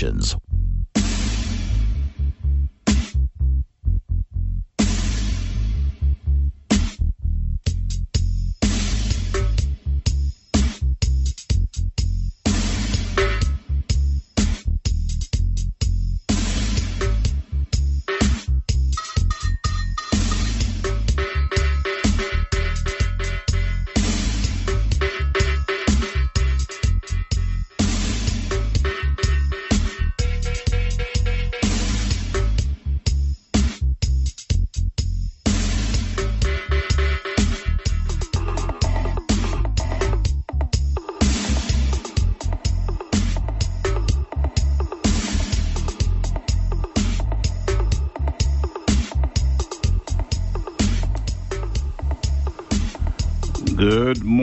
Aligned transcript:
Expressions. 0.00 0.47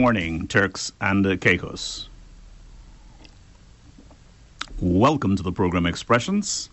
Morning, 0.06 0.46
Turks 0.46 0.92
and 1.00 1.24
Caicos. 1.40 2.08
Welcome 4.80 5.34
to 5.34 5.42
the 5.42 5.50
program 5.50 5.84
Expressions. 5.84 6.70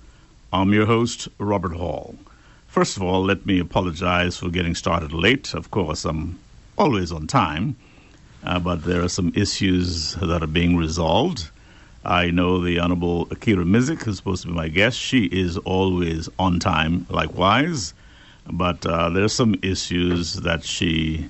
I'm 0.54 0.72
your 0.72 0.86
host, 0.86 1.28
Robert 1.40 1.74
Hall. 1.74 2.16
First 2.68 2.96
of 2.96 3.02
all, 3.02 3.24
let 3.24 3.44
me 3.44 3.58
apologize 3.58 4.38
for 4.38 4.50
getting 4.50 4.76
started 4.76 5.14
late. 5.14 5.56
Of 5.56 5.72
course, 5.72 6.06
I'm 6.06 6.38
always 6.78 7.12
on 7.12 7.26
time, 7.26 7.76
uh, 8.44 8.60
but 8.60 8.84
there 8.84 9.02
are 9.02 9.10
some 9.10 9.34
issues 9.36 10.14
that 10.18 10.44
are 10.44 10.54
being 10.62 10.78
resolved. 10.78 11.50
I 12.06 12.30
know 12.30 12.64
the 12.64 12.78
Honorable 12.78 13.26
Akierra 13.30 13.66
Missick, 13.66 14.08
is 14.08 14.18
supposed 14.18 14.44
to 14.44 14.50
be 14.50 14.54
my 14.54 14.68
guest, 14.68 15.00
she 15.00 15.26
is 15.26 15.58
always 15.58 16.30
on 16.38 16.60
time, 16.60 17.08
likewise. 17.10 17.96
But 18.46 18.86
uh, 18.86 19.10
there 19.10 19.24
are 19.24 19.28
some 19.28 19.56
issues 19.64 20.36
that 20.36 20.64
she 20.64 21.30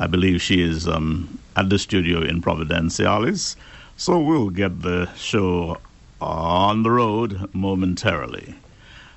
I 0.00 0.06
believe 0.06 0.40
she 0.40 0.62
is 0.62 0.88
um, 0.88 1.38
at 1.56 1.68
the 1.68 1.78
studio 1.78 2.22
in 2.22 2.40
Providenciales. 2.40 3.54
So 3.98 4.18
we'll 4.18 4.48
get 4.48 4.80
the 4.80 5.12
show 5.14 5.76
on 6.22 6.82
the 6.84 6.90
road 6.90 7.50
momentarily. 7.52 8.54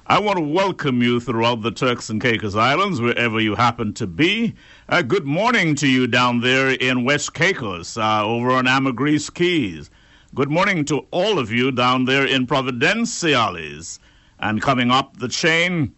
I 0.08 0.20
want 0.20 0.40
to 0.40 0.44
welcome 0.44 1.02
you 1.02 1.22
throughout 1.22 1.62
the 1.62 1.72
Turks 1.72 2.09
and 2.09 2.22
Caicos 2.22 2.58
Islands, 2.58 3.00
wherever 3.00 3.40
you 3.40 3.56
happen 3.56 3.94
to 3.94 4.06
be. 4.06 4.56
Uh, 4.90 5.02
good 5.03 5.23
morning 5.23 5.73
to 5.75 5.88
you 5.88 6.06
down 6.06 6.42
there 6.42 6.72
in 6.72 7.06
West 7.06 7.34
Caicos, 7.34 7.97
uh, 7.97 8.25
over 8.25 8.52
on 8.52 8.68
Ambergris 8.68 9.30
Cays. 9.30 9.90
Good 10.36 10.50
morning 10.50 10.84
to 10.86 11.06
all 11.12 11.40
of 11.40 11.50
you 11.50 11.72
down 11.72 12.03
there 12.03 12.25
in 12.25 12.45
Providenciales. 12.45 14.00
And 14.38 14.62
coming 14.62 14.92
up 14.92 15.16
the 15.16 15.30
chain, 15.30 15.95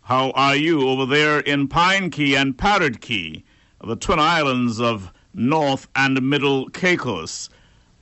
how 0.00 0.30
are 0.30 0.56
you 0.56 0.88
over 0.88 1.04
there 1.04 1.40
in 1.40 1.68
Pine 1.68 2.08
Cay 2.08 2.36
and 2.36 2.56
Parrot 2.56 3.02
Cay? 3.02 3.44
The 3.86 3.96
twin 3.96 4.18
islands 4.18 4.80
of 4.80 5.12
North 5.34 5.88
and 5.94 6.22
Middle 6.22 6.70
Caicos. 6.70 7.50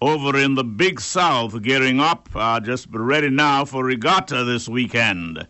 Over 0.00 0.38
in 0.38 0.54
the 0.54 0.62
Big 0.62 1.00
South, 1.00 1.60
gearing 1.60 1.98
up, 1.98 2.28
uh, 2.37 2.60
just 2.60 2.87
ready 2.93 3.31
now 3.31 3.65
for 3.65 3.84
regatta 3.84 4.44
this 4.44 4.69
weekend. 4.69 5.44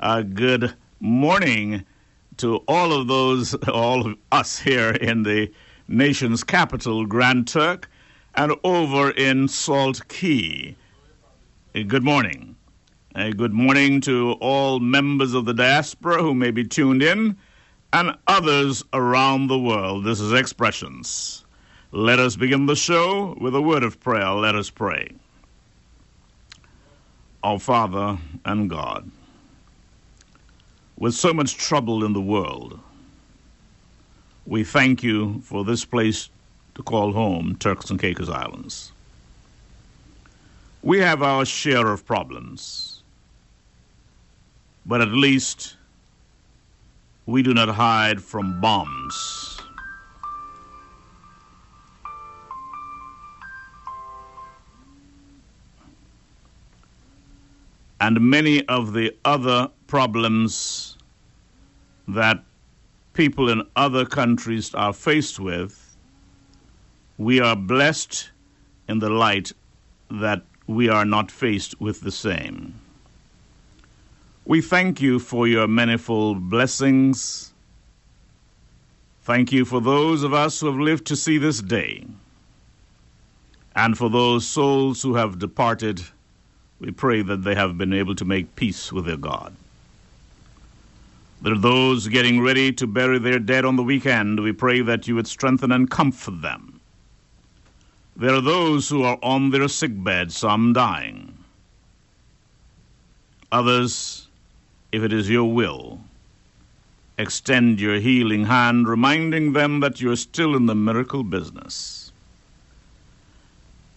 Uh, 0.00 0.22
good 0.22 0.74
morning 0.98 1.84
to 2.38 2.56
all 2.66 2.92
of 2.92 3.06
those, 3.06 3.54
all 3.68 4.04
of 4.04 4.18
us 4.32 4.58
here 4.58 4.90
in 4.90 5.22
the 5.22 5.52
nation's 5.86 6.42
capital, 6.42 7.06
Grand 7.06 7.46
Turk, 7.46 7.88
and 8.34 8.54
over 8.64 9.10
in 9.12 9.46
Salt 9.46 10.08
Cay. 10.08 10.74
Good 11.74 12.02
morning. 12.02 12.56
Good 13.14 13.52
morning 13.52 14.00
to 14.00 14.32
all 14.40 14.80
members 14.80 15.32
of 15.32 15.44
the 15.44 15.54
diaspora 15.54 16.22
who 16.22 16.34
may 16.34 16.50
be 16.50 16.64
tuned 16.64 17.04
in 17.04 17.36
and 17.96 18.14
others 18.26 18.84
around 18.92 19.46
the 19.46 19.58
world. 19.58 20.04
This 20.04 20.20
is 20.20 20.34
Expressions. 20.34 21.46
Let 21.92 22.18
us 22.18 22.36
begin 22.36 22.66
the 22.66 22.76
show 22.76 23.34
with 23.40 23.54
a 23.54 23.62
word 23.62 23.82
of 23.82 23.98
prayer. 24.00 24.32
Let 24.32 24.54
us 24.54 24.68
pray. 24.68 25.08
Our 27.42 27.58
Father 27.58 28.18
and 28.44 28.68
God, 28.68 29.10
with 30.98 31.14
so 31.14 31.32
much 31.32 31.56
trouble 31.56 32.04
in 32.04 32.12
the 32.12 32.20
world, 32.20 32.78
we 34.44 34.62
thank 34.62 35.02
you 35.02 35.40
for 35.40 35.64
this 35.64 35.86
place 35.86 36.28
to 36.74 36.82
call 36.82 37.12
home, 37.12 37.56
Turks 37.58 37.88
and 37.88 37.98
Caicos 37.98 38.28
Islands. 38.28 38.92
We 40.82 40.98
have 40.98 41.22
our 41.22 41.46
share 41.46 41.90
of 41.90 42.04
problems, 42.04 43.02
but 44.84 45.00
at 45.00 45.08
least 45.08 45.75
we 47.26 47.42
do 47.42 47.52
not 47.52 47.68
hide 47.68 48.22
from 48.22 48.60
bombs. 48.60 49.60
And 58.00 58.20
many 58.20 58.64
of 58.68 58.92
the 58.92 59.16
other 59.24 59.70
problems 59.88 60.96
that 62.06 62.44
people 63.14 63.48
in 63.48 63.62
other 63.74 64.04
countries 64.04 64.72
are 64.74 64.92
faced 64.92 65.40
with, 65.40 65.96
we 67.18 67.40
are 67.40 67.56
blessed 67.56 68.30
in 68.88 69.00
the 69.00 69.10
light 69.10 69.52
that 70.10 70.42
we 70.68 70.88
are 70.88 71.04
not 71.04 71.30
faced 71.30 71.80
with 71.80 72.02
the 72.02 72.12
same. 72.12 72.80
We 74.48 74.60
thank 74.60 75.02
you 75.02 75.18
for 75.18 75.48
your 75.48 75.66
manifold 75.66 76.48
blessings. 76.48 77.52
Thank 79.24 79.50
you 79.50 79.64
for 79.64 79.80
those 79.80 80.22
of 80.22 80.32
us 80.32 80.60
who 80.60 80.66
have 80.68 80.78
lived 80.78 81.04
to 81.08 81.16
see 81.16 81.36
this 81.36 81.60
day. 81.60 82.06
And 83.74 83.98
for 83.98 84.08
those 84.08 84.46
souls 84.46 85.02
who 85.02 85.16
have 85.16 85.40
departed, 85.40 86.00
we 86.78 86.92
pray 86.92 87.22
that 87.22 87.42
they 87.42 87.56
have 87.56 87.76
been 87.76 87.92
able 87.92 88.14
to 88.14 88.24
make 88.24 88.54
peace 88.54 88.92
with 88.92 89.06
their 89.06 89.16
God. 89.16 89.52
There 91.42 91.54
are 91.54 91.58
those 91.58 92.06
getting 92.06 92.40
ready 92.40 92.70
to 92.74 92.86
bury 92.86 93.18
their 93.18 93.40
dead 93.40 93.64
on 93.64 93.74
the 93.74 93.82
weekend. 93.82 94.38
We 94.38 94.52
pray 94.52 94.80
that 94.80 95.08
you 95.08 95.16
would 95.16 95.26
strengthen 95.26 95.72
and 95.72 95.90
comfort 95.90 96.40
them. 96.40 96.80
There 98.14 98.32
are 98.32 98.40
those 98.40 98.88
who 98.88 99.02
are 99.02 99.18
on 99.24 99.50
their 99.50 99.66
sick 99.66 100.04
bed, 100.04 100.30
some 100.30 100.72
dying. 100.72 101.36
Others 103.50 104.25
if 104.92 105.02
it 105.02 105.12
is 105.12 105.28
your 105.28 105.52
will. 105.52 106.00
Extend 107.18 107.80
your 107.80 107.98
healing 107.98 108.44
hand, 108.44 108.88
reminding 108.88 109.52
them 109.52 109.80
that 109.80 110.00
you're 110.00 110.16
still 110.16 110.54
in 110.54 110.66
the 110.66 110.74
miracle 110.74 111.22
business. 111.22 112.12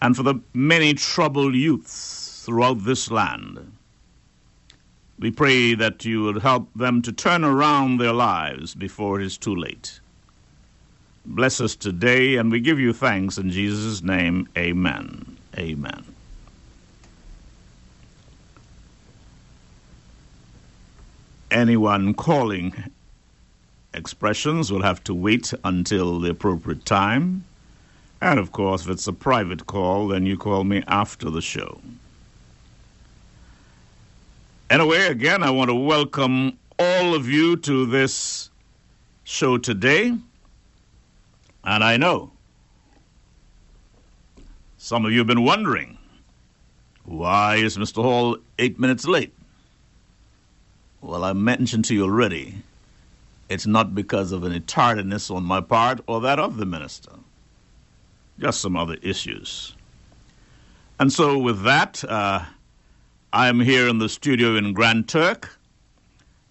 And 0.00 0.16
for 0.16 0.22
the 0.22 0.36
many 0.54 0.94
troubled 0.94 1.54
youths 1.54 2.42
throughout 2.44 2.84
this 2.84 3.10
land, 3.10 3.72
we 5.18 5.30
pray 5.30 5.74
that 5.74 6.04
you 6.06 6.22
would 6.22 6.40
help 6.40 6.72
them 6.74 7.02
to 7.02 7.12
turn 7.12 7.44
around 7.44 7.98
their 7.98 8.14
lives 8.14 8.74
before 8.74 9.20
it 9.20 9.26
is 9.26 9.36
too 9.36 9.54
late. 9.54 10.00
Bless 11.26 11.60
us 11.60 11.76
today, 11.76 12.36
and 12.36 12.50
we 12.50 12.60
give 12.60 12.80
you 12.80 12.94
thanks 12.94 13.36
in 13.36 13.50
Jesus' 13.50 14.02
name. 14.02 14.48
Amen. 14.56 15.36
Amen. 15.58 16.09
Anyone 21.50 22.14
calling 22.14 22.74
expressions 23.94 24.72
will 24.72 24.82
have 24.82 25.02
to 25.04 25.14
wait 25.14 25.52
until 25.64 26.20
the 26.20 26.30
appropriate 26.30 26.84
time. 26.84 27.44
And 28.20 28.38
of 28.38 28.52
course, 28.52 28.82
if 28.82 28.90
it's 28.90 29.06
a 29.06 29.12
private 29.12 29.66
call, 29.66 30.08
then 30.08 30.26
you 30.26 30.36
call 30.36 30.64
me 30.64 30.82
after 30.86 31.30
the 31.30 31.40
show. 31.40 31.80
Anyway, 34.68 35.06
again, 35.06 35.42
I 35.42 35.50
want 35.50 35.70
to 35.70 35.74
welcome 35.74 36.56
all 36.78 37.14
of 37.14 37.28
you 37.28 37.56
to 37.56 37.86
this 37.86 38.50
show 39.24 39.58
today. 39.58 40.16
And 41.64 41.84
I 41.84 41.96
know 41.96 42.32
some 44.78 45.04
of 45.04 45.12
you 45.12 45.18
have 45.18 45.26
been 45.26 45.44
wondering 45.44 45.98
why 47.04 47.56
is 47.56 47.76
Mr. 47.76 48.02
Hall 48.02 48.36
eight 48.58 48.78
minutes 48.78 49.06
late? 49.06 49.34
Well, 51.02 51.24
I 51.24 51.32
mentioned 51.32 51.86
to 51.86 51.94
you 51.94 52.04
already, 52.04 52.62
it's 53.48 53.66
not 53.66 53.94
because 53.94 54.32
of 54.32 54.44
any 54.44 54.60
tardiness 54.60 55.30
on 55.30 55.44
my 55.44 55.60
part 55.60 56.00
or 56.06 56.20
that 56.20 56.38
of 56.38 56.58
the 56.58 56.66
minister, 56.66 57.12
just 58.38 58.60
some 58.60 58.76
other 58.76 58.96
issues. 59.02 59.74
And 60.98 61.10
so, 61.10 61.38
with 61.38 61.62
that, 61.62 62.04
uh, 62.04 62.44
I'm 63.32 63.60
here 63.60 63.88
in 63.88 63.98
the 63.98 64.08
studio 64.08 64.56
in 64.56 64.74
Grand 64.74 65.08
Turk, 65.08 65.56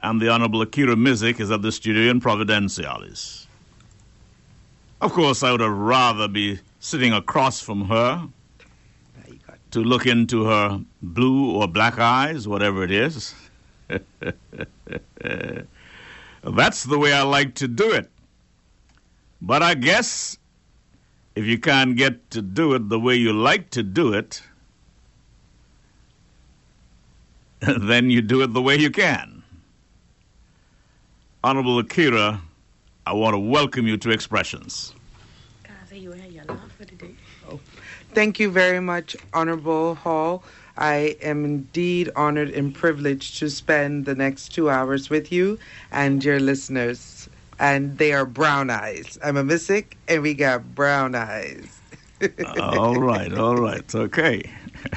and 0.02 0.20
the 0.20 0.30
Honorable 0.30 0.66
Akierra 0.66 0.96
Missick 0.96 1.40
is 1.40 1.52
at 1.52 1.62
the 1.62 1.72
studio 1.72 2.10
in 2.10 2.20
Providenciales. 2.20 3.46
Of 5.02 5.14
course, 5.14 5.44
I 5.44 5.52
would 5.52 5.62
have 5.62 5.78
rather 5.78 6.28
be 6.28 6.60
sitting 6.80 7.14
across 7.14 7.62
from 7.62 7.86
her 7.86 8.28
to 9.72 9.80
look 9.80 10.08
into 10.08 10.46
her 10.46 10.82
blue 11.04 11.52
or 11.52 11.68
black 11.68 12.00
eyes, 12.00 12.48
whatever 12.48 12.84
it 12.84 12.92
is. 12.92 13.36
That's 16.44 16.84
the 16.84 16.98
way 16.98 17.14
I 17.14 17.24
like 17.24 17.56
to 17.56 17.68
do 17.68 17.92
it. 17.92 18.10
But 19.42 19.64
I 19.64 19.74
guess 19.74 20.38
if 21.36 21.46
you 21.46 21.58
can't 21.60 21.96
get 21.96 22.30
to 22.32 22.42
do 22.42 22.74
it 22.74 22.90
the 22.90 23.00
way 23.00 23.16
you 23.16 23.34
like 23.34 23.70
to 23.72 23.84
do 23.84 24.14
it, 24.14 24.42
then 27.62 28.10
you 28.10 28.22
do 28.22 28.42
it 28.42 28.54
the 28.54 28.62
way 28.62 28.78
you 28.78 28.90
can. 28.92 29.44
Honorable 31.44 31.82
Akierra, 31.82 32.42
I 33.06 33.14
want 33.14 33.34
to 33.34 33.40
welcome 33.40 33.88
you 33.88 33.98
to 33.98 34.12
Expressions. 34.12 34.94
Oh, 37.50 37.60
thank 38.14 38.40
you 38.40 38.52
very 38.52 38.80
much, 38.80 39.16
Honorable 39.34 39.96
Hall. 39.96 40.44
I 40.80 41.18
am 41.22 41.44
indeed 41.44 42.10
honored 42.16 42.50
and 42.52 42.74
privileged 42.74 43.38
to 43.40 43.50
spend 43.50 44.06
the 44.06 44.16
next 44.16 44.50
two 44.56 44.70
hours 44.70 45.10
with 45.10 45.30
you 45.32 45.60
and 45.92 46.24
your 46.24 46.40
listeners. 46.40 47.30
And 47.60 47.98
they 47.98 48.14
are 48.14 48.26
brown 48.26 48.70
eyes. 48.70 49.20
I'm 49.22 49.36
a 49.36 49.44
Missick, 49.44 49.98
and 50.08 50.24
we 50.24 50.34
got 50.34 50.74
brown 50.74 51.16
eyes. 51.16 51.68
all 52.58 52.96
right, 52.96 53.34
all 53.38 53.58
right, 53.58 53.94
okay. 53.94 54.50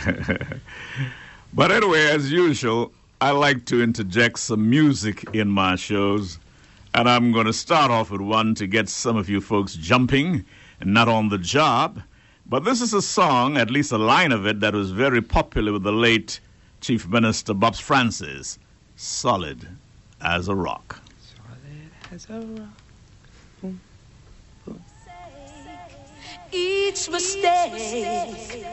but 1.52 1.72
anyway, 1.72 2.06
as 2.06 2.30
usual, 2.30 2.92
I 3.20 3.32
like 3.32 3.64
to 3.66 3.82
interject 3.82 4.38
some 4.38 4.70
music 4.70 5.24
in 5.34 5.48
my 5.48 5.74
shows. 5.74 6.38
And 6.94 7.08
I'm 7.08 7.32
going 7.32 7.46
to 7.46 7.52
start 7.52 7.90
off 7.90 8.12
with 8.12 8.20
one 8.20 8.54
to 8.56 8.68
get 8.68 8.88
some 8.88 9.16
of 9.16 9.28
you 9.28 9.40
folks 9.40 9.74
jumping 9.74 10.44
and 10.80 10.94
not 10.94 11.08
on 11.08 11.28
the 11.28 11.38
job. 11.38 12.02
But 12.46 12.64
this 12.64 12.80
is 12.80 12.92
a 12.92 13.02
song, 13.02 13.56
at 13.56 13.70
least 13.70 13.92
a 13.92 13.98
line 13.98 14.32
of 14.32 14.46
it, 14.46 14.60
that 14.60 14.74
was 14.74 14.90
very 14.90 15.22
popular 15.22 15.72
with 15.72 15.84
the 15.84 15.92
late 15.92 16.40
Chief 16.80 17.08
Minister 17.08 17.54
Bob 17.54 17.76
Francis 17.76 18.58
Solid 18.96 19.68
as 20.20 20.48
a 20.48 20.54
rock. 20.54 21.00
Solid 21.34 21.90
as 22.10 22.28
a 22.28 22.40
rock. 22.40 22.68
Boom, 23.60 23.80
boom. 24.66 24.82
Each 26.52 27.08
mistake, 27.08 28.66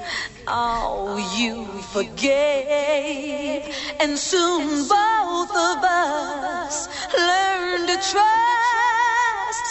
oh, 0.48 1.18
you 1.38 1.66
forgave, 1.94 3.74
and 4.00 4.18
soon 4.18 4.88
both 4.88 5.52
of 5.52 5.84
us 5.84 6.88
learned 7.18 7.88
to 7.88 7.96
trust, 7.96 9.66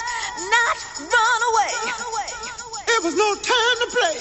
not 0.51 0.79
run 1.01 1.43
away. 1.53 2.38
There 2.89 3.03
was 3.05 3.17
no 3.17 3.31
time 3.37 3.77
to 3.85 3.89
play. 3.97 4.17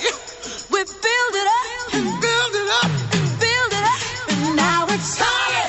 We 0.72 0.80
build 0.86 1.36
it 1.42 1.48
up 1.60 1.96
and 1.96 2.06
build 2.22 2.54
it 2.62 2.70
up 2.84 2.92
and 3.16 3.28
build 3.40 3.72
it 3.80 3.86
up, 3.94 4.02
and 4.30 4.58
now 4.58 4.86
it's. 4.90 5.18
Solid 5.18 5.67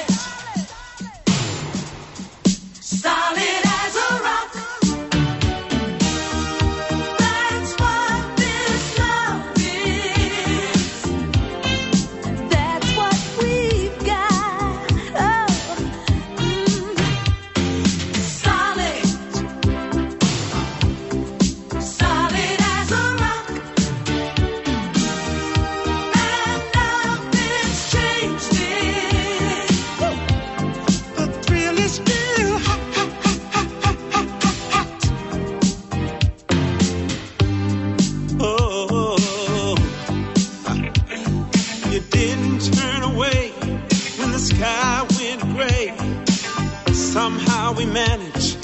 we 47.78 47.86
managed. 47.86 48.56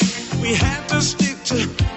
We 0.42 0.54
had 0.54 0.88
to 0.88 1.00
stick 1.00 1.44
together. 1.44 1.93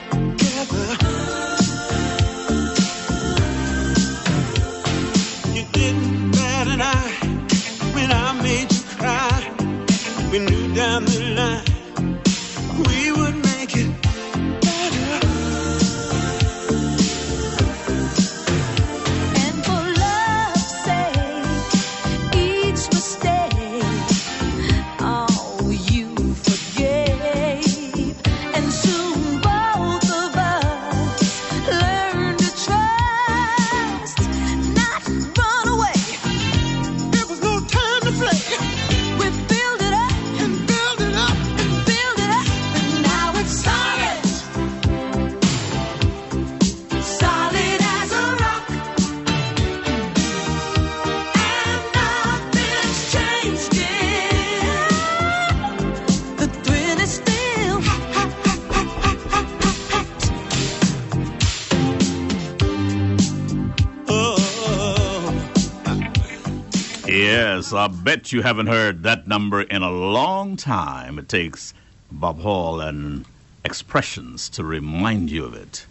Bet 68.07 68.31
you 68.31 68.41
haven't 68.41 68.67
heard 68.67 69.03
that 69.03 69.27
number 69.27 69.63
in 69.63 69.83
a 69.83 69.91
long 69.91 70.55
time. 70.55 71.19
It 71.19 71.27
takes 71.27 71.73
Bob 72.09 72.39
Hall 72.39 72.79
and 72.79 73.25
expressions 73.65 74.47
to 74.51 74.63
remind 74.63 75.29
you 75.29 75.43
of 75.43 75.53
it. 75.53 75.85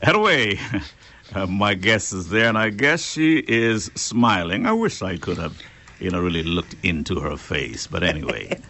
Anyway, 0.00 0.60
uh, 1.34 1.46
my 1.48 1.74
guest 1.74 2.12
is 2.12 2.28
there, 2.28 2.48
and 2.48 2.56
I 2.56 2.70
guess 2.70 3.02
she 3.04 3.38
is 3.38 3.90
smiling. 3.96 4.66
I 4.66 4.72
wish 4.72 5.02
I 5.02 5.16
could 5.16 5.36
have, 5.38 5.60
you 5.98 6.12
know, 6.12 6.20
really 6.20 6.44
looked 6.44 6.76
into 6.84 7.18
her 7.18 7.36
face. 7.36 7.88
But 7.88 8.04
anyway. 8.04 8.60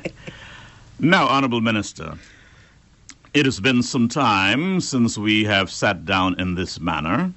now, 0.99 1.29
Honorable 1.29 1.61
Minister, 1.61 2.17
it 3.35 3.45
has 3.45 3.61
been 3.61 3.83
some 3.83 4.09
time 4.09 4.81
since 4.81 5.19
we 5.19 5.45
have 5.45 5.71
sat 5.71 6.07
down 6.07 6.41
in 6.41 6.55
this 6.55 6.81
manner. 6.81 7.35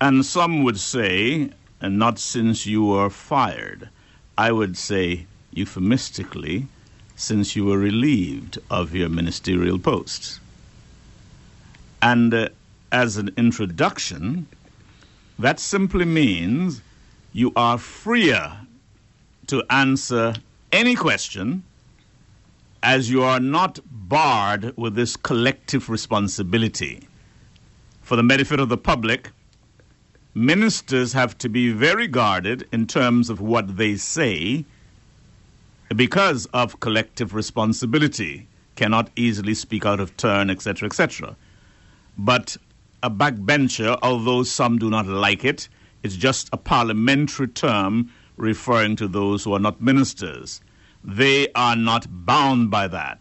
And 0.00 0.24
some 0.24 0.62
would 0.62 0.78
say, 0.78 1.50
and 1.80 1.98
not 1.98 2.20
since 2.20 2.66
you 2.66 2.84
were 2.84 3.10
fired. 3.10 3.88
I 4.36 4.52
would 4.52 4.76
say, 4.76 5.26
euphemistically, 5.52 6.66
since 7.16 7.54
you 7.54 7.66
were 7.66 7.78
relieved 7.78 8.58
of 8.70 8.94
your 8.94 9.08
ministerial 9.08 9.78
post. 9.78 10.40
And 12.00 12.32
uh, 12.32 12.48
as 12.90 13.16
an 13.16 13.30
introduction, 13.36 14.46
that 15.38 15.60
simply 15.60 16.04
means 16.04 16.82
you 17.32 17.52
are 17.56 17.78
freer 17.78 18.58
to 19.46 19.64
answer 19.70 20.34
any 20.72 20.94
question 20.94 21.62
as 22.82 23.10
you 23.10 23.22
are 23.22 23.40
not 23.40 23.78
barred 23.84 24.76
with 24.76 24.94
this 24.94 25.16
collective 25.16 25.88
responsibility. 25.88 27.06
For 28.02 28.16
the 28.16 28.22
benefit 28.22 28.58
of 28.58 28.68
the 28.68 28.76
public, 28.76 29.30
ministers 30.34 31.12
have 31.12 31.36
to 31.38 31.48
be 31.48 31.72
very 31.72 32.06
guarded 32.06 32.66
in 32.72 32.86
terms 32.86 33.30
of 33.30 33.40
what 33.40 33.76
they 33.76 33.96
say 33.96 34.64
because 35.94 36.46
of 36.54 36.80
collective 36.80 37.34
responsibility, 37.34 38.46
cannot 38.76 39.10
easily 39.16 39.54
speak 39.54 39.84
out 39.84 40.00
of 40.00 40.16
turn, 40.16 40.48
etc., 40.48 40.86
etc. 40.86 41.36
But 42.16 42.56
a 43.02 43.10
backbencher, 43.10 43.98
although 44.02 44.42
some 44.42 44.78
do 44.78 44.88
not 44.88 45.06
like 45.06 45.44
it, 45.44 45.68
It's 46.02 46.16
just 46.16 46.48
a 46.52 46.56
parliamentary 46.56 47.46
term 47.46 48.10
referring 48.36 48.96
to 48.96 49.06
those 49.06 49.44
who 49.44 49.52
are 49.52 49.60
not 49.60 49.80
ministers. 49.80 50.60
They 51.04 51.52
are 51.52 51.76
not 51.76 52.06
bound 52.26 52.70
by 52.70 52.88
that. 52.88 53.20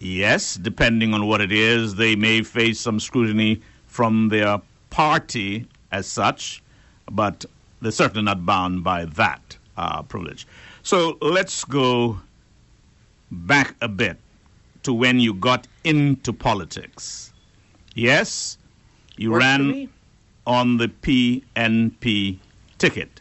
Yes, 0.00 0.56
depending 0.56 1.14
on 1.14 1.26
what 1.26 1.40
it 1.40 1.52
is, 1.52 1.94
they 1.94 2.16
may 2.16 2.42
face 2.42 2.80
some 2.80 2.98
scrutiny 2.98 3.60
from 3.86 4.28
their 4.28 4.60
party 4.90 5.66
as 5.92 6.06
such, 6.06 6.62
but 7.10 7.44
they're 7.80 7.90
certainly 7.90 8.22
not 8.22 8.44
bound 8.44 8.84
by 8.84 9.04
that 9.06 9.56
uh, 9.76 10.02
privilege. 10.02 10.46
So 10.82 11.18
let's 11.20 11.64
go 11.64 12.20
back 13.30 13.74
a 13.80 13.88
bit 13.88 14.18
to 14.82 14.92
when 14.92 15.20
you 15.20 15.34
got 15.34 15.66
into 15.84 16.32
politics. 16.32 17.32
Yes, 17.94 18.58
you 19.16 19.32
Works 19.32 19.44
ran 19.44 19.88
on 20.46 20.78
the 20.78 20.88
PNP 20.88 22.38
ticket. 22.78 23.20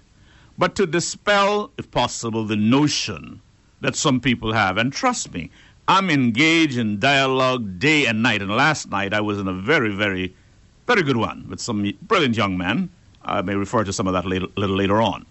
But 0.58 0.76
to 0.76 0.86
dispel, 0.86 1.72
if 1.78 1.90
possible, 1.92 2.46
the 2.46 2.56
notion 2.56 3.42
that 3.82 3.96
some 3.96 4.20
people 4.20 4.54
have, 4.54 4.78
and 4.78 4.92
trust 4.92 5.34
me, 5.34 5.50
I'm 5.88 6.10
engaged 6.10 6.78
in 6.78 7.00
dialogue 7.00 7.80
day 7.80 8.06
and 8.06 8.22
night. 8.22 8.42
And 8.42 8.52
last 8.52 8.90
night 8.90 9.14
I 9.14 9.22
was 9.22 9.40
in 9.40 9.48
a 9.48 9.54
very, 9.54 9.94
very, 9.94 10.36
very 10.90 11.04
good 11.04 11.18
one 11.18 11.46
with 11.48 11.62
some 11.62 11.94
brilliant 12.02 12.36
young 12.36 12.58
men. 12.58 12.90
I 13.24 13.44
may 13.44 13.54
refer 13.54 13.84
to 13.84 13.94
some 13.94 14.08
of 14.08 14.14
that 14.14 14.26
a 14.26 14.28
little 14.28 14.76
later 14.76 15.00
on. 15.00 15.24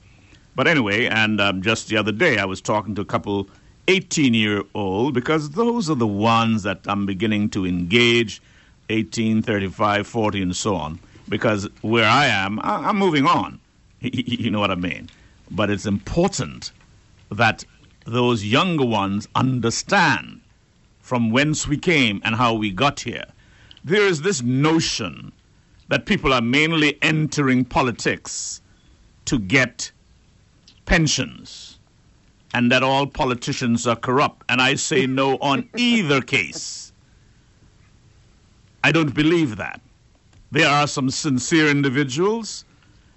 But 0.54 0.68
anyway, 0.68 1.06
and 1.06 1.40
um, 1.40 1.62
just 1.62 1.88
the 1.88 1.96
other 1.96 2.12
day 2.12 2.38
I 2.38 2.44
was 2.44 2.60
talking 2.60 2.94
to 2.94 3.00
a 3.00 3.04
couple 3.04 3.48
18 3.88 4.34
year 4.34 4.62
old 4.72 5.14
because 5.14 5.50
those 5.50 5.90
are 5.90 5.96
the 5.96 6.06
ones 6.06 6.62
that 6.62 6.78
I'm 6.86 7.06
beginning 7.06 7.50
to 7.50 7.66
engage 7.66 8.40
18, 8.88 9.42
35, 9.42 10.06
40, 10.06 10.42
and 10.42 10.54
so 10.54 10.76
on. 10.76 11.00
Because 11.28 11.68
where 11.82 12.08
I 12.08 12.26
am, 12.26 12.60
I- 12.60 12.88
I'm 12.88 12.96
moving 12.96 13.26
on. 13.26 13.58
You 14.00 14.50
know 14.52 14.60
what 14.60 14.70
I 14.70 14.76
mean? 14.76 15.10
But 15.50 15.70
it's 15.70 15.86
important 15.86 16.70
that 17.32 17.64
those 18.04 18.44
younger 18.44 18.84
ones 18.84 19.26
understand 19.34 20.40
from 21.00 21.32
whence 21.32 21.66
we 21.66 21.78
came 21.78 22.20
and 22.24 22.36
how 22.36 22.54
we 22.54 22.70
got 22.70 23.00
here. 23.00 23.24
There 23.82 24.06
is 24.06 24.22
this 24.22 24.40
notion 24.40 25.32
that 25.88 26.06
people 26.06 26.32
are 26.32 26.40
mainly 26.40 26.98
entering 27.02 27.64
politics 27.64 28.60
to 29.24 29.38
get 29.38 29.90
pensions 30.86 31.78
and 32.54 32.70
that 32.72 32.82
all 32.82 33.06
politicians 33.06 33.86
are 33.86 33.96
corrupt. 33.96 34.42
And 34.48 34.60
I 34.60 34.74
say 34.74 35.06
no 35.06 35.36
on 35.38 35.68
either 35.76 36.20
case. 36.20 36.92
I 38.84 38.92
don't 38.92 39.14
believe 39.14 39.56
that. 39.56 39.80
There 40.50 40.68
are 40.68 40.86
some 40.86 41.10
sincere 41.10 41.68
individuals, 41.68 42.64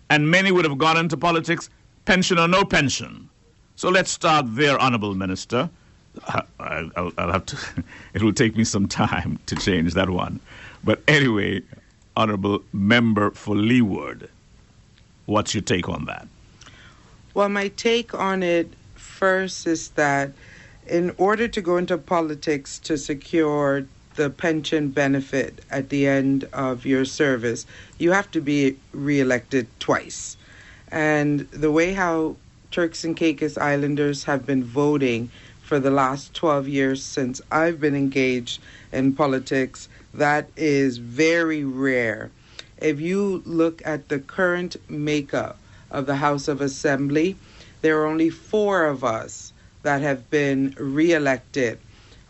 and 0.09 0.29
many 0.29 0.51
would 0.51 0.65
have 0.65 0.77
gone 0.77 0.97
into 0.97 1.15
politics, 1.15 1.69
pension 2.03 2.37
or 2.37 2.47
no 2.47 2.65
pension. 2.65 3.29
So 3.77 3.89
let's 3.89 4.11
start 4.11 4.45
there, 4.49 4.77
Honorable 4.77 5.15
Minister. 5.15 5.69
Uh, 6.27 6.41
I, 6.59 6.89
I'll, 6.97 7.11
I'll 7.17 7.31
have 7.31 7.45
to, 7.47 7.57
it 8.13 8.21
will 8.21 8.33
take 8.33 8.57
me 8.57 8.65
some 8.65 8.87
time 8.87 9.39
to 9.45 9.55
change 9.55 9.93
that 9.93 10.09
one. 10.09 10.41
But 10.83 11.01
anyway, 11.07 11.61
Honorable 12.15 12.61
Member 12.73 13.31
for 13.31 13.55
Leeward, 13.55 14.29
what's 15.25 15.53
your 15.53 15.61
take 15.61 15.87
on 15.87 16.05
that? 16.05 16.27
Well, 17.33 17.49
my 17.49 17.69
take 17.69 18.13
on 18.13 18.43
it 18.43 18.73
first 18.95 19.65
is 19.65 19.89
that 19.91 20.31
in 20.87 21.13
order 21.17 21.47
to 21.47 21.61
go 21.61 21.77
into 21.77 21.97
politics 21.97 22.79
to 22.79 22.97
secure 22.97 23.85
the 24.15 24.29
pension 24.29 24.89
benefit 24.89 25.63
at 25.71 25.89
the 25.89 26.07
end 26.07 26.43
of 26.51 26.85
your 26.85 27.05
service, 27.05 27.65
you 27.97 28.11
have 28.11 28.29
to 28.31 28.41
be 28.41 28.77
reelected 28.91 29.67
twice. 29.79 30.35
And 30.91 31.41
the 31.51 31.71
way 31.71 31.93
how 31.93 32.35
Turks 32.71 33.03
and 33.03 33.15
Caicos 33.15 33.57
Islanders 33.57 34.25
have 34.25 34.45
been 34.45 34.63
voting 34.63 35.29
for 35.61 35.79
the 35.79 35.91
last 35.91 36.33
12 36.33 36.67
years 36.67 37.03
since 37.03 37.41
I've 37.49 37.79
been 37.79 37.95
engaged 37.95 38.61
in 38.91 39.13
politics, 39.13 39.87
that 40.13 40.49
is 40.55 40.97
very 40.97 41.63
rare. 41.63 42.31
If 42.77 42.99
you 42.99 43.43
look 43.45 43.81
at 43.85 44.09
the 44.09 44.19
current 44.19 44.77
makeup 44.89 45.57
of 45.89 46.05
the 46.05 46.15
House 46.15 46.47
of 46.47 46.61
Assembly, 46.61 47.37
there 47.81 48.01
are 48.01 48.07
only 48.07 48.29
four 48.29 48.85
of 48.85 49.03
us 49.03 49.53
that 49.83 50.01
have 50.01 50.29
been 50.29 50.75
reelected 50.77 51.79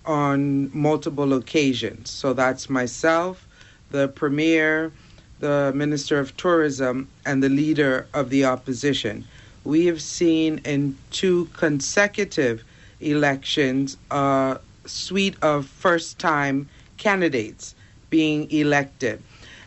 on 0.06 0.76
multiple 0.76 1.34
occasions. 1.34 2.10
So 2.10 2.34
that's 2.34 2.70
myself, 2.70 3.48
the 3.92 4.08
Premier, 4.08 4.92
the 5.40 5.72
Minister 5.76 6.20
of 6.20 6.36
Tourism, 6.38 7.10
and 7.26 7.44
the 7.44 7.50
Leader 7.50 8.08
of 8.14 8.30
the 8.30 8.46
Opposition. 8.46 9.26
We 9.64 9.86
have 9.88 10.02
seen 10.02 10.62
in 10.66 10.98
two 11.12 11.46
consecutive 11.54 12.64
elections 13.00 13.98
a 14.10 14.60
suite 14.86 15.36
of 15.42 15.68
first 15.68 16.20
time 16.20 16.70
candidates 17.02 17.74
being 18.12 18.50
elected. 18.52 19.22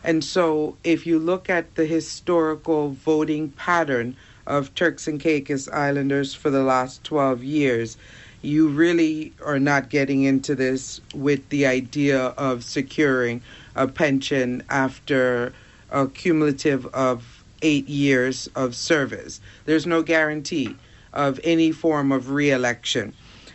And 0.05 0.23
so, 0.23 0.77
if 0.83 1.05
you 1.05 1.19
look 1.19 1.49
at 1.49 1.75
the 1.75 1.85
historical 1.85 2.91
voting 2.91 3.49
pattern 3.49 4.15
of 4.47 4.73
Turks 4.73 5.07
and 5.07 5.19
Caicos 5.19 5.67
Islanders 5.67 6.33
for 6.33 6.49
the 6.49 6.63
last 6.63 7.03
12 7.03 7.43
years, 7.43 7.97
you 8.41 8.69
really 8.69 9.33
are 9.43 9.59
not 9.59 9.89
getting 9.89 10.23
into 10.23 10.55
this 10.55 11.01
with 11.13 11.49
the 11.49 11.65
idea 11.65 12.27
of 12.37 12.63
securing 12.63 13.41
a 13.75 13.87
pension 13.87 14.63
after 14.69 15.51
a 15.89 16.07
cumulative 16.07 16.85
of 16.93 17.43
eight 17.61 17.89
years 17.89 18.47
of 18.55 18.75
service. 18.75 19.41
There's 19.65 19.85
no 19.85 20.03
guarantee 20.03 20.77
of 21.11 21.39
any 21.43 21.71
form 21.71 22.11
of 22.13 22.29
reelection. 22.29 23.13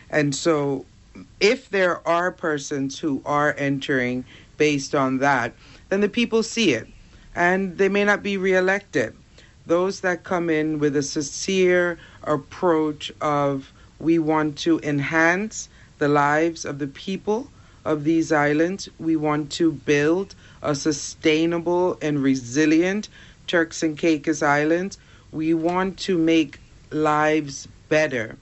And 0.09 0.35
so, 0.35 0.85
if 1.39 1.69
there 1.69 2.05
are 2.07 2.31
persons 2.31 2.99
who 2.99 3.21
are 3.25 3.55
entering 3.57 4.25
based 4.57 4.93
on 4.95 5.17
that, 5.19 5.53
then 5.89 6.01
the 6.01 6.09
people 6.09 6.43
see 6.43 6.73
it 6.73 6.87
and 7.35 7.77
they 7.77 7.89
may 7.89 8.03
not 8.03 8.23
be 8.23 8.37
reelected. 8.37 9.15
Those 9.65 10.01
that 10.01 10.23
come 10.23 10.49
in 10.49 10.79
with 10.79 10.95
a 10.95 11.03
sincere 11.03 11.97
approach 12.23 13.11
of 13.21 13.71
we 13.99 14.19
want 14.19 14.57
to 14.59 14.79
enhance 14.81 15.69
the 15.99 16.07
lives 16.07 16.65
of 16.65 16.79
the 16.79 16.87
people 16.87 17.49
of 17.85 18.03
these 18.03 18.31
islands, 18.31 18.89
we 18.99 19.15
want 19.15 19.51
to 19.51 19.71
build 19.71 20.35
a 20.61 20.75
sustainable 20.75 21.97
and 22.01 22.21
resilient 22.21 23.09
Turks 23.47 23.83
and 23.83 23.97
Caicos 23.97 24.41
Islands, 24.41 24.97
we 25.31 25.53
want 25.53 25.97
to 25.99 26.17
make 26.17 26.59
lives 26.91 27.67
better. 27.89 28.37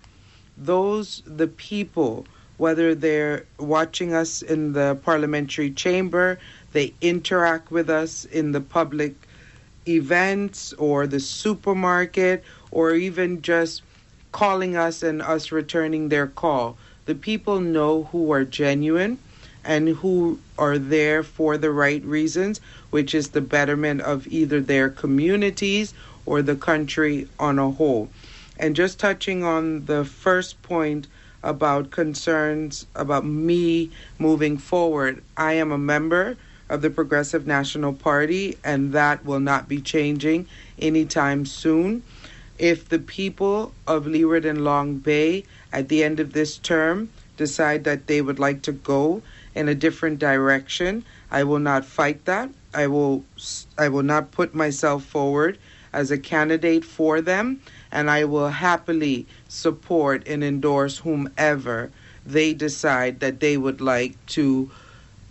Those, 0.58 1.24
the 1.26 1.48
people, 1.48 2.26
whether 2.60 2.94
they're 2.94 3.46
watching 3.58 4.14
us 4.14 4.42
in 4.42 4.74
the 4.74 5.00
parliamentary 5.04 5.72
chamber, 5.72 6.38
they 6.74 6.94
interact 7.02 7.72
with 7.72 7.90
us 7.90 8.26
in 8.26 8.52
the 8.52 8.62
public 8.62 9.16
events 9.88 10.74
or 10.74 11.08
the 11.08 11.22
supermarket 11.22 12.44
or 12.70 12.94
even 12.94 13.42
just 13.42 13.82
calling 14.34 14.76
us 14.76 15.02
and 15.02 15.22
us 15.22 15.52
returning 15.52 16.10
their 16.10 16.28
call. 16.28 16.78
The 17.06 17.16
people 17.16 17.62
know 17.62 18.04
who 18.12 18.32
are 18.32 18.44
genuine 18.44 19.18
and 19.64 19.90
who 19.90 20.40
are 20.58 20.78
there 20.78 21.24
for 21.24 21.58
the 21.58 21.72
right 21.72 22.04
reasons, 22.04 22.60
which 22.90 23.16
is 23.16 23.30
the 23.30 23.42
betterment 23.42 24.02
of 24.02 24.28
either 24.28 24.60
their 24.60 24.90
communities 24.90 25.94
or 26.26 26.42
the 26.42 26.58
country 26.58 27.28
on 27.40 27.58
a 27.58 27.72
whole. 27.72 28.10
And 28.58 28.76
just 28.76 29.00
touching 29.00 29.46
on 29.46 29.86
the 29.86 30.04
first 30.04 30.62
point 30.62 31.08
about 31.44 31.92
concerns 31.92 32.86
about 32.96 33.26
me 33.26 33.92
moving 34.18 34.58
forward, 34.58 35.24
I 35.38 35.54
am 35.54 35.72
a 35.72 35.78
member 35.78 36.38
of 36.70 36.82
the 36.82 36.90
Progressive 36.90 37.48
National 37.48 37.94
Party, 37.94 38.58
and 38.64 38.94
that 38.94 39.26
will 39.26 39.40
not 39.40 39.68
be 39.68 39.82
changing 39.82 40.48
anytime 40.78 41.46
soon. 41.46 42.04
If 42.58 42.90
the 42.90 43.00
people 43.00 43.74
of 43.88 44.06
Leeward 44.06 44.46
and 44.46 44.64
Long 44.64 44.98
Bay 44.98 45.46
at 45.72 45.90
the 45.90 46.04
end 46.04 46.20
of 46.20 46.34
this 46.34 46.58
term 46.58 47.10
decide 47.38 47.86
that 47.86 48.08
they 48.08 48.22
would 48.22 48.38
like 48.38 48.62
to 48.64 48.72
go 48.72 49.22
in 49.56 49.68
a 49.68 49.76
different 49.76 50.20
direction, 50.20 51.06
I 51.32 51.44
will 51.44 51.60
not 51.60 51.86
fight 51.86 52.26
that. 52.26 52.50
I 52.74 52.88
will 52.88 53.24
I 53.78 53.90
will 53.90 54.04
not 54.04 54.32
put 54.32 54.54
myself 54.54 55.04
forward 55.04 55.58
as 55.92 56.12
a 56.12 56.18
candidate 56.18 56.86
for 56.86 57.22
them, 57.22 57.62
and 57.92 58.10
I 58.10 58.26
will 58.26 58.50
happily 58.50 59.26
support 59.48 60.28
and 60.28 60.44
endorse 60.44 61.00
whomever 61.00 61.92
they 62.26 62.54
decide 62.54 63.20
that 63.22 63.40
they 63.40 63.58
would 63.58 63.82
like 63.82 64.14
to 64.28 64.70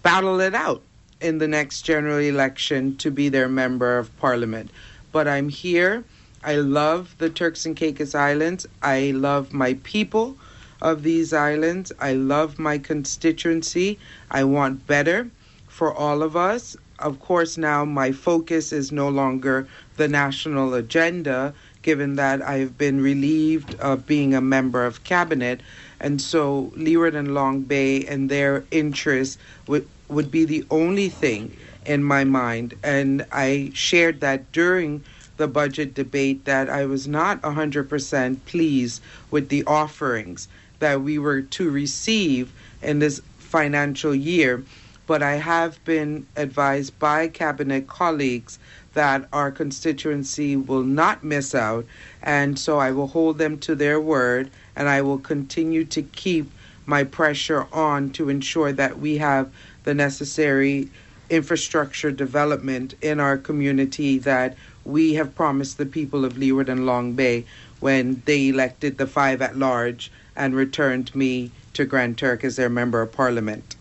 battle 0.03 0.41
it 0.41 0.55
out 0.55 0.83
in 1.21 1.39
the 1.39 1.49
next 1.49 1.83
general 1.83 2.19
election 2.19 2.97
to 2.97 3.11
be 3.11 3.29
their 3.29 3.49
member 3.49 3.99
of 3.99 4.17
parliament. 4.19 4.71
But 5.13 5.29
I'm 5.29 5.49
here. 5.49 6.05
I 6.43 6.57
love 6.57 7.15
the 7.19 7.31
Turks 7.31 7.67
and 7.67 7.77
Caicos 7.77 8.15
Islands. 8.15 8.67
I 8.83 9.13
love 9.13 9.53
my 9.53 9.75
people 9.83 10.37
of 10.81 11.03
these 11.03 11.33
islands. 11.33 11.93
I 12.01 12.13
love 12.13 12.59
my 12.59 12.79
constituency. 12.79 13.99
I 14.31 14.45
want 14.45 14.87
better 14.87 15.29
for 15.67 15.93
all 15.93 16.23
of 16.23 16.37
us. 16.37 16.77
of 16.99 17.21
course, 17.21 17.57
now 17.57 17.85
my 17.85 18.11
focus 18.11 18.73
is 18.73 18.91
no 18.91 19.09
longer 19.09 19.69
the 19.97 20.09
national 20.09 20.75
agenda, 20.75 21.55
given 21.89 22.17
that 22.17 22.43
I've 22.43 22.77
been 22.77 23.01
relieved 23.01 23.75
of 23.81 24.07
being 24.07 24.35
a 24.35 24.43
member 24.43 24.85
of 24.85 25.05
cabinet. 25.05 25.63
And 25.99 26.21
so 26.21 26.71
Leeward 26.77 27.15
and 27.15 27.33
Long 27.33 27.63
Bay 27.63 28.05
and 28.05 28.29
their 28.29 28.63
interests 28.71 29.39
would, 29.67 29.89
would 30.07 30.31
be 30.31 30.45
the 30.45 30.67
only 30.71 31.09
thing 31.09 31.57
in 31.87 32.05
my 32.05 32.25
mind. 32.25 32.75
And 32.83 33.25
I 33.33 33.71
shared 33.73 34.21
that 34.21 34.53
during 34.53 35.03
the 35.39 35.49
budget 35.49 35.95
debate 35.95 36.45
that 36.45 36.69
I 36.69 36.85
was 36.85 37.09
not 37.09 37.41
100% 37.41 38.45
pleased 38.45 39.01
with 39.31 39.49
the 39.49 39.65
offerings 39.65 40.47
that 40.81 41.01
we 41.01 41.19
were 41.19 41.41
to 41.41 41.71
receive 41.71 42.53
in 42.83 42.99
this 42.99 43.23
financial 43.39 44.15
year. 44.15 44.63
But 45.07 45.23
I 45.23 45.37
have 45.37 45.83
been 45.87 46.27
advised 46.37 46.99
by 46.99 47.29
cabinet 47.29 47.87
colleagues 47.87 48.59
that 48.99 49.29
our 49.33 49.53
constituency 49.53 50.57
will 50.57 50.83
not 50.83 51.23
miss 51.23 51.55
out. 51.55 51.87
And 52.21 52.59
so 52.59 52.81
I 52.81 52.91
will 52.91 53.07
hold 53.07 53.39
them 53.39 53.57
to 53.61 53.77
their 53.77 54.01
word 54.01 54.51
and 54.75 54.89
I 54.89 55.03
will 55.03 55.21
continue 55.21 55.85
to 55.85 56.03
keep 56.03 56.51
my 56.85 57.05
pressure 57.05 57.69
on 57.73 58.11
to 58.15 58.29
ensure 58.29 58.73
that 58.73 58.99
we 58.99 59.19
have 59.19 59.55
the 59.85 59.95
necessary 59.95 60.89
infrastructure 61.31 62.11
development 62.11 62.95
in 63.01 63.21
our 63.21 63.39
community 63.39 64.19
that 64.19 64.57
we 64.85 65.15
have 65.15 65.33
promised 65.37 65.79
the 65.79 65.87
people 65.87 66.25
of 66.25 66.37
Leeward 66.37 66.69
and 66.69 66.85
Long 66.85 67.13
Bay 67.13 67.45
when 67.79 68.21
they 68.25 68.49
elected 68.49 68.99
the 68.99 69.07
five 69.07 69.41
at 69.41 69.57
large 69.57 70.11
and 70.35 70.57
returned 70.57 71.15
me 71.15 71.53
to 71.75 71.85
Grand 71.85 72.19
Turk 72.19 72.43
as 72.43 72.57
their 72.57 72.69
member 72.69 73.01
of 73.01 73.13
parliament. 73.13 73.77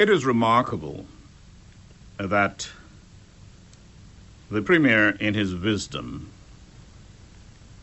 It 0.00 0.10
is 0.10 0.26
remarkable 0.26 1.06
that 2.18 2.68
the 4.50 4.62
Premier, 4.62 5.10
in 5.10 5.34
his 5.34 5.54
wisdom, 5.54 6.30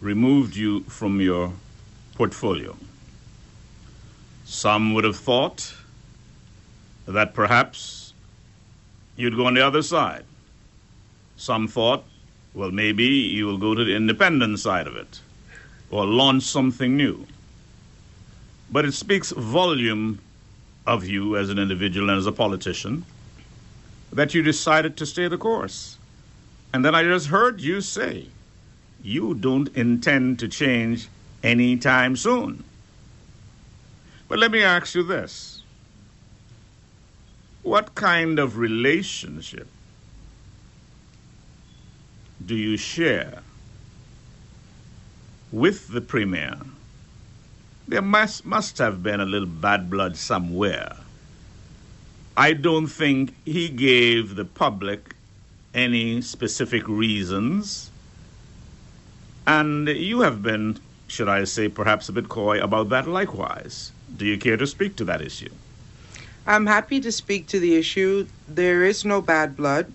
removed 0.02 0.56
you 0.56 0.82
from 0.84 1.22
your 1.22 1.54
portfolio. 2.16 2.76
Some 4.46 4.94
would 4.94 5.04
have 5.04 5.16
thought 5.16 5.74
that 7.06 7.34
perhaps 7.34 8.14
you'd 9.16 9.36
go 9.36 9.46
on 9.46 9.54
the 9.54 9.66
other 9.66 9.84
side. 9.84 10.26
Some 11.38 11.68
thought, 11.68 12.04
well, 12.54 12.72
maybe 12.72 13.06
you 13.06 13.46
will 13.46 13.58
go 13.58 13.76
to 13.76 13.84
the 13.84 13.96
independent 13.96 14.60
side 14.60 14.88
of 14.88 14.96
it 14.96 15.20
or 15.92 16.06
launch 16.06 16.44
something 16.44 16.98
new. 16.98 17.28
But 18.72 18.86
it 18.86 18.94
speaks 18.94 19.32
volume 19.32 20.20
of 20.88 21.06
you 21.06 21.38
as 21.38 21.50
an 21.50 21.60
individual 21.60 22.10
and 22.10 22.18
as 22.18 22.26
a 22.26 22.32
politician 22.32 23.06
that 24.12 24.34
you 24.34 24.42
decided 24.42 24.98
to 24.98 25.06
stay 25.06 25.28
the 25.28 25.38
course. 25.38 25.98
And 26.76 26.84
then 26.84 26.94
I 26.94 27.04
just 27.04 27.28
heard 27.28 27.62
you 27.62 27.80
say 27.80 28.26
you 29.02 29.34
don't 29.34 29.70
intend 29.78 30.40
to 30.40 30.50
change 30.50 31.08
anytime 31.42 32.18
soon. 32.18 32.66
But 34.28 34.40
let 34.40 34.52
me 34.52 34.62
ask 34.62 34.94
you 34.94 35.02
this 35.04 35.64
what 37.64 37.96
kind 37.96 38.40
of 38.40 38.58
relationship 38.58 39.70
do 42.46 42.56
you 42.56 42.76
share 42.76 43.42
with 45.54 45.88
the 45.88 46.02
Premier? 46.02 46.58
There 47.88 48.02
must, 48.02 48.46
must 48.46 48.80
have 48.80 49.02
been 49.02 49.22
a 49.22 49.26
little 49.26 49.48
bad 49.48 49.90
blood 49.90 50.18
somewhere. 50.18 50.98
I 52.36 52.52
don't 52.52 52.88
think 52.88 53.34
he 53.46 53.70
gave 53.70 54.36
the 54.36 54.44
public 54.44 55.15
any 55.76 56.22
specific 56.22 56.88
reasons. 56.88 57.92
And 59.46 59.88
you 59.88 60.22
have 60.22 60.42
been, 60.42 60.80
should 61.08 61.30
I 61.30 61.44
say, 61.44 61.70
perhaps 61.70 62.10
a 62.10 62.14
bit 62.14 62.30
coy 62.30 62.60
about 62.60 62.90
that 62.90 63.08
likewise. 63.08 63.92
Do 64.18 64.26
you 64.26 64.40
care 64.40 64.58
to 64.58 64.66
speak 64.66 64.96
to 64.96 65.06
that 65.06 65.22
issue? 65.22 65.52
I'm 66.48 66.66
happy 66.66 67.00
to 67.02 67.12
speak 67.12 67.48
to 67.48 67.60
the 67.60 67.76
issue. 67.76 68.28
There 68.48 68.84
is 68.84 69.04
no 69.04 69.22
bad 69.22 69.58
blood. 69.58 69.92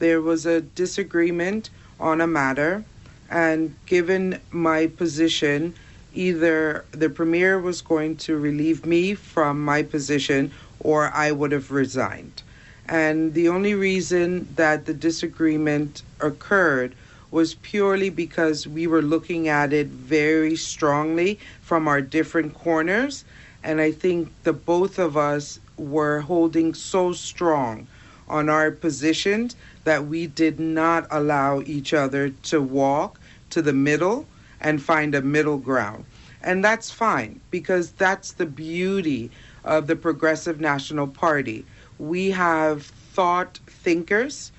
There 0.00 0.20
was 0.20 0.46
a 0.46 0.62
disagreement 0.62 1.70
on 1.98 2.20
a 2.20 2.26
matter, 2.26 2.84
and 3.30 3.76
given 3.86 4.40
my 4.50 4.86
position, 4.86 5.74
either 6.14 6.84
the 6.90 7.10
premier 7.10 7.60
was 7.60 7.82
going 7.82 8.16
to 8.16 8.36
relieve 8.36 8.84
me 8.86 9.14
from 9.14 9.62
my 9.64 9.82
position 9.82 10.50
or 10.80 11.10
I 11.14 11.30
would 11.30 11.52
have 11.52 11.70
resigned. 11.70 12.42
And 12.90 13.34
the 13.34 13.48
only 13.48 13.74
reason 13.74 14.48
that 14.56 14.84
the 14.84 14.94
disagreement 14.94 16.02
occurred 16.20 16.96
was 17.30 17.54
purely 17.54 18.10
because 18.10 18.66
we 18.66 18.88
were 18.88 19.00
looking 19.00 19.46
at 19.46 19.72
it 19.72 19.86
very 19.86 20.56
strongly 20.56 21.38
from 21.62 21.86
our 21.86 22.00
different 22.00 22.52
corners. 22.52 23.24
And 23.62 23.80
I 23.80 23.92
think 23.92 24.32
the 24.42 24.52
both 24.52 24.98
of 24.98 25.16
us 25.16 25.60
were 25.76 26.22
holding 26.22 26.74
so 26.74 27.12
strong 27.12 27.86
on 28.28 28.48
our 28.48 28.72
positions 28.72 29.54
that 29.84 30.06
we 30.06 30.26
did 30.26 30.58
not 30.58 31.06
allow 31.12 31.60
each 31.60 31.94
other 31.94 32.30
to 32.30 32.60
walk 32.60 33.20
to 33.50 33.62
the 33.62 33.72
middle 33.72 34.26
and 34.60 34.82
find 34.82 35.14
a 35.14 35.22
middle 35.22 35.58
ground. 35.58 36.04
And 36.42 36.64
that's 36.64 36.90
fine 36.90 37.40
because 37.52 37.92
that's 37.92 38.32
the 38.32 38.46
beauty 38.46 39.30
of 39.64 39.86
the 39.86 39.94
Progressive 39.96 40.60
National 40.60 41.06
Party. 41.06 41.64
We 42.00 42.30
have 42.30 42.84
thought 42.84 43.58
thinkers 43.66 44.52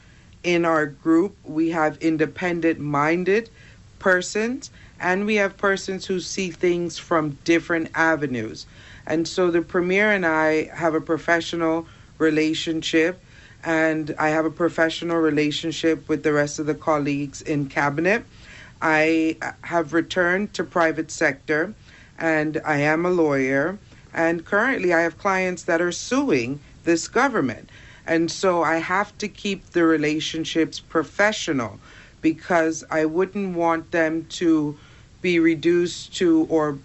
in 0.43 0.63
our 0.63 0.85
group, 0.85 1.35
we 1.43 1.71
have 1.71 1.97
independent 1.97 2.79
minded 2.79 3.49
persons, 3.97 4.69
and 4.99 5.25
we 5.25 5.35
have 5.35 5.57
persons 5.57 6.05
who 6.05 6.19
see 6.19 6.51
things 6.51 6.99
from 6.99 7.39
different 7.43 7.89
avenues. 7.95 8.67
And 9.07 9.27
so 9.27 9.49
the 9.49 9.63
Premier 9.63 10.11
and 10.11 10.23
I 10.23 10.65
have 10.75 10.93
a 10.93 11.01
professional 11.01 11.87
relationship, 12.19 13.19
and 13.63 14.13
I 14.19 14.29
have 14.29 14.45
a 14.45 14.51
professional 14.51 15.17
relationship 15.17 16.07
with 16.07 16.21
the 16.21 16.33
rest 16.33 16.59
of 16.59 16.67
the 16.67 16.75
colleagues 16.75 17.41
in 17.41 17.69
Cabinet. 17.69 18.23
I 18.83 19.37
have 19.61 19.93
returned 19.93 20.53
to 20.53 20.63
private 20.63 21.09
sector 21.09 21.73
and 22.19 22.61
I 22.63 22.77
am 22.77 23.05
a 23.05 23.11
lawyer 23.11 23.79
and 24.13 24.43
currently 24.45 24.93
I 24.93 25.01
have 25.01 25.17
clients 25.17 25.63
that 25.63 25.81
are 25.81 25.91
suing 25.91 26.59
this 26.83 27.07
government. 27.07 27.69
And 28.05 28.31
so 28.31 28.63
I 28.63 28.77
have 28.77 29.17
to 29.19 29.27
keep 29.27 29.71
the 29.71 29.85
relationships 29.85 30.79
professional 30.79 31.79
because 32.21 32.83
I 32.89 33.05
wouldn't 33.05 33.55
want 33.55 33.91
them 33.91 34.25
to 34.29 34.77
be 35.21 35.39
reduced 35.39 36.15
to 36.17 36.47
or 36.49 36.77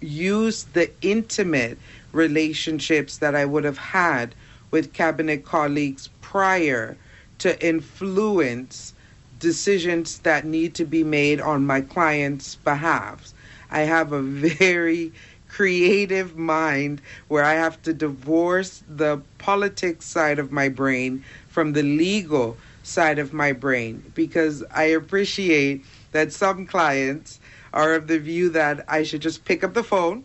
use 0.00 0.64
the 0.64 0.90
intimate 1.02 1.78
relationships 2.12 3.18
that 3.18 3.34
I 3.34 3.44
would 3.44 3.64
have 3.64 3.78
had 3.78 4.34
with 4.70 4.92
cabinet 4.92 5.44
colleagues 5.44 6.08
prior 6.20 6.96
to 7.38 7.66
influence 7.66 8.92
decisions 9.38 10.18
that 10.20 10.44
need 10.44 10.74
to 10.74 10.84
be 10.84 11.04
made 11.04 11.40
on 11.40 11.66
my 11.66 11.80
clients' 11.80 12.56
behalf. 12.56 13.32
I 13.70 13.80
have 13.80 14.12
a 14.12 14.22
very 14.22 15.12
creative 15.58 16.36
mind 16.36 17.02
where 17.26 17.42
I 17.42 17.54
have 17.54 17.82
to 17.82 17.92
divorce 17.92 18.84
the 18.88 19.20
politics 19.38 20.06
side 20.06 20.38
of 20.38 20.52
my 20.52 20.68
brain 20.68 21.24
from 21.48 21.72
the 21.72 21.82
legal 21.82 22.56
side 22.84 23.18
of 23.18 23.32
my 23.32 23.50
brain 23.50 24.12
because 24.14 24.62
I 24.72 24.84
appreciate 24.84 25.84
that 26.12 26.32
some 26.32 26.64
clients 26.64 27.40
are 27.72 27.94
of 27.94 28.06
the 28.06 28.20
view 28.20 28.50
that 28.50 28.84
I 28.86 29.02
should 29.02 29.20
just 29.20 29.44
pick 29.44 29.64
up 29.64 29.74
the 29.74 29.82
phone 29.82 30.22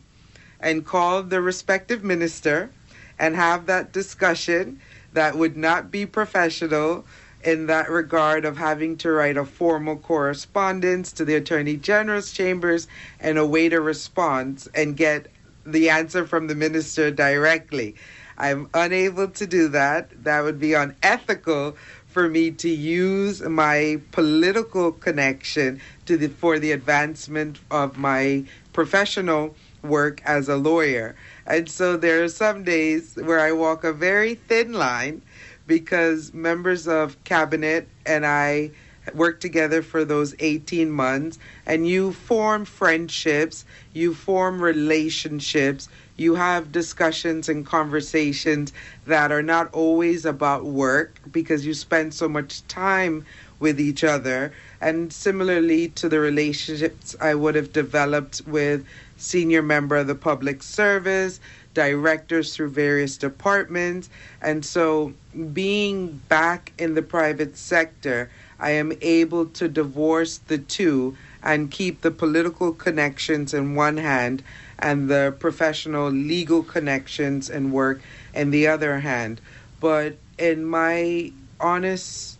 and 0.59 0.85
call 0.85 1.23
the 1.23 1.41
respective 1.41 2.03
minister 2.03 2.69
and 3.17 3.35
have 3.35 3.65
that 3.65 3.91
discussion 3.91 4.79
that 5.13 5.35
would 5.35 5.57
not 5.57 5.89
be 5.89 6.05
professional 6.05 7.05
in 7.43 7.67
that 7.67 7.89
regard 7.89 8.45
of 8.45 8.57
having 8.57 8.97
to 8.97 9.11
write 9.11 9.37
a 9.37 9.45
formal 9.45 9.97
correspondence 9.97 11.11
to 11.13 11.25
the 11.25 11.35
Attorney 11.35 11.77
General's 11.77 12.31
chambers 12.31 12.87
and 13.19 13.37
await 13.37 13.73
a 13.73 13.81
response 13.81 14.67
and 14.73 14.97
get 14.97 15.27
the 15.65 15.89
answer 15.89 16.25
from 16.25 16.47
the 16.47 16.55
minister 16.55 17.11
directly. 17.11 17.95
I'm 18.37 18.69
unable 18.73 19.27
to 19.29 19.47
do 19.47 19.67
that. 19.69 20.23
That 20.23 20.41
would 20.43 20.59
be 20.59 20.73
unethical 20.73 21.75
for 22.07 22.29
me 22.29 22.51
to 22.51 22.69
use 22.69 23.41
my 23.41 23.99
political 24.11 24.91
connection 24.91 25.81
to 26.05 26.17
the 26.17 26.29
for 26.29 26.59
the 26.59 26.71
advancement 26.71 27.59
of 27.71 27.97
my 27.97 28.45
professional 28.71 29.55
work 29.83 30.21
as 30.25 30.47
a 30.47 30.55
lawyer. 30.55 31.15
And 31.45 31.69
so 31.69 31.97
there 31.97 32.23
are 32.23 32.29
some 32.29 32.63
days 32.63 33.15
where 33.15 33.39
I 33.39 33.51
walk 33.51 33.83
a 33.83 33.93
very 33.93 34.35
thin 34.35 34.73
line 34.73 35.21
because 35.67 36.33
members 36.33 36.87
of 36.87 37.21
cabinet 37.23 37.87
and 38.05 38.25
I 38.25 38.71
worked 39.13 39.41
together 39.41 39.81
for 39.81 40.05
those 40.05 40.33
18 40.39 40.89
months 40.89 41.37
and 41.65 41.87
you 41.87 42.13
form 42.13 42.65
friendships, 42.65 43.65
you 43.91 44.13
form 44.13 44.61
relationships, 44.61 45.89
you 46.15 46.35
have 46.35 46.71
discussions 46.71 47.49
and 47.49 47.65
conversations 47.65 48.71
that 49.05 49.31
are 49.31 49.43
not 49.43 49.73
always 49.73 50.25
about 50.25 50.63
work 50.65 51.19
because 51.31 51.65
you 51.65 51.73
spend 51.73 52.13
so 52.13 52.29
much 52.29 52.65
time 52.67 53.25
with 53.59 53.79
each 53.79 54.03
other. 54.03 54.53
And 54.79 55.11
similarly 55.11 55.89
to 55.89 56.09
the 56.09 56.19
relationships 56.19 57.15
I 57.19 57.35
would 57.35 57.55
have 57.55 57.73
developed 57.73 58.41
with 58.45 58.85
senior 59.17 59.61
member 59.61 59.95
of 59.95 60.07
the 60.07 60.15
public 60.15 60.61
service, 60.61 61.39
directors 61.73 62.55
through 62.55 62.69
various 62.69 63.17
departments. 63.17 64.09
And 64.41 64.65
so 64.65 65.13
being 65.53 66.21
back 66.29 66.71
in 66.77 66.95
the 66.95 67.01
private 67.01 67.57
sector, 67.57 68.29
I 68.59 68.71
am 68.71 68.93
able 69.01 69.47
to 69.47 69.67
divorce 69.67 70.37
the 70.37 70.57
two 70.57 71.17
and 71.41 71.69
keep 71.69 72.01
the 72.01 72.11
political 72.11 72.73
connections 72.73 73.53
in 73.53 73.75
one 73.75 73.97
hand 73.97 74.43
and 74.79 75.09
the 75.09 75.35
professional 75.39 76.09
legal 76.09 76.63
connections 76.63 77.49
and 77.49 77.73
work 77.73 78.01
in 78.33 78.51
the 78.51 78.67
other 78.67 78.99
hand. 78.99 79.41
But 79.79 80.17
in 80.37 80.65
my 80.65 81.31
honest 81.59 82.37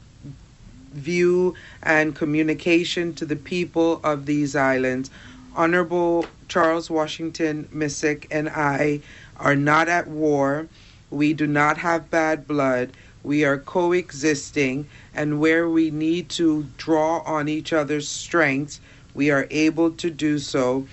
view 0.93 1.56
and 1.82 2.15
communication 2.15 3.13
to 3.15 3.26
the 3.26 3.36
people 3.36 4.00
of 4.04 4.26
these 4.26 4.56
islands, 4.56 5.10
Honorable 5.56 6.26
Charles 6.48 6.89
Washington 6.89 7.67
Misick 7.74 8.28
and 8.32 8.50
I 8.50 9.02
are 9.38 9.56
not 9.56 9.89
at 9.89 10.08
war. 10.08 10.67
We 11.10 11.34
do 11.34 11.48
not 11.48 11.78
have 11.78 12.10
bad 12.10 12.48
blood. 12.48 12.91
We 13.24 13.46
are 13.46 13.58
coexisting, 13.58 14.88
and 15.13 15.39
where 15.39 15.69
we 15.69 15.91
need 15.91 16.30
to 16.30 16.67
draw 16.78 17.19
on 17.19 17.48
each 17.48 17.72
other's 17.72 18.08
strengths, 18.08 18.82
we 19.13 19.32
are 19.32 19.48
able 19.50 19.91
to 19.91 20.10
do 20.10 20.39
so. 20.39 20.88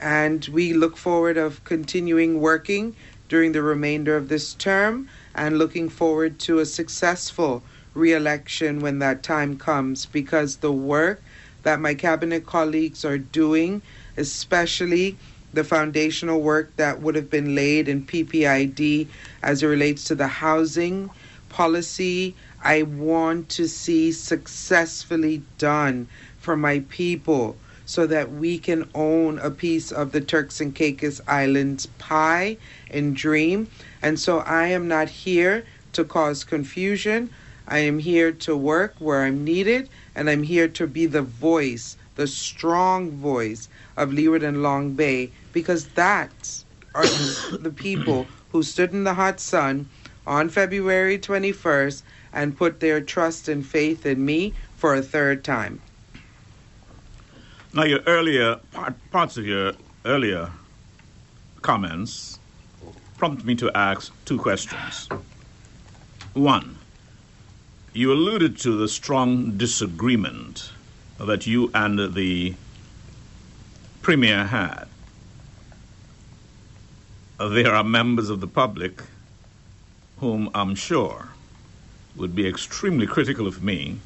And 0.00 0.44
we 0.46 0.72
look 0.72 0.96
forward 0.96 1.36
of 1.36 1.62
continuing 1.64 2.40
working 2.40 2.96
during 3.28 3.52
the 3.52 3.62
remainder 3.62 4.16
of 4.16 4.28
this 4.28 4.54
term 4.54 5.08
and 5.34 5.58
looking 5.58 5.88
forward 5.88 6.38
to 6.40 6.58
a 6.58 6.66
successful 6.66 7.62
re-election 7.94 8.80
when 8.80 8.98
that 9.00 9.22
time 9.22 9.56
comes 9.56 10.06
because 10.06 10.56
the 10.56 10.72
work 10.72 11.22
that 11.62 11.80
my 11.80 11.94
cabinet 11.94 12.46
colleagues 12.46 13.04
are 13.04 13.18
doing, 13.18 13.82
especially 14.16 15.16
the 15.52 15.64
foundational 15.64 16.40
work 16.40 16.74
that 16.76 17.00
would 17.00 17.14
have 17.14 17.30
been 17.30 17.54
laid 17.54 17.88
in 17.88 18.04
PPID 18.04 19.08
as 19.42 19.62
it 19.62 19.66
relates 19.66 20.04
to 20.04 20.14
the 20.14 20.26
housing 20.26 21.10
policy, 21.48 22.34
I 22.62 22.82
want 22.82 23.48
to 23.50 23.66
see 23.66 24.12
successfully 24.12 25.42
done 25.58 26.08
for 26.38 26.56
my 26.56 26.80
people 26.88 27.56
so 27.86 28.06
that 28.06 28.30
we 28.30 28.58
can 28.58 28.88
own 28.94 29.38
a 29.38 29.50
piece 29.50 29.90
of 29.90 30.12
the 30.12 30.20
Turks 30.20 30.60
and 30.60 30.74
Caicos 30.74 31.22
Islands 31.26 31.86
pie 31.98 32.58
and 32.90 33.16
dream. 33.16 33.68
And 34.02 34.20
so 34.20 34.40
I 34.40 34.66
am 34.66 34.88
not 34.88 35.08
here 35.08 35.64
to 35.94 36.04
cause 36.04 36.44
confusion. 36.44 37.30
I 37.66 37.78
am 37.78 37.98
here 37.98 38.30
to 38.32 38.56
work 38.56 38.94
where 38.98 39.22
I'm 39.22 39.42
needed, 39.42 39.88
and 40.14 40.28
I'm 40.28 40.42
here 40.42 40.68
to 40.68 40.86
be 40.86 41.06
the 41.06 41.22
voice, 41.22 41.96
the 42.16 42.26
strong 42.26 43.10
voice 43.10 43.68
of 43.98 44.12
Leeward 44.12 44.42
and 44.42 44.62
Long 44.62 44.94
Bay, 44.94 45.30
because 45.52 45.88
that's 45.88 46.64
are 46.94 47.06
the 47.60 47.72
people 47.74 48.26
who 48.50 48.62
stood 48.62 48.92
in 48.92 49.04
the 49.04 49.14
hot 49.14 49.40
sun 49.40 49.88
on 50.26 50.48
February 50.48 51.18
21st 51.18 52.02
and 52.32 52.56
put 52.56 52.80
their 52.80 53.00
trust 53.00 53.48
and 53.48 53.66
faith 53.66 54.06
in 54.06 54.24
me 54.24 54.54
for 54.76 54.94
a 54.94 55.02
third 55.02 55.44
time. 55.44 55.80
Now, 57.74 57.84
your 57.84 58.00
earlier 58.06 58.56
part, 58.72 58.94
parts 59.10 59.36
of 59.36 59.46
your 59.46 59.72
earlier 60.04 60.50
comments 61.60 62.38
prompt 63.18 63.44
me 63.44 63.54
to 63.56 63.70
ask 63.76 64.12
two 64.24 64.38
questions. 64.38 65.08
One, 66.34 66.78
you 67.92 68.12
alluded 68.12 68.58
to 68.58 68.76
the 68.76 68.88
strong 68.88 69.56
disagreement 69.56 70.70
that 71.18 71.46
you 71.46 71.70
and 71.74 72.14
the 72.14 72.54
Premier 74.08 74.46
had. 74.46 74.86
There 77.38 77.74
are 77.74 77.84
members 77.84 78.30
of 78.30 78.40
the 78.40 78.46
public 78.46 79.02
whom 80.16 80.48
I'm 80.54 80.74
sure 80.74 81.28
would 82.16 82.34
be 82.34 82.48
extremely 82.48 83.06
critical 83.06 83.46
of 83.46 83.62
me 83.62 83.98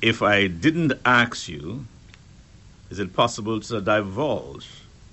if 0.00 0.20
I 0.20 0.48
didn't 0.48 0.94
ask 1.04 1.48
you, 1.48 1.86
is 2.90 2.98
it 2.98 3.14
possible 3.14 3.60
to 3.60 3.80
divulge 3.80 4.66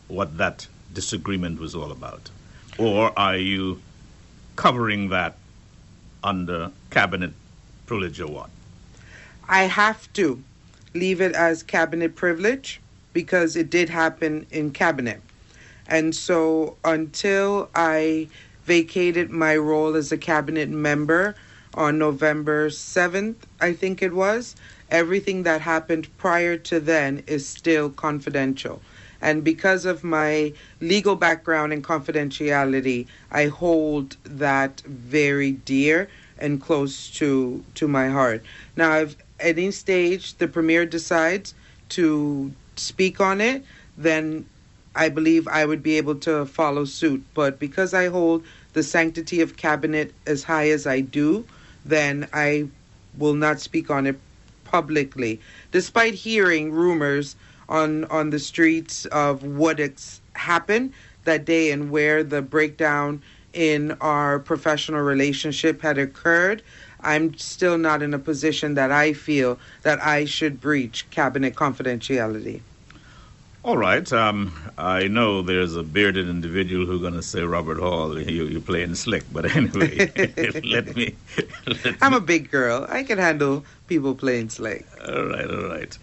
what 0.07 0.39
that 0.39 0.67
disagreement 0.91 1.59
was 1.59 1.75
all 1.75 1.91
about? 1.91 2.31
Or 2.79 3.13
are 3.19 3.37
you 3.37 3.81
covering 4.55 5.09
that 5.09 5.37
under 6.23 6.71
cabinet 6.89 7.33
privilege 7.85 8.19
or 8.19 8.31
what? 8.31 8.49
I 9.47 9.65
have 9.65 10.11
to 10.13 10.41
leave 10.95 11.21
it 11.21 11.35
as 11.35 11.61
cabinet 11.61 12.15
privilege 12.15 12.81
because 13.19 13.57
it 13.57 13.69
did 13.69 13.89
happen 13.89 14.45
in 14.49 14.71
cabinet. 14.71 15.19
And 15.87 16.15
so 16.15 16.77
until 16.85 17.69
I 17.75 18.29
vacated 18.63 19.29
my 19.29 19.57
role 19.57 19.97
as 19.97 20.13
a 20.13 20.17
cabinet 20.17 20.69
member 20.69 21.35
on 21.73 21.97
November 21.97 22.69
7th, 22.69 23.35
I 23.59 23.73
think 23.73 24.01
it 24.01 24.13
was, 24.13 24.55
everything 24.89 25.43
that 25.43 25.59
happened 25.59 26.07
prior 26.17 26.55
to 26.69 26.79
then 26.79 27.23
is 27.27 27.45
still 27.45 27.89
confidential. 27.89 28.81
And 29.21 29.43
because 29.43 29.83
of 29.83 30.01
my 30.01 30.53
legal 30.79 31.17
background 31.17 31.73
and 31.73 31.83
confidentiality, 31.83 33.05
I 33.29 33.47
hold 33.47 34.15
that 34.23 34.79
very 34.85 35.51
dear 35.51 36.07
and 36.37 36.61
close 36.61 37.09
to 37.19 37.65
to 37.75 37.85
my 37.85 38.07
heart. 38.07 38.45
Now, 38.77 38.99
if 38.99 39.17
at 39.41 39.57
any 39.57 39.71
stage 39.71 40.35
the 40.35 40.47
premier 40.47 40.85
decides 40.85 41.53
to 41.89 42.53
speak 42.79 43.19
on 43.19 43.41
it, 43.41 43.65
then 43.97 44.45
I 44.95 45.09
believe 45.09 45.47
I 45.47 45.65
would 45.65 45.83
be 45.83 45.97
able 45.97 46.15
to 46.15 46.45
follow 46.45 46.85
suit. 46.85 47.23
But 47.33 47.59
because 47.59 47.93
I 47.93 48.07
hold 48.07 48.43
the 48.73 48.83
sanctity 48.83 49.41
of 49.41 49.57
cabinet 49.57 50.13
as 50.25 50.43
high 50.43 50.69
as 50.69 50.87
I 50.87 51.01
do, 51.01 51.45
then 51.85 52.27
I 52.33 52.67
will 53.17 53.33
not 53.33 53.59
speak 53.59 53.89
on 53.89 54.07
it 54.07 54.19
publicly, 54.65 55.39
despite 55.71 56.13
hearing 56.13 56.71
rumors 56.71 57.35
on 57.67 58.05
on 58.05 58.29
the 58.29 58.39
streets 58.39 59.05
of 59.05 59.43
what 59.43 59.79
happened 60.33 60.93
that 61.25 61.45
day 61.45 61.71
and 61.71 61.91
where 61.91 62.23
the 62.23 62.41
breakdown 62.41 63.21
in 63.53 63.91
our 64.01 64.39
professional 64.39 65.01
relationship 65.01 65.81
had 65.81 65.97
occurred. 65.97 66.61
I'm 67.01 67.37
still 67.37 67.77
not 67.77 68.01
in 68.01 68.13
a 68.13 68.19
position 68.19 68.73
that 68.73 68.91
I 68.91 69.13
feel 69.13 69.57
that 69.83 70.01
I 70.03 70.25
should 70.25 70.59
breach 70.59 71.09
cabinet 71.09 71.55
confidentiality. 71.55 72.61
All 73.63 73.77
right. 73.77 74.11
Um, 74.13 74.53
I 74.77 75.07
know 75.07 75.41
there's 75.41 75.75
a 75.75 75.83
bearded 75.83 76.29
individual 76.29 76.85
who's 76.85 77.01
going 77.01 77.13
to 77.13 77.21
say, 77.23 77.41
Robert 77.41 77.77
Hall, 77.77 78.17
you, 78.17 78.45
you're 78.45 78.61
playing 78.61 78.95
slick. 78.95 79.23
But 79.33 79.45
anyway, 79.55 80.09
let 80.63 80.95
me. 80.95 81.15
Let 81.67 81.97
I'm 82.01 82.13
a 82.13 82.21
big 82.21 82.49
girl. 82.49 82.85
I 82.87 83.03
can 83.03 83.17
handle 83.17 83.65
people 83.87 84.15
playing 84.15 84.49
slick. 84.49 84.85
All 85.05 85.25
right, 85.25 85.49
all 85.49 85.67
right. 85.67 85.97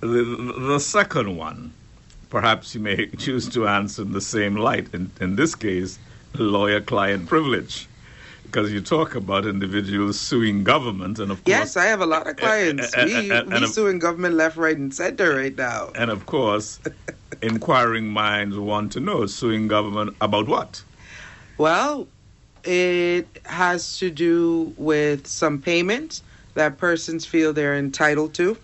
The, 0.00 0.54
the 0.58 0.78
second 0.78 1.36
one, 1.36 1.72
perhaps 2.28 2.74
you 2.74 2.80
may 2.80 3.06
choose 3.18 3.48
to 3.50 3.66
answer 3.66 4.02
in 4.02 4.12
the 4.12 4.20
same 4.20 4.56
light. 4.56 4.92
In, 4.92 5.10
in 5.20 5.36
this 5.36 5.54
case, 5.54 5.98
lawyer 6.34 6.80
client 6.82 7.28
privilege. 7.28 7.88
Because 8.50 8.72
you 8.72 8.80
talk 8.80 9.14
about 9.14 9.46
individuals 9.46 10.18
suing 10.18 10.64
government, 10.64 11.20
and 11.20 11.30
of 11.30 11.38
course. 11.44 11.46
Yes, 11.46 11.76
I 11.76 11.84
have 11.84 12.00
a 12.00 12.06
lot 12.06 12.26
of 12.26 12.36
clients. 12.36 12.92
and- 12.94 13.08
We 13.08 13.30
and- 13.30 13.52
we 13.52 13.66
suing 13.66 14.00
government 14.00 14.34
left, 14.34 14.56
right, 14.56 14.76
and 14.76 14.92
center 14.92 15.36
right 15.36 15.56
now. 15.56 15.90
And 15.94 16.10
of 16.10 16.26
course, 16.26 16.80
inquiring 17.42 18.08
minds 18.08 18.58
want 18.58 18.90
to 18.92 19.00
know 19.00 19.26
suing 19.26 19.68
government 19.68 20.16
about 20.20 20.48
what? 20.48 20.82
Well, 21.58 22.08
it 22.64 23.28
has 23.44 23.96
to 23.98 24.10
do 24.10 24.74
with 24.76 25.28
some 25.28 25.60
payments 25.62 26.24
that 26.54 26.76
persons 26.76 27.24
feel 27.24 27.52
they're 27.52 27.76
entitled 27.76 28.34
to 28.34 28.56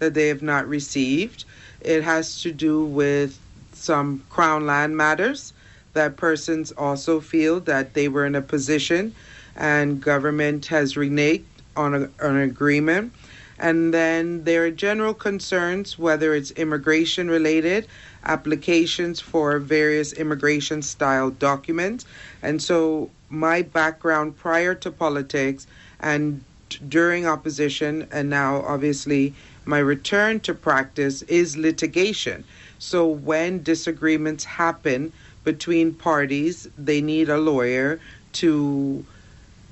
that 0.00 0.12
they 0.12 0.28
have 0.28 0.42
not 0.42 0.68
received. 0.68 1.46
It 1.80 2.02
has 2.02 2.42
to 2.42 2.52
do 2.52 2.84
with 2.84 3.38
some 3.72 4.22
crown 4.28 4.66
land 4.66 4.98
matters 4.98 5.54
that 5.94 6.16
persons 6.18 6.72
also 6.72 7.20
feel 7.20 7.58
that 7.60 7.94
they 7.94 8.06
were 8.06 8.26
in 8.26 8.34
a 8.34 8.42
position 8.42 9.14
and 9.56 10.00
government 10.00 10.66
has 10.66 10.94
reneged 10.94 11.44
on 11.76 11.94
a, 11.94 12.26
an 12.26 12.36
agreement. 12.36 13.12
And 13.58 13.92
then 13.92 14.44
there 14.44 14.64
are 14.64 14.70
general 14.70 15.12
concerns, 15.12 15.98
whether 15.98 16.34
it's 16.34 16.50
immigration 16.52 17.28
related, 17.28 17.86
applications 18.24 19.20
for 19.20 19.58
various 19.58 20.12
immigration 20.14 20.80
style 20.80 21.30
documents. 21.30 22.06
And 22.42 22.62
so 22.62 23.10
my 23.28 23.62
background 23.62 24.38
prior 24.38 24.74
to 24.76 24.90
politics 24.90 25.66
and 26.00 26.42
during 26.88 27.26
opposition, 27.26 28.08
and 28.10 28.30
now 28.30 28.62
obviously 28.62 29.34
my 29.66 29.78
return 29.78 30.40
to 30.40 30.54
practice 30.54 31.22
is 31.22 31.56
litigation. 31.56 32.44
So 32.78 33.06
when 33.06 33.62
disagreements 33.62 34.44
happen 34.44 35.12
between 35.44 35.94
parties, 35.94 36.68
they 36.78 37.00
need 37.02 37.28
a 37.28 37.38
lawyer 37.38 38.00
to 38.34 39.04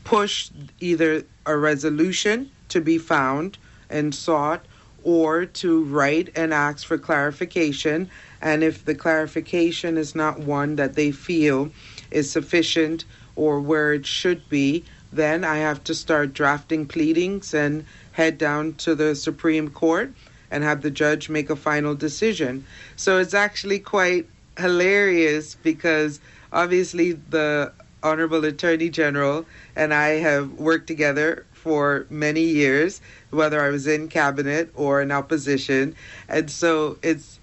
push 0.09 0.51
either 0.81 1.23
a 1.45 1.55
resolution 1.55 2.51
to 2.71 2.81
be 2.81 2.97
found 2.97 3.59
and 3.91 4.15
sought 4.15 4.65
or 5.05 5.45
to 5.45 5.85
write 5.85 6.31
and 6.35 6.55
ask 6.55 6.87
for 6.87 6.97
clarification. 6.97 8.09
And 8.41 8.65
if 8.65 8.87
the 8.87 8.95
clarification 8.95 9.99
is 9.99 10.15
not 10.15 10.39
one 10.41 10.77
that 10.77 10.95
they 10.95 11.11
feel 11.11 11.71
is 12.11 12.31
sufficient 12.31 13.05
or 13.37 13.61
where 13.61 13.93
it 13.93 14.07
should 14.07 14.49
be, 14.49 14.83
then 15.13 15.45
I 15.45 15.59
have 15.59 15.85
to 15.85 15.95
start 15.95 16.33
drafting 16.33 16.87
pleadings 16.87 17.53
and 17.53 17.85
head 18.13 18.39
down 18.39 18.77
to 18.77 18.95
the 18.95 19.15
Supreme 19.15 19.69
Court 19.69 20.15
and 20.51 20.65
have 20.65 20.81
the 20.81 20.91
judge 20.91 21.29
make 21.29 21.51
a 21.51 21.57
final 21.57 21.95
decision. 21.95 22.65
So 22.97 23.19
it's 23.19 23.35
actually 23.35 23.81
quite 23.81 24.27
hilarious 24.57 25.55
because 25.55 26.19
obviously 26.51 27.13
the 27.13 27.75
Honorable 28.03 28.45
Attorney 28.45 28.91
General 28.91 29.45
and 29.77 29.93
I 29.93 30.19
have 30.21 30.53
worked 30.53 30.87
together 30.87 31.47
for 31.53 32.07
many 32.11 32.43
years, 32.43 33.01
whether 33.31 33.61
I 33.61 33.69
was 33.71 33.87
in 33.87 34.09
cabinet 34.09 34.71
or 34.75 35.03
in 35.03 35.11
opposition. 35.11 35.95
And 36.29 36.51
so 36.51 36.99
it's 37.03 37.39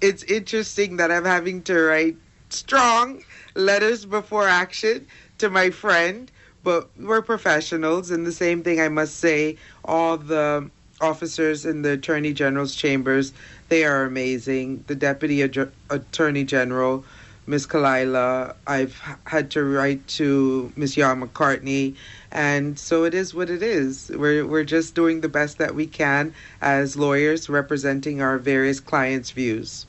it's 0.00 0.24
interesting 0.24 0.96
that 0.96 1.12
I'm 1.12 1.24
having 1.24 1.62
to 1.62 1.80
write 1.80 2.16
strong 2.50 3.22
letters 3.54 4.04
before 4.04 4.48
action 4.48 5.06
to 5.38 5.48
my 5.48 5.70
friend, 5.70 6.30
but 6.64 6.88
we're 6.98 7.22
professionals 7.22 8.10
and 8.10 8.26
the 8.26 8.32
same 8.32 8.62
thing 8.62 8.80
I 8.80 8.88
must 8.88 9.18
say 9.18 9.56
all 9.84 10.16
the 10.16 10.70
officers 11.00 11.66
in 11.66 11.82
the 11.82 11.92
Attorney 11.92 12.32
General's 12.32 12.74
chambers, 12.74 13.32
they 13.68 13.84
are 13.84 14.04
amazing. 14.04 14.84
The 14.86 14.94
Deputy 14.94 15.38
Adj- 15.38 15.70
Attorney 15.90 16.44
General, 16.44 17.04
Miss 17.44 17.66
Kalila, 17.66 18.54
I've 18.68 18.96
had 19.24 19.50
to 19.50 19.64
write 19.64 20.06
to 20.18 20.72
Miss 20.76 20.96
Yara 20.96 21.16
McCartney, 21.16 21.96
and 22.30 22.78
so 22.78 23.02
it 23.02 23.14
is 23.14 23.34
what 23.34 23.50
it 23.50 23.64
is. 23.64 24.12
We're 24.14 24.46
we're 24.46 24.62
just 24.62 24.94
doing 24.94 25.22
the 25.22 25.28
best 25.28 25.58
that 25.58 25.74
we 25.74 25.88
can 25.88 26.34
as 26.60 26.96
lawyers 26.96 27.48
representing 27.48 28.22
our 28.22 28.38
various 28.38 28.78
clients' 28.78 29.32
views. 29.32 29.86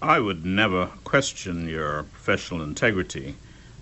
I 0.00 0.20
would 0.20 0.46
never 0.46 0.86
question 1.02 1.68
your 1.68 2.04
professional 2.04 2.62
integrity, 2.62 3.34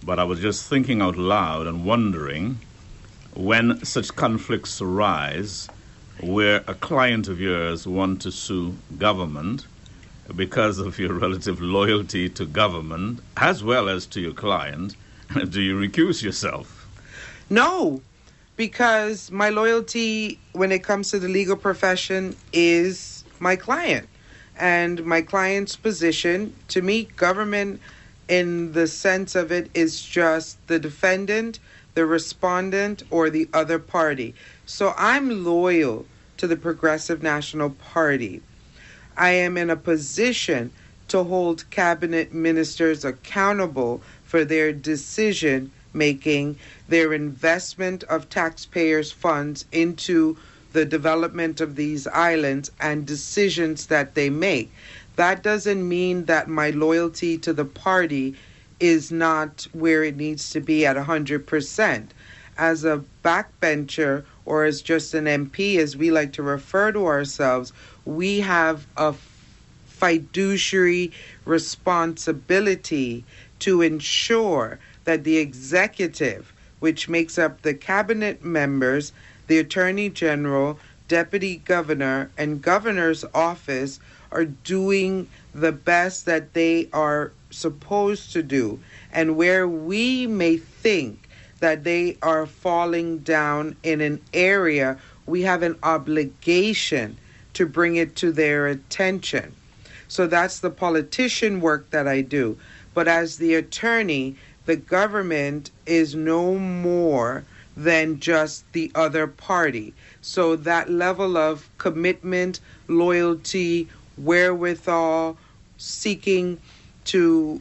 but 0.03 0.19
I 0.19 0.25
was 0.25 0.41
just 0.41 0.67
thinking 0.67 1.03
out 1.03 1.19
loud 1.19 1.67
and 1.67 1.85
wondering 1.85 2.61
when 3.35 3.85
such 3.85 4.17
conflicts 4.17 4.81
arise 4.81 5.69
where 6.21 6.65
a 6.67 6.73
client 6.73 7.29
of 7.29 7.39
yours 7.39 7.87
want 7.87 8.23
to 8.23 8.33
sue 8.33 8.75
government 8.97 9.67
because 10.35 10.79
of 10.79 10.99
your 10.99 11.13
relative 11.13 11.61
loyalty 11.61 12.29
to 12.31 12.45
government 12.45 13.21
as 13.37 13.63
well 13.63 13.89
as 13.89 14.07
to 14.07 14.21
your 14.21 14.33
client, 14.33 14.97
do 15.51 15.61
you 15.61 15.79
recuse 15.79 16.23
yourself? 16.23 16.89
No, 17.49 18.01
because 18.57 19.31
my 19.31 19.51
loyalty 19.51 20.39
when 20.53 20.73
it 20.73 20.83
comes 20.83 21.11
to 21.11 21.19
the 21.19 21.29
legal 21.29 21.57
profession 21.57 22.37
is 22.53 23.25
my 23.39 23.57
client. 23.57 24.09
And 24.59 25.05
my 25.05 25.21
client's 25.21 25.77
position, 25.77 26.55
to 26.69 26.81
me, 26.81 27.05
government 27.17 27.81
in 28.29 28.73
the 28.73 28.87
sense 28.87 29.35
of 29.35 29.53
it 29.53 29.71
is 29.75 30.03
just 30.03 30.67
the 30.67 30.79
defendant, 30.79 31.59
the 31.95 32.07
respondent, 32.07 33.03
or 33.11 33.31
the 33.31 33.49
other 33.53 33.79
party. 33.79 34.35
So 34.65 34.95
I'm 34.97 35.45
loyal 35.45 36.07
to 36.39 36.47
the 36.47 36.57
Progressive 36.57 37.23
National 37.23 37.71
Party. 37.71 38.43
I 39.17 39.31
am 39.31 39.57
in 39.57 39.71
a 39.71 39.77
position 39.77 40.71
to 41.09 41.23
hold 41.25 41.69
cabinet 41.71 42.35
ministers 42.35 43.05
accountable 43.05 44.03
for 44.25 44.45
their 44.45 44.73
decision 44.73 45.71
making, 45.95 46.59
their 46.89 47.13
investment 47.13 48.05
of 48.05 48.29
taxpayers' 48.29 49.13
funds 49.13 49.65
into 49.73 50.37
the 50.73 50.85
development 50.85 51.61
of 51.61 51.77
these 51.77 52.07
islands, 52.09 52.71
and 52.81 53.07
decisions 53.07 53.87
that 53.87 54.15
they 54.15 54.29
make. 54.29 54.71
That 55.17 55.43
doesn't 55.43 55.89
mean 55.89 56.27
that 56.27 56.49
my 56.49 56.71
loyalty 56.71 57.39
to 57.39 57.55
the 57.55 57.65
party 57.65 58.35
is 58.79 59.11
not 59.11 59.67
where 59.73 60.05
it 60.05 60.17
needs 60.17 60.51
to 60.51 60.61
be 60.61 60.85
at 60.85 60.97
100%. 60.97 62.09
As 62.59 62.85
a 62.85 63.03
backbencher 63.25 64.25
or 64.47 64.65
as 64.65 64.81
just 64.81 65.13
an 65.13 65.25
MP, 65.25 65.77
as 65.77 65.97
we 65.97 66.11
like 66.11 66.33
to 66.35 66.43
refer 66.43 66.93
to 66.93 67.07
ourselves, 67.07 67.73
we 68.05 68.41
have 68.41 68.87
a 68.97 69.15
fiduciary 69.87 71.13
responsibility 71.45 73.25
to 73.59 73.83
ensure 73.83 74.79
that 75.05 75.25
the 75.25 75.39
executive, 75.39 76.53
which 76.81 77.09
makes 77.09 77.39
up 77.39 77.63
the 77.63 77.75
cabinet 77.75 78.45
members, 78.45 79.13
the 79.49 79.59
attorney 79.59 80.09
general, 80.09 80.79
deputy 81.09 81.57
governor, 81.57 82.31
and 82.37 82.63
governor's 82.63 83.25
office, 83.35 83.99
are 84.31 84.45
doing 84.45 85.29
the 85.55 85.73
best 85.73 86.27
that 86.27 86.53
they 86.53 86.89
are 86.93 87.33
supposed 87.51 88.33
to 88.33 88.43
do. 88.43 88.79
And 89.13 89.37
where 89.37 89.67
we 89.67 90.27
may 90.27 90.59
think 90.59 91.26
that 91.61 91.85
they 91.85 92.17
are 92.23 92.47
falling 92.47 93.19
down 93.19 93.77
in 93.83 94.01
an 94.01 94.21
area, 94.33 94.99
we 95.27 95.43
have 95.43 95.63
an 95.63 95.77
obligation 95.83 97.17
to 97.55 97.67
bring 97.67 97.97
it 97.97 98.17
to 98.17 98.33
their 98.33 98.67
attention. 98.67 99.55
So 100.09 100.27
that's 100.27 100.61
the 100.61 100.71
politician 100.71 101.61
work 101.61 101.91
that 101.91 102.07
I 102.07 102.21
do. 102.21 102.59
But 102.95 103.09
as 103.09 103.39
the 103.39 103.55
attorney, 103.55 104.37
the 104.67 104.77
government 104.77 105.71
is 105.87 106.15
no 106.15 106.55
more 106.57 107.45
than 107.77 108.21
just 108.21 108.71
the 108.73 108.91
other 108.95 109.27
party. 109.27 109.95
So 110.23 110.57
that 110.57 110.91
level 110.91 111.37
of 111.37 111.69
commitment, 111.79 112.61
loyalty, 112.89 113.89
wherewithal, 114.17 115.37
seeking 115.77 116.59
to 117.07 117.61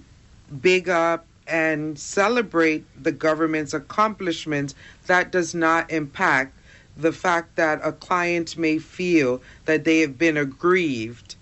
big 0.61 0.87
up 0.89 1.25
and 1.47 1.97
celebrate 1.97 2.85
the 3.01 3.11
government's 3.11 3.73
accomplishments, 3.73 4.73
that 5.07 5.31
does 5.31 5.53
not 5.53 5.91
impact 5.91 6.57
the 6.97 7.11
fact 7.11 7.55
that 7.55 7.79
a 7.83 7.91
client 7.91 8.57
may 8.57 8.79
feel 8.79 9.41
that 9.65 9.83
they 9.83 9.99
have 9.99 10.17
been 10.17 10.37
aggrieved. 10.37 11.35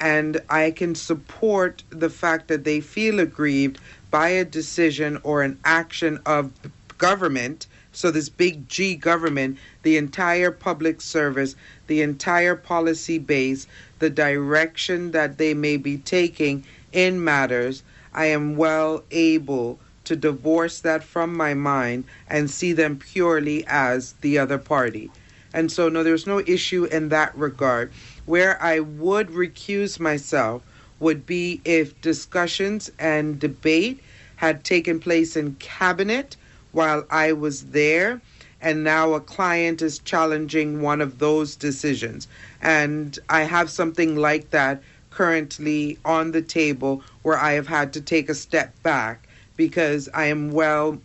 And 0.00 0.40
I 0.50 0.72
can 0.72 0.94
support 0.94 1.82
the 1.90 2.10
fact 2.10 2.48
that 2.48 2.64
they 2.64 2.80
feel 2.80 3.20
aggrieved 3.20 3.78
by 4.10 4.28
a 4.30 4.44
decision 4.44 5.18
or 5.22 5.42
an 5.42 5.58
action 5.64 6.20
of 6.26 6.50
government. 6.98 7.66
So, 7.92 8.10
this 8.10 8.28
big 8.28 8.68
G 8.68 8.94
government, 8.94 9.56
the 9.82 9.96
entire 9.96 10.50
public 10.50 11.00
service, 11.00 11.56
the 11.86 12.02
entire 12.02 12.56
policy 12.56 13.18
base, 13.18 13.66
the 14.00 14.10
direction 14.10 15.12
that 15.12 15.38
they 15.38 15.54
may 15.54 15.78
be 15.78 15.96
taking 15.96 16.64
in 16.92 17.22
matters, 17.24 17.82
I 18.16 18.26
am 18.26 18.56
well 18.56 19.04
able 19.12 19.78
to 20.04 20.16
divorce 20.16 20.80
that 20.80 21.04
from 21.04 21.36
my 21.36 21.52
mind 21.54 22.04
and 22.28 22.50
see 22.50 22.72
them 22.72 22.96
purely 22.96 23.64
as 23.68 24.14
the 24.22 24.38
other 24.38 24.58
party. 24.58 25.10
And 25.52 25.70
so, 25.70 25.88
no, 25.88 26.02
there's 26.02 26.26
no 26.26 26.40
issue 26.40 26.84
in 26.84 27.10
that 27.10 27.36
regard. 27.36 27.92
Where 28.24 28.60
I 28.62 28.80
would 28.80 29.28
recuse 29.28 30.00
myself 30.00 30.62
would 30.98 31.26
be 31.26 31.60
if 31.64 32.00
discussions 32.00 32.90
and 32.98 33.38
debate 33.38 34.00
had 34.36 34.64
taken 34.64 34.98
place 35.00 35.36
in 35.36 35.54
cabinet 35.56 36.36
while 36.72 37.04
I 37.10 37.32
was 37.32 37.66
there, 37.66 38.20
and 38.60 38.84
now 38.84 39.14
a 39.14 39.20
client 39.20 39.82
is 39.82 39.98
challenging 39.98 40.80
one 40.80 41.00
of 41.00 41.18
those 41.18 41.56
decisions. 41.56 42.28
And 42.60 43.18
I 43.28 43.42
have 43.42 43.70
something 43.70 44.16
like 44.16 44.50
that 44.50 44.82
currently 45.16 45.98
on 46.04 46.32
the 46.32 46.42
table 46.42 47.02
where 47.22 47.38
I 47.38 47.52
have 47.52 47.66
had 47.66 47.94
to 47.94 48.02
take 48.02 48.28
a 48.28 48.34
step 48.34 48.74
back 48.82 49.26
because 49.56 50.10
I 50.12 50.26
am 50.26 50.50
well 50.50 50.98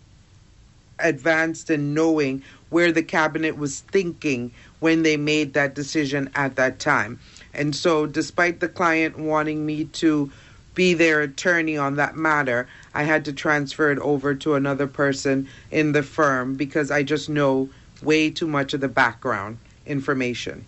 advanced 1.00 1.70
in 1.70 1.94
knowing 1.94 2.44
where 2.70 2.92
the 2.92 3.04
cabinet 3.04 3.58
was 3.58 3.80
thinking 3.80 4.52
when 4.82 5.04
they 5.04 5.16
made 5.16 5.54
that 5.54 5.76
decision 5.76 6.30
at 6.36 6.58
that 6.58 6.78
time. 6.78 7.22
And 7.54 7.74
so, 7.74 8.06
despite 8.06 8.60
the 8.60 8.68
client 8.68 9.18
wanting 9.18 9.66
me 9.66 9.86
to 9.86 10.30
be 10.76 10.94
their 10.94 11.22
attorney 11.22 11.78
on 11.78 11.96
that 11.96 12.18
matter, 12.18 12.68
I 12.94 13.04
had 13.04 13.24
to 13.26 13.34
transfer 13.34 13.92
it 13.92 14.00
over 14.00 14.36
to 14.36 14.56
another 14.56 14.88
person 14.88 15.48
in 15.72 15.94
the 15.94 16.04
firm 16.04 16.56
because 16.56 16.92
I 16.92 17.04
just 17.04 17.30
know 17.30 17.70
way 18.02 18.30
too 18.30 18.48
much 18.48 18.74
of 18.74 18.82
the 18.82 18.90
background 18.90 19.58
information. 19.86 20.66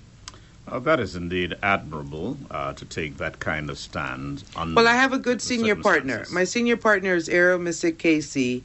Uh, 0.68 0.80
that 0.80 1.00
is 1.00 1.16
indeed 1.16 1.56
admirable 1.62 2.38
uh, 2.50 2.74
to 2.74 2.86
take 2.86 3.18
that 3.18 3.40
kind 3.40 3.70
of 3.70 3.78
stand. 3.78 4.44
On 4.56 4.74
Well, 4.74 4.88
I 4.88 4.96
have 4.96 5.14
a 5.14 5.20
good 5.20 5.42
senior 5.42 5.76
partner. 5.76 6.26
My 6.32 6.46
senior 6.46 6.78
partner 6.78 7.16
is 7.16 7.28
Ariel 7.28 7.60
Misick 7.60 7.98
KC, 7.98 8.62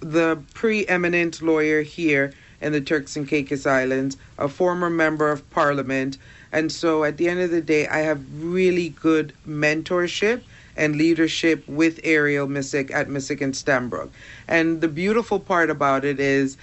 the 0.00 0.42
preeminent 0.54 1.40
lawyer 1.40 1.82
here 1.82 2.34
in 2.60 2.72
the 2.72 2.80
Turks 2.80 3.16
and 3.16 3.26
Caicos 3.26 3.66
Islands, 3.66 4.18
a 4.38 4.48
former 4.48 4.90
member 4.90 5.30
of 5.30 5.48
parliament. 5.50 6.18
And 6.52 6.70
so 6.70 7.04
at 7.04 7.16
the 7.16 7.28
end 7.28 7.40
of 7.40 7.50
the 7.50 7.62
day, 7.62 7.86
I 7.88 7.98
have 7.98 8.22
really 8.42 8.90
good 8.90 9.32
mentorship 9.48 10.42
and 10.76 10.96
leadership 10.96 11.66
with 11.66 12.00
Ariel 12.04 12.48
Misick 12.48 12.90
at 12.90 13.08
Misick 13.08 13.40
and 13.40 13.54
Stanbrook. 13.54 14.10
And 14.46 14.80
the 14.80 14.88
beautiful 14.88 15.40
part 15.40 15.70
about 15.70 16.04
it 16.04 16.20
is 16.20 16.56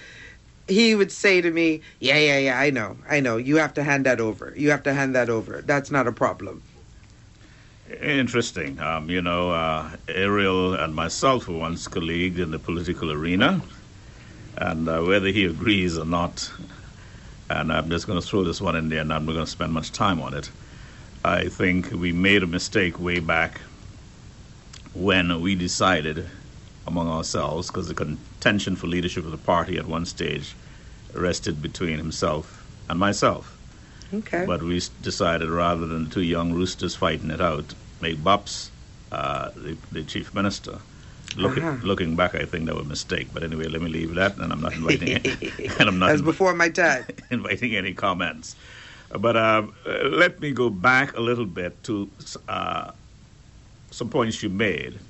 he 0.68 0.94
would 0.94 1.10
say 1.12 1.40
to 1.40 1.50
me, 1.50 1.82
Yeah, 2.00 2.18
yeah, 2.18 2.38
yeah, 2.38 2.58
I 2.60 2.70
know, 2.70 2.96
I 3.08 3.20
know. 3.20 3.36
You 3.36 3.56
have 3.56 3.74
to 3.74 3.84
hand 3.84 4.06
that 4.06 4.20
over. 4.20 4.52
You 4.56 4.70
have 4.70 4.82
to 4.84 4.94
hand 4.94 5.14
that 5.14 5.30
over. 5.30 5.62
That's 5.62 5.90
not 5.90 6.06
a 6.06 6.12
problem. 6.12 6.62
Interesting. 8.02 8.78
Um, 8.80 9.08
you 9.08 9.22
know, 9.22 9.50
uh, 9.50 9.90
Ariel 10.08 10.74
and 10.74 10.94
myself 10.94 11.48
were 11.48 11.56
once 11.56 11.88
colleagues 11.88 12.38
in 12.38 12.50
the 12.50 12.58
political 12.58 13.10
arena, 13.10 13.62
and 14.56 14.88
uh, 14.88 15.00
whether 15.02 15.28
he 15.28 15.46
agrees 15.46 15.96
or 15.96 16.04
not, 16.04 16.50
and 17.48 17.72
I'm 17.72 17.88
just 17.88 18.06
going 18.06 18.20
to 18.20 18.26
throw 18.26 18.44
this 18.44 18.60
one 18.60 18.76
in 18.76 18.90
there, 18.90 19.00
and 19.00 19.12
I'm 19.12 19.24
not 19.24 19.32
going 19.32 19.44
to 19.44 19.50
spend 19.50 19.72
much 19.72 19.90
time 19.90 20.20
on 20.20 20.34
it. 20.34 20.50
I 21.24 21.48
think 21.48 21.90
we 21.92 22.12
made 22.12 22.42
a 22.42 22.46
mistake 22.46 23.00
way 23.00 23.20
back 23.20 23.60
when 24.92 25.40
we 25.40 25.54
decided 25.54 26.28
among 26.88 27.08
ourselves, 27.08 27.68
because 27.68 27.88
the 27.88 27.94
contention 27.94 28.76
for 28.76 28.88
leadership 28.88 29.24
of 29.24 29.30
the 29.32 29.38
party 29.38 29.78
at 29.78 29.86
one 29.86 30.06
stage 30.06 30.56
rested 31.14 31.62
between 31.62 31.98
himself 31.98 32.66
and 32.90 32.98
myself. 32.98 33.58
Okay. 34.12 34.44
But 34.46 34.62
we 34.62 34.80
decided 35.00 35.50
rather 35.50 35.86
than 35.86 36.10
two 36.10 36.22
young 36.22 36.52
roosters 36.52 36.96
fighting 36.96 37.30
it 37.30 37.40
out, 37.40 37.74
make 38.00 38.18
Bops 38.18 38.70
uh, 39.12 39.50
the, 39.56 39.78
the 39.92 40.04
chief 40.04 40.34
minister. 40.34 40.80
Looking, 41.36 41.62
Uh-huh. 41.64 41.78
looking 41.86 42.16
back, 42.16 42.34
I 42.34 42.46
think 42.46 42.66
that 42.66 42.74
was 42.74 42.86
a 42.86 42.88
mistake. 42.88 43.28
But 43.34 43.44
anyway, 43.44 43.68
let 43.68 43.82
me 43.82 43.90
leave 43.90 44.14
that, 44.14 44.38
and 44.38 44.52
I'm 44.52 44.62
not 44.62 44.74
inviting, 44.74 45.10
and 45.78 45.88
I'm 45.88 45.98
not 45.98 46.08
That's 46.08 46.22
before 46.22 46.54
my 46.54 46.70
time. 46.70 47.04
inviting 47.30 47.76
any 47.76 47.92
comments. 47.94 48.56
But 49.10 49.36
uh, 49.36 49.66
let 50.04 50.40
me 50.40 50.52
go 50.52 50.70
back 50.70 51.16
a 51.16 51.20
little 51.20 51.46
bit 51.46 51.82
to 51.84 52.10
uh, 52.48 52.92
some 53.90 54.10
points 54.10 54.42
you 54.42 54.48
made 54.50 55.00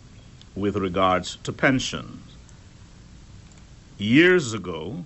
with 0.58 0.76
regards 0.76 1.36
to 1.44 1.52
pensions. 1.52 2.22
Years 3.98 4.52
ago, 4.52 5.04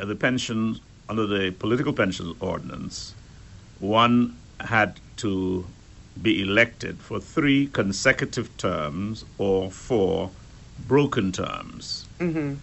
uh, 0.00 0.04
the 0.04 0.16
pensions 0.16 0.80
under 1.08 1.26
the 1.26 1.52
political 1.52 1.92
pension 1.92 2.34
ordinance, 2.40 3.14
one 3.78 4.36
had 4.60 4.98
to 5.16 5.66
be 6.20 6.42
elected 6.42 6.98
for 6.98 7.20
three 7.20 7.66
consecutive 7.66 8.56
terms 8.56 9.24
or 9.38 9.70
four 9.70 10.30
broken 10.88 11.30
terms 11.30 12.06
hmm 12.18 12.54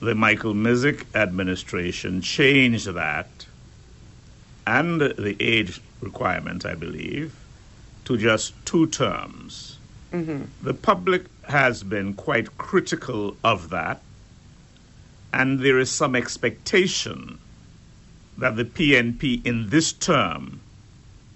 the 0.00 0.14
Michael 0.14 0.54
Misick 0.54 1.04
administration 1.14 2.20
changed 2.20 2.86
that 2.88 3.46
and 4.66 5.00
the 5.00 5.36
age 5.40 5.80
requirement, 6.00 6.66
I 6.66 6.74
believe, 6.74 7.34
to 8.04 8.16
just 8.16 8.52
two 8.66 8.88
terms. 8.88 9.75
Hmm 10.12 10.42
The 10.62 10.74
public 10.74 11.26
has 11.48 11.82
been 11.82 12.14
quite 12.14 12.56
critical 12.58 13.36
of 13.44 13.70
that, 13.70 14.00
and 15.32 15.60
there 15.60 15.78
is 15.78 15.90
some 15.90 16.16
expectation 16.16 17.38
that 18.38 18.56
the 18.56 18.64
PNP 18.64 19.44
in 19.46 19.70
this 19.70 19.92
term 19.92 20.60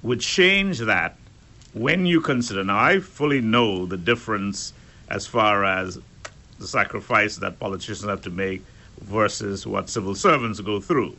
would 0.02 0.20
change 0.20 0.78
that 0.80 1.16
when 1.72 2.06
you 2.06 2.20
consider. 2.20 2.64
Now, 2.64 2.78
I 2.78 3.00
fully 3.00 3.40
know 3.40 3.86
the 3.86 3.96
difference 3.96 4.72
as 5.08 5.26
far 5.26 5.64
as 5.64 5.98
the 6.58 6.66
sacrifice 6.66 7.36
that 7.36 7.58
politicians 7.58 8.04
have 8.08 8.22
to 8.22 8.30
make 8.30 8.62
versus 9.00 9.66
what 9.66 9.88
civil 9.88 10.14
servants 10.14 10.60
go 10.60 10.80
through. 10.80 11.16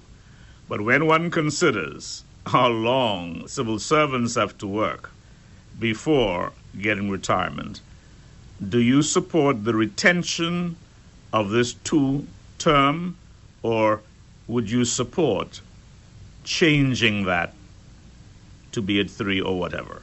But 0.69 0.81
when 0.81 1.05
one 1.07 1.31
considers 1.31 2.23
how 2.45 2.67
long 2.67 3.47
civil 3.47 3.79
servants 3.79 4.35
have 4.35 4.57
to 4.59 4.67
work 4.67 5.11
before 5.79 6.53
getting 6.79 7.09
retirement, 7.09 7.81
do 8.67 8.79
you 8.79 9.01
support 9.01 9.63
the 9.63 9.73
retention 9.73 10.75
of 11.33 11.49
this 11.49 11.73
two 11.73 12.27
term 12.57 13.17
or 13.63 14.01
would 14.47 14.69
you 14.69 14.85
support 14.85 15.61
changing 16.43 17.23
that 17.25 17.53
to 18.71 18.81
be 18.81 18.99
at 18.99 19.09
three 19.09 19.41
or 19.41 19.57
whatever? 19.57 20.01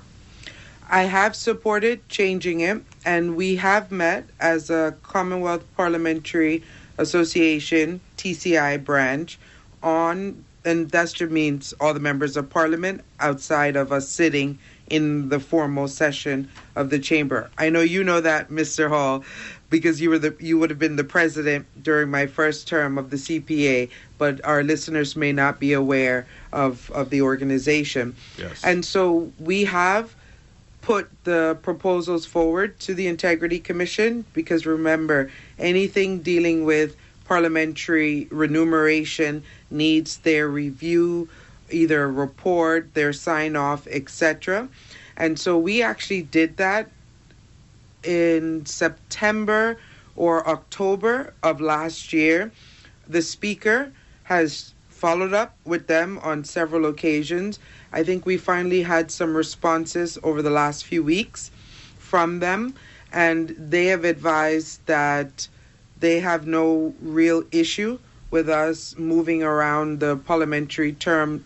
I 0.90 1.02
have 1.02 1.36
supported 1.36 2.08
changing 2.08 2.60
it, 2.60 2.82
and 3.04 3.36
we 3.36 3.56
have 3.56 3.92
met 3.92 4.24
as 4.40 4.70
a 4.70 4.96
Commonwealth 5.02 5.64
Parliamentary 5.76 6.64
Association 6.96 8.00
TCI 8.16 8.82
branch 8.82 9.38
on, 9.82 10.44
and 10.64 10.90
that 10.90 11.30
means 11.30 11.74
all 11.78 11.92
the 11.92 12.00
members 12.00 12.38
of 12.38 12.48
Parliament 12.48 13.02
outside 13.20 13.76
of 13.76 13.92
us 13.92 14.08
sitting 14.08 14.58
in 14.90 15.28
the 15.28 15.40
formal 15.40 15.88
session 15.88 16.48
of 16.76 16.90
the 16.90 16.98
chamber. 16.98 17.50
I 17.58 17.70
know 17.70 17.80
you 17.80 18.04
know 18.04 18.20
that, 18.20 18.48
Mr. 18.50 18.88
Hall, 18.88 19.24
because 19.70 20.00
you 20.00 20.10
were 20.10 20.18
the 20.18 20.34
you 20.40 20.58
would 20.58 20.70
have 20.70 20.78
been 20.78 20.96
the 20.96 21.04
president 21.04 21.66
during 21.82 22.10
my 22.10 22.26
first 22.26 22.66
term 22.68 22.98
of 22.98 23.10
the 23.10 23.16
CPA, 23.16 23.90
but 24.16 24.44
our 24.44 24.62
listeners 24.62 25.16
may 25.16 25.32
not 25.32 25.60
be 25.60 25.72
aware 25.72 26.26
of 26.52 26.90
of 26.92 27.10
the 27.10 27.22
organization. 27.22 28.14
Yes. 28.36 28.64
And 28.64 28.84
so 28.84 29.32
we 29.38 29.64
have 29.64 30.14
put 30.80 31.10
the 31.24 31.58
proposals 31.62 32.24
forward 32.24 32.80
to 32.80 32.94
the 32.94 33.08
Integrity 33.08 33.58
Commission 33.58 34.24
because 34.32 34.64
remember, 34.64 35.30
anything 35.58 36.20
dealing 36.20 36.64
with 36.64 36.96
parliamentary 37.26 38.26
remuneration 38.30 39.42
needs 39.70 40.16
their 40.18 40.48
review, 40.48 41.28
either 41.70 42.10
report, 42.10 42.94
their 42.94 43.12
sign 43.12 43.56
off, 43.56 43.86
etc. 43.86 44.68
And 45.16 45.38
so 45.38 45.58
we 45.58 45.82
actually 45.82 46.22
did 46.22 46.56
that 46.58 46.90
in 48.02 48.64
September 48.66 49.78
or 50.16 50.46
October 50.48 51.34
of 51.42 51.60
last 51.60 52.12
year. 52.12 52.50
The 53.08 53.22
Speaker 53.22 53.92
has 54.24 54.74
followed 54.88 55.32
up 55.32 55.56
with 55.64 55.86
them 55.86 56.18
on 56.22 56.44
several 56.44 56.86
occasions. 56.86 57.58
I 57.92 58.02
think 58.02 58.26
we 58.26 58.36
finally 58.36 58.82
had 58.82 59.10
some 59.10 59.36
responses 59.36 60.18
over 60.22 60.42
the 60.42 60.50
last 60.50 60.84
few 60.84 61.02
weeks 61.02 61.50
from 61.98 62.40
them, 62.40 62.74
and 63.12 63.54
they 63.58 63.86
have 63.86 64.04
advised 64.04 64.84
that 64.86 65.48
they 66.00 66.20
have 66.20 66.46
no 66.46 66.94
real 67.00 67.44
issue 67.52 67.98
with 68.30 68.48
us 68.48 68.96
moving 68.98 69.42
around 69.42 70.00
the 70.00 70.16
parliamentary 70.16 70.92
term 70.92 71.44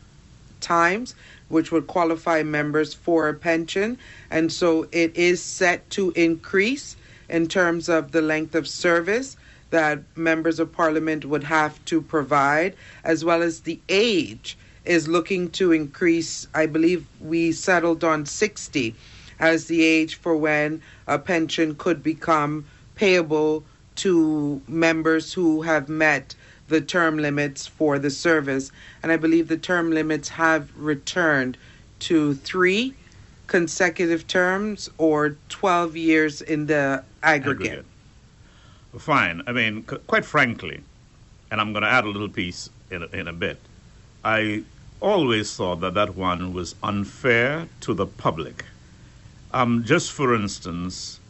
times, 0.62 1.14
which 1.48 1.70
would 1.70 1.86
qualify 1.86 2.42
members 2.42 2.94
for 2.94 3.28
a 3.28 3.34
pension. 3.34 3.98
And 4.30 4.50
so 4.50 4.88
it 4.92 5.14
is 5.16 5.42
set 5.42 5.88
to 5.90 6.12
increase 6.12 6.96
in 7.28 7.48
terms 7.48 7.88
of 7.88 8.12
the 8.12 8.22
length 8.22 8.54
of 8.54 8.66
service 8.66 9.36
that 9.70 10.00
members 10.16 10.58
of 10.60 10.72
parliament 10.72 11.24
would 11.24 11.44
have 11.44 11.82
to 11.86 12.00
provide, 12.00 12.74
as 13.04 13.24
well 13.24 13.42
as 13.42 13.60
the 13.60 13.80
age 13.88 14.56
is 14.84 15.08
looking 15.08 15.50
to 15.50 15.72
increase. 15.72 16.46
I 16.54 16.66
believe 16.66 17.06
we 17.20 17.52
settled 17.52 18.04
on 18.04 18.26
60 18.26 18.94
as 19.40 19.66
the 19.66 19.82
age 19.82 20.16
for 20.16 20.36
when 20.36 20.82
a 21.06 21.18
pension 21.18 21.74
could 21.74 22.02
become 22.02 22.66
payable 22.94 23.64
to 23.96 24.62
members 24.68 25.32
who 25.32 25.62
have 25.62 25.88
met 25.88 26.34
the 26.68 26.80
term 26.80 27.18
limits 27.18 27.66
for 27.66 27.98
the 27.98 28.10
service. 28.10 28.70
And 29.02 29.12
I 29.12 29.16
believe 29.16 29.48
the 29.48 29.58
term 29.58 29.90
limits 29.90 30.30
have 30.30 30.70
returned 30.76 31.58
to 32.00 32.34
three 32.34 32.94
consecutive 33.46 34.26
terms 34.26 34.88
or 34.98 35.36
12 35.48 35.96
years 35.96 36.40
in 36.40 36.66
the 36.66 37.04
aggregate. 37.22 37.84
Fine. 38.98 39.42
I 39.46 39.52
mean, 39.52 39.86
c- 39.88 39.98
quite 40.06 40.24
frankly, 40.24 40.82
and 41.50 41.60
I'm 41.60 41.72
going 41.72 41.82
to 41.82 41.88
add 41.88 42.04
a 42.04 42.08
little 42.08 42.28
piece 42.28 42.70
in 42.90 43.02
a, 43.02 43.06
in 43.06 43.28
a 43.28 43.32
bit. 43.32 43.58
I 44.24 44.64
always 45.00 45.54
thought 45.56 45.80
that 45.80 45.94
that 45.94 46.14
one 46.16 46.52
was 46.52 46.74
unfair 46.82 47.68
to 47.80 47.94
the 47.94 48.06
public. 48.06 48.64
Um, 49.52 49.84
just 49.84 50.12
for 50.12 50.34
instance, 50.34 51.20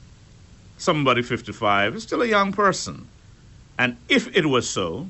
somebody 0.76 1.22
55 1.22 1.96
is 1.96 2.02
still 2.02 2.22
a 2.22 2.26
young 2.26 2.52
person. 2.52 3.08
And 3.78 3.96
if 4.08 4.34
it 4.36 4.46
was 4.46 4.68
so 4.68 5.08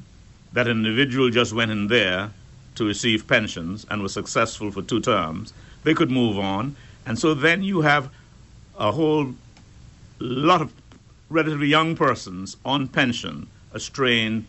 that 0.52 0.66
an 0.68 0.78
individual 0.84 1.30
just 1.30 1.52
went 1.52 1.70
in 1.70 1.88
there 1.88 2.30
to 2.74 2.84
receive 2.86 3.26
pensions 3.26 3.86
and 3.90 4.02
was 4.02 4.12
successful 4.12 4.70
for 4.70 4.82
two 4.82 5.00
terms, 5.00 5.52
they 5.84 5.94
could 5.94 6.10
move 6.10 6.38
on. 6.38 6.76
And 7.06 7.18
so 7.18 7.34
then 7.34 7.62
you 7.62 7.80
have 7.82 8.10
a 8.78 8.92
whole 8.92 9.34
lot 10.18 10.62
of 10.62 10.72
relatively 11.28 11.66
young 11.68 11.96
persons 11.96 12.56
on 12.64 12.88
pension, 12.88 13.48
a 13.72 13.80
strain 13.80 14.46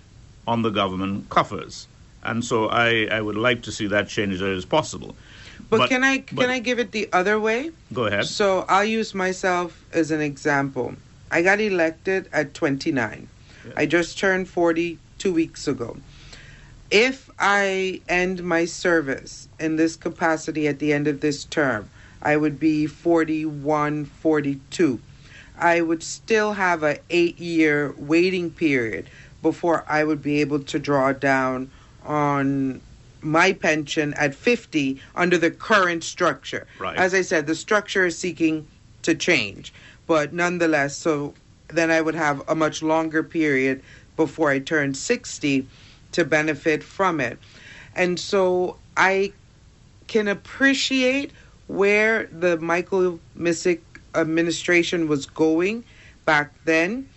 on 0.48 0.62
the 0.62 0.70
government 0.70 1.30
coffers. 1.30 1.88
And 2.24 2.44
so 2.44 2.68
I, 2.70 3.08
I 3.12 3.22
would 3.22 3.36
like 3.36 3.64
to 3.64 3.72
see 3.72 3.88
that 3.88 4.08
change 4.08 4.42
as 4.42 4.66
possible. 4.66 5.16
But, 5.70 5.90
can 5.90 6.04
I 6.04 6.24
but- 6.32 6.42
can 6.44 6.50
I 6.50 6.60
give 6.60 6.80
it 6.80 6.92
the 6.92 7.10
other 7.12 7.40
way? 7.40 7.72
Go 7.92 8.06
ahead. 8.06 8.26
So 8.26 8.66
I'll 8.70 8.86
use 8.86 9.14
myself 9.16 9.84
as 9.92 10.12
an 10.12 10.22
example. 10.22 10.96
I 11.32 11.42
got 11.42 11.60
elected 11.60 12.30
at 12.32 12.54
29. 12.54 13.28
I 13.78 13.86
just 13.86 14.20
turned 14.20 14.50
40 14.50 15.00
two 15.24 15.34
weeks 15.34 15.70
ago. 15.70 15.96
If 16.92 17.30
I 17.40 18.02
end 18.10 18.44
my 18.44 18.66
service 18.66 19.48
in 19.58 19.78
this 19.78 19.96
capacity 19.96 20.68
at 20.68 20.80
the 20.80 20.92
end 20.92 21.08
of 21.08 21.22
this 21.22 21.46
term, 21.46 21.90
I 22.22 22.36
would 22.36 22.60
be 22.60 22.88
41, 22.88 24.04
42. 24.04 25.00
I 25.58 25.80
would 25.80 26.04
still 26.04 26.52
have 26.52 26.84
a 26.84 27.00
eight 27.10 27.40
year 27.40 27.96
waiting 27.98 28.52
period 28.52 29.10
before 29.42 29.86
I 29.88 30.04
would 30.04 30.22
be 30.22 30.42
able 30.42 30.60
to 30.60 30.78
draw 30.78 31.14
down 31.14 31.72
on 32.04 32.82
my 33.22 33.54
pension 33.54 34.14
at 34.16 34.36
50 34.36 35.00
under 35.16 35.38
the 35.38 35.52
current 35.52 36.04
structure. 36.04 36.68
Right. 36.80 36.98
As 36.98 37.14
I 37.14 37.22
said, 37.22 37.48
the 37.48 37.56
structure 37.56 38.06
is 38.06 38.20
seeking 38.20 38.68
to 39.04 39.16
change, 39.16 39.74
but 40.06 40.34
nonetheless, 40.34 40.98
so 40.98 41.34
then 41.70 41.92
I 41.92 42.02
would 42.02 42.16
have 42.16 42.44
a 42.50 42.56
much 42.56 42.84
longer 42.84 43.24
period 43.24 43.82
before 44.16 44.50
I 44.50 44.60
turned 44.60 44.98
60 44.98 45.68
to 46.14 46.26
benefit 46.26 46.84
from 46.84 47.20
it. 47.20 47.40
And 47.96 48.20
so 48.20 48.78
I 48.98 49.34
can 50.08 50.28
appreciate 50.28 51.32
where 51.68 52.28
the 52.28 52.58
Michael 52.58 53.20
Misick 53.38 53.82
administration 54.16 55.08
was 55.08 55.26
going 55.26 55.84
back 56.26 56.54
then 56.66 57.08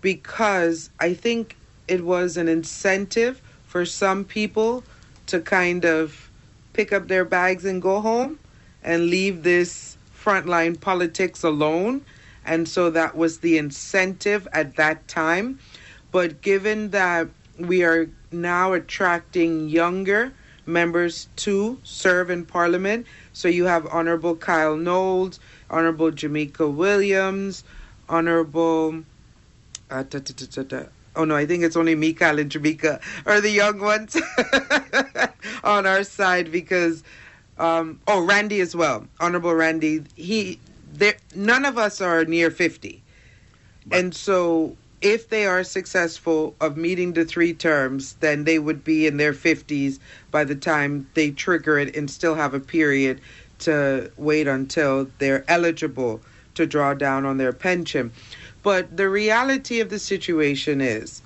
because 0.00 0.90
I 1.00 1.14
think 1.14 1.56
it 1.88 2.04
was 2.04 2.36
an 2.36 2.48
incentive 2.48 3.40
for 3.66 3.84
some 3.84 4.24
people 4.24 4.84
to 5.26 5.40
kind 5.40 5.84
of 5.84 6.30
pick 6.72 6.92
up 6.92 7.08
their 7.08 7.24
bags 7.24 7.64
and 7.64 7.80
go 7.80 8.00
home 8.00 8.38
and 8.82 9.08
leave 9.08 9.42
this 9.42 9.96
frontline 10.14 10.78
politics 10.78 11.42
alone. 11.42 12.02
And 12.44 12.68
so 12.68 12.90
that 12.90 13.16
was 13.16 13.38
the 13.38 13.56
incentive 13.58 14.48
at 14.52 14.76
that 14.76 15.06
time. 15.08 15.58
But 16.12 16.40
given 16.42 16.90
that 16.90 17.28
we 17.58 17.82
are 17.84 18.08
now 18.30 18.72
attracting 18.74 19.68
younger 19.68 20.32
members 20.66 21.28
to 21.36 21.78
serve 21.82 22.30
in 22.30 22.44
Parliament, 22.46 23.06
so 23.32 23.48
you 23.48 23.64
have 23.64 23.86
Honorable 23.86 24.36
Kyle 24.36 24.76
Knowles, 24.76 25.40
Honorable 25.70 26.10
Jamaica 26.10 26.68
Williams, 26.68 27.64
Honorable. 28.08 29.04
Uh, 29.90 30.04
ta- 30.04 30.20
ta- 30.20 30.62
ta- 30.62 30.86
Oh 31.14 31.24
no, 31.24 31.36
I 31.36 31.44
think 31.44 31.62
it's 31.62 31.76
only 31.76 31.94
me, 31.94 32.14
Kyle, 32.14 32.38
and 32.38 32.50
Jamaica 32.50 33.00
are 33.26 33.40
the 33.42 33.50
young 33.50 33.80
ones 33.80 34.16
on 35.64 35.86
our 35.86 36.04
side 36.04 36.52
because. 36.52 37.02
Um, 37.58 38.00
oh, 38.08 38.24
Randy 38.24 38.60
as 38.60 38.74
well, 38.74 39.06
Honorable 39.20 39.54
Randy. 39.54 40.02
He, 40.16 40.58
there, 40.94 41.14
none 41.36 41.66
of 41.66 41.76
us 41.76 42.00
are 42.00 42.24
near 42.24 42.50
fifty, 42.50 43.02
But- 43.86 43.98
and 43.98 44.14
so 44.14 44.76
if 45.02 45.28
they 45.28 45.46
are 45.46 45.64
successful 45.64 46.54
of 46.60 46.76
meeting 46.76 47.12
the 47.12 47.24
three 47.24 47.52
terms, 47.52 48.14
then 48.20 48.44
they 48.44 48.58
would 48.58 48.84
be 48.84 49.06
in 49.06 49.16
their 49.16 49.32
fifties 49.32 49.98
by 50.30 50.44
the 50.44 50.54
time 50.54 51.08
they 51.14 51.30
trigger 51.30 51.78
it 51.78 51.96
and 51.96 52.10
still 52.10 52.34
have 52.36 52.54
a 52.54 52.60
period 52.60 53.20
to 53.58 54.10
wait 54.16 54.46
until 54.46 55.08
they're 55.18 55.44
eligible 55.48 56.20
to 56.54 56.66
draw 56.66 56.94
down 56.94 57.24
on 57.24 57.38
their 57.38 57.52
pension. 57.52 58.12
But 58.62 58.96
the 58.96 59.08
reality 59.08 59.80
of 59.80 59.90
the 59.90 59.98
situation 59.98 60.80
is 60.80 61.20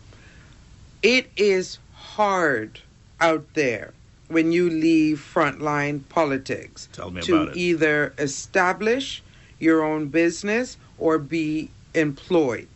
it 1.02 1.30
is 1.36 1.78
hard 1.94 2.80
out 3.20 3.46
there 3.54 3.92
when 4.28 4.52
you 4.52 4.70
leave 4.70 5.18
frontline 5.18 6.00
politics 6.08 6.88
Tell 6.92 7.10
me 7.10 7.20
to 7.22 7.34
about 7.36 7.48
it. 7.50 7.56
either 7.56 8.14
establish 8.18 9.22
your 9.58 9.84
own 9.84 10.08
business 10.08 10.76
or 10.98 11.18
be 11.18 11.70
employed 11.94 12.68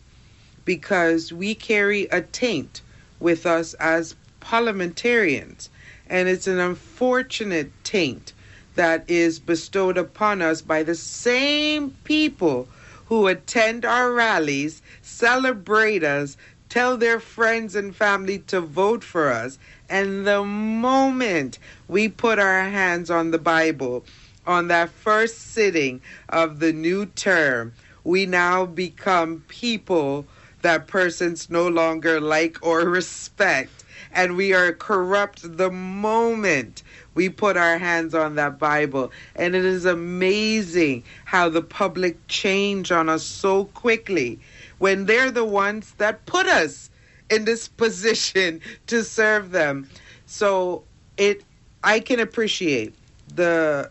because 0.71 1.33
we 1.33 1.53
carry 1.53 2.03
a 2.13 2.21
taint 2.21 2.81
with 3.19 3.45
us 3.45 3.73
as 3.73 4.15
parliamentarians 4.39 5.69
and 6.07 6.29
it's 6.29 6.47
an 6.47 6.59
unfortunate 6.59 7.69
taint 7.83 8.31
that 8.75 9.03
is 9.09 9.37
bestowed 9.37 9.97
upon 9.97 10.41
us 10.41 10.61
by 10.61 10.81
the 10.81 10.95
same 10.95 11.89
people 12.05 12.69
who 13.07 13.27
attend 13.27 13.83
our 13.83 14.13
rallies, 14.13 14.81
celebrate 15.01 16.05
us, 16.05 16.37
tell 16.69 16.95
their 16.95 17.19
friends 17.19 17.75
and 17.75 17.93
family 17.93 18.39
to 18.39 18.61
vote 18.61 19.03
for 19.03 19.29
us. 19.29 19.59
And 19.89 20.25
the 20.25 20.45
moment 20.45 21.59
we 21.89 22.07
put 22.07 22.39
our 22.39 22.63
hands 22.63 23.11
on 23.11 23.31
the 23.31 23.37
Bible, 23.37 24.05
on 24.47 24.69
that 24.69 24.89
first 24.89 25.51
sitting 25.51 25.99
of 26.29 26.59
the 26.61 26.71
new 26.71 27.07
term, 27.07 27.73
we 28.05 28.25
now 28.25 28.65
become 28.65 29.43
people 29.49 30.25
that 30.61 30.87
persons 30.87 31.49
no 31.49 31.67
longer 31.67 32.19
like 32.19 32.57
or 32.61 32.81
respect. 32.81 33.83
And 34.13 34.35
we 34.35 34.53
are 34.53 34.73
corrupt 34.73 35.57
the 35.57 35.71
moment 35.71 36.83
we 37.13 37.29
put 37.29 37.57
our 37.57 37.77
hands 37.77 38.13
on 38.13 38.35
that 38.35 38.59
Bible. 38.59 39.11
And 39.35 39.55
it 39.55 39.65
is 39.65 39.85
amazing 39.85 41.03
how 41.25 41.49
the 41.49 41.61
public 41.61 42.17
change 42.27 42.91
on 42.91 43.09
us 43.09 43.23
so 43.23 43.65
quickly 43.65 44.39
when 44.79 45.05
they're 45.05 45.31
the 45.31 45.45
ones 45.45 45.93
that 45.97 46.25
put 46.25 46.47
us 46.47 46.89
in 47.29 47.45
this 47.45 47.67
position 47.83 48.61
to 48.87 49.03
serve 49.03 49.51
them. 49.51 49.89
So 50.25 50.83
it 51.17 51.43
I 51.83 51.99
can 51.99 52.19
appreciate 52.19 52.93
the 53.35 53.89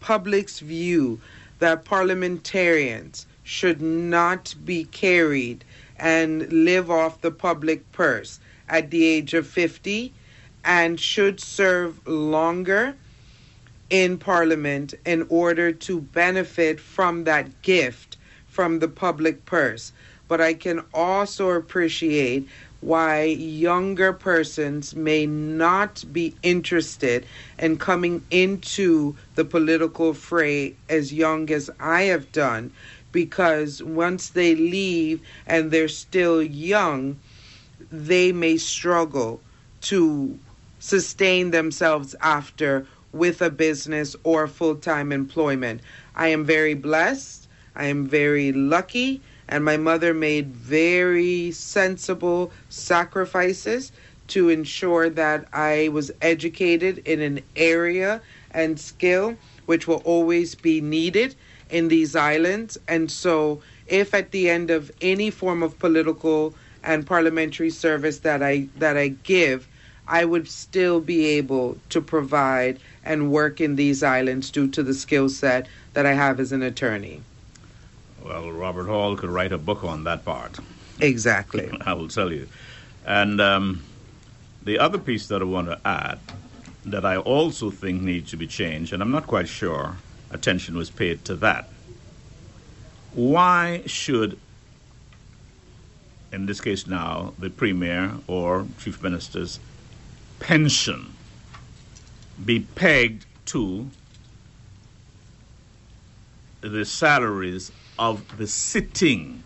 public's 0.00 0.60
view 0.60 1.20
that 1.58 1.84
parliamentarians 1.84 3.26
should 3.52 3.82
not 3.82 4.54
be 4.64 4.84
carried 4.84 5.62
and 5.98 6.50
live 6.50 6.90
off 6.90 7.20
the 7.20 7.30
public 7.30 7.92
purse 7.92 8.40
at 8.66 8.90
the 8.90 9.04
age 9.04 9.34
of 9.34 9.46
50 9.46 10.10
and 10.64 10.98
should 10.98 11.38
serve 11.38 12.06
longer 12.08 12.94
in 13.90 14.16
parliament 14.16 14.94
in 15.04 15.26
order 15.28 15.70
to 15.70 16.00
benefit 16.00 16.80
from 16.80 17.24
that 17.24 17.60
gift 17.60 18.16
from 18.48 18.78
the 18.78 18.88
public 18.88 19.44
purse. 19.44 19.92
But 20.28 20.40
I 20.40 20.54
can 20.54 20.82
also 20.94 21.50
appreciate 21.50 22.48
why 22.80 23.24
younger 23.24 24.14
persons 24.14 24.96
may 24.96 25.26
not 25.26 26.02
be 26.10 26.34
interested 26.42 27.26
in 27.58 27.76
coming 27.76 28.24
into 28.30 29.14
the 29.34 29.44
political 29.44 30.14
fray 30.14 30.74
as 30.88 31.12
young 31.12 31.50
as 31.50 31.70
I 31.78 32.02
have 32.04 32.32
done 32.32 32.72
because 33.12 33.82
once 33.82 34.30
they 34.30 34.54
leave 34.54 35.20
and 35.46 35.70
they're 35.70 35.88
still 35.88 36.42
young, 36.42 37.18
they 37.90 38.32
may 38.32 38.56
struggle 38.56 39.40
to 39.82 40.38
sustain 40.78 41.50
themselves 41.50 42.14
after 42.20 42.86
with 43.12 43.42
a 43.42 43.50
business 43.50 44.16
or 44.24 44.48
full 44.48 44.74
time 44.76 45.12
employment. 45.12 45.80
I 46.16 46.28
am 46.28 46.44
very 46.44 46.74
blessed. 46.74 47.46
I 47.76 47.86
am 47.86 48.06
very 48.06 48.52
lucky. 48.52 49.20
And 49.48 49.64
my 49.64 49.76
mother 49.76 50.14
made 50.14 50.48
very 50.48 51.50
sensible 51.50 52.52
sacrifices 52.70 53.92
to 54.28 54.48
ensure 54.48 55.10
that 55.10 55.46
I 55.52 55.88
was 55.88 56.10
educated 56.22 56.98
in 57.04 57.20
an 57.20 57.40
area 57.54 58.22
and 58.50 58.80
skill 58.80 59.36
which 59.66 59.86
will 59.86 60.02
always 60.04 60.54
be 60.54 60.80
needed 60.80 61.34
in 61.72 61.88
these 61.88 62.14
islands. 62.14 62.78
And 62.86 63.10
so, 63.10 63.62
if 63.88 64.14
at 64.14 64.30
the 64.30 64.48
end 64.48 64.70
of 64.70 64.92
any 65.00 65.30
form 65.30 65.62
of 65.62 65.78
political 65.80 66.54
and 66.84 67.04
parliamentary 67.04 67.70
service 67.70 68.20
that 68.20 68.42
I 68.42 68.68
that 68.76 68.96
I 68.96 69.08
give, 69.08 69.66
I 70.06 70.24
would 70.24 70.48
still 70.48 71.00
be 71.00 71.26
able 71.26 71.78
to 71.88 72.00
provide 72.00 72.78
and 73.04 73.32
work 73.32 73.60
in 73.60 73.74
these 73.76 74.02
islands 74.02 74.50
due 74.50 74.68
to 74.68 74.82
the 74.82 74.94
skill 74.94 75.28
set 75.28 75.66
that 75.94 76.06
I 76.06 76.12
have 76.12 76.38
as 76.38 76.52
an 76.52 76.62
attorney. 76.62 77.22
Well, 78.22 78.52
Robert 78.52 78.86
Hall 78.86 79.16
could 79.16 79.30
write 79.30 79.52
a 79.52 79.58
book 79.58 79.82
on 79.82 80.04
that 80.04 80.24
part. 80.24 80.58
Exactly. 81.00 81.76
I 81.86 81.94
will 81.94 82.08
tell 82.08 82.32
you. 82.32 82.46
And 83.04 83.40
um, 83.40 83.82
the 84.62 84.78
other 84.78 84.98
piece 84.98 85.26
that 85.28 85.42
I 85.42 85.44
want 85.44 85.66
to 85.68 85.80
add 85.84 86.20
that 86.84 87.04
I 87.04 87.16
also 87.16 87.70
think 87.70 88.02
needs 88.02 88.30
to 88.30 88.36
be 88.36 88.46
changed, 88.46 88.92
and 88.92 89.02
I'm 89.02 89.10
not 89.10 89.26
quite 89.26 89.48
sure 89.48 89.96
attention 90.32 90.76
was 90.76 90.90
paid 90.90 91.24
to 91.26 91.34
that. 91.36 91.68
Why 93.14 93.82
should, 93.86 94.38
in 96.32 96.46
this 96.46 96.60
case 96.60 96.86
now, 96.86 97.34
the 97.38 97.50
Premier 97.50 98.12
or 98.26 98.66
Chief 98.78 99.02
Minister's 99.02 99.60
pension 100.40 101.12
be 102.44 102.60
pegged 102.60 103.26
to 103.46 103.90
the 106.62 106.84
salaries 106.84 107.70
of 107.98 108.38
the 108.38 108.46
sitting 108.46 109.42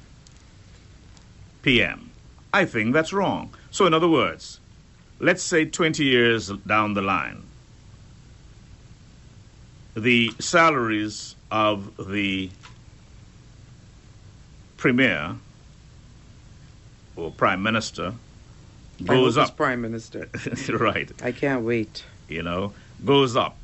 PM. 1.62 2.11
I 2.53 2.64
think 2.64 2.95
that's 2.95 3.12
wrong. 3.12 3.53
So, 3.70 3.87
in 3.87 3.95
other 3.95 4.09
words, 4.09 4.61
let's 5.18 5.43
say 5.43 5.64
20 5.64 6.05
years 6.05 6.49
down 6.49 6.95
the 6.95 7.03
line, 7.03 7.43
the 9.97 10.30
salaries 10.38 11.34
of 11.51 11.97
the 12.11 12.51
premier 14.76 15.36
or 17.16 17.30
prime 17.30 17.62
minister 17.62 18.14
goes 19.05 19.36
up. 19.38 19.57
Prime 19.57 19.80
Minister. 19.80 20.28
right 20.78 21.11
I 21.22 21.32
can't 21.32 21.64
wait. 21.64 22.05
you 22.28 22.42
know, 22.42 22.72
goes 23.05 23.36
up 23.36 23.57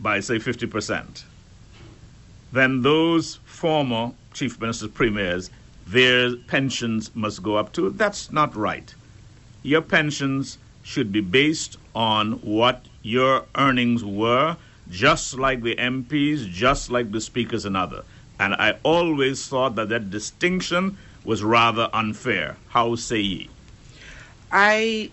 by 0.00 0.20
say 0.20 0.36
50%. 0.36 1.24
then 2.52 2.82
those 2.82 3.36
former 3.44 4.12
chief 4.32 4.60
ministers, 4.60 4.90
premiers, 4.90 5.50
their 5.86 6.36
pensions 6.36 7.14
must 7.14 7.42
go 7.42 7.56
up 7.56 7.72
too. 7.72 7.90
That's 7.90 8.30
not 8.30 8.54
right. 8.54 8.94
Your 9.62 9.82
pensions 9.82 10.58
should 10.82 11.10
be 11.10 11.20
based 11.20 11.76
on 11.94 12.32
what 12.42 12.84
your 13.02 13.44
earnings 13.56 14.04
were, 14.04 14.56
just 14.90 15.38
like 15.38 15.62
the 15.62 15.76
MPs, 15.76 16.48
just 16.48 16.90
like 16.90 17.12
the 17.12 17.20
speakers 17.20 17.64
and 17.64 17.76
other. 17.76 18.04
And 18.38 18.54
I 18.54 18.78
always 18.82 19.46
thought 19.48 19.76
that 19.76 19.88
that 19.88 20.10
distinction 20.10 20.98
was 21.24 21.42
rather 21.42 21.88
unfair. 21.92 22.56
How 22.68 22.94
say 22.94 23.20
ye? 23.20 23.50
I 24.52 25.10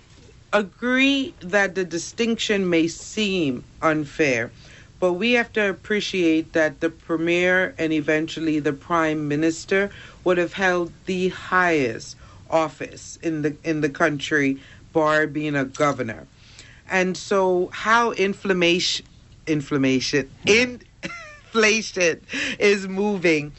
agree 0.51 1.34
that 1.39 1.74
the 1.76 1.84
distinction 1.84 2.69
may 2.69 2.88
seem 2.88 3.63
unfair, 3.82 4.51
but 4.99 5.13
we 5.13 5.34
have 5.34 5.51
to 5.53 5.69
appreciate 5.69 6.53
that 6.53 6.80
the 6.80 6.89
premier 6.89 7.74
and 7.78 7.91
eventually 7.91 8.59
the 8.59 8.74
prime 8.74 9.28
minister 9.28 9.89
would 10.24 10.38
have 10.38 10.53
held 10.53 10.91
the 11.05 11.30
highest 11.30 12.15
office 12.49 13.17
in 13.24 13.41
the 13.41 13.57
in 13.63 13.82
the 13.82 13.89
country, 13.89 14.59
bar 14.93 15.26
being 15.26 15.55
a 15.55 15.65
governor. 15.65 16.28
And 16.89 17.17
so 17.17 17.69
how 17.74 18.11
inflammation 18.11 19.05
inflammation 19.48 20.30
inflation 20.46 22.22
is 22.60 22.88
moving 22.88 23.52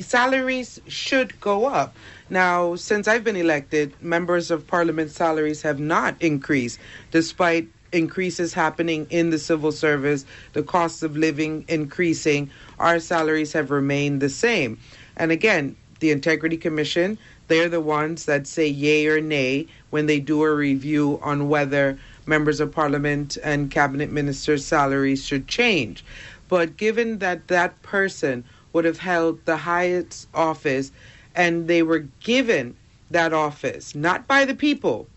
salaries 0.00 0.80
should 0.88 1.38
go 1.40 1.66
up. 1.66 1.94
Now, 2.28 2.74
since 2.76 3.08
I've 3.08 3.24
been 3.24 3.36
elected, 3.36 4.00
members 4.02 4.50
of 4.50 4.66
parliament 4.66 5.10
salaries 5.10 5.62
have 5.62 5.78
not 5.78 6.20
increased, 6.20 6.78
despite 7.10 7.68
increases 7.92 8.54
happening 8.54 9.06
in 9.10 9.30
the 9.30 9.38
civil 9.38 9.72
service, 9.72 10.24
the 10.52 10.62
cost 10.62 11.02
of 11.02 11.16
living 11.16 11.64
increasing, 11.68 12.50
our 12.78 13.00
salaries 13.00 13.52
have 13.52 13.70
remained 13.70 14.22
the 14.22 14.28
same. 14.28 14.78
And 15.16 15.32
again, 15.32 15.76
the 15.98 16.12
Integrity 16.12 16.56
Commission, 16.56 17.18
they're 17.48 17.68
the 17.68 17.80
ones 17.80 18.26
that 18.26 18.46
say 18.46 18.66
yay 18.66 19.06
or 19.06 19.20
nay 19.20 19.66
when 19.90 20.06
they 20.06 20.20
do 20.20 20.42
a 20.44 20.54
review 20.54 21.18
on 21.22 21.48
whether 21.48 21.98
members 22.26 22.60
of 22.60 22.72
parliament 22.72 23.36
and 23.42 23.70
cabinet 23.70 24.10
ministers' 24.10 24.64
salaries 24.64 25.24
should 25.24 25.48
change. 25.48 26.04
But 26.48 26.76
given 26.76 27.18
that 27.18 27.48
that 27.48 27.80
person 27.82 28.44
would 28.72 28.84
have 28.84 28.98
held 28.98 29.44
the 29.44 29.56
highest 29.56 30.28
office 30.34 30.92
and 31.34 31.68
they 31.68 31.82
were 31.82 32.06
given 32.20 32.76
that 33.10 33.32
office, 33.32 33.94
not 33.94 34.26
by 34.26 34.44
the 34.44 34.54
people, 34.54 35.08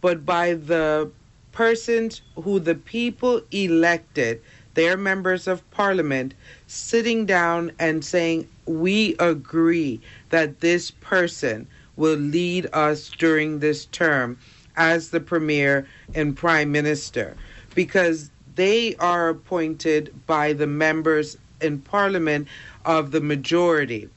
but 0.00 0.24
by 0.24 0.54
the 0.54 1.10
persons 1.52 2.22
who 2.42 2.58
the 2.58 2.74
people 2.74 3.40
elected, 3.50 4.40
their 4.74 4.96
members 4.96 5.46
of 5.46 5.68
parliament, 5.70 6.34
sitting 6.66 7.26
down 7.26 7.72
and 7.78 8.04
saying, 8.04 8.48
We 8.66 9.16
agree 9.18 10.00
that 10.30 10.60
this 10.60 10.90
person 10.90 11.68
will 11.96 12.16
lead 12.16 12.66
us 12.72 13.08
during 13.10 13.60
this 13.60 13.86
term 13.86 14.38
as 14.76 15.10
the 15.10 15.20
premier 15.20 15.86
and 16.14 16.36
prime 16.36 16.72
minister 16.72 17.36
because 17.74 18.30
they 18.54 18.94
are 18.96 19.28
appointed 19.28 20.12
by 20.26 20.52
the 20.52 20.66
members 20.66 21.36
in 21.60 21.80
parliament 21.80 22.46
of 22.84 23.10
the 23.10 23.20
majority. 23.20 24.08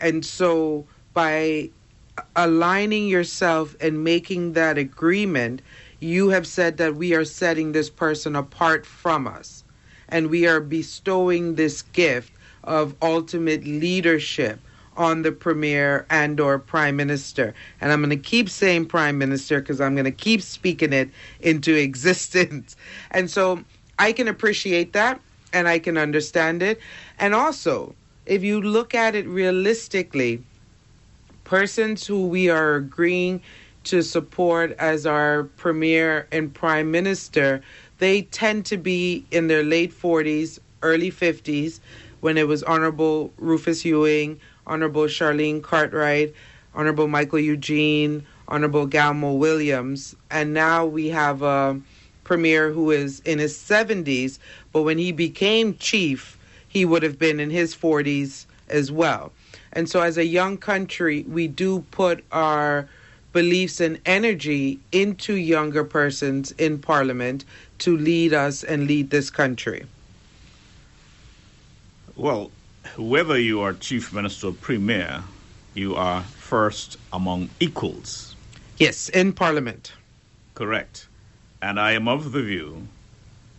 And 0.00 0.24
so 0.24 0.86
by 1.14 1.70
aligning 2.36 3.08
yourself 3.08 3.76
and 3.80 4.04
making 4.04 4.52
that 4.52 4.78
agreement, 4.78 5.62
you 6.00 6.28
have 6.28 6.46
said 6.46 6.76
that 6.76 6.96
we 6.96 7.14
are 7.14 7.24
setting 7.24 7.72
this 7.72 7.90
person 7.90 8.36
apart 8.36 8.84
from 8.86 9.26
us. 9.26 9.64
And 10.08 10.28
we 10.28 10.46
are 10.46 10.60
bestowing 10.60 11.54
this 11.54 11.82
gift 11.82 12.32
of 12.64 12.94
ultimate 13.02 13.64
leadership 13.64 14.58
on 14.98 15.22
the 15.22 15.32
premier 15.32 16.06
and 16.10 16.40
or 16.40 16.58
prime 16.58 16.96
minister. 16.96 17.54
And 17.80 17.92
i'm 17.92 18.00
going 18.00 18.10
to 18.10 18.16
keep 18.16 18.50
saying 18.50 18.86
prime 18.86 19.16
minister 19.16 19.60
because 19.60 19.80
i'm 19.80 19.94
going 19.94 20.04
to 20.04 20.10
keep 20.10 20.42
speaking 20.42 20.92
it 20.92 21.08
into 21.40 21.74
existence. 21.88 22.76
And 23.12 23.30
so 23.30 23.64
i 23.98 24.12
can 24.12 24.28
appreciate 24.28 24.92
that 24.92 25.20
and 25.54 25.68
i 25.68 25.78
can 25.78 25.96
understand 25.96 26.62
it. 26.62 26.80
And 27.18 27.34
also 27.34 27.94
if 28.26 28.42
you 28.42 28.60
look 28.60 28.94
at 28.94 29.14
it 29.14 29.26
realistically 29.26 30.42
persons 31.44 32.06
who 32.06 32.26
we 32.26 32.50
are 32.50 32.74
agreeing 32.74 33.40
to 33.84 34.02
support 34.02 34.72
as 34.78 35.06
our 35.06 35.44
premier 35.44 36.28
and 36.30 36.52
prime 36.52 36.90
minister 36.90 37.62
they 37.98 38.22
tend 38.22 38.66
to 38.66 38.76
be 38.76 39.24
in 39.30 39.48
their 39.48 39.62
late 39.62 39.92
40s 39.92 40.58
early 40.82 41.10
50s 41.10 41.80
when 42.20 42.36
it 42.36 42.46
was 42.46 42.62
honorable 42.64 43.32
rufus 43.38 43.84
ewing 43.84 44.38
Honorable 44.68 45.04
Charlene 45.04 45.62
Cartwright, 45.62 46.34
Honorable 46.74 47.08
Michael 47.08 47.40
Eugene, 47.40 48.24
Honorable 48.46 48.86
Galmo 48.86 49.36
Williams, 49.36 50.14
and 50.30 50.54
now 50.54 50.86
we 50.86 51.08
have 51.08 51.42
a 51.42 51.80
premier 52.24 52.70
who 52.70 52.90
is 52.90 53.20
in 53.20 53.38
his 53.38 53.56
70s, 53.56 54.38
but 54.72 54.82
when 54.82 54.98
he 54.98 55.12
became 55.12 55.76
chief, 55.78 56.38
he 56.68 56.84
would 56.84 57.02
have 57.02 57.18
been 57.18 57.40
in 57.40 57.50
his 57.50 57.74
40s 57.74 58.44
as 58.68 58.92
well. 58.92 59.32
And 59.72 59.88
so, 59.88 60.00
as 60.00 60.18
a 60.18 60.24
young 60.24 60.56
country, 60.56 61.24
we 61.28 61.48
do 61.48 61.80
put 61.90 62.24
our 62.32 62.88
beliefs 63.32 63.80
and 63.80 64.00
energy 64.06 64.80
into 64.92 65.34
younger 65.34 65.84
persons 65.84 66.52
in 66.52 66.78
parliament 66.78 67.44
to 67.78 67.96
lead 67.96 68.32
us 68.32 68.64
and 68.64 68.86
lead 68.86 69.10
this 69.10 69.30
country. 69.30 69.86
Well, 72.16 72.50
whether 72.96 73.38
you 73.38 73.60
are 73.60 73.72
chief 73.72 74.12
minister 74.12 74.48
or 74.48 74.52
premier, 74.52 75.22
you 75.74 75.94
are 75.94 76.22
first 76.22 76.96
among 77.12 77.50
equals. 77.60 78.34
Yes, 78.78 79.08
in 79.08 79.32
parliament. 79.32 79.92
Correct. 80.54 81.06
And 81.60 81.78
I 81.80 81.92
am 81.92 82.08
of 82.08 82.32
the 82.32 82.42
view, 82.42 82.86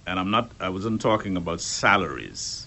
and 0.08 0.20
I'm 0.20 0.32
not, 0.32 0.52
I 0.60 0.70
wasn't 0.70 1.02
talking 1.02 1.36
about 1.38 1.62
salaries. 1.62 2.66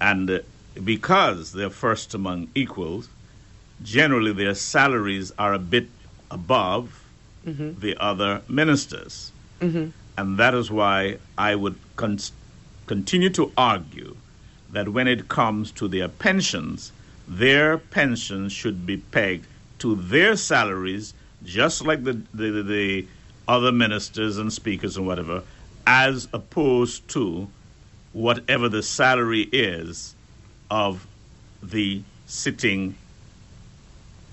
And 0.00 0.42
because 0.84 1.52
they're 1.52 1.70
first 1.70 2.14
among 2.14 2.48
equals, 2.54 3.08
generally 3.82 4.32
their 4.32 4.54
salaries 4.54 5.32
are 5.38 5.52
a 5.54 5.58
bit 5.58 5.88
above 6.30 7.04
Mhm. 7.46 7.80
the 7.80 7.96
other 8.02 8.42
ministers. 8.48 9.32
Mhm. 9.60 9.92
And 10.16 10.38
that 10.38 10.54
is 10.54 10.70
why 10.70 11.18
I 11.36 11.54
would 11.54 11.76
con- 11.96 12.18
continue 12.86 13.30
to 13.30 13.52
argue 13.56 14.16
that 14.72 14.88
when 14.88 15.08
it 15.08 15.28
comes 15.28 15.72
to 15.72 15.88
their 15.88 16.08
pensions, 16.08 16.92
their 17.26 17.78
pensions 17.78 18.52
should 18.52 18.86
be 18.86 18.96
pegged 18.96 19.46
to 19.78 19.94
their 19.94 20.36
salaries, 20.36 21.14
just 21.44 21.84
like 21.84 22.04
the, 22.04 22.14
the, 22.34 22.50
the, 22.50 22.62
the 22.62 23.06
other 23.48 23.72
ministers 23.72 24.38
and 24.38 24.52
speakers 24.52 24.96
and 24.96 25.06
whatever, 25.06 25.42
as 25.86 26.28
opposed 26.32 27.08
to 27.08 27.48
whatever 28.12 28.68
the 28.68 28.82
salary 28.82 29.42
is 29.52 30.14
of 30.70 31.06
the 31.62 32.02
sitting 32.26 32.94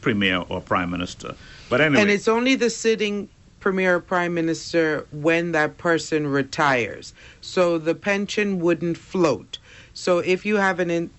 premier 0.02 0.44
or 0.50 0.62
prime 0.62 0.90
minister. 0.90 1.36
But 1.70 1.82
anyway, 1.82 2.02
And 2.02 2.12
it's 2.12 2.28
only 2.28 2.56
the 2.56 2.70
sitting 2.70 3.30
premier 3.60 3.96
or 3.96 4.00
prime 4.00 4.34
minister 4.34 5.06
when 5.12 5.52
that 5.52 5.78
person 5.78 6.28
retires. 6.28 7.14
So 7.42 7.78
the 7.78 7.96
pension 7.96 8.60
wouldn't 8.60 8.98
float. 8.98 9.58
So 9.98 10.20
if 10.20 10.46
you 10.46 10.58
have 10.58 10.80
an 10.80 11.10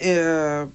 uh, 0.00 0.66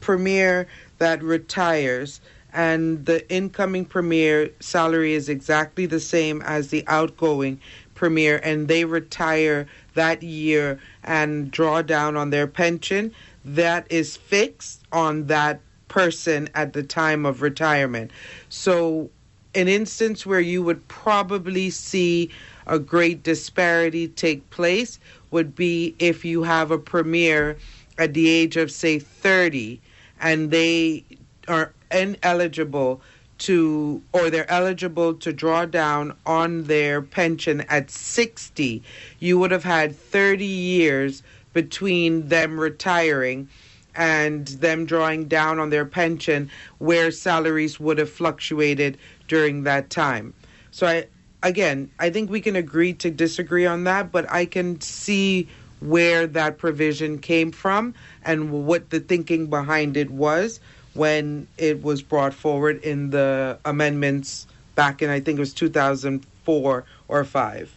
premier 0.00 0.66
that 0.96 1.22
retires 1.22 2.22
and 2.54 3.04
the 3.04 3.30
incoming 3.30 3.84
premier 3.84 4.50
salary 4.60 5.12
is 5.12 5.28
exactly 5.28 5.84
the 5.84 6.00
same 6.00 6.40
as 6.40 6.68
the 6.68 6.82
outgoing 6.86 7.60
premier 7.94 8.40
and 8.42 8.66
they 8.66 8.86
retire 8.86 9.68
that 9.92 10.22
year 10.22 10.80
and 11.04 11.50
draw 11.50 11.82
down 11.82 12.16
on 12.16 12.30
their 12.30 12.46
pension, 12.46 13.12
that 13.44 13.86
is 13.90 14.16
fixed 14.16 14.80
on 14.90 15.26
that 15.26 15.60
person 15.88 16.48
at 16.54 16.72
the 16.72 16.82
time 16.82 17.26
of 17.26 17.42
retirement. 17.42 18.10
So, 18.48 19.10
an 19.54 19.68
instance 19.68 20.24
where 20.24 20.40
you 20.40 20.62
would 20.62 20.88
probably 20.88 21.68
see 21.68 22.30
a 22.66 22.78
great 22.78 23.22
disparity 23.22 24.08
take 24.08 24.48
place 24.48 24.98
would 25.30 25.54
be 25.54 25.94
if 25.98 26.24
you 26.24 26.42
have 26.42 26.70
a 26.70 26.78
premier 26.78 27.56
at 27.98 28.14
the 28.14 28.28
age 28.28 28.56
of, 28.56 28.70
say, 28.70 28.98
30 28.98 29.80
and 30.20 30.50
they 30.50 31.04
are 31.48 31.72
ineligible 31.90 33.00
to, 33.38 34.02
or 34.12 34.30
they're 34.30 34.50
eligible 34.50 35.14
to 35.14 35.32
draw 35.32 35.64
down 35.64 36.14
on 36.26 36.64
their 36.64 37.00
pension 37.00 37.62
at 37.62 37.90
60, 37.90 38.82
you 39.18 39.38
would 39.38 39.50
have 39.50 39.64
had 39.64 39.96
30 39.96 40.44
years 40.44 41.22
between 41.52 42.28
them 42.28 42.60
retiring 42.60 43.48
and 43.96 44.46
them 44.48 44.84
drawing 44.84 45.26
down 45.26 45.58
on 45.58 45.70
their 45.70 45.84
pension 45.84 46.50
where 46.78 47.10
salaries 47.10 47.80
would 47.80 47.98
have 47.98 48.10
fluctuated 48.10 48.96
during 49.26 49.64
that 49.64 49.90
time. 49.90 50.32
So 50.70 50.86
I 50.86 51.06
again, 51.42 51.90
I 51.98 52.10
think 52.10 52.30
we 52.30 52.40
can 52.40 52.56
agree 52.56 52.92
to 52.94 53.10
disagree 53.10 53.66
on 53.66 53.84
that, 53.84 54.12
but 54.12 54.30
I 54.30 54.44
can 54.46 54.80
see 54.80 55.48
where 55.80 56.26
that 56.26 56.58
provision 56.58 57.18
came 57.18 57.52
from 57.52 57.94
and 58.24 58.66
what 58.66 58.90
the 58.90 59.00
thinking 59.00 59.46
behind 59.46 59.96
it 59.96 60.10
was 60.10 60.60
when 60.92 61.46
it 61.56 61.82
was 61.82 62.02
brought 62.02 62.34
forward 62.34 62.82
in 62.82 63.10
the 63.10 63.58
amendments 63.64 64.46
back 64.74 65.02
in 65.02 65.10
I 65.10 65.20
think 65.20 65.38
it 65.38 65.40
was 65.40 65.54
2004 65.54 66.84
or 67.08 67.24
5. 67.24 67.74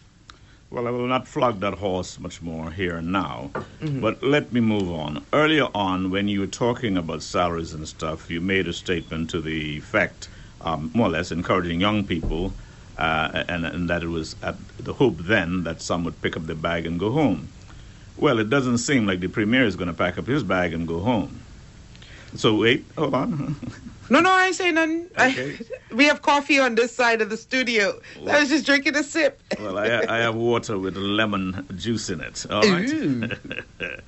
Well, 0.70 0.88
I 0.88 0.90
will 0.90 1.06
not 1.06 1.28
flog 1.28 1.60
that 1.60 1.74
horse 1.74 2.18
much 2.18 2.42
more 2.42 2.70
here 2.70 2.96
and 2.96 3.12
now, 3.12 3.50
but 3.80 4.22
let 4.22 4.52
me 4.52 4.60
move 4.60 4.90
on. 4.90 5.24
Earlier 5.32 5.68
on, 5.74 6.10
when 6.10 6.26
you 6.26 6.40
were 6.40 6.48
talking 6.48 6.96
about 6.96 7.22
salaries 7.22 7.72
and 7.72 7.86
stuff, 7.86 8.30
you 8.30 8.40
made 8.40 8.66
a 8.66 8.72
statement 8.72 9.30
to 9.30 9.40
the 9.40 9.76
effect, 9.78 10.28
um, 10.62 10.90
more 10.92 11.06
or 11.06 11.10
less, 11.10 11.30
encouraging 11.30 11.80
young 11.80 12.04
people, 12.04 12.52
uh, 12.98 13.44
and, 13.48 13.64
and 13.64 13.90
that 13.90 14.02
it 14.02 14.08
was 14.08 14.36
at 14.42 14.56
the 14.78 14.92
hope 14.94 15.16
then 15.18 15.64
that 15.64 15.80
some 15.80 16.04
would 16.04 16.20
pick 16.22 16.36
up 16.36 16.46
the 16.46 16.54
bag 16.54 16.86
and 16.86 16.98
go 16.98 17.10
home. 17.10 17.48
Well, 18.16 18.38
it 18.38 18.48
doesn't 18.48 18.78
seem 18.78 19.06
like 19.06 19.20
the 19.20 19.28
premier 19.28 19.64
is 19.64 19.76
going 19.76 19.88
to 19.88 19.94
pack 19.94 20.18
up 20.18 20.26
his 20.26 20.42
bag 20.42 20.72
and 20.72 20.86
go 20.86 21.00
home. 21.00 21.40
So 22.36 22.56
wait, 22.56 22.84
hold 22.96 23.14
on. 23.14 23.56
No, 24.10 24.20
no, 24.20 24.30
I 24.30 24.48
ain't 24.48 24.54
say 24.54 24.70
nothing. 24.70 25.06
Okay. 25.18 25.54
I, 25.54 25.94
we 25.94 26.04
have 26.04 26.20
coffee 26.20 26.58
on 26.58 26.74
this 26.74 26.94
side 26.94 27.22
of 27.22 27.30
the 27.30 27.38
studio. 27.38 27.98
I 28.28 28.40
was 28.40 28.50
just 28.50 28.66
drinking 28.66 28.96
a 28.96 29.02
sip. 29.02 29.40
well, 29.58 29.78
I, 29.78 30.04
I 30.06 30.18
have 30.18 30.34
water 30.34 30.78
with 30.78 30.96
lemon 30.96 31.66
juice 31.76 32.10
in 32.10 32.20
it. 32.20 32.44
All 32.50 32.62
right. 32.62 33.32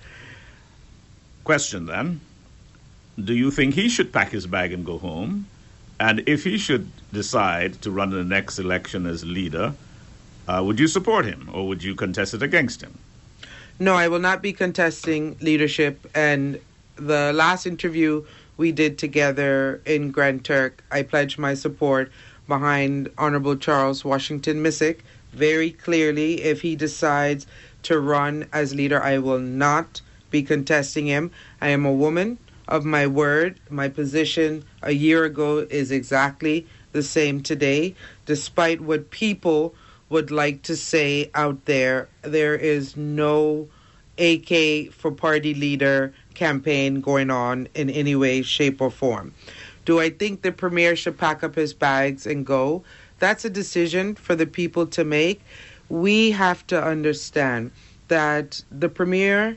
Question 1.45 1.87
then 1.87 2.21
Do 3.23 3.35
you 3.35 3.51
think 3.51 3.75
he 3.75 3.89
should 3.89 4.13
pack 4.13 4.31
his 4.31 4.47
bag 4.47 4.73
and 4.73 4.85
go 4.85 4.99
home? 4.99 5.47
And 5.99 6.23
if 6.27 6.45
he 6.45 6.59
should 6.59 6.91
decide 7.13 7.81
to 7.83 7.91
run 7.91 8.13
in 8.13 8.19
the 8.19 8.25
next 8.25 8.59
election 8.59 9.07
as 9.07 9.25
leader, 9.25 9.75
uh, 10.47 10.63
would 10.65 10.79
you 10.79 10.87
support 10.87 11.25
him 11.25 11.49
or 11.53 11.67
would 11.67 11.83
you 11.83 11.95
contest 11.95 12.35
it 12.35 12.43
against 12.43 12.83
him? 12.83 12.99
No, 13.79 13.95
I 13.95 14.09
will 14.09 14.19
not 14.19 14.43
be 14.43 14.53
contesting 14.53 15.37
leadership. 15.41 16.09
And 16.15 16.61
the 16.97 17.33
last 17.35 17.67
interview 17.67 18.25
we 18.57 18.73
did 18.73 18.99
together 18.99 19.81
in 19.85 20.11
Grand 20.11 20.45
Turk, 20.45 20.83
I 20.91 21.03
pledged 21.03 21.39
my 21.39 21.55
support 21.55 22.11
behind 22.49 23.11
Honorable 23.19 23.57
Charles 23.57 24.05
Washington 24.05 24.63
Misick 24.63 25.01
very 25.33 25.71
clearly. 25.71 26.43
If 26.43 26.63
he 26.63 26.77
decides 26.77 27.47
to 27.83 28.01
run 28.01 28.47
as 28.53 28.75
leader, 28.75 29.03
I 29.03 29.19
will 29.19 29.39
not 29.39 30.01
be 30.31 30.43
contesting 30.43 31.07
him. 31.07 31.31
I 31.61 31.69
am 31.69 31.85
a 31.85 31.93
woman 31.93 32.39
of 32.69 32.85
my 32.85 33.07
word. 33.07 33.61
My 33.71 33.89
position 33.89 34.65
a 34.83 34.93
year 34.93 35.25
ago 35.25 35.67
is 35.71 35.91
exactly 35.91 36.67
the 36.93 37.03
same 37.03 37.43
today, 37.43 37.95
despite 38.25 38.81
what 38.81 39.11
people 39.11 39.75
would 40.09 40.31
like 40.31 40.63
to 40.63 40.77
say 40.77 41.31
out 41.35 41.65
there. 41.65 42.09
There 42.23 42.55
is 42.55 42.97
no 42.97 43.69
AK 44.19 44.93
for 44.93 45.11
party 45.11 45.55
leader 45.55 46.13
campaign 46.35 47.01
going 47.01 47.31
on 47.31 47.69
in 47.75 47.91
any 47.91 48.15
way, 48.15 48.43
shape, 48.43 48.81
or 48.81 48.91
form. 48.91 49.35
Do 49.85 50.01
I 50.01 50.11
think 50.11 50.43
the 50.43 50.53
premier 50.53 50.97
should 50.97 51.19
pack 51.19 51.45
up 51.45 51.55
his 51.55 51.73
bags 51.73 52.27
and 52.27 52.45
go? 52.45 52.83
That's 53.19 53.45
a 53.45 53.51
decision 53.51 54.15
for 54.15 54.35
the 54.35 54.47
people 54.47 54.87
to 54.89 55.05
make. 55.05 55.43
We 55.89 56.33
have 56.33 56.67
to 56.69 56.83
understand 56.83 57.71
that 58.09 58.63
the 58.71 58.89
premier 58.89 59.57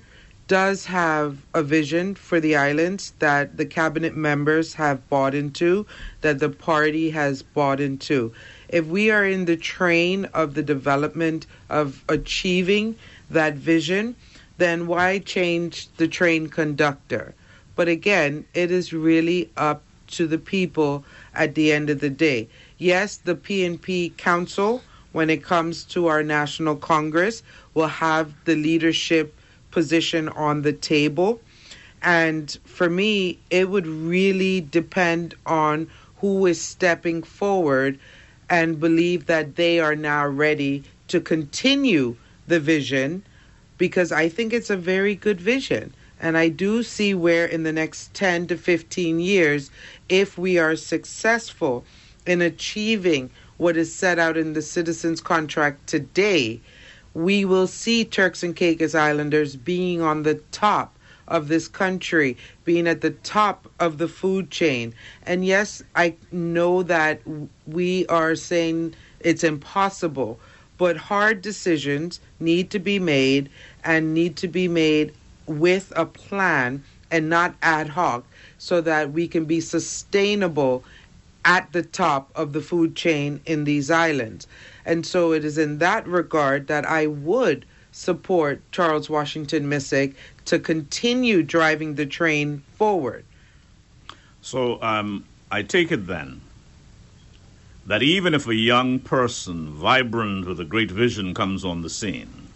does 0.49 0.87
have 0.87 1.37
a 1.53 1.61
vision 1.61 2.15
for 2.15 2.39
the 2.39 2.55
islands 2.55 3.13
that 3.19 3.55
the 3.55 3.65
cabinet 3.67 4.17
members 4.17 4.73
have 4.73 5.07
bought 5.07 5.35
into, 5.35 5.85
that 6.21 6.39
the 6.39 6.49
party 6.49 7.11
has 7.11 7.43
bought 7.43 7.79
into. 7.79 8.33
If 8.67 8.87
we 8.87 9.11
are 9.11 9.23
in 9.23 9.45
the 9.45 9.55
train 9.55 10.25
of 10.33 10.55
the 10.55 10.63
development 10.63 11.45
of 11.69 12.03
achieving 12.09 12.95
that 13.29 13.53
vision, 13.53 14.15
then 14.57 14.87
why 14.87 15.19
change 15.19 15.87
the 15.97 16.07
train 16.07 16.47
conductor? 16.47 17.35
But 17.75 17.87
again, 17.87 18.43
it 18.55 18.71
is 18.71 18.91
really 18.91 19.51
up 19.55 19.83
to 20.07 20.25
the 20.25 20.39
people 20.39 21.05
at 21.35 21.53
the 21.53 21.71
end 21.71 21.91
of 21.91 21.99
the 21.99 22.09
day. 22.09 22.47
Yes, 22.79 23.17
the 23.17 23.35
PNP 23.35 24.17
Council, 24.17 24.81
when 25.11 25.29
it 25.29 25.43
comes 25.43 25.83
to 25.85 26.07
our 26.07 26.23
National 26.23 26.75
Congress, 26.75 27.43
will 27.75 27.87
have 27.87 28.33
the 28.45 28.55
leadership 28.55 29.35
position 29.71 30.29
on 30.29 30.61
the 30.61 30.73
table. 30.73 31.39
And 32.01 32.57
for 32.65 32.89
me, 32.89 33.39
it 33.49 33.69
would 33.69 33.87
really 33.87 34.61
depend 34.61 35.35
on 35.45 35.89
who 36.17 36.45
is 36.45 36.61
stepping 36.61 37.23
forward 37.23 37.99
and 38.49 38.79
believe 38.79 39.25
that 39.27 39.55
they 39.55 39.79
are 39.79 39.95
now 39.95 40.27
ready 40.27 40.83
to 41.07 41.19
continue 41.19 42.15
the 42.47 42.59
vision 42.59 43.23
because 43.77 44.11
I 44.11 44.27
think 44.29 44.53
it's 44.53 44.69
a 44.69 44.77
very 44.77 45.15
good 45.15 45.39
vision. 45.39 45.93
And 46.21 46.37
I 46.37 46.49
do 46.49 46.83
see 46.83 47.13
where 47.13 47.45
in 47.45 47.63
the 47.63 47.71
next 47.71 48.13
10 48.13 48.47
to 48.47 48.57
15 48.57 49.19
years, 49.19 49.71
if 50.09 50.37
we 50.37 50.57
are 50.57 50.75
successful 50.75 51.85
in 52.25 52.41
achieving 52.41 53.29
what 53.57 53.77
is 53.77 53.93
set 53.93 54.19
out 54.19 54.37
in 54.37 54.53
the 54.53 54.61
Citizens 54.61 55.21
Contract 55.21 55.87
today, 55.87 56.59
we 57.19 57.43
will 57.43 57.67
see 57.67 58.05
Turks 58.05 58.43
and 58.43 58.55
Caicos 58.55 58.95
Islanders 58.95 59.57
being 59.57 60.01
on 60.01 60.23
the 60.23 60.35
top 60.51 60.95
of 61.27 61.49
this 61.49 61.67
country, 61.67 62.37
being 62.63 62.87
at 62.87 63.01
the 63.01 63.11
top 63.11 63.69
of 63.77 63.97
the 63.97 64.07
food 64.07 64.49
chain. 64.49 64.93
And 65.23 65.45
yes, 65.45 65.83
I 65.95 66.15
know 66.31 66.81
that 66.83 67.19
we 67.67 68.07
are 68.07 68.35
saying 68.35 68.95
it's 69.19 69.43
impossible, 69.43 70.39
but 70.77 70.95
hard 70.95 71.41
decisions 71.41 72.21
need 72.39 72.69
to 72.71 72.79
be 72.79 72.99
made 72.99 73.49
and 73.83 74.13
need 74.13 74.37
to 74.37 74.47
be 74.47 74.69
made 74.69 75.13
with 75.45 75.91
a 75.97 76.05
plan 76.05 76.83
and 77.11 77.27
not 77.27 77.53
ad 77.61 77.89
hoc 77.89 78.23
so 78.57 78.79
that 78.79 79.11
we 79.11 79.27
can 79.27 79.43
be 79.43 79.59
sustainable 79.59 80.85
at 81.45 81.71
the 81.71 81.83
top 81.83 82.31
of 82.35 82.53
the 82.53 82.61
food 82.61 82.95
chain 82.95 83.41
in 83.45 83.63
these 83.63 83.89
islands. 83.89 84.47
And 84.85 85.05
so 85.05 85.33
it 85.33 85.45
is 85.45 85.57
in 85.57 85.77
that 85.79 86.07
regard 86.07 86.67
that 86.67 86.85
I 86.85 87.07
would 87.07 87.65
support 87.91 88.61
Charles 88.71 89.09
Washington 89.09 89.69
Misick 89.69 90.15
to 90.45 90.59
continue 90.59 91.43
driving 91.43 91.95
the 91.95 92.05
train 92.05 92.63
forward. 92.75 93.25
So 94.41 94.81
um, 94.81 95.25
I 95.51 95.63
take 95.63 95.91
it 95.91 96.07
then 96.07 96.41
that 97.85 98.03
even 98.03 98.35
if 98.35 98.47
a 98.47 98.55
young 98.55 98.99
person, 98.99 99.69
vibrant 99.69 100.45
with 100.45 100.59
a 100.59 100.65
great 100.65 100.91
vision, 100.91 101.33
comes 101.33 101.65
on 101.65 101.81
the 101.81 101.89
scene, 101.89 102.47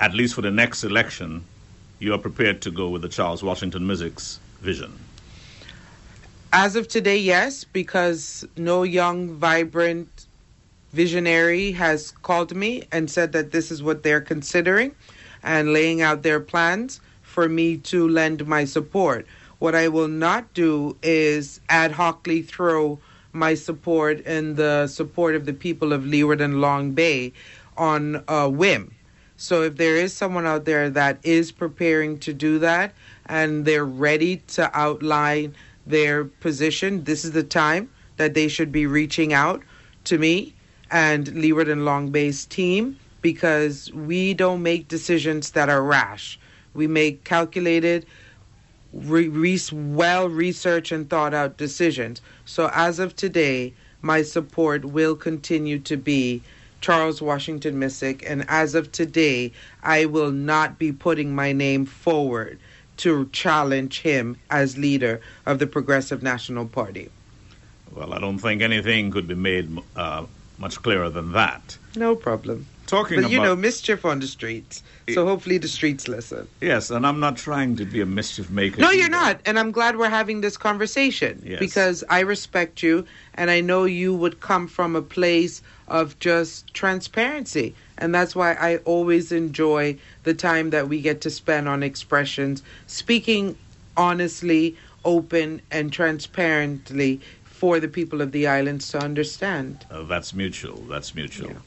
at 0.00 0.12
least 0.12 0.34
for 0.34 0.42
the 0.42 0.50
next 0.50 0.82
election, 0.82 1.44
you 2.00 2.12
are 2.12 2.18
prepared 2.18 2.60
to 2.62 2.70
go 2.70 2.88
with 2.88 3.02
the 3.02 3.08
Charles 3.08 3.42
Washington 3.42 3.84
Misick's 3.84 4.40
vision. 4.60 5.05
As 6.52 6.76
of 6.76 6.88
today, 6.88 7.18
yes, 7.18 7.64
because 7.64 8.46
no 8.56 8.82
young, 8.82 9.34
vibrant 9.34 10.26
visionary 10.92 11.72
has 11.72 12.12
called 12.22 12.54
me 12.54 12.84
and 12.92 13.10
said 13.10 13.32
that 13.32 13.50
this 13.50 13.70
is 13.70 13.82
what 13.82 14.02
they're 14.02 14.20
considering 14.20 14.94
and 15.42 15.72
laying 15.72 16.00
out 16.00 16.22
their 16.22 16.40
plans 16.40 17.00
for 17.22 17.48
me 17.48 17.76
to 17.76 18.08
lend 18.08 18.46
my 18.46 18.64
support. 18.64 19.26
What 19.58 19.74
I 19.74 19.88
will 19.88 20.08
not 20.08 20.54
do 20.54 20.96
is 21.02 21.60
ad 21.68 21.92
hocly 21.92 22.42
throw 22.42 22.98
my 23.32 23.54
support 23.54 24.24
and 24.24 24.56
the 24.56 24.86
support 24.86 25.34
of 25.34 25.44
the 25.46 25.52
people 25.52 25.92
of 25.92 26.06
Leeward 26.06 26.40
and 26.40 26.60
Long 26.60 26.92
Bay 26.92 27.32
on 27.76 28.24
a 28.28 28.48
whim. 28.48 28.94
So 29.36 29.62
if 29.62 29.76
there 29.76 29.96
is 29.96 30.14
someone 30.14 30.46
out 30.46 30.64
there 30.64 30.88
that 30.90 31.18
is 31.22 31.52
preparing 31.52 32.18
to 32.20 32.32
do 32.32 32.58
that 32.60 32.94
and 33.26 33.66
they're 33.66 33.84
ready 33.84 34.38
to 34.48 34.70
outline 34.72 35.54
their 35.86 36.24
position, 36.24 37.04
this 37.04 37.24
is 37.24 37.32
the 37.32 37.42
time 37.42 37.90
that 38.16 38.34
they 38.34 38.48
should 38.48 38.72
be 38.72 38.86
reaching 38.86 39.32
out 39.32 39.62
to 40.04 40.18
me 40.18 40.54
and 40.90 41.28
Leeward 41.34 41.68
and 41.68 41.84
Long 41.84 42.10
Bay's 42.10 42.46
team 42.46 42.98
because 43.20 43.92
we 43.92 44.34
don't 44.34 44.62
make 44.62 44.88
decisions 44.88 45.52
that 45.52 45.68
are 45.68 45.82
rash. 45.82 46.38
We 46.74 46.86
make 46.86 47.24
calculated, 47.24 48.06
re- 48.92 49.58
well 49.72 50.28
researched 50.28 50.92
and 50.92 51.08
thought 51.08 51.34
out 51.34 51.56
decisions. 51.56 52.20
So 52.44 52.70
as 52.72 52.98
of 52.98 53.16
today, 53.16 53.74
my 54.02 54.22
support 54.22 54.84
will 54.84 55.16
continue 55.16 55.78
to 55.80 55.96
be 55.96 56.42
Charles 56.80 57.20
Washington 57.20 57.80
Misick, 57.80 58.22
and 58.24 58.44
as 58.48 58.74
of 58.74 58.92
today, 58.92 59.50
I 59.82 60.04
will 60.04 60.30
not 60.30 60.78
be 60.78 60.92
putting 60.92 61.34
my 61.34 61.52
name 61.52 61.84
forward 61.86 62.60
to 62.98 63.28
challenge 63.32 64.00
him 64.00 64.38
as 64.50 64.76
leader 64.78 65.20
of 65.44 65.58
the 65.58 65.66
Progressive 65.66 66.22
National 66.22 66.66
Party. 66.66 67.10
Well, 67.92 68.12
I 68.12 68.18
don't 68.18 68.38
think 68.38 68.62
anything 68.62 69.10
could 69.10 69.26
be 69.26 69.34
made 69.34 69.70
uh, 69.96 70.26
much 70.58 70.82
clearer 70.82 71.08
than 71.08 71.32
that. 71.32 71.78
No 71.94 72.14
problem. 72.14 72.66
Talking 72.86 73.22
But 73.22 73.30
you 73.30 73.38
about 73.38 73.44
know, 73.46 73.56
mischief 73.56 74.04
on 74.04 74.20
the 74.20 74.26
streets. 74.26 74.82
So 75.14 75.24
hopefully 75.24 75.58
the 75.58 75.68
streets 75.68 76.08
listen. 76.08 76.48
yes, 76.60 76.90
and 76.90 77.06
I'm 77.06 77.20
not 77.20 77.36
trying 77.36 77.76
to 77.76 77.84
be 77.84 78.00
a 78.00 78.06
mischief 78.06 78.50
maker. 78.50 78.80
No, 78.80 78.90
you're 78.90 79.08
not. 79.08 79.40
And 79.46 79.56
I'm 79.56 79.70
glad 79.70 79.96
we're 79.96 80.08
having 80.10 80.40
this 80.40 80.56
conversation 80.56 81.40
Yes. 81.44 81.60
because 81.60 82.02
I 82.10 82.20
respect 82.20 82.82
you 82.82 83.06
and 83.34 83.48
I 83.50 83.60
know 83.60 83.84
you 83.84 84.14
would 84.16 84.40
come 84.40 84.66
from 84.66 84.96
a 84.96 85.02
place 85.02 85.62
of 85.86 86.18
just 86.18 86.74
transparency. 86.74 87.74
And 87.98 88.12
that's 88.12 88.34
why 88.34 88.54
I 88.54 88.78
always 88.78 89.30
enjoy 89.30 89.96
the 90.24 90.34
time 90.34 90.70
that 90.70 90.88
we 90.88 91.00
get 91.00 91.20
to 91.20 91.30
spend 91.30 91.68
on 91.68 91.84
expressions, 91.84 92.64
speaking 92.88 93.56
honestly, 93.96 94.76
open, 95.04 95.62
and 95.70 95.92
transparently 95.92 97.20
for 97.44 97.78
the 97.78 97.88
people 97.88 98.20
of 98.20 98.32
the 98.32 98.48
islands 98.48 98.88
to 98.90 98.98
understand. 98.98 99.86
Uh, 99.88 100.02
that's 100.02 100.34
mutual. 100.34 100.78
That's 100.88 101.14
mutual. 101.14 101.50
Yeah. 101.50 101.58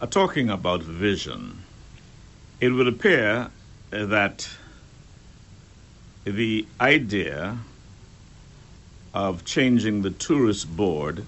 Uh, 0.00 0.06
talking 0.06 0.48
about 0.48 0.82
vision, 0.82 1.62
it 2.60 2.70
would 2.70 2.86
appear 2.86 3.50
that 3.90 4.48
the 6.24 6.66
idea 6.80 7.58
of 9.14 9.44
changing 9.44 10.02
the 10.02 10.10
tourist 10.10 10.76
board 10.76 11.24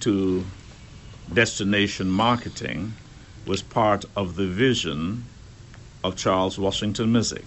to 0.00 0.44
destination 1.32 2.10
marketing 2.10 2.92
was 3.46 3.62
part 3.62 4.04
of 4.16 4.36
the 4.36 4.46
vision 4.46 5.24
of 6.02 6.16
Charles 6.16 6.58
Washington 6.58 7.12
Misick. 7.12 7.44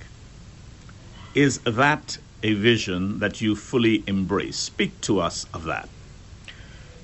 Is 1.36 1.60
that 1.60 2.18
a 2.42 2.54
vision 2.54 3.20
that 3.20 3.42
you 3.42 3.56
fully 3.56 4.04
embrace? 4.08 4.58
Speak 4.58 5.00
to 5.02 5.20
us 5.20 5.46
of 5.54 5.66
that. 5.66 5.90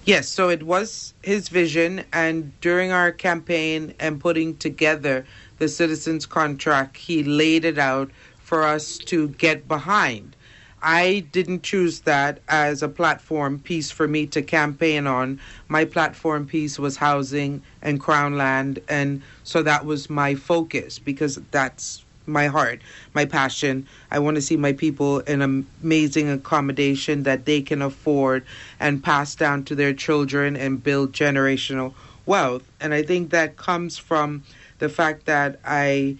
Yes, 0.06 0.28
so 0.28 0.50
it 0.50 0.64
was 0.64 1.14
his 1.22 1.48
vision, 1.48 2.04
and 2.12 2.60
during 2.60 2.92
our 2.92 3.12
campaign 3.12 3.94
and 4.00 4.20
putting 4.20 4.58
together 4.58 5.26
the 5.64 5.70
citizens' 5.70 6.26
contract, 6.26 6.98
he 6.98 7.24
laid 7.24 7.64
it 7.64 7.78
out 7.78 8.12
for 8.38 8.64
us 8.64 9.00
to 9.00 9.30
get 9.30 9.66
behind. 9.66 10.36
I 10.82 11.26
didn't 11.32 11.64
choose 11.64 12.02
that 12.02 12.42
as 12.50 12.84
a 12.84 12.90
platform 12.90 13.60
piece 13.60 13.90
for 13.90 14.06
me 14.06 14.26
to 14.28 14.42
campaign 14.42 15.08
on. 15.08 15.40
My 15.70 15.86
platform 15.86 16.46
piece 16.46 16.78
was 16.78 16.98
housing 16.98 17.64
and 17.82 17.98
crown 17.98 18.38
land, 18.38 18.80
and 18.90 19.22
so 19.46 19.64
that 19.64 19.86
was 19.86 20.10
my 20.10 20.36
focus 20.36 21.00
because 21.00 21.40
that's 21.52 22.04
my 22.26 22.48
heart, 22.48 22.82
my 23.14 23.24
passion. 23.24 23.88
I 24.12 24.20
want 24.20 24.36
to 24.36 24.42
see 24.42 24.58
my 24.58 24.74
people 24.74 25.20
in 25.22 25.42
amazing 25.42 26.30
accommodation 26.30 27.24
that 27.24 27.46
they 27.46 27.62
can 27.62 27.82
afford 27.82 28.44
and 28.82 29.02
pass 29.02 29.34
down 29.36 29.64
to 29.66 29.76
their 29.76 29.94
children 29.94 30.58
and 30.58 30.84
build 30.84 31.14
generational 31.14 31.94
wealth. 32.26 32.70
And 32.82 32.94
I 32.94 33.04
think 33.04 33.30
that 33.30 33.56
comes 33.56 33.98
from 33.98 34.44
the 34.80 34.90
fact 34.90 35.26
that 35.26 35.60
I 35.66 36.18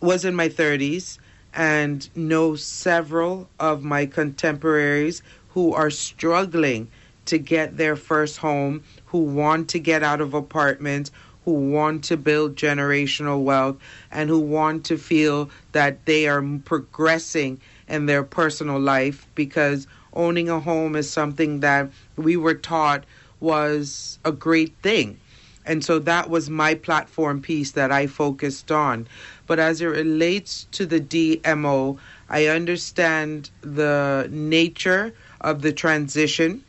was 0.00 0.24
in 0.24 0.34
my 0.34 0.48
30s 0.48 1.18
and 1.54 2.08
know 2.14 2.54
several 2.54 3.48
of 3.58 3.82
my 3.82 4.06
contemporaries 4.06 5.22
who 5.50 5.72
are 5.72 5.90
struggling 5.90 6.88
to 7.24 7.38
get 7.38 7.76
their 7.76 7.96
first 7.96 8.38
home, 8.38 8.84
who 9.06 9.18
want 9.18 9.68
to 9.70 9.78
get 9.78 10.02
out 10.02 10.20
of 10.20 10.34
apartments, 10.34 11.10
who 11.44 11.52
want 11.52 12.04
to 12.04 12.16
build 12.16 12.56
generational 12.56 13.42
wealth, 13.42 13.76
and 14.10 14.28
who 14.28 14.38
want 14.38 14.84
to 14.84 14.98
feel 14.98 15.50
that 15.72 16.04
they 16.06 16.28
are 16.28 16.42
progressing 16.64 17.60
in 17.88 18.06
their 18.06 18.22
personal 18.22 18.78
life 18.78 19.26
because 19.34 19.86
owning 20.12 20.48
a 20.48 20.60
home 20.60 20.96
is 20.96 21.10
something 21.10 21.60
that 21.60 21.88
we 22.16 22.36
were 22.36 22.54
taught 22.54 23.04
was 23.40 24.18
a 24.24 24.32
great 24.32 24.74
thing. 24.82 25.18
And 25.66 25.84
so 25.84 25.98
that 25.98 26.30
was 26.30 26.48
my 26.48 26.74
platform 26.74 27.42
piece 27.42 27.72
that 27.72 27.90
I 27.90 28.06
focused 28.06 28.70
on. 28.70 29.08
But 29.46 29.58
as 29.58 29.80
it 29.80 29.86
relates 29.86 30.66
to 30.72 30.86
the 30.86 31.00
DMO, 31.00 31.98
I 32.30 32.46
understand 32.46 33.50
the 33.62 34.28
nature 34.30 35.12
of 35.40 35.62
the 35.62 35.72
transition. 35.72 36.64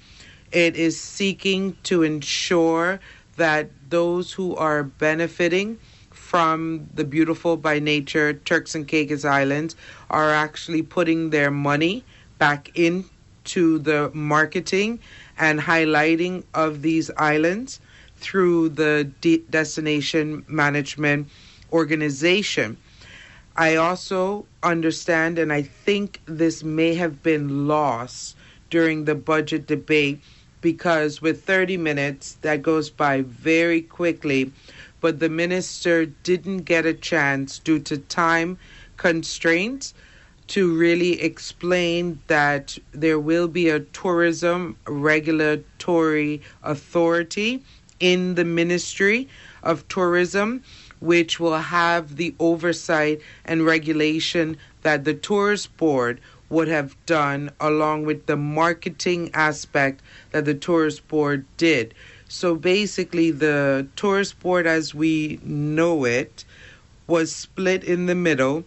It 0.52 0.76
is 0.76 1.00
seeking 1.00 1.78
to 1.84 2.02
ensure 2.04 3.00
that 3.36 3.70
those 3.90 4.34
who 4.34 4.56
are 4.56 4.84
benefiting 4.84 5.78
from 6.10 6.90
the 6.94 7.04
beautiful 7.04 7.56
by 7.56 7.80
nature 7.80 8.34
Turks 8.34 8.76
and 8.76 8.88
Caicos 8.88 9.24
Islands 9.24 9.76
are 10.10 10.32
actually 10.32 10.82
putting 10.82 11.30
their 11.30 11.52
money 11.52 12.04
back 12.40 12.72
into 12.78 13.80
the 13.80 14.12
marketing 14.14 15.00
and 15.38 15.60
highlighting 15.60 16.44
of 16.54 16.82
these 16.82 17.12
islands 17.18 17.80
through 18.18 18.70
the 18.70 19.10
de- 19.22 19.44
destination 19.50 20.44
management 20.48 21.28
organization. 21.72 22.78
I 23.56 23.76
also 23.76 24.46
understand, 24.62 25.40
and 25.40 25.52
I 25.52 25.64
think 25.64 26.22
this 26.26 26.64
may 26.64 26.94
have 26.96 27.24
been 27.24 27.68
lost 27.68 28.36
during 28.70 29.06
the 29.06 29.16
budget 29.16 29.66
debate 29.66 30.22
because 30.62 31.22
with 31.22 31.44
30 31.44 31.78
minutes, 31.78 32.36
that 32.42 32.62
goes 32.62 32.90
by 32.90 33.22
very 33.22 33.82
quickly. 33.82 34.52
But 35.02 35.20
the 35.20 35.30
minister 35.30 36.06
didn't 36.06 36.64
get 36.64 36.86
a 36.86 36.94
chance 36.94 37.60
due 37.60 37.80
to 37.80 37.98
time 37.98 38.58
constraints 38.98 39.94
to 40.48 40.76
really 40.76 41.22
explain 41.22 42.20
that 42.28 42.78
there 42.92 43.20
will 43.20 43.48
be 43.48 43.70
a 43.70 43.82
tourism 43.82 44.78
regulatory 44.88 46.42
authority 46.64 47.64
in 48.00 48.36
the 48.36 48.46
Ministry 48.46 49.28
of 49.64 49.88
Tourism, 49.88 50.64
which 51.00 51.40
will 51.40 51.58
have 51.58 52.16
the 52.16 52.34
oversight 52.40 53.22
and 53.46 53.66
regulation 53.66 54.58
that 54.82 55.04
the 55.04 55.14
Tourist 55.14 55.76
Board 55.78 56.20
would 56.50 56.68
have 56.68 56.96
done, 57.06 57.52
along 57.60 58.06
with 58.06 58.26
the 58.26 58.38
marketing 58.38 59.30
aspect 59.34 60.02
that 60.32 60.46
the 60.46 60.54
Tourist 60.54 61.08
Board 61.08 61.46
did. 61.58 61.94
So 62.30 62.56
basically, 62.56 63.32
the 63.32 63.88
Tourist 63.96 64.40
Board, 64.40 64.66
as 64.66 64.96
we 64.96 65.40
know 65.44 66.06
it, 66.06 66.46
was 67.06 67.34
split 67.36 67.84
in 67.84 68.06
the 68.06 68.16
middle, 68.16 68.66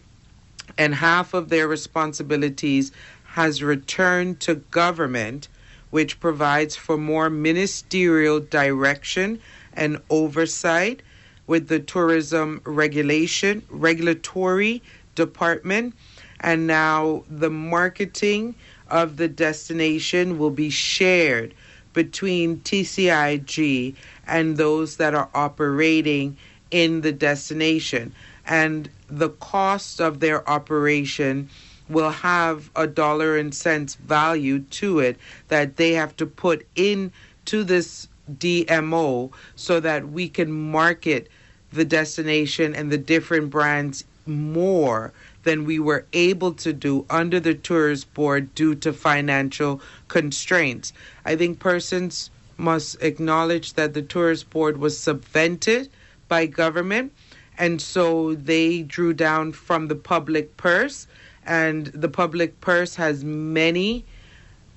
and 0.78 0.94
half 0.94 1.34
of 1.34 1.48
their 1.48 1.68
responsibilities 1.68 2.92
has 3.24 3.62
returned 3.62 4.40
to 4.40 4.56
government, 4.56 5.48
which 5.90 6.20
provides 6.20 6.76
for 6.76 6.96
more 6.96 7.28
ministerial 7.28 8.40
direction 8.40 9.40
and 9.72 10.00
oversight 10.08 11.02
with 11.46 11.68
the 11.68 11.80
tourism 11.80 12.60
regulation 12.64 13.62
regulatory 13.68 14.82
department. 15.14 15.94
And 16.40 16.66
now 16.66 17.24
the 17.28 17.50
marketing 17.50 18.54
of 18.88 19.16
the 19.16 19.28
destination 19.28 20.38
will 20.38 20.50
be 20.50 20.70
shared 20.70 21.54
between 21.92 22.60
TCIG 22.60 23.94
and 24.26 24.56
those 24.56 24.96
that 24.96 25.14
are 25.14 25.28
operating 25.34 26.36
in 26.70 27.00
the 27.00 27.12
destination. 27.12 28.14
And 28.46 28.88
the 29.08 29.30
cost 29.30 30.00
of 30.00 30.20
their 30.20 30.48
operation 30.48 31.48
will 31.90 32.10
have 32.10 32.70
a 32.76 32.86
dollar 32.86 33.36
and 33.36 33.54
cents 33.54 33.96
value 33.96 34.60
to 34.60 35.00
it 35.00 35.18
that 35.48 35.76
they 35.76 35.92
have 35.92 36.16
to 36.16 36.26
put 36.26 36.66
in 36.76 37.12
to 37.44 37.64
this 37.64 38.08
DMO 38.32 39.32
so 39.56 39.80
that 39.80 40.08
we 40.08 40.28
can 40.28 40.52
market 40.52 41.28
the 41.72 41.84
destination 41.84 42.74
and 42.74 42.90
the 42.90 42.98
different 42.98 43.50
brands 43.50 44.04
more 44.26 45.12
than 45.42 45.64
we 45.64 45.78
were 45.78 46.04
able 46.12 46.52
to 46.52 46.72
do 46.72 47.04
under 47.10 47.40
the 47.40 47.54
tourist 47.54 48.12
board 48.14 48.54
due 48.54 48.74
to 48.74 48.92
financial 48.92 49.80
constraints. 50.08 50.92
I 51.24 51.36
think 51.36 51.58
persons 51.58 52.30
must 52.56 53.02
acknowledge 53.02 53.72
that 53.74 53.94
the 53.94 54.02
tourist 54.02 54.50
board 54.50 54.76
was 54.76 54.98
subvented 54.98 55.88
by 56.28 56.46
government 56.46 57.12
and 57.58 57.80
so 57.80 58.34
they 58.34 58.82
drew 58.82 59.12
down 59.12 59.52
from 59.52 59.88
the 59.88 59.94
public 59.94 60.56
purse 60.56 61.06
and 61.46 61.86
the 61.86 62.08
public 62.08 62.60
purse 62.60 62.94
has 62.96 63.24
many 63.24 64.04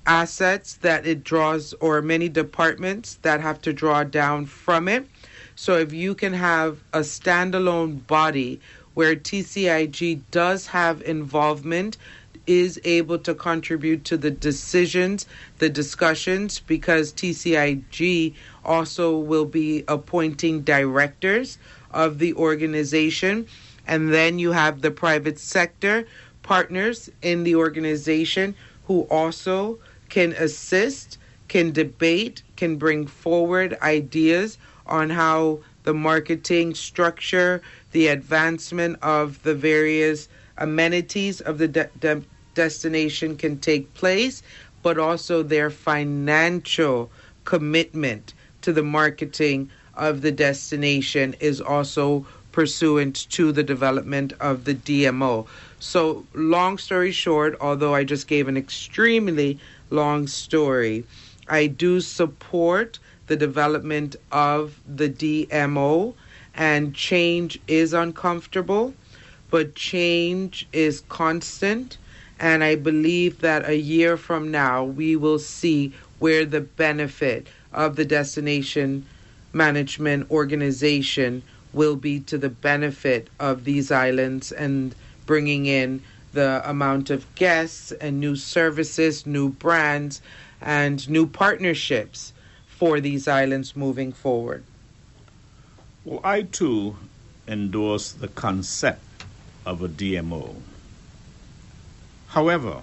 assets 0.06 0.74
that 0.76 1.06
it 1.06 1.24
draws 1.24 1.72
or 1.74 2.02
many 2.02 2.28
departments 2.28 3.18
that 3.22 3.40
have 3.40 3.60
to 3.62 3.72
draw 3.72 4.04
down 4.04 4.44
from 4.44 4.88
it 4.88 5.06
so 5.56 5.78
if 5.78 5.92
you 5.92 6.14
can 6.14 6.32
have 6.32 6.82
a 6.92 7.00
standalone 7.00 8.06
body 8.06 8.60
where 8.94 9.14
TCIG 9.14 10.20
does 10.30 10.66
have 10.68 11.00
involvement 11.02 11.96
is 12.46 12.80
able 12.84 13.18
to 13.18 13.34
contribute 13.34 14.04
to 14.04 14.16
the 14.16 14.30
decisions, 14.30 15.26
the 15.58 15.70
discussions, 15.70 16.60
because 16.60 17.12
TCIG 17.12 18.34
also 18.64 19.16
will 19.16 19.46
be 19.46 19.84
appointing 19.88 20.60
directors 20.62 21.58
of 21.90 22.18
the 22.18 22.34
organization. 22.34 23.46
And 23.86 24.12
then 24.12 24.38
you 24.38 24.52
have 24.52 24.82
the 24.82 24.90
private 24.90 25.38
sector 25.38 26.06
partners 26.44 27.10
in 27.22 27.42
the 27.42 27.56
organization 27.56 28.54
who 28.84 29.02
also 29.10 29.80
can 30.08 30.32
assist, 30.34 31.18
can 31.48 31.72
debate, 31.72 32.44
can 32.54 32.76
bring 32.76 33.06
forward 33.06 33.76
ideas 33.82 34.56
on 34.86 35.10
how 35.10 35.58
the 35.82 35.94
marketing 35.94 36.74
structure, 36.74 37.60
the 37.90 38.06
advancement 38.08 38.96
of 39.02 39.42
the 39.42 39.54
various 39.54 40.28
amenities 40.58 41.40
of 41.40 41.58
the 41.58 41.66
de- 41.66 41.90
de- 41.98 42.22
destination 42.54 43.36
can 43.36 43.58
take 43.58 43.92
place, 43.94 44.42
but 44.82 44.98
also 44.98 45.42
their 45.42 45.70
financial 45.70 47.10
commitment 47.44 48.34
to 48.60 48.72
the 48.72 48.82
marketing 48.82 49.70
of 49.96 50.20
the 50.20 50.32
destination 50.32 51.34
is 51.40 51.60
also 51.60 52.26
pursuant 52.52 53.28
to 53.30 53.50
the 53.50 53.62
development 53.62 54.32
of 54.40 54.64
the 54.64 54.74
DMO. 54.74 55.46
So, 55.86 56.24
long 56.32 56.78
story 56.78 57.12
short, 57.12 57.56
although 57.60 57.94
I 57.94 58.04
just 58.04 58.26
gave 58.26 58.48
an 58.48 58.56
extremely 58.56 59.58
long 59.90 60.26
story, 60.26 61.04
I 61.46 61.66
do 61.66 62.00
support 62.00 62.98
the 63.26 63.36
development 63.36 64.16
of 64.32 64.80
the 64.88 65.10
DMO, 65.10 66.14
and 66.54 66.94
change 66.94 67.60
is 67.68 67.92
uncomfortable, 67.92 68.94
but 69.50 69.74
change 69.74 70.66
is 70.72 71.02
constant. 71.10 71.98
And 72.40 72.64
I 72.64 72.76
believe 72.76 73.42
that 73.42 73.68
a 73.68 73.76
year 73.76 74.16
from 74.16 74.50
now, 74.50 74.82
we 74.82 75.16
will 75.16 75.38
see 75.38 75.92
where 76.18 76.46
the 76.46 76.62
benefit 76.62 77.46
of 77.74 77.96
the 77.96 78.06
destination 78.06 79.04
management 79.52 80.30
organization 80.30 81.42
will 81.74 81.94
be 81.94 82.20
to 82.20 82.38
the 82.38 82.48
benefit 82.48 83.28
of 83.38 83.64
these 83.64 83.92
islands 83.92 84.50
and 84.50 84.94
bringing 85.26 85.66
in 85.66 86.02
the 86.32 86.62
amount 86.68 87.10
of 87.10 87.32
guests 87.34 87.92
and 87.92 88.20
new 88.20 88.36
services, 88.36 89.26
new 89.26 89.50
brands, 89.50 90.20
and 90.60 91.08
new 91.08 91.26
partnerships 91.26 92.32
for 92.66 93.00
these 93.00 93.28
islands 93.28 93.76
moving 93.76 94.12
forward. 94.12 94.64
Well, 96.04 96.20
I 96.24 96.42
too 96.42 96.96
endorse 97.46 98.12
the 98.12 98.28
concept 98.28 99.24
of 99.64 99.82
a 99.82 99.88
DMO. 99.88 100.56
However, 102.28 102.82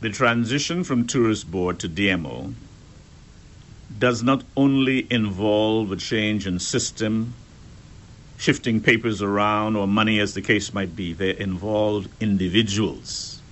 the 0.00 0.10
transition 0.10 0.84
from 0.84 1.06
tourist 1.06 1.50
board 1.50 1.78
to 1.80 1.88
DMO 1.88 2.54
does 3.98 4.22
not 4.22 4.44
only 4.56 5.06
involve 5.10 5.92
a 5.92 5.96
change 5.96 6.46
in 6.46 6.58
system, 6.58 7.34
shifting 8.38 8.80
papers 8.80 9.20
around, 9.20 9.76
or 9.76 9.86
money 9.86 10.20
as 10.20 10.32
the 10.34 10.40
case 10.40 10.72
might 10.72 10.96
be. 10.96 11.12
They 11.12 11.36
involve 11.38 12.08
individuals. 12.20 13.42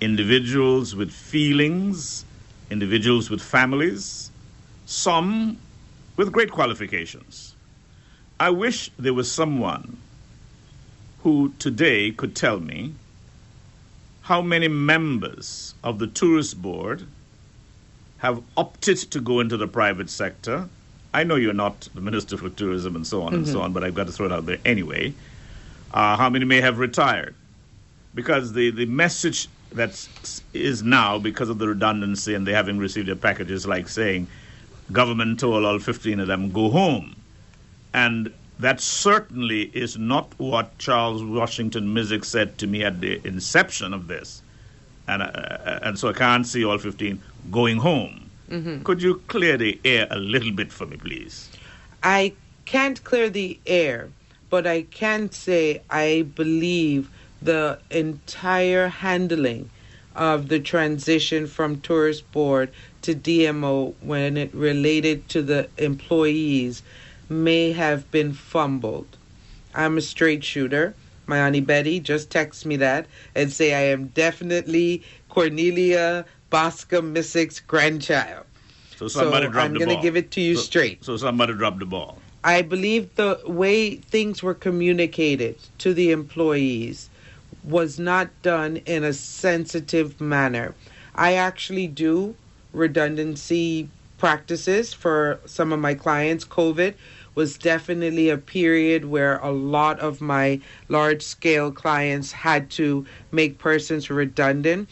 Individuals 0.00 0.94
with 0.94 1.10
feelings, 1.10 2.24
individuals 2.70 3.30
with 3.30 3.42
families, 3.42 4.30
some 4.86 5.58
with 6.16 6.30
great 6.30 6.50
qualifications. 6.50 7.54
I 8.38 8.50
wish 8.50 8.90
there 8.98 9.14
was 9.14 9.30
someone 9.30 9.96
who 11.22 11.52
today 11.58 12.12
could 12.12 12.36
tell 12.36 12.60
me 12.60 12.94
how 14.22 14.42
many 14.42 14.68
members 14.68 15.74
of 15.82 15.98
the 15.98 16.06
tourist 16.06 16.60
board 16.60 17.06
have 18.18 18.42
opted 18.56 18.98
to 18.98 19.20
go 19.20 19.40
into 19.40 19.56
the 19.56 19.66
private 19.66 20.10
sector. 20.10 20.68
I 21.14 21.24
know 21.24 21.36
you're 21.36 21.54
not 21.54 21.88
the 21.94 22.00
Minister 22.00 22.36
for 22.36 22.50
Tourism 22.50 22.94
and 22.94 23.06
so 23.06 23.22
on 23.22 23.34
and 23.34 23.46
so 23.48 23.60
on, 23.60 23.72
but 23.72 23.82
I've 23.82 23.94
got 23.94 24.06
to 24.06 24.12
throw 24.12 24.26
it 24.26 24.32
out 24.32 24.46
there 24.46 24.58
anyway. 24.64 25.14
Uh, 25.92 26.16
how 26.16 26.28
many 26.28 26.44
may 26.44 26.60
have 26.60 26.78
retired? 26.78 27.34
Because 28.14 28.52
the, 28.52 28.70
the 28.70 28.86
message 28.86 29.48
that 29.72 30.06
is 30.52 30.82
now, 30.82 31.18
because 31.18 31.48
of 31.48 31.58
the 31.58 31.68
redundancy 31.68 32.34
and 32.34 32.46
they 32.46 32.52
having 32.52 32.78
received 32.78 33.08
their 33.08 33.16
packages, 33.16 33.66
like 33.66 33.88
saying, 33.88 34.26
government 34.92 35.40
told 35.40 35.64
all 35.64 35.78
15 35.78 36.20
of 36.20 36.26
them, 36.26 36.50
go 36.50 36.70
home. 36.70 37.16
And 37.94 38.32
that 38.58 38.80
certainly 38.80 39.62
is 39.74 39.96
not 39.96 40.32
what 40.38 40.76
Charles 40.78 41.22
Washington 41.22 41.94
Misick 41.94 42.24
said 42.24 42.58
to 42.58 42.66
me 42.66 42.84
at 42.84 43.00
the 43.00 43.26
inception 43.26 43.94
of 43.94 44.08
this. 44.08 44.42
And, 45.06 45.22
uh, 45.22 45.78
and 45.82 45.98
so 45.98 46.08
I 46.08 46.12
can't 46.12 46.46
see 46.46 46.64
all 46.64 46.76
15 46.76 47.22
going 47.50 47.78
home. 47.78 48.27
Mm-hmm. 48.50 48.82
Could 48.82 49.02
you 49.02 49.16
clear 49.28 49.56
the 49.56 49.78
air 49.84 50.06
a 50.10 50.18
little 50.18 50.52
bit 50.52 50.72
for 50.72 50.86
me, 50.86 50.96
please? 50.96 51.50
I 52.02 52.32
can't 52.64 53.02
clear 53.04 53.28
the 53.28 53.58
air, 53.66 54.10
but 54.50 54.66
I 54.66 54.82
can 54.82 55.30
say 55.30 55.82
I 55.90 56.26
believe 56.34 57.10
the 57.42 57.78
entire 57.90 58.88
handling 58.88 59.70
of 60.14 60.48
the 60.48 60.58
transition 60.58 61.46
from 61.46 61.80
tourist 61.80 62.30
board 62.32 62.70
to 63.02 63.14
DMO 63.14 63.94
when 64.00 64.36
it 64.36 64.52
related 64.54 65.28
to 65.28 65.42
the 65.42 65.68
employees 65.78 66.82
may 67.28 67.72
have 67.72 68.10
been 68.10 68.32
fumbled. 68.32 69.16
I'm 69.74 69.96
a 69.98 70.00
straight 70.00 70.42
shooter. 70.42 70.94
My 71.26 71.38
auntie 71.38 71.60
Betty 71.60 72.00
just 72.00 72.30
text 72.30 72.66
me 72.66 72.76
that 72.76 73.06
and 73.34 73.52
say 73.52 73.74
I 73.74 73.92
am 73.92 74.08
definitely 74.08 75.02
Cornelia 75.28 76.24
Boscom 76.50 77.12
Missick's 77.12 77.60
grandchild. 77.60 78.44
So 78.96 79.08
somebody 79.08 79.46
so 79.46 79.52
dropped 79.52 79.66
I'm 79.66 79.72
the 79.74 79.80
gonna 79.80 80.02
give 80.02 80.16
it 80.16 80.30
to 80.32 80.40
you 80.40 80.56
So- 80.56 80.62
straight. 80.62 81.04
So 81.04 81.16
somebody 81.16 81.52
dropped 81.54 81.78
the 81.78 81.86
ball. 81.86 82.18
I 82.42 82.62
believe 82.62 83.14
the 83.16 83.40
way 83.46 83.96
things 83.96 84.42
were 84.42 84.54
communicated 84.54 85.56
to 85.78 85.92
the 85.92 86.10
employees 86.10 87.10
was 87.64 87.98
not 87.98 88.30
done 88.42 88.78
in 88.86 89.04
a 89.04 89.12
sensitive 89.12 90.20
manner. 90.20 90.74
I 91.14 91.34
actually 91.34 91.88
do 91.88 92.34
redundancy 92.72 93.88
practices 94.18 94.94
for 94.94 95.40
some 95.46 95.72
of 95.72 95.80
my 95.80 95.94
clients. 95.94 96.44
COVID 96.44 96.94
was 97.34 97.56
definitely 97.56 98.30
a 98.30 98.38
period 98.38 99.04
where 99.04 99.38
a 99.38 99.52
lot 99.52 100.00
of 100.00 100.20
my 100.20 100.60
large 100.88 101.22
scale 101.22 101.70
clients 101.70 102.32
had 102.32 102.70
to 102.70 103.06
make 103.30 103.58
persons 103.58 104.10
redundant. 104.10 104.88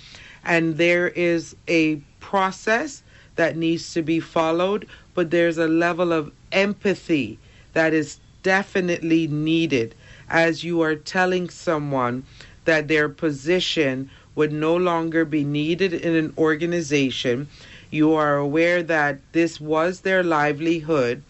And 0.46 0.78
there 0.78 1.08
is 1.08 1.56
a 1.66 1.96
process 2.20 3.02
that 3.34 3.56
needs 3.56 3.92
to 3.94 4.02
be 4.02 4.20
followed, 4.20 4.86
but 5.12 5.30
there's 5.32 5.58
a 5.58 5.66
level 5.66 6.12
of 6.12 6.32
empathy 6.52 7.38
that 7.72 7.92
is 7.92 8.20
definitely 8.44 9.26
needed 9.26 9.94
as 10.30 10.62
you 10.62 10.80
are 10.82 10.94
telling 10.94 11.50
someone 11.50 12.24
that 12.64 12.86
their 12.86 13.08
position 13.08 14.08
would 14.36 14.52
no 14.52 14.76
longer 14.76 15.24
be 15.24 15.42
needed 15.42 15.92
in 15.92 16.14
an 16.14 16.32
organization. 16.38 17.48
You 17.90 18.14
are 18.14 18.36
aware 18.36 18.84
that 18.84 19.18
this 19.32 19.60
was 19.60 20.00
their 20.00 20.22
livelihood, 20.22 21.22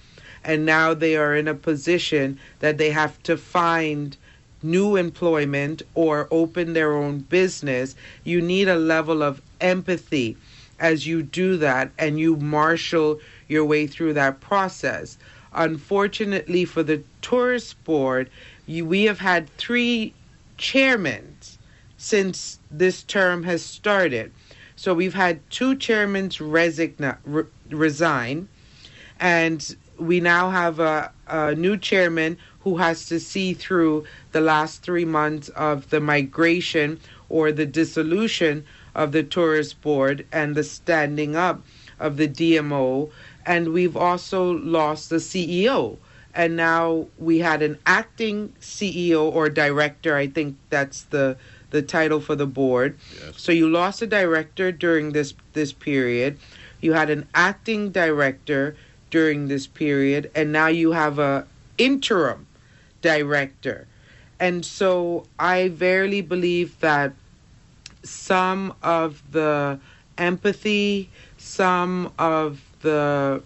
and 0.44 0.66
now 0.66 0.92
they 0.92 1.16
are 1.16 1.34
in 1.34 1.48
a 1.48 1.54
position 1.54 2.38
that 2.60 2.76
they 2.76 2.90
have 2.90 3.22
to 3.22 3.38
find 3.38 4.16
new 4.62 4.96
employment 4.96 5.82
or 5.94 6.28
open 6.30 6.72
their 6.72 6.94
own 6.94 7.18
business. 7.20 7.94
You 8.24 8.40
need 8.40 8.68
a 8.68 8.76
level 8.76 9.22
of 9.22 9.42
empathy 9.60 10.36
as 10.78 11.06
you 11.06 11.22
do 11.22 11.56
that 11.56 11.90
and 11.98 12.18
you 12.18 12.36
marshal 12.36 13.20
your 13.48 13.64
way 13.64 13.86
through 13.86 14.14
that 14.14 14.40
process. 14.40 15.18
Unfortunately 15.52 16.64
for 16.64 16.82
the 16.82 17.02
tourist 17.22 17.82
board, 17.84 18.30
you, 18.66 18.84
we 18.84 19.04
have 19.04 19.20
had 19.20 19.48
three 19.56 20.12
chairmen 20.58 21.36
since 21.96 22.58
this 22.70 23.02
term 23.02 23.42
has 23.44 23.64
started. 23.64 24.32
So 24.76 24.92
we've 24.92 25.14
had 25.14 25.40
two 25.50 25.76
chairmen 25.76 26.30
resign, 26.38 27.16
re- 27.24 27.44
resign, 27.70 28.48
and 29.18 29.76
we 29.98 30.20
now 30.20 30.50
have 30.50 30.78
a, 30.78 31.10
a 31.26 31.54
new 31.54 31.78
chairman 31.78 32.36
who 32.66 32.78
has 32.78 33.06
to 33.06 33.20
see 33.20 33.54
through 33.54 34.04
the 34.32 34.40
last 34.40 34.82
three 34.82 35.04
months 35.04 35.48
of 35.50 35.88
the 35.90 36.00
migration 36.00 36.98
or 37.28 37.52
the 37.52 37.64
dissolution 37.64 38.64
of 38.92 39.12
the 39.12 39.22
tourist 39.22 39.80
board 39.82 40.26
and 40.32 40.56
the 40.56 40.64
standing 40.64 41.36
up 41.36 41.62
of 42.00 42.16
the 42.16 42.26
DMO. 42.26 43.08
And 43.46 43.72
we've 43.72 43.96
also 43.96 44.54
lost 44.54 45.10
the 45.10 45.22
CEO. 45.22 45.96
And 46.34 46.56
now 46.56 47.06
we 47.18 47.38
had 47.38 47.62
an 47.62 47.78
acting 47.86 48.52
CEO 48.60 49.32
or 49.32 49.48
director, 49.48 50.16
I 50.16 50.26
think 50.26 50.56
that's 50.68 51.04
the 51.04 51.36
the 51.70 51.82
title 51.82 52.20
for 52.20 52.34
the 52.34 52.46
board. 52.46 52.98
Yes. 53.14 53.40
So 53.40 53.52
you 53.52 53.68
lost 53.68 54.02
a 54.02 54.08
director 54.08 54.72
during 54.72 55.12
this 55.12 55.34
this 55.52 55.72
period. 55.72 56.36
You 56.80 56.94
had 56.94 57.10
an 57.10 57.28
acting 57.32 57.90
director 57.92 58.74
during 59.10 59.46
this 59.46 59.68
period, 59.68 60.32
and 60.34 60.50
now 60.50 60.66
you 60.66 60.90
have 60.92 61.20
a 61.20 61.46
interim 61.78 62.46
director. 63.02 63.86
And 64.38 64.64
so 64.64 65.26
I 65.38 65.68
verily 65.68 66.20
believe 66.20 66.78
that 66.80 67.12
some 68.02 68.74
of 68.82 69.22
the 69.32 69.80
empathy, 70.18 71.08
some 71.38 72.12
of 72.18 72.62
the 72.82 73.42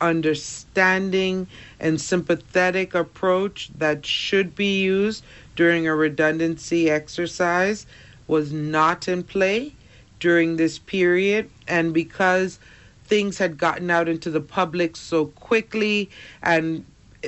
understanding 0.00 1.46
and 1.80 2.00
sympathetic 2.00 2.94
approach 2.94 3.70
that 3.76 4.06
should 4.06 4.54
be 4.54 4.80
used 4.80 5.24
during 5.56 5.86
a 5.86 5.94
redundancy 5.94 6.88
exercise 6.90 7.86
was 8.26 8.52
not 8.52 9.08
in 9.08 9.22
play 9.22 9.72
during 10.20 10.56
this 10.56 10.78
period. 10.78 11.50
And 11.66 11.92
because 11.92 12.58
things 13.04 13.38
had 13.38 13.58
gotten 13.58 13.90
out 13.90 14.08
into 14.08 14.30
the 14.30 14.40
public 14.40 14.96
so 14.96 15.26
quickly 15.26 16.10
and 16.42 16.84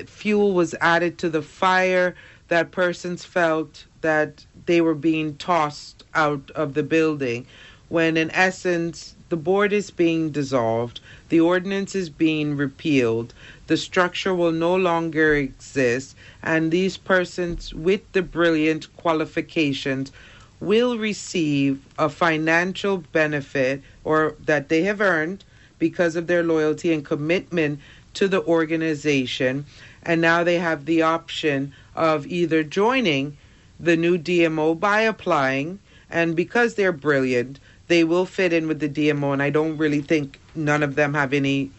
fuel 0.08 0.52
was 0.52 0.74
added 0.80 1.18
to 1.18 1.28
the 1.28 1.42
fire 1.42 2.14
that 2.48 2.70
persons 2.70 3.24
felt 3.24 3.84
that 4.00 4.44
they 4.66 4.80
were 4.80 4.94
being 4.94 5.36
tossed 5.36 6.04
out 6.14 6.50
of 6.52 6.74
the 6.74 6.82
building. 6.82 7.46
When 7.88 8.16
in 8.16 8.30
essence 8.30 9.14
the 9.30 9.36
board 9.36 9.72
is 9.72 9.90
being 9.90 10.30
dissolved 10.30 11.00
the 11.28 11.40
ordinance 11.40 11.94
is 11.94 12.10
being 12.10 12.56
repealed 12.56 13.32
the 13.68 13.76
structure 13.76 14.34
will 14.34 14.52
no 14.52 14.74
longer 14.74 15.36
exist 15.36 16.16
and 16.42 16.70
these 16.70 16.96
persons 16.96 17.72
with 17.72 18.00
the 18.12 18.22
brilliant 18.22 18.94
qualifications 18.96 20.10
will 20.58 20.98
receive 20.98 21.80
a 21.98 22.08
financial 22.08 22.98
benefit 23.12 23.80
or 24.04 24.34
that 24.44 24.68
they 24.68 24.82
have 24.82 25.00
earned 25.00 25.44
because 25.78 26.16
of 26.16 26.26
their 26.26 26.42
loyalty 26.42 26.92
and 26.92 27.04
commitment 27.04 27.80
to 28.12 28.26
the 28.26 28.42
organization 28.44 29.64
and 30.02 30.20
now 30.20 30.42
they 30.44 30.58
have 30.58 30.84
the 30.84 31.02
option 31.02 31.72
of 31.94 32.26
either 32.26 32.62
joining 32.62 33.36
the 33.78 33.96
new 33.96 34.18
DMO 34.18 34.78
by 34.78 35.02
applying 35.02 35.78
and 36.10 36.34
because 36.36 36.74
they're 36.74 36.92
brilliant 36.92 37.58
they 37.88 38.04
will 38.04 38.26
fit 38.26 38.52
in 38.52 38.68
with 38.68 38.78
the 38.80 38.88
DMO 38.88 39.32
and 39.32 39.42
I 39.42 39.50
don't 39.50 39.76
really 39.76 40.00
think 40.00 40.38
none 40.54 40.82
of 40.82 40.94
them 40.94 41.14
have 41.14 41.32
any 41.32 41.70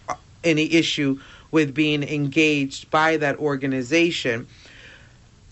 any 0.44 0.72
issue 0.74 1.20
with 1.52 1.74
being 1.74 2.04
engaged 2.04 2.90
by 2.90 3.18
that 3.18 3.38
organization 3.38 4.48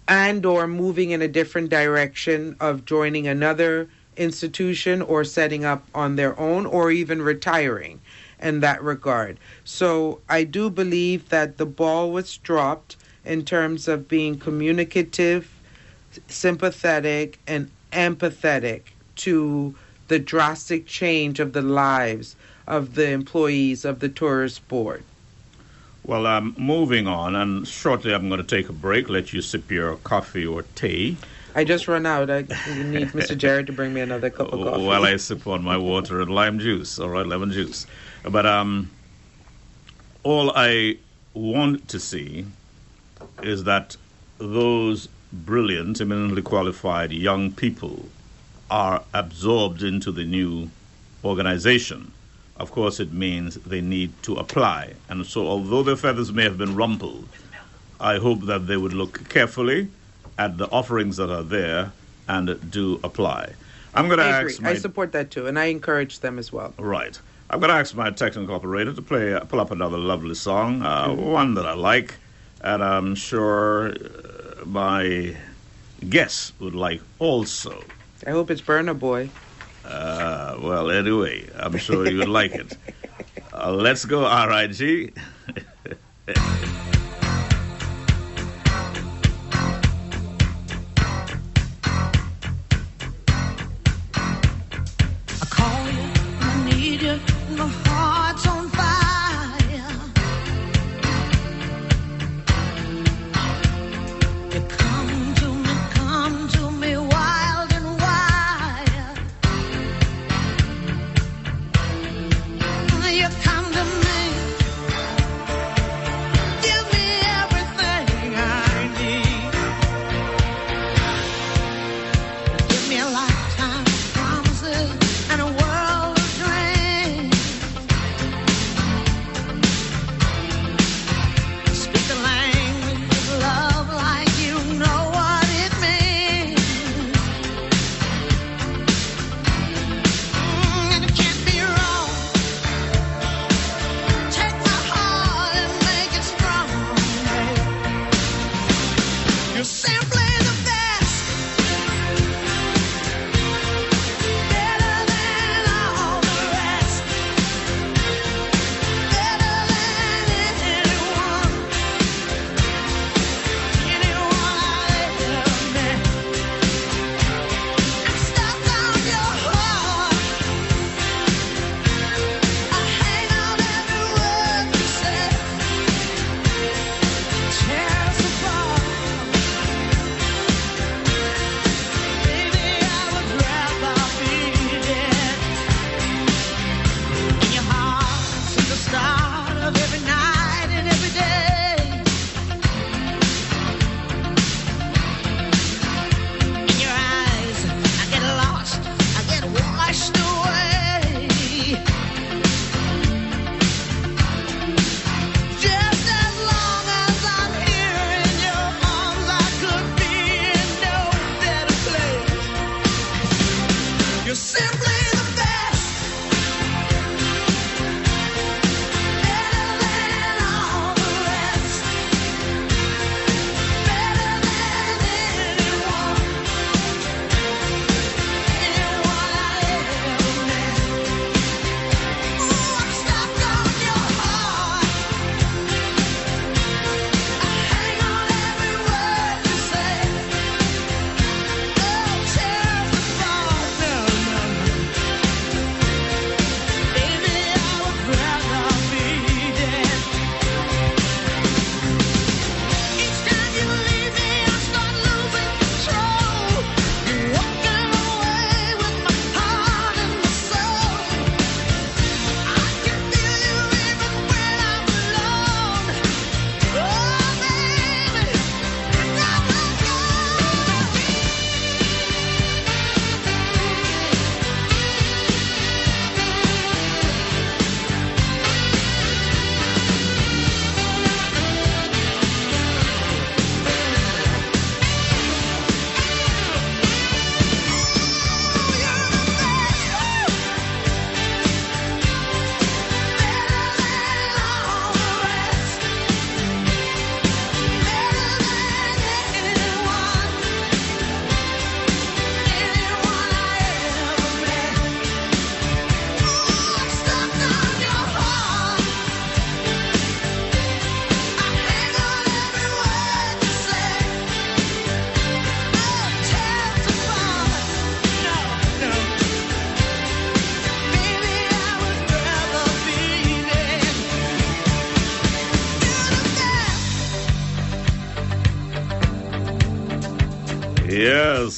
and 0.08 0.46
or 0.46 0.68
moving 0.68 1.12
in 1.12 1.22
a 1.22 1.28
different 1.28 1.70
direction 1.70 2.56
of 2.60 2.86
joining 2.86 3.28
another 3.28 3.88
institution 4.18 5.02
or 5.02 5.24
setting 5.24 5.64
up 5.64 5.86
on 5.94 6.16
their 6.16 6.38
own 6.40 6.66
or 6.66 6.92
even 6.92 7.22
retiring 7.22 8.02
in 8.42 8.60
that 8.62 8.84
regard. 8.84 9.38
So 9.64 10.20
I 10.30 10.44
do 10.44 10.70
believe 10.70 11.30
that 11.30 11.58
the 11.58 11.66
ball 11.66 12.12
was 12.12 12.38
dropped 12.38 12.96
in 13.26 13.46
terms 13.46 13.88
of 13.88 14.08
being 14.08 14.38
communicative, 14.40 15.52
sympathetic, 16.28 17.40
and 17.48 17.70
empathetic 17.92 18.82
to 19.18 19.76
the 20.08 20.20
drastic 20.20 20.88
change 20.88 21.40
of 21.40 21.54
the 21.54 21.62
lives 21.62 22.36
of 22.68 22.96
the 22.96 23.10
employees 23.10 23.86
of 23.86 24.00
the 24.00 24.10
tourist 24.10 24.68
board. 24.68 25.04
Well, 26.06 26.26
um, 26.26 26.56
moving 26.58 27.08
on, 27.08 27.36
and 27.36 27.68
shortly 27.68 28.14
I'm 28.14 28.30
going 28.30 28.42
to 28.42 28.48
take 28.48 28.70
a 28.70 28.74
break, 28.74 29.10
let 29.10 29.34
you 29.34 29.42
sip 29.42 29.70
your 29.70 29.98
coffee 29.98 30.46
or 30.46 30.64
tea. 30.74 31.18
I 31.56 31.64
just 31.64 31.88
run 31.88 32.06
out. 32.06 32.30
I 32.30 32.42
need 32.42 33.10
Mr. 33.10 33.38
Jared 33.38 33.68
to 33.68 33.74
bring 33.74 33.94
me 33.94 34.02
another 34.02 34.30
cup 34.30 34.54
of 34.54 34.60
coffee. 34.64 34.84
While 34.84 35.04
I 35.04 35.18
sip 35.18 35.46
on 35.46 35.64
my 35.64 35.78
water 35.78 36.22
and 36.22 36.32
lime 36.32 36.60
juice, 36.60 37.00
all 37.00 37.10
right, 37.10 37.26
lemon 37.26 37.52
juice. 37.52 37.86
But 38.24 38.46
um, 38.46 38.90
all 40.24 40.52
I 40.56 40.98
want 41.34 41.88
to 41.90 42.00
see 42.00 42.46
is 43.42 43.64
that 43.64 43.96
those 44.38 45.08
brilliant, 45.32 46.02
eminently 46.02 46.42
qualified 46.42 47.12
young 47.12 47.52
people 47.52 48.06
are 48.70 49.04
absorbed 49.14 49.84
into 49.84 50.12
the 50.12 50.26
new 50.26 50.70
organization. 51.24 52.12
Of 52.58 52.72
course, 52.72 53.00
it 53.00 53.14
means 53.14 53.56
they 53.56 53.82
need 53.82 54.12
to 54.24 54.36
apply. 54.36 54.94
And 55.08 55.26
so, 55.26 55.48
although 55.48 55.84
their 55.84 55.96
feathers 55.96 56.32
may 56.32 56.44
have 56.44 56.58
been 56.58 56.76
rumpled, 56.76 57.28
I 58.00 58.18
hope 58.18 58.46
that 58.46 58.68
they 58.68 58.78
would 58.78 58.94
look 58.94 59.30
carefully 59.30 59.90
at 60.38 60.58
the 60.58 60.70
offerings 60.70 61.18
that 61.18 61.30
are 61.30 61.44
there 61.44 61.92
and 62.28 62.72
do 62.72 63.00
apply. 63.04 63.54
I'm 63.94 64.08
going 64.08 64.20
to 64.20 64.26
I 64.26 64.40
agree. 64.40 64.54
ask 64.54 64.62
my 64.62 64.70
I 64.72 64.76
support 64.76 65.12
that 65.14 65.32
too, 65.32 65.48
and 65.48 65.58
I 65.58 65.66
encourage 65.66 66.20
them 66.20 66.38
as 66.38 66.52
well. 66.52 66.74
Right. 66.78 67.20
I'm 67.52 67.60
going 67.60 67.70
to 67.70 67.76
ask 67.78 67.96
my 67.96 68.12
technical 68.12 68.54
operator 68.54 68.94
to 68.94 69.02
play, 69.02 69.34
uh, 69.34 69.40
pull 69.42 69.60
up 69.60 69.72
another 69.72 69.98
lovely 69.98 70.36
song, 70.36 70.84
uh, 70.84 71.12
one 71.12 71.56
that 71.56 71.66
I 71.66 71.74
like, 71.74 72.14
and 72.62 72.84
I'm 72.84 73.16
sure 73.16 73.90
uh, 73.92 74.66
my 74.66 75.36
guests 76.08 76.54
would 76.60 76.76
like 76.76 77.02
also. 77.18 77.84
I 78.28 78.32
hope 78.32 78.52
it's 78.52 78.62
Burna 78.62 78.98
Boy. 78.98 79.30
Uh, 79.84 80.58
well, 80.62 80.92
anyway, 80.92 81.50
I'm 81.56 81.78
sure 81.78 82.08
you 82.08 82.20
would 82.20 82.30
like 82.30 82.54
it. 82.54 82.78
Uh, 83.52 83.72
let's 83.72 84.06
go, 84.06 84.22
RIG. 84.22 85.14
I 95.42 95.46
call 95.50 95.90
you, 95.90 96.10
I 96.40 96.70
need 96.70 97.02
you, 97.02 97.20
my 97.60 97.68
heart's 97.68 98.59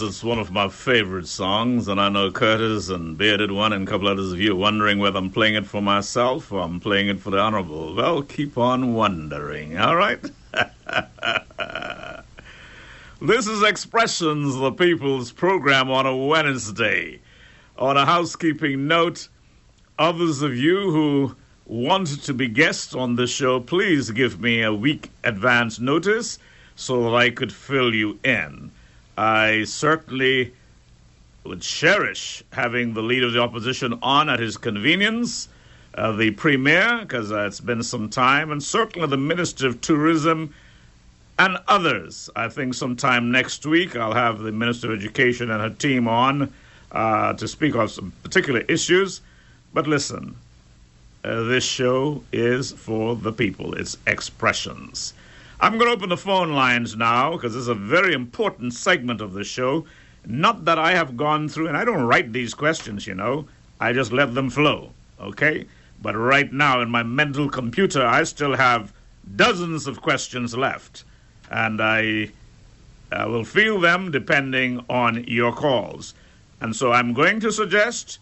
it's 0.02 0.24
one 0.24 0.39
of 0.39 0.52
my 0.52 0.68
favorite 0.68 1.28
songs, 1.28 1.88
and 1.88 1.99
I 1.99 2.10
know 2.10 2.32
Curtis 2.32 2.89
and 2.89 3.18
Bearded 3.18 3.52
One 3.52 3.74
and 3.74 3.88
a 3.88 3.91
couple 3.91 4.08
others 4.08 4.32
of 4.32 4.39
you 4.39 4.54
are 4.54 4.56
wondering 4.56 4.99
whether 4.99 5.18
I'm 5.18 5.30
playing 5.30 5.56
it 5.56 5.66
for 5.66 5.82
myself 5.82 6.52
or 6.52 6.62
I'm 6.62 6.80
playing 6.80 7.10
it 7.10 7.20
for 7.20 7.30
the 7.30 7.39
Honorable. 7.39 7.93
Well, 7.93 8.22
keep 8.22 8.58
on 8.58 8.93
wondering, 8.93 9.78
all 9.78 9.95
right? 9.95 10.20
this 13.22 13.47
is 13.47 13.64
Expressions, 13.64 14.56
the 14.56 14.72
People's 14.72 15.32
Program 15.32 15.91
on 15.91 16.06
a 16.06 16.16
Wednesday. 16.16 17.20
On 17.78 17.97
a 17.97 18.06
housekeeping 18.06 18.88
note, 18.88 19.30
others 19.99 20.41
of 20.41 20.56
you 20.56 20.91
who 20.91 21.36
want 21.66 22.24
to 22.24 22.34
be 22.34 22.47
guests 22.47 22.95
on 22.95 23.16
this 23.16 23.30
show, 23.30 23.60
please 23.60 24.10
give 24.12 24.41
me 24.41 24.62
a 24.64 24.74
week 24.74 25.12
advance 25.24 25.80
notice 25.80 26.39
so 26.76 27.04
that 27.04 27.16
I 27.16 27.30
could 27.30 27.54
fill 27.54 27.93
you 27.93 28.20
in. 28.24 28.72
I 29.18 29.64
certainly 29.66 30.53
would 31.43 31.62
cherish 31.62 32.43
having 32.51 32.93
the 32.93 33.01
leader 33.01 33.28
of 33.28 33.34
the 33.34 33.39
opposition 33.41 33.97
on 34.01 34.30
at 34.30 34.39
his 34.39 34.57
convenience, 34.57 35.49
uh, 35.95 36.12
the 36.12 36.32
premier, 36.32 36.99
because 37.01 37.32
uh, 37.32 37.45
it's 37.45 37.59
been 37.59 37.84
some 37.84 38.09
time, 38.09 38.51
and 38.51 38.62
certainly 38.62 39.07
the 39.07 39.18
minister 39.18 39.68
of 39.68 39.82
tourism 39.82 40.53
and 41.39 41.57
others. 41.68 42.30
I 42.36 42.49
think 42.49 42.74
sometime 42.74 43.32
next 43.32 43.66
week 43.66 43.95
I'll 43.95 44.14
have 44.14 44.39
the 44.39 44.51
minister 44.51 44.91
of 44.91 44.99
education 44.99 45.49
and 45.49 45.62
her 45.62 45.70
team 45.72 46.07
on 46.07 46.53
uh, 46.91 47.34
to 47.34 47.47
speak 47.47 47.76
on 47.76 47.88
some 47.88 48.14
particular 48.24 48.62
issues. 48.62 49.22
But 49.74 49.88
listen, 49.88 50.36
uh, 51.24 51.43
this 51.43 51.64
show 51.64 52.24
is 52.32 52.72
for 52.72 53.16
the 53.16 53.32
people. 53.32 53.74
It's 53.74 53.97
expressions. 54.05 55.14
I'm 55.64 55.78
going 55.78 55.91
to 55.91 55.93
open 55.95 56.09
the 56.09 56.18
phone 56.18 56.53
lines 56.53 56.95
now 56.95 57.34
because 57.34 57.53
this 57.53 57.62
is 57.62 57.68
a 57.68 57.76
very 57.76 58.16
important 58.16 58.74
segment 58.74 59.22
of 59.22 59.34
the 59.34 59.43
show. 59.43 59.86
Not 60.26 60.66
that 60.66 60.80
I 60.80 60.95
have 60.95 61.16
gone 61.16 61.47
through, 61.47 61.68
and 61.68 61.78
I 61.78 61.86
don't 61.86 62.01
write 62.01 62.34
these 62.34 62.55
questions, 62.55 63.05
you 63.05 63.14
know, 63.14 63.47
I 63.80 63.93
just 63.93 64.12
let 64.12 64.34
them 64.34 64.49
flow, 64.49 64.89
okay? 65.20 65.68
But 66.01 66.16
right 66.16 66.51
now 66.51 66.82
in 66.82 66.89
my 66.89 67.03
mental 67.03 67.47
computer, 67.47 68.03
I 68.03 68.24
still 68.24 68.55
have 68.55 68.91
dozens 69.36 69.86
of 69.86 70.01
questions 70.01 70.57
left, 70.57 71.03
and 71.51 71.80
I 71.80 72.32
uh, 73.12 73.26
will 73.28 73.43
field 73.43 73.84
them 73.84 74.09
depending 74.09 74.84
on 74.89 75.26
your 75.26 75.53
calls. 75.53 76.16
And 76.59 76.76
so 76.76 76.91
I'm 76.91 77.14
going 77.14 77.39
to 77.39 77.51
suggest 77.51 78.18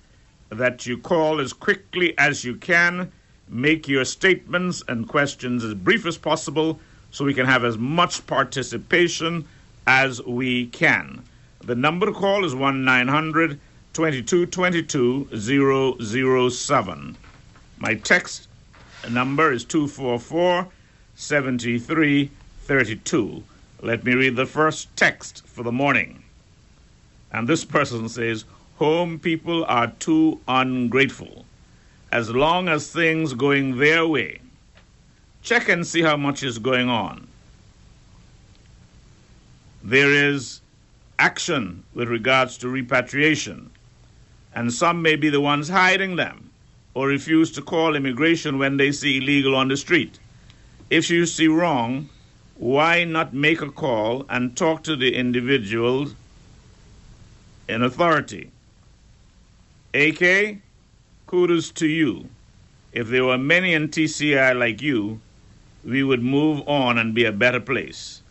that 0.50 0.86
you 0.86 0.98
call 0.98 1.40
as 1.40 1.54
quickly 1.54 2.18
as 2.18 2.44
you 2.44 2.56
can, 2.58 3.14
make 3.48 3.88
your 3.88 4.04
statements 4.04 4.84
and 4.90 5.08
questions 5.08 5.64
as 5.64 5.74
brief 5.74 6.06
as 6.06 6.18
possible 6.18 6.82
so 7.12 7.26
we 7.26 7.34
can 7.34 7.46
have 7.46 7.64
as 7.64 7.78
much 7.78 8.26
participation 8.28 9.46
as 9.88 10.22
we 10.24 10.68
can. 10.68 11.24
The 11.64 11.76
number 11.76 12.06
to 12.06 12.14
call 12.14 12.46
is 12.46 12.56
1 12.56 12.86
900 12.86 13.60
2222 13.94 16.50
007. 16.50 17.18
My 17.80 17.96
text 17.96 18.48
number 19.10 19.52
is 19.52 19.66
244 19.66 20.68
7332. 21.16 23.44
Let 23.82 24.04
me 24.04 24.14
read 24.14 24.36
the 24.36 24.46
first 24.46 24.96
text 24.96 25.48
for 25.48 25.64
the 25.64 25.72
morning. 25.72 26.22
And 27.32 27.48
this 27.48 27.66
person 27.66 28.10
says, 28.10 28.46
Home 28.78 29.18
people 29.20 29.66
are 29.66 29.92
too 30.00 30.40
ungrateful. 30.48 31.46
As 32.12 32.30
long 32.30 32.68
as 32.70 32.92
things 32.92 33.34
going 33.34 33.78
their 33.78 34.08
way, 34.08 34.42
check 35.42 35.70
and 35.70 35.86
see 35.86 36.02
how 36.02 36.18
much 36.18 36.44
is 36.44 36.60
going 36.60 36.90
on. 36.90 37.28
There 39.84 40.12
is 40.12 40.62
action 41.18 41.84
with 41.94 42.10
regards 42.10 42.58
to 42.60 42.70
repatriation, 42.70 43.72
and 44.54 44.74
some 44.74 45.02
may 45.02 45.16
be 45.16 45.30
the 45.30 45.42
ones 45.42 45.70
hiding 45.70 46.16
them 46.16 46.50
or 46.94 47.08
refuse 47.08 47.52
to 47.52 47.62
call 47.62 47.96
immigration 47.96 48.58
when 48.58 48.78
they 48.78 48.92
see 48.92 49.18
illegal 49.18 49.56
on 49.56 49.68
the 49.68 49.78
street. 49.78 50.20
If 50.90 51.10
you 51.10 51.26
see 51.26 51.48
wrong, 51.48 52.10
why 52.56 53.04
not 53.04 53.34
make 53.34 53.62
a 53.62 53.72
call 53.72 54.26
and 54.28 54.58
talk 54.58 54.84
to 54.84 54.96
the 54.96 55.16
individuals 55.16 56.16
in 57.68 57.84
authority? 57.84 58.52
AK, 59.94 60.58
kudos 61.26 61.72
to 61.72 61.88
you. 61.88 62.28
If 62.92 63.08
there 63.08 63.24
were 63.24 63.38
many 63.38 63.74
in 63.74 63.88
TCI 63.90 64.58
like 64.58 64.82
you, 64.82 65.22
we 65.84 66.04
would 66.04 66.22
move 66.22 66.68
on 66.68 66.98
and 66.98 67.14
be 67.14 67.26
a 67.26 67.32
better 67.32 67.60
place. 67.60 68.22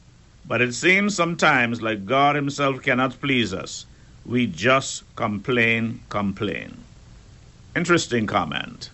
But 0.47 0.61
it 0.61 0.75
seems 0.75 1.15
sometimes 1.15 1.83
like 1.83 2.07
God 2.07 2.35
Himself 2.37 2.83
cannot 2.83 3.21
please 3.21 3.53
us. 3.53 3.87
We 4.25 4.47
just 4.47 5.05
complain, 5.17 6.01
complain. 6.09 6.85
Interesting 7.77 8.27
comment. 8.27 8.91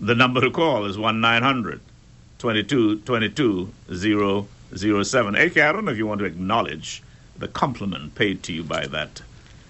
The 0.00 0.14
number 0.14 0.40
to 0.40 0.50
call 0.50 0.84
is 0.84 0.98
1 0.98 1.20
900 1.20 1.80
22 2.38 3.00
22 3.00 3.72
007. 3.92 5.34
AK, 5.34 5.56
I 5.56 5.72
don't 5.72 5.84
know 5.84 5.90
if 5.92 5.98
you 5.98 6.06
want 6.06 6.20
to 6.20 6.24
acknowledge 6.24 7.02
the 7.36 7.48
compliment 7.48 8.14
paid 8.14 8.42
to 8.44 8.52
you 8.52 8.62
by 8.62 8.86
that 8.86 9.22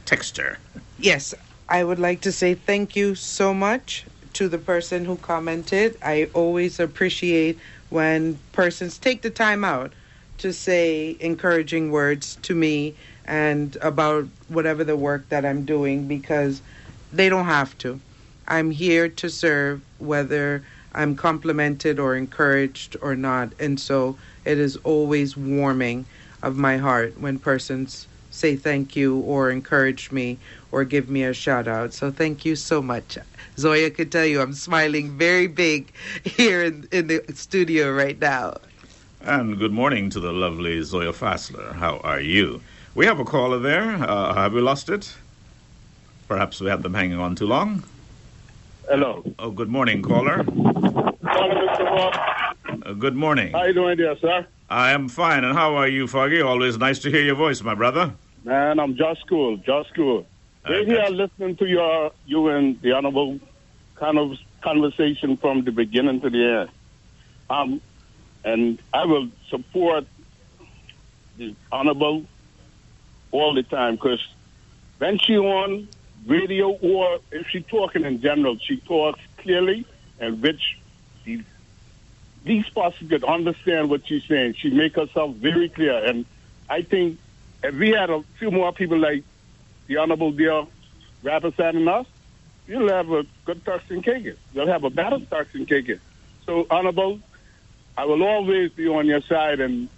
texter. 0.05 0.57
Yes, 0.99 1.35
I 1.69 1.85
would 1.85 1.99
like 1.99 2.21
to 2.23 2.33
say 2.33 2.55
thank 2.55 2.97
you 2.97 3.15
so 3.15 3.55
much 3.55 4.05
to 4.39 4.49
the 4.49 4.59
person 4.59 5.05
who 5.05 5.17
commented. 5.17 5.99
I 6.01 6.31
always 6.33 6.79
appreciate 6.79 7.59
when 7.91 8.39
persons 8.53 8.97
take 8.97 9.23
the 9.23 9.31
time 9.31 9.65
out 9.65 9.93
to 10.39 10.53
say 10.53 11.17
encouraging 11.19 11.91
words 11.91 12.37
to 12.43 12.55
me 12.55 12.95
and 13.25 13.77
about 13.83 14.27
whatever 14.47 14.85
the 14.85 14.95
work 14.95 15.29
that 15.31 15.45
I'm 15.45 15.65
doing 15.65 16.07
because 16.07 16.63
they 17.13 17.29
don't 17.29 17.47
have 17.47 17.77
to. 17.79 18.01
I'm 18.47 18.71
here 18.71 19.09
to 19.09 19.29
serve 19.29 19.83
whether 19.99 20.63
I'm 20.93 21.17
complimented 21.17 21.99
or 21.99 22.15
encouraged 22.15 22.97
or 23.03 23.17
not. 23.17 23.55
And 23.59 23.81
so 23.81 24.17
it 24.45 24.57
is 24.57 24.77
always 24.85 25.37
warming 25.37 26.07
of 26.45 26.57
my 26.57 26.77
heart 26.77 27.21
when 27.21 27.41
persons 27.41 28.07
say 28.31 28.55
thank 28.55 28.95
you 28.95 29.19
or 29.19 29.51
encourage 29.51 30.13
me 30.13 30.39
or 30.71 30.85
give 30.85 31.09
me 31.09 31.25
a 31.25 31.33
shout 31.33 31.67
out. 31.67 31.93
So 31.93 32.13
thank 32.13 32.45
you 32.45 32.55
so 32.55 32.81
much. 32.81 33.19
Zoya 33.59 33.91
could 33.91 34.13
tell 34.13 34.25
you 34.25 34.41
I'm 34.41 34.53
smiling 34.53 35.19
very 35.19 35.49
big 35.49 35.93
here 36.25 36.63
in, 36.63 36.89
in 36.93 37.09
the 37.09 37.25
studio 37.35 37.93
right 37.93 38.19
now. 38.21 38.57
And 39.21 39.59
good 39.59 39.73
morning 39.73 40.11
to 40.11 40.21
the 40.21 40.33
lovely 40.33 40.81
Zoya 40.83 41.13
Fassler. 41.13 41.73
How 41.75 41.99
are 41.99 42.21
you? 42.21 42.61
We 42.95 43.05
have 43.07 43.19
a 43.19 43.25
caller 43.25 43.59
there. 43.59 43.95
Uh, 43.95 44.33
have 44.35 44.53
we 44.53 44.61
lost 44.61 44.89
it? 44.89 45.13
Perhaps 46.29 46.61
we 46.61 46.69
had 46.69 46.83
them 46.85 46.95
hanging 46.95 47.19
on 47.19 47.35
too 47.35 47.47
long. 47.47 47.83
Hello. 48.89 49.25
Oh, 49.41 49.51
good 49.51 49.69
morning, 49.69 50.03
caller. 50.03 50.45
Hello, 50.45 51.13
Mr. 51.23 51.85
Bob. 51.85 52.15
Uh, 52.87 52.93
good 52.93 53.17
morning. 53.17 53.53
How 53.53 53.59
are 53.59 53.69
you 53.69 53.75
doing 53.75 53.99
there, 53.99 54.17
sir? 54.19 54.47
I 54.71 54.93
am 54.93 55.09
fine. 55.09 55.43
And 55.43 55.55
how 55.57 55.75
are 55.75 55.89
you, 55.89 56.07
Foggy? 56.07 56.41
Always 56.41 56.79
nice 56.79 57.01
to 57.01 57.11
hear 57.11 57.23
your 57.23 57.35
voice, 57.35 57.61
my 57.63 57.75
brother. 57.75 58.13
Man, 58.45 58.79
I'm 58.79 58.97
just 58.97 59.27
cool, 59.29 59.57
just 59.57 59.95
cool. 59.97 60.27
We're 60.67 60.81
Okay. 60.83 60.91
here 60.91 61.07
listening 61.11 61.57
to 61.57 61.67
your 61.67 62.13
you 62.27 62.49
and 62.49 62.81
the 62.81 62.93
honorable 62.93 63.39
kind 63.95 64.19
of 64.19 64.37
conversation 64.63 65.37
from 65.37 65.65
the 65.65 65.73
beginning 65.73 66.21
to 66.21 66.31
the 66.31 66.45
end. 66.61 66.71
Um, 67.51 67.81
and 68.45 68.79
I 68.93 69.05
will 69.07 69.29
support 69.49 70.07
the 71.37 71.55
honorable 71.73 72.25
all 73.31 73.55
the 73.55 73.63
time 73.63 73.95
because 73.95 74.25
when 74.99 75.19
she 75.19 75.37
on 75.39 75.89
radio 76.27 76.71
or 76.71 77.21
if 77.31 77.47
she 77.49 77.61
talking 77.63 78.05
in 78.05 78.21
general, 78.21 78.59
she 78.59 78.77
talks 78.79 79.21
clearly 79.39 79.87
and 80.19 80.43
which 80.43 80.79
these 81.25 81.45
these 82.45 82.69
persons 82.71 83.11
could 83.11 83.25
understand 83.25 83.91
what 83.91 84.07
she's 84.07 84.25
saying. 84.25 84.55
She 84.59 84.71
make 84.71 84.95
herself 84.97 85.35
very 85.37 85.69
clear, 85.69 86.05
and 86.05 86.25
I 86.69 86.83
think 86.83 87.19
if 87.63 87.75
we 87.75 87.91
had 87.91 88.11
a 88.11 88.23
few 88.39 88.51
more 88.51 88.73
people 88.73 88.99
like 88.99 89.25
the 89.89 89.97
honorable 89.97 90.31
dear 90.31 90.65
rapper 91.23 91.51
than 91.51 91.89
us, 91.89 92.07
you'll 92.69 92.89
have 92.89 93.11
a 93.11 93.27
good 93.45 93.65
Turks 93.65 93.91
and 93.91 94.05
Caicos. 94.05 94.37
You'll 94.55 94.69
have 94.69 94.85
a 94.85 94.91
better 94.91 95.19
Turks 95.19 95.55
and 95.55 95.67
Caicos. 95.67 95.99
So 96.47 96.67
honorable, 96.71 97.19
I 97.97 98.05
will 98.05 98.23
always 98.23 98.71
be 98.73 98.87
on 98.87 99.07
your 99.07 99.23
side 99.23 99.61
and 99.61 99.89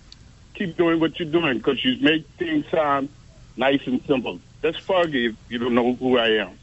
keep 0.55 0.77
doing 0.77 1.01
what 1.01 1.19
you're 1.19 1.31
doing 1.31 1.59
because 1.59 1.85
you 1.85 1.97
make 2.01 2.27
things 2.39 2.65
sound 2.71 3.09
nice 3.57 3.87
and 3.87 4.03
simple. 4.07 4.41
That's 4.63 4.79
forgive 4.79 5.37
if 5.47 5.53
you 5.53 5.59
don't 5.59 5.75
know 5.75 5.95
who 5.95 6.17
I 6.17 6.29
am. 6.45 6.59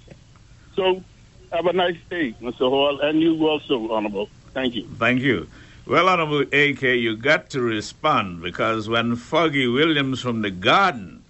So 0.75 1.03
have 1.51 1.65
a 1.65 1.73
nice 1.73 1.97
day, 2.09 2.33
Mr. 2.41 2.69
Hall, 2.69 2.99
and 3.01 3.21
you 3.21 3.47
also, 3.47 3.91
honorable. 3.91 4.29
Thank 4.53 4.75
you. 4.75 4.87
Thank 4.97 5.21
you. 5.21 5.47
Well, 5.85 6.09
Honorable 6.09 6.41
AK, 6.41 6.81
you 6.81 7.15
got 7.15 7.49
to 7.51 7.61
respond 7.61 8.41
because 8.41 8.89
when 8.89 9.15
Foggy 9.15 9.67
Williams 9.67 10.21
from 10.21 10.41
the 10.41 10.51
Garden 10.51 11.23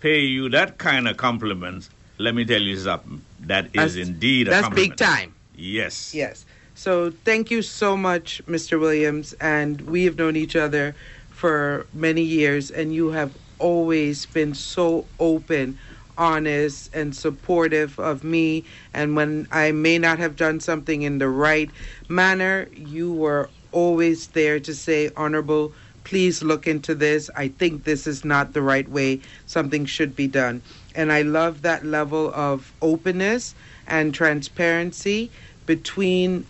pay 0.00 0.20
you 0.20 0.48
that 0.50 0.78
kind 0.78 1.08
of 1.08 1.16
compliment, 1.16 1.88
let 2.18 2.34
me 2.34 2.44
tell 2.44 2.62
you 2.62 2.76
something. 2.76 3.22
That 3.40 3.66
is 3.66 3.94
That's- 3.94 3.96
indeed 3.96 4.48
a 4.48 4.50
That's 4.50 4.62
compliment. 4.68 4.98
big 4.98 5.06
time. 5.06 5.34
Yes. 5.54 6.14
Yes. 6.14 6.46
So 6.74 7.10
thank 7.24 7.50
you 7.50 7.62
so 7.62 7.96
much, 7.96 8.40
Mr. 8.46 8.78
Williams. 8.78 9.32
And 9.40 9.80
we 9.82 10.04
have 10.04 10.16
known 10.16 10.36
each 10.36 10.54
other 10.56 10.94
for 11.30 11.86
many 11.92 12.22
years, 12.22 12.70
and 12.70 12.94
you 12.94 13.10
have 13.10 13.36
always 13.58 14.26
been 14.26 14.54
so 14.54 15.06
open, 15.18 15.78
honest, 16.16 16.90
and 16.94 17.14
supportive 17.14 17.98
of 17.98 18.22
me. 18.22 18.64
And 18.94 19.16
when 19.16 19.46
I 19.50 19.72
may 19.72 19.98
not 19.98 20.18
have 20.18 20.36
done 20.36 20.60
something 20.60 21.02
in 21.02 21.18
the 21.18 21.28
right 21.28 21.70
manner, 22.08 22.68
you 22.72 23.12
were 23.12 23.50
always 23.72 24.28
there 24.28 24.58
to 24.60 24.74
say, 24.74 25.10
Honorable, 25.16 25.74
please 26.08 26.42
look 26.42 26.66
into 26.66 26.94
this. 26.94 27.28
I 27.36 27.48
think 27.48 27.84
this 27.84 28.06
is 28.06 28.24
not 28.24 28.54
the 28.54 28.62
right 28.62 28.88
way 28.88 29.20
something 29.46 29.84
should 29.84 30.16
be 30.16 30.26
done. 30.26 30.62
And 30.94 31.12
I 31.12 31.20
love 31.20 31.60
that 31.62 31.84
level 31.84 32.32
of 32.34 32.72
openness 32.80 33.54
and 33.86 34.14
transparency 34.14 35.30
between 35.66 36.46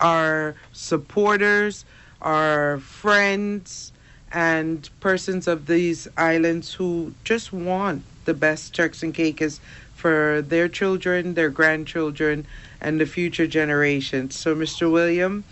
our 0.00 0.54
supporters, 0.72 1.84
our 2.22 2.78
friends, 2.78 3.90
and 4.30 4.88
persons 5.00 5.48
of 5.48 5.66
these 5.66 6.06
islands 6.16 6.74
who 6.74 7.12
just 7.24 7.52
want 7.52 8.04
the 8.24 8.34
best 8.34 8.72
Turks 8.72 9.02
and 9.02 9.12
Caicos 9.12 9.58
for 9.94 10.42
their 10.42 10.68
children, 10.68 11.34
their 11.34 11.50
grandchildren, 11.50 12.46
and 12.80 13.00
the 13.00 13.06
future 13.06 13.48
generations. 13.48 14.38
So, 14.38 14.54
Mr. 14.54 14.90
William, 14.92 15.42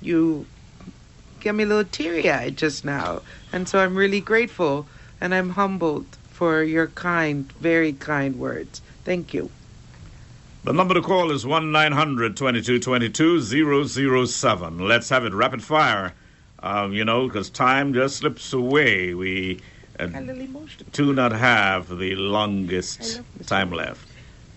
you 0.00 0.46
me 1.54 1.64
a 1.64 1.66
little 1.66 1.84
teary 1.84 2.30
eyed 2.30 2.56
just 2.56 2.84
now. 2.84 3.22
And 3.52 3.68
so 3.68 3.78
I'm 3.78 3.94
really 3.96 4.20
grateful 4.20 4.86
and 5.20 5.34
I'm 5.34 5.50
humbled 5.50 6.06
for 6.30 6.62
your 6.62 6.88
kind, 6.88 7.50
very 7.52 7.92
kind 7.92 8.38
words. 8.38 8.82
Thank 9.04 9.32
you. 9.32 9.50
The 10.64 10.72
number 10.72 10.94
to 10.94 11.00
call 11.02 11.30
is 11.30 11.46
1 11.46 11.70
900 11.70 12.36
2222 12.36 14.26
007. 14.26 14.78
Let's 14.80 15.08
have 15.10 15.24
it 15.24 15.32
rapid 15.32 15.62
fire, 15.62 16.12
um, 16.60 16.92
you 16.92 17.04
know, 17.04 17.28
because 17.28 17.50
time 17.50 17.94
just 17.94 18.16
slips 18.16 18.52
away. 18.52 19.14
We 19.14 19.60
uh, 20.00 20.08
A 20.12 20.20
little 20.20 20.40
emotional. 20.42 20.90
do 20.92 21.12
not 21.14 21.32
have 21.32 21.96
the 21.98 22.16
longest 22.16 23.20
time 23.46 23.70
left. 23.70 24.06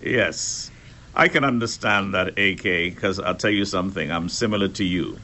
Yes. 0.01 0.71
I 1.15 1.27
can 1.27 1.43
understand 1.43 2.13
that, 2.13 2.29
AK, 2.39 2.63
because 2.95 3.19
I'll 3.19 3.35
tell 3.35 3.51
you 3.51 3.65
something. 3.65 4.11
I'm 4.11 4.29
similar 4.29 4.67
to 4.69 4.83
you. 4.83 5.19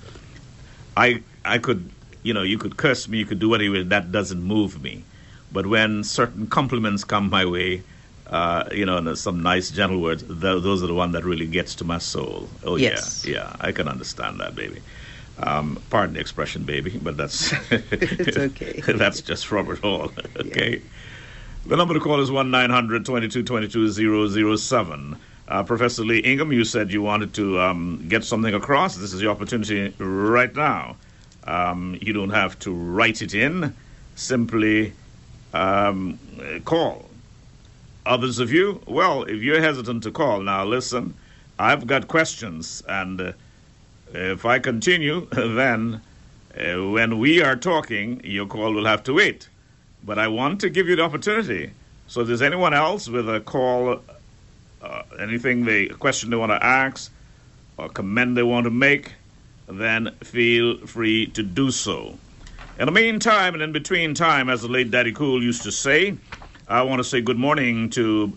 I 0.98 1.22
I 1.44 1.58
could, 1.58 1.90
you 2.24 2.34
know, 2.34 2.42
you 2.44 2.58
could 2.58 2.78
curse 2.78 3.08
me, 3.08 3.18
you 3.20 3.26
could 3.26 3.40
do 3.40 3.50
whatever. 3.50 3.84
That 3.84 4.12
doesn't 4.12 4.42
move 4.42 4.82
me. 4.82 5.04
But 5.52 5.68
when 5.68 6.04
certain 6.04 6.48
compliments 6.48 7.04
come 7.04 7.30
my 7.30 7.46
way, 7.46 7.84
uh, 8.28 8.66
you 8.72 8.86
know, 8.86 8.98
and 8.98 9.18
some 9.18 9.42
nice 9.42 9.70
gentle 9.72 10.02
words, 10.02 10.24
th- 10.24 10.40
those 10.40 10.84
are 10.84 10.88
the 10.88 10.94
one 10.94 11.12
that 11.12 11.24
really 11.24 11.48
gets 11.48 11.76
to 11.76 11.84
my 11.86 11.98
soul. 12.00 12.50
Oh 12.64 12.76
Yes. 12.76 13.26
yeah, 13.26 13.34
yeah, 13.34 13.56
I 13.60 13.72
can 13.72 13.88
understand 13.88 14.40
that, 14.40 14.56
baby. 14.56 14.82
Um, 15.38 15.84
pardon 15.90 16.14
the 16.16 16.22
expression, 16.22 16.64
baby, 16.64 16.98
but 16.98 17.18
that's 17.18 17.54
It's 17.72 18.38
okay. 18.38 18.82
that's 18.88 19.22
just 19.22 19.52
Robert 19.52 19.80
Hall. 19.80 20.12
okay. 20.38 20.82
The 21.66 21.76
number 21.76 21.94
to 21.94 22.00
call 22.00 22.20
is 22.22 22.32
1 22.32 22.52
900 22.52 23.06
2222 23.06 24.58
007. 24.58 25.18
Uh, 25.48 25.64
Professor 25.64 26.04
Lee 26.04 26.20
Ingham, 26.20 26.52
you 26.52 26.64
said 26.64 26.92
you 26.92 27.04
wanted 27.04 27.34
to 27.36 27.60
um, 27.60 28.04
get 28.08 28.24
something 28.24 28.54
across. 28.54 28.96
This 28.96 29.14
is 29.14 29.22
your 29.22 29.32
opportunity 29.32 29.94
right 30.00 30.54
now. 30.56 30.96
Um, 31.44 31.98
you 32.02 32.14
don't 32.14 32.32
have 32.32 32.58
to 32.60 32.74
write 32.74 33.22
it 33.22 33.36
in, 33.36 33.76
simply 34.16 34.94
um, 35.54 36.18
call. 36.66 37.06
Others 38.08 38.40
of 38.40 38.52
you, 38.52 38.82
well, 38.88 39.24
if 39.24 39.42
you're 39.42 39.62
hesitant 39.62 40.02
to 40.04 40.12
call, 40.12 40.42
now 40.42 40.66
listen, 40.66 41.14
I've 41.60 41.86
got 41.86 42.08
questions, 42.08 42.82
and 42.88 43.22
uh, 43.22 43.34
if 44.14 44.46
I 44.46 44.58
continue, 44.58 45.28
then 45.32 46.02
uh, 46.58 46.90
when 46.90 47.20
we 47.20 47.42
are 47.44 47.56
talking, 47.56 48.20
your 48.24 48.48
call 48.48 48.74
will 48.74 48.86
have 48.86 49.04
to 49.04 49.14
wait. 49.14 49.50
But 50.04 50.18
I 50.18 50.28
want 50.28 50.60
to 50.62 50.70
give 50.72 50.88
you 50.88 50.96
the 50.96 51.04
opportunity. 51.04 51.72
So 52.08 52.22
if 52.22 52.28
there's 52.28 52.42
anyone 52.42 52.74
else 52.74 53.08
with 53.08 53.28
a 53.30 53.42
call, 53.42 54.02
uh, 54.86 55.03
anything 55.20 55.66
they, 55.66 55.90
a 55.90 55.94
question 55.94 56.30
they 56.30 56.36
want 56.36 56.52
to 56.52 56.64
ask, 56.64 57.12
or 57.78 57.90
comment 57.90 58.36
they 58.36 58.44
want 58.44 58.66
to 58.66 58.70
make, 58.70 59.14
then 59.68 60.12
feel 60.24 60.86
free 60.86 61.28
to 61.28 61.44
do 61.44 61.72
so. 61.72 62.18
In 62.78 62.86
the 62.86 62.91
meantime 62.91 63.53
and 63.53 63.64
in 63.64 63.72
between 63.72 64.14
time, 64.14 64.49
as 64.49 64.62
the 64.62 64.68
late 64.68 64.91
Daddy 64.91 65.12
Cool 65.12 65.41
used 65.41 65.64
to 65.64 65.72
say, 65.72 66.16
I 66.68 66.82
want 66.84 66.99
to 66.99 67.03
say 67.03 67.22
good 67.22 67.38
morning 67.38 67.90
to 67.91 68.36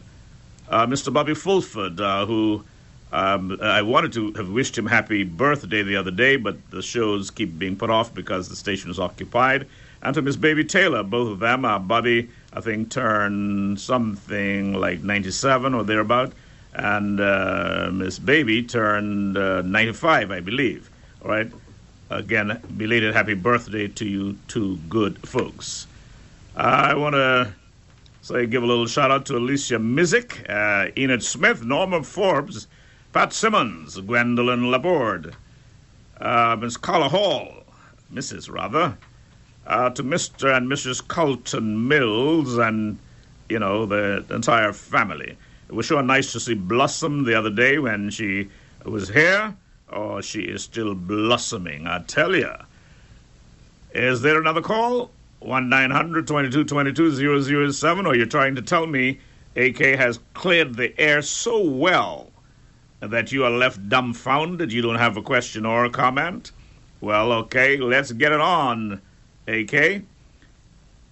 uh, 0.69 0.87
Mr. 0.87 1.13
Bobby 1.13 1.35
Fulford, 1.35 2.01
uh, 2.01 2.25
who 2.27 2.65
um, 3.13 3.59
I 3.61 3.83
wanted 3.83 4.13
to 4.15 4.33
have 4.35 4.51
wished 4.51 4.77
him 4.77 4.87
happy 4.87 5.25
birthday 5.25 5.83
the 5.83 5.97
other 5.97 6.11
day, 6.11 6.37
but 6.37 6.71
the 6.71 6.83
shows 6.83 7.31
keep 7.31 7.59
being 7.59 7.77
put 7.77 7.91
off 7.91 8.15
because 8.15 8.49
the 8.49 8.57
station 8.57 8.91
is 8.91 8.99
occupied. 8.99 9.67
And 10.03 10.15
to 10.15 10.23
Miss 10.23 10.37
Baby 10.37 10.65
Taylor, 10.65 11.03
both 11.03 11.33
of 11.33 11.39
them. 11.41 11.65
Uh, 11.65 11.79
Bobby, 11.79 12.29
I 12.53 12.61
think, 12.61 12.91
turned 12.91 13.79
something 13.81 14.75
like 14.75 15.03
97 15.03 15.75
or 15.75 15.85
thereabout, 15.85 16.33
and 16.75 17.21
uh, 17.21 17.91
Miss 17.93 18.19
Baby 18.19 18.63
turned 18.63 19.37
uh, 19.37 19.63
95, 19.63 20.31
I 20.31 20.41
believe. 20.41 20.91
All 21.23 21.31
right. 21.31 21.51
Again, 22.11 22.59
belated 22.77 23.13
happy 23.13 23.35
birthday 23.35 23.87
to 23.89 24.07
you 24.07 24.39
two 24.49 24.79
good 24.89 25.19
folks. 25.29 25.87
I 26.57 26.95
want 26.95 27.15
to 27.15 27.53
say 28.23 28.47
give 28.47 28.63
a 28.63 28.67
little 28.67 28.87
shout 28.87 29.11
out 29.11 29.27
to 29.27 29.37
Alicia 29.37 29.79
Misick, 29.79 30.49
uh, 30.49 30.91
Enid 30.97 31.23
Smith, 31.23 31.63
Norma 31.63 32.03
Forbes, 32.03 32.67
Pat 33.13 33.33
Simmons, 33.33 34.01
Gwendolyn 34.01 34.71
Laborde, 34.71 35.35
uh, 36.21 36.57
Miss 36.59 36.77
Carla 36.77 37.09
Hall, 37.09 37.65
Mrs. 38.13 38.51
rather, 38.51 38.97
uh, 39.69 39.91
to 39.91 40.03
Mr. 40.03 40.57
and 40.57 40.67
Mrs. 40.67 41.07
Colton 41.07 41.87
Mills, 41.87 42.57
and 42.57 42.99
you 43.49 43.59
know 43.59 43.87
the 43.87 44.25
entire 44.31 44.73
family. 44.73 45.37
It 45.69 45.75
was 45.75 45.87
sure 45.87 46.03
nice 46.03 46.33
to 46.33 46.41
see 46.41 46.55
Blossom 46.55 47.25
the 47.25 47.35
other 47.35 47.51
day 47.51 47.79
when 47.79 48.09
she 48.11 48.49
was 48.85 49.11
here. 49.11 49.55
Oh, 49.91 50.21
she 50.23 50.41
is 50.43 50.65
still 50.65 50.95
blossoming, 50.95 51.87
I 51.87 52.01
tell 52.01 52.35
you. 52.35 52.51
Is 53.93 54.23
there 54.23 54.41
another 54.41 54.63
call? 54.63 55.11
1 55.41 55.69
900 55.69 56.27
2222 56.27 57.73
007, 57.73 58.07
or 58.07 58.17
you're 58.17 58.27
trying 58.27 58.55
to 58.55 58.63
tell 58.63 58.87
me 58.87 59.21
AK 59.57 59.79
has 59.79 60.19
cleared 60.35 60.77
the 60.77 60.99
air 60.99 61.23
so 61.23 61.63
well 61.63 62.31
that 63.01 63.31
you 63.31 63.45
are 63.45 63.51
left 63.51 63.89
dumbfounded, 63.89 64.73
you 64.73 64.83
don't 64.83 64.97
have 64.97 65.17
a 65.17 65.23
question 65.23 65.65
or 65.65 65.85
a 65.85 65.91
comment? 65.91 66.53
Well, 67.01 67.33
okay, 67.33 67.77
let's 67.77 68.11
get 68.13 68.33
it 68.33 68.41
on, 68.41 69.01
AK. 69.49 70.03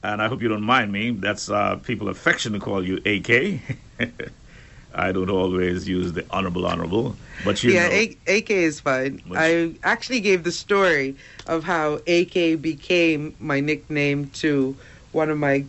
And 0.02 0.22
I 0.22 0.28
hope 0.28 0.42
you 0.42 0.48
don't 0.48 0.62
mind 0.62 0.92
me. 0.92 1.10
That's 1.10 1.50
uh, 1.50 1.76
people 1.76 2.08
affectionately 2.08 2.60
call 2.60 2.84
you 2.84 2.98
AK. 3.04 3.60
I 4.94 5.12
don't 5.12 5.28
always 5.30 5.86
use 5.88 6.12
the 6.12 6.24
honorable, 6.30 6.66
honorable, 6.66 7.16
but 7.44 7.62
you 7.62 7.72
yeah, 7.72 7.88
know. 7.88 7.94
A- 7.94 8.38
AK 8.38 8.50
is 8.50 8.80
fine. 8.80 9.20
Which- 9.26 9.38
I 9.38 9.72
actually 9.82 10.20
gave 10.20 10.44
the 10.44 10.52
story 10.52 11.16
of 11.46 11.64
how 11.64 11.94
AK 12.06 12.62
became 12.62 13.34
my 13.40 13.60
nickname 13.60 14.30
to 14.34 14.74
one 15.12 15.28
of 15.28 15.36
my 15.38 15.64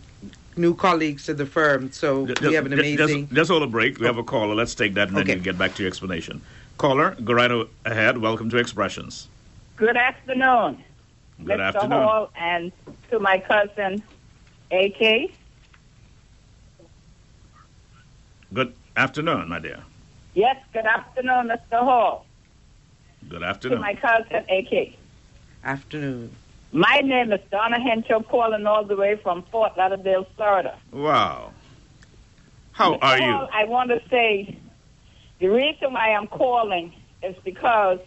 new 0.56 0.74
colleagues 0.74 1.26
to 1.26 1.34
the 1.34 1.44
firm. 1.46 1.90
So 1.92 2.26
Just- 2.26 2.40
we 2.40 2.54
have 2.54 2.64
an 2.66 2.72
just- 2.72 2.80
amazing. 2.80 3.24
Just, 3.26 3.34
just 3.34 3.50
hold 3.50 3.62
a 3.64 3.66
break. 3.66 3.98
We 3.98 4.06
have 4.06 4.18
a 4.18 4.22
caller. 4.24 4.54
Let's 4.54 4.74
take 4.74 4.94
that, 4.94 5.08
and 5.08 5.16
then 5.16 5.24
Okay. 5.24 5.34
you 5.34 5.40
get 5.40 5.58
back 5.58 5.74
to 5.74 5.82
your 5.82 5.88
explanation. 5.88 6.40
Caller, 6.78 7.16
go 7.22 7.32
right 7.34 7.50
ahead. 7.84 8.18
Welcome 8.18 8.48
to 8.50 8.56
Expressions. 8.56 9.28
Good 9.76 9.96
afternoon, 9.96 10.82
Good 11.44 11.58
Mr. 11.58 11.64
afternoon. 11.64 11.90
Hall, 12.02 12.30
and 12.36 12.72
to 13.10 13.18
my 13.20 13.38
cousin, 13.38 14.02
AK. 14.70 15.30
Good 18.52 18.74
afternoon, 18.96 19.48
my 19.48 19.58
dear. 19.58 19.80
Yes, 20.34 20.56
good 20.72 20.86
afternoon, 20.86 21.48
Mr. 21.48 21.78
Hall. 21.80 22.26
Good 23.28 23.40
To 23.40 23.46
afternoon. 23.46 23.80
my 23.80 23.94
cousin, 23.94 24.44
AK. 24.48 24.94
Afternoon. 25.64 26.34
My 26.72 27.00
name 27.04 27.32
is 27.32 27.40
Donna 27.50 27.80
Henshaw, 27.80 28.22
calling 28.22 28.66
all 28.66 28.84
the 28.84 28.96
way 28.96 29.16
from 29.16 29.42
Fort 29.50 29.72
Lauderdale, 29.76 30.26
Florida. 30.36 30.78
Wow. 30.92 31.52
How 32.72 32.94
Mr. 32.94 32.98
are 33.02 33.18
you? 33.18 33.32
Hall, 33.32 33.48
I 33.52 33.64
want 33.64 33.90
to 33.90 34.00
say 34.08 34.58
the 35.40 35.48
reason 35.48 35.92
why 35.92 36.12
I'm 36.12 36.26
calling 36.26 36.92
is 37.22 37.34
because 37.44 37.98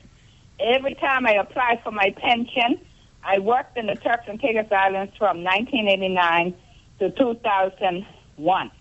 every 0.60 0.96
time 0.96 1.26
I 1.26 1.34
apply 1.34 1.80
for 1.84 1.92
my 1.92 2.12
pension, 2.18 2.80
I 3.24 3.40
worked 3.40 3.78
in 3.78 3.88
the 3.88 3.96
Turks 3.96 4.26
and 4.28 4.40
Caicos 4.42 4.72
Islands 4.72 5.14
from 5.18 5.44
1989 5.44 6.56
to 7.00 7.12
2001. 7.12 8.72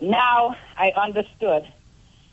Now 0.00 0.56
I 0.76 0.90
understood. 0.90 1.66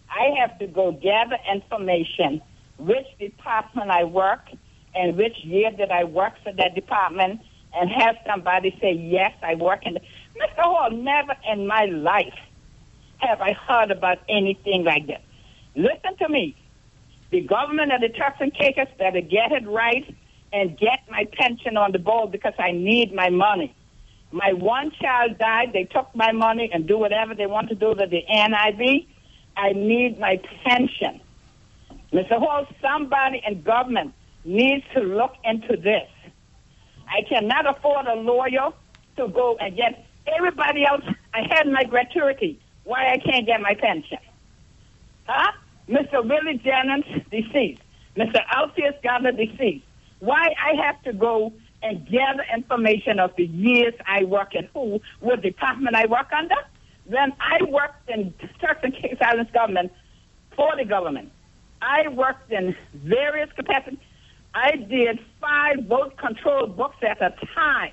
I 0.10 0.36
have 0.40 0.60
to 0.60 0.68
go 0.68 0.91
gather 0.91 1.38
information, 1.52 2.41
which 2.78 3.07
department 3.20 3.90
I 3.90 4.03
work, 4.03 4.49
and 4.94 5.18
which 5.18 5.38
year 5.44 5.72
did 5.72 5.90
I 5.90 6.03
work 6.03 6.34
for 6.44 6.53
that 6.53 6.76
department, 6.76 7.41
and 7.74 7.90
have 7.90 8.18
somebody 8.28 8.78
say, 8.80 8.91
yes, 8.94 9.32
I 9.41 9.56
work 9.56 9.86
in 9.86 9.95
the... 9.95 9.99
Mr. 9.99 10.61
Hall, 10.61 10.91
never 10.91 11.36
in 11.52 11.65
my 11.65 11.86
life 11.86 12.38
have 13.18 13.41
I 13.41 13.53
heard 13.53 13.90
about 13.90 14.20
anything 14.30 14.84
like 14.84 15.07
this. 15.07 15.22
Listen 15.76 16.15
to 16.18 16.30
me. 16.30 16.56
The 17.32 17.41
government 17.41 17.91
of 17.91 18.02
the 18.02 18.10
Turks 18.10 18.38
and 18.40 18.53
Caicos 18.53 18.88
better 18.99 19.22
get 19.22 19.52
it 19.52 19.68
right 19.68 20.15
and 20.53 20.77
get 20.77 20.99
my 21.09 21.25
pension 21.34 21.75
on 21.77 21.91
the 21.91 21.99
board 21.99 22.31
because 22.31 22.53
I 22.59 22.71
need 22.71 23.13
my 23.13 23.30
money. 23.30 23.75
My 24.31 24.53
one 24.53 24.91
child 25.01 25.38
died. 25.39 25.71
They 25.73 25.85
took 25.85 26.15
my 26.15 26.31
money 26.31 26.69
and 26.71 26.88
do 26.88 26.97
whatever 26.97 27.34
they 27.35 27.47
want 27.47 27.69
to 27.69 27.75
do 27.75 27.93
to 27.93 28.05
the 28.05 28.21
NIB. 28.30 29.07
I 29.57 29.73
need 29.73 30.19
my 30.19 30.39
pension. 30.63 31.19
Mr. 32.11 32.38
Hall, 32.38 32.67
somebody 32.81 33.41
in 33.45 33.63
government 33.63 34.13
needs 34.45 34.84
to 34.93 35.01
look 35.01 35.34
into 35.43 35.75
this. 35.75 36.07
I 37.07 37.21
cannot 37.27 37.67
afford 37.67 38.05
a 38.05 38.15
lawyer 38.15 38.69
to 39.17 39.27
go 39.27 39.57
and 39.59 39.75
get 39.75 40.05
everybody 40.27 40.85
else. 40.85 41.03
I 41.34 41.41
had 41.49 41.67
my 41.67 41.84
gratuity. 41.84 42.59
Why 42.84 43.13
I 43.13 43.17
can't 43.17 43.45
get 43.45 43.61
my 43.61 43.73
pension? 43.75 44.19
Huh? 45.25 45.51
Mr. 45.89 46.23
Willie 46.27 46.61
Jennings, 46.63 47.05
deceased. 47.30 47.81
Mr. 48.15 48.39
Alpheus 48.51 48.95
Gardner, 49.03 49.31
deceased. 49.31 49.85
Why 50.23 50.55
I 50.57 50.81
have 50.85 51.03
to 51.03 51.11
go 51.11 51.51
and 51.81 52.07
gather 52.09 52.45
information 52.55 53.19
of 53.19 53.35
the 53.35 53.43
years 53.43 53.93
I 54.07 54.23
work 54.23 54.55
and 54.55 54.69
who, 54.73 55.01
what 55.19 55.41
department 55.41 55.97
I 55.97 56.05
work 56.05 56.31
under? 56.31 56.55
Then 57.05 57.33
I 57.41 57.61
worked 57.65 58.09
in 58.09 58.33
Turks 58.61 58.79
and 58.83 58.95
Caicos 58.95 59.17
Islands 59.19 59.51
government 59.51 59.91
for 60.55 60.77
the 60.77 60.85
government. 60.85 61.29
I 61.81 62.07
worked 62.07 62.53
in 62.53 62.73
various 62.93 63.49
capacities. 63.51 63.99
I 64.53 64.77
did 64.77 65.19
five 65.41 65.87
vote 65.87 66.15
control 66.15 66.67
books 66.67 66.99
at 67.01 67.21
a 67.21 67.35
time. 67.53 67.91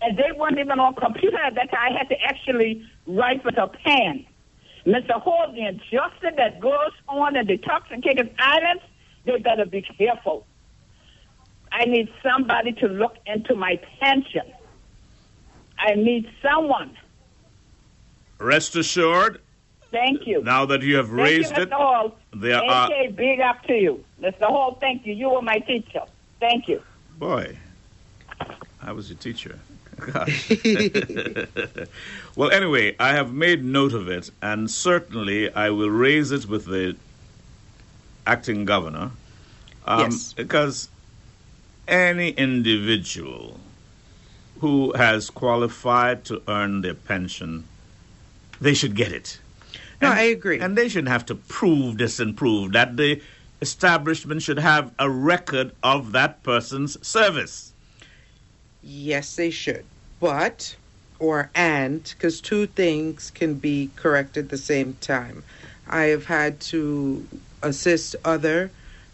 And 0.00 0.16
they 0.16 0.32
weren't 0.34 0.58
even 0.58 0.80
on 0.80 0.94
computer 0.94 1.36
at 1.36 1.56
that 1.56 1.70
time. 1.70 1.92
I 1.92 1.98
had 1.98 2.08
to 2.08 2.18
actually 2.22 2.88
write 3.06 3.44
with 3.44 3.58
a 3.58 3.68
pen. 3.68 4.24
Mr. 4.86 5.20
Hall, 5.20 5.52
the 5.52 5.66
injustice 5.66 6.36
that 6.38 6.58
goes 6.58 6.92
on 7.06 7.36
in 7.36 7.46
the 7.46 7.58
Turks 7.58 7.88
and 7.90 8.02
Caicos 8.02 8.30
Islands, 8.38 8.82
they 9.26 9.36
better 9.40 9.66
be 9.66 9.82
careful. 9.82 10.46
I 11.72 11.84
need 11.86 12.12
somebody 12.22 12.72
to 12.72 12.86
look 12.88 13.16
into 13.26 13.54
my 13.54 13.80
pension. 14.00 14.42
I 15.78 15.94
need 15.94 16.30
someone. 16.42 16.96
Rest 18.38 18.76
assured, 18.76 19.40
Thank 19.90 20.26
you. 20.26 20.42
now 20.42 20.66
that 20.66 20.82
you 20.82 20.96
have 20.96 21.06
Thank 21.08 21.18
raised 21.18 21.56
you, 21.56 21.62
it, 21.62 21.70
Mr. 21.70 21.74
Hall. 21.76 22.18
there 22.34 22.62
are. 22.62 22.88
Big 23.14 23.40
up 23.40 23.62
to 23.64 23.74
you. 23.74 24.04
Mr. 24.20 24.42
Hall, 24.42 24.76
thank 24.80 25.06
you. 25.06 25.14
You 25.14 25.30
were 25.30 25.42
my 25.42 25.58
teacher. 25.58 26.02
Thank 26.40 26.68
you. 26.68 26.82
Boy, 27.18 27.56
I 28.82 28.92
was 28.92 29.08
your 29.08 29.18
teacher. 29.18 29.58
Gosh. 30.12 30.50
well, 32.36 32.50
anyway, 32.50 32.96
I 32.98 33.10
have 33.10 33.32
made 33.32 33.64
note 33.64 33.92
of 33.92 34.08
it, 34.08 34.30
and 34.40 34.68
certainly 34.70 35.52
I 35.54 35.70
will 35.70 35.90
raise 35.90 36.32
it 36.32 36.46
with 36.48 36.64
the 36.66 36.96
acting 38.26 38.64
governor. 38.64 39.10
Um, 39.86 40.00
Yes. 40.00 40.32
Because 40.32 40.88
any 41.88 42.30
individual 42.30 43.60
who 44.60 44.92
has 44.92 45.30
qualified 45.30 46.24
to 46.26 46.40
earn 46.46 46.82
their 46.82 46.94
pension, 46.94 47.64
they 48.60 48.74
should 48.74 48.94
get 48.94 49.12
it. 49.12 49.40
No, 50.00 50.10
And- 50.10 50.18
I 50.18 50.22
agree. 50.24 50.60
And 50.60 50.76
they 50.76 50.88
shouldn't 50.88 51.08
have 51.08 51.26
to 51.26 51.34
prove 51.34 51.98
this 51.98 52.20
and 52.20 52.36
prove 52.36 52.72
that. 52.72 52.96
The 52.96 53.20
establishment 53.60 54.42
should 54.42 54.58
have 54.58 54.92
a 54.98 55.08
record 55.10 55.72
of 55.82 56.12
that 56.12 56.42
person's 56.42 57.04
service. 57.06 57.72
Yes, 58.82 59.36
they 59.36 59.50
should. 59.50 59.84
But, 60.20 60.74
or 61.18 61.50
and, 61.54 62.02
because 62.02 62.40
two 62.40 62.66
things 62.66 63.30
can 63.30 63.54
be 63.54 63.90
correct 63.96 64.36
at 64.36 64.48
the 64.48 64.58
same 64.58 64.94
time. 65.00 65.44
I 65.88 66.04
have 66.04 66.26
had 66.26 66.60
to 66.72 67.26
assist 67.62 68.16
other 68.24 68.70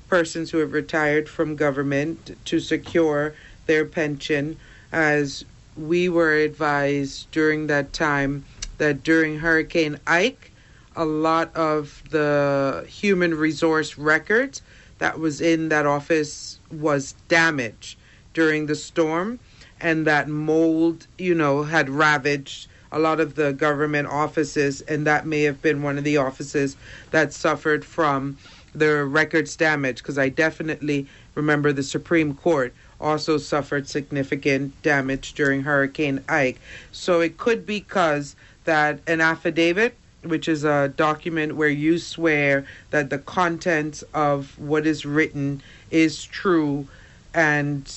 persons 0.09 0.51
who 0.51 0.59
have 0.59 0.73
retired 0.73 1.29
from 1.29 1.57
government 1.57 2.37
to 2.47 2.59
secure 2.59 3.35
their 3.67 3.85
pension, 3.85 4.59
as 4.91 5.45
we 5.77 6.09
were 6.09 6.35
advised 6.35 7.31
during 7.31 7.67
that 7.69 7.93
time 7.93 8.45
that 8.79 9.03
during 9.03 9.39
Hurricane 9.39 9.99
Ike, 10.07 10.51
a 10.97 11.05
lot 11.05 11.55
of 11.55 12.03
the 12.11 12.85
human 12.89 13.35
resource 13.35 13.99
records 13.99 14.63
that 14.99 15.19
was 15.19 15.41
in 15.41 15.69
that 15.69 15.87
office 15.87 16.59
was 16.73 17.15
damaged 17.29 17.99
during 18.35 18.67
the 18.67 18.75
storm 18.75 19.39
and 19.81 20.07
that 20.07 20.29
mold, 20.29 21.07
you 21.19 21.35
know, 21.35 21.63
had 21.63 21.89
ravaged 21.89 22.69
a 22.91 22.99
lot 22.99 23.21
of 23.21 23.35
the 23.35 23.53
government 23.53 24.09
offices, 24.09 24.81
and 24.83 25.07
that 25.07 25.27
may 25.27 25.43
have 25.43 25.61
been 25.61 25.83
one 25.83 25.99
of 25.99 26.05
the 26.05 26.17
offices 26.17 26.77
that 27.11 27.33
suffered 27.33 27.85
from 27.85 28.39
the 28.75 29.05
records 29.05 29.57
damage. 29.57 29.99
Because 29.99 30.19
I 30.19 30.29
definitely 30.29 31.07
remember 31.35 31.73
the 31.73 31.83
Supreme 31.83 32.35
Court 32.35 32.73
also 33.01 33.39
suffered 33.39 33.89
significant 33.89 34.81
damage 34.83 35.35
during 35.35 35.63
Hurricane 35.63 36.25
Ike. 36.29 36.61
So 36.93 37.21
it 37.21 37.39
could 37.39 37.65
be 37.65 37.81
because 37.81 38.35
that 38.65 39.01
an 39.07 39.21
affidavit, 39.21 39.97
which 40.23 40.49
is 40.49 40.65
a 40.65 40.93
document 40.97 41.57
where 41.57 41.69
you 41.69 41.99
swear 41.99 42.67
that 42.91 43.09
the 43.11 43.19
contents 43.19 44.03
of 44.15 44.59
what 44.59 44.87
is 44.87 45.07
written 45.07 45.63
is 45.91 46.25
true 46.25 46.89
and 47.33 47.91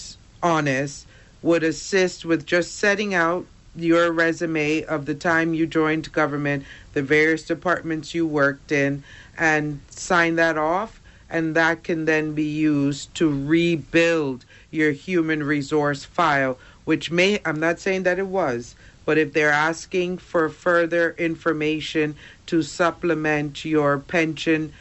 honest 0.43 1.07
would 1.41 1.63
assist 1.63 2.23
with 2.23 2.45
just 2.45 2.77
setting 2.77 3.13
out 3.13 3.45
your 3.75 4.11
resume 4.11 4.83
of 4.83 5.05
the 5.05 5.15
time 5.15 5.53
you 5.53 5.65
joined 5.65 6.11
government, 6.11 6.65
the 6.93 7.01
various 7.01 7.43
departments 7.43 8.13
you 8.13 8.25
worked 8.25 8.71
in, 8.71 9.03
and 9.37 9.79
sign 9.89 10.35
that 10.35 10.57
off. 10.57 11.01
And 11.29 11.55
that 11.55 11.83
can 11.83 12.05
then 12.05 12.33
be 12.33 12.43
used 12.43 13.15
to 13.15 13.29
rebuild 13.29 14.43
your 14.69 14.91
human 14.91 15.43
resource 15.43 16.03
file, 16.03 16.57
which 16.83 17.09
may, 17.09 17.39
I'm 17.45 17.59
not 17.59 17.79
saying 17.79 18.03
that 18.03 18.19
it 18.19 18.27
was, 18.27 18.75
but 19.05 19.17
if 19.17 19.31
they're 19.31 19.49
asking 19.49 20.17
for 20.17 20.49
further 20.49 21.15
information 21.17 22.15
to 22.47 22.61
supplement 22.61 23.63
your 23.63 23.97
pension, 23.97 24.73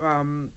um, 0.00 0.52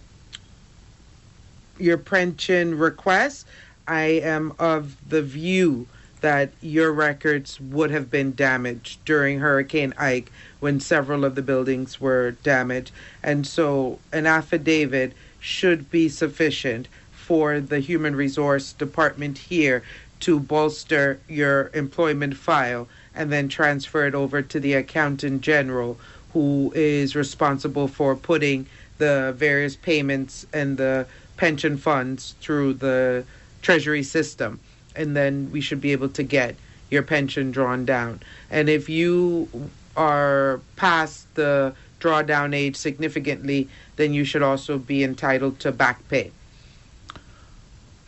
your 1.78 1.98
pension 1.98 2.78
request, 2.78 3.46
I 3.88 4.04
am 4.04 4.54
of 4.58 4.98
the 5.10 5.22
view 5.22 5.88
that 6.22 6.52
your 6.62 6.92
records 6.92 7.60
would 7.60 7.92
have 7.92 8.12
been 8.12 8.34
damaged 8.36 9.04
during 9.06 9.40
Hurricane 9.40 9.94
Ike 9.98 10.32
when 10.60 10.80
several 10.80 11.24
of 11.24 11.36
the 11.36 11.42
buildings 11.42 12.02
were 12.02 12.32
damaged. 12.44 12.92
And 13.24 13.48
so 13.48 14.00
an 14.12 14.26
affidavit 14.26 15.14
should 15.40 15.90
be 15.90 16.10
sufficient 16.10 16.88
for 17.12 17.60
the 17.60 17.80
Human 17.80 18.16
Resource 18.16 18.74
Department 18.74 19.38
here 19.38 19.84
to 20.22 20.40
bolster 20.40 21.20
your 21.28 21.72
employment 21.74 22.36
file 22.36 22.88
and 23.16 23.32
then 23.32 23.48
transfer 23.48 24.06
it 24.06 24.16
over 24.16 24.42
to 24.42 24.60
the 24.60 24.74
Accountant 24.74 25.42
General 25.42 25.98
who 26.34 26.72
is 26.76 27.16
responsible 27.16 27.88
for 27.88 28.16
putting 28.16 28.68
the 28.98 29.34
various 29.38 29.76
payments 29.76 30.46
and 30.54 30.78
the 30.78 31.08
pension 31.38 31.78
funds 31.78 32.36
through 32.42 32.74
the 32.74 33.24
treasury 33.62 34.04
system 34.04 34.60
and 34.96 35.16
then 35.16 35.50
we 35.52 35.62
should 35.62 35.82
be 35.82 35.92
able 35.92 36.10
to 36.10 36.24
get 36.24 36.56
your 36.90 37.04
pension 37.04 37.52
drawn 37.52 37.86
down 37.86 38.20
and 38.50 38.70
if 38.70 38.90
you 38.90 39.70
are 39.96 40.60
past 40.76 41.34
the 41.36 41.74
drawdown 42.00 42.56
age 42.56 42.76
significantly 42.76 43.68
then 43.98 44.14
you 44.14 44.24
should 44.24 44.42
also 44.42 44.78
be 44.78 45.04
entitled 45.04 45.60
to 45.60 45.72
back 45.72 46.08
pay 46.10 46.32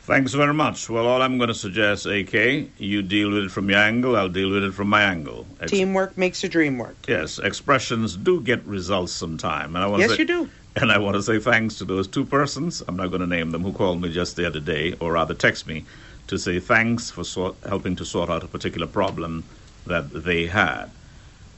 Thanks 0.04 0.34
very 0.34 0.54
much. 0.54 0.90
Well, 0.90 1.06
all 1.06 1.22
I'm 1.22 1.38
going 1.38 1.50
to 1.50 1.54
suggest, 1.54 2.08
AK, 2.08 2.80
you 2.80 3.04
deal 3.04 3.30
with 3.30 3.46
it 3.46 3.52
from 3.52 3.70
your 3.70 3.78
angle, 3.78 4.16
I'll 4.16 4.30
deal 4.30 4.50
with 4.50 4.64
it 4.64 4.74
from 4.74 4.90
my 4.90 5.04
angle. 5.04 5.46
Ex- 5.60 5.72
teamwork 5.72 6.18
makes 6.18 6.42
the 6.42 6.50
dream 6.50 6.80
work 6.80 6.98
Yes, 7.08 7.38
expressions 7.38 8.18
do 8.18 8.42
get 8.42 8.66
results 8.66 9.14
sometime. 9.14 9.76
And 9.76 9.84
I 9.84 9.88
want 9.88 10.02
yes 10.02 10.10
to 10.10 10.16
say, 10.16 10.22
you 10.24 10.28
do 10.28 10.50
And 10.76 10.92
I 10.92 10.98
want 10.98 11.16
to 11.18 11.24
say 11.24 11.38
thanks 11.40 11.76
to 11.76 11.86
those 11.86 12.08
two 12.08 12.26
persons, 12.26 12.82
I'm 12.88 12.96
not 12.96 13.08
going 13.08 13.22
to 13.22 13.28
name 13.28 13.52
them, 13.52 13.62
who 13.62 13.74
called 13.74 14.02
me 14.02 14.12
just 14.12 14.36
the 14.36 14.48
other 14.48 14.60
day, 14.60 14.94
or 15.00 15.14
rather 15.14 15.34
text 15.34 15.68
me, 15.68 15.86
to 16.32 16.40
say 16.40 16.62
thanks 16.62 17.12
for 17.12 17.26
helping 17.68 17.94
to 17.94 18.06
sort 18.06 18.30
out 18.30 18.42
a 18.42 18.48
particular 18.48 18.88
problem 18.88 19.44
that 19.86 20.10
they 20.24 20.48
had. 20.48 20.86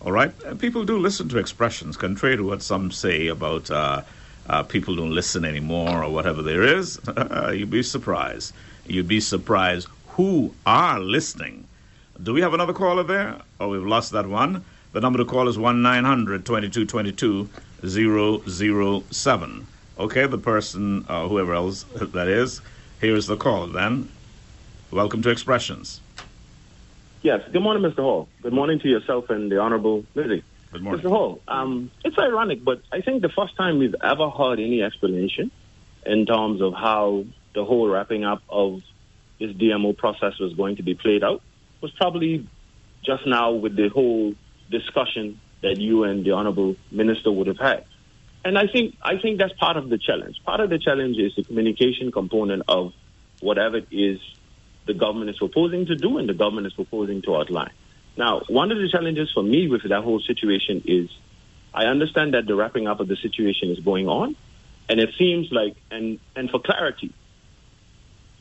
All 0.01 0.11
right? 0.11 0.33
People 0.57 0.83
do 0.83 0.97
listen 0.97 1.29
to 1.29 1.37
expressions, 1.37 1.95
contrary 1.95 2.37
to 2.37 2.43
what 2.43 2.63
some 2.63 2.89
say 2.89 3.27
about 3.27 3.69
uh, 3.69 4.01
uh, 4.49 4.63
people 4.63 4.95
don't 4.95 5.11
listen 5.11 5.45
anymore 5.45 6.03
or 6.03 6.09
whatever 6.11 6.41
there 6.41 6.63
is. 6.63 6.99
You'd 7.53 7.69
be 7.69 7.83
surprised. 7.83 8.51
You'd 8.87 9.07
be 9.07 9.19
surprised 9.19 9.87
who 10.07 10.55
are 10.65 10.99
listening. 10.99 11.67
Do 12.23 12.33
we 12.33 12.41
have 12.41 12.55
another 12.55 12.73
caller 12.73 13.03
there? 13.03 13.37
Oh, 13.59 13.69
we've 13.69 13.85
lost 13.85 14.11
that 14.13 14.25
one. 14.25 14.65
The 14.91 15.01
number 15.01 15.19
to 15.19 15.25
call 15.25 15.47
is 15.47 15.57
1 15.57 15.83
900 15.83 16.47
2222 16.47 17.47
007. 19.11 19.67
Okay, 19.99 20.25
the 20.25 20.37
person, 20.39 21.05
uh, 21.07 21.27
whoever 21.27 21.53
else 21.53 21.83
that 21.93 22.27
is, 22.27 22.59
here's 22.99 23.27
the 23.27 23.37
call 23.37 23.67
then. 23.67 24.09
Welcome 24.93 25.23
to 25.23 25.31
Expressions. 25.31 26.01
Yes. 27.23 27.41
Good 27.51 27.63
morning, 27.63 27.81
Mr. 27.89 28.03
Hall. 28.03 28.29
Good 28.43 28.53
morning 28.53 28.79
to 28.79 28.87
yourself 28.87 29.31
and 29.31 29.51
the 29.51 29.57
Honorable 29.57 30.05
Lizzie. 30.13 30.43
Good 30.71 30.83
morning. 30.83 31.03
Mr. 31.03 31.09
Hall, 31.09 31.41
um, 31.47 31.89
it's 32.05 32.15
ironic, 32.19 32.63
but 32.63 32.83
I 32.91 33.01
think 33.01 33.23
the 33.23 33.29
first 33.29 33.55
time 33.57 33.79
we've 33.79 33.95
ever 34.03 34.29
heard 34.29 34.59
any 34.59 34.83
explanation 34.83 35.49
in 36.05 36.27
terms 36.27 36.61
of 36.61 36.73
how 36.73 37.25
the 37.55 37.65
whole 37.65 37.87
wrapping 37.87 38.23
up 38.23 38.43
of 38.47 38.81
this 39.39 39.51
DMO 39.53 39.97
process 39.97 40.37
was 40.39 40.53
going 40.53 40.75
to 40.75 40.83
be 40.83 40.93
played 40.93 41.23
out. 41.23 41.41
was 41.81 41.91
probably 41.93 42.47
just 43.03 43.25
now 43.25 43.51
with 43.51 43.75
the 43.75 43.89
whole 43.89 44.35
discussion 44.69 45.39
that 45.61 45.79
you 45.79 46.03
and 46.03 46.23
the 46.23 46.31
honorable 46.31 46.75
minister 46.91 47.31
would 47.31 47.47
have 47.47 47.57
had. 47.57 47.85
And 48.45 48.59
I 48.59 48.67
think 48.67 48.95
I 49.01 49.17
think 49.17 49.39
that's 49.39 49.53
part 49.53 49.75
of 49.75 49.89
the 49.89 49.97
challenge. 49.97 50.39
Part 50.45 50.59
of 50.59 50.69
the 50.69 50.77
challenge 50.77 51.17
is 51.17 51.33
the 51.35 51.43
communication 51.43 52.11
component 52.11 52.61
of 52.67 52.93
whatever 53.39 53.77
it 53.77 53.87
is 53.89 54.19
the 54.85 54.93
government 54.93 55.29
is 55.29 55.37
proposing 55.37 55.85
to 55.87 55.95
do 55.95 56.17
and 56.17 56.27
the 56.27 56.33
government 56.33 56.67
is 56.67 56.73
proposing 56.73 57.21
to 57.23 57.35
outline. 57.35 57.71
Now, 58.17 58.41
one 58.47 58.71
of 58.71 58.77
the 58.77 58.89
challenges 58.89 59.31
for 59.33 59.43
me 59.43 59.67
with 59.67 59.83
that 59.89 60.03
whole 60.03 60.19
situation 60.19 60.83
is 60.85 61.09
I 61.73 61.85
understand 61.85 62.33
that 62.35 62.45
the 62.45 62.55
wrapping 62.55 62.87
up 62.87 62.99
of 62.99 63.07
the 63.07 63.15
situation 63.15 63.71
is 63.71 63.79
going 63.79 64.07
on, 64.07 64.35
and 64.87 64.99
it 64.99 65.09
seems 65.17 65.51
like 65.51 65.75
and 65.89 66.19
and 66.35 66.49
for 66.49 66.59
clarity, 66.59 67.11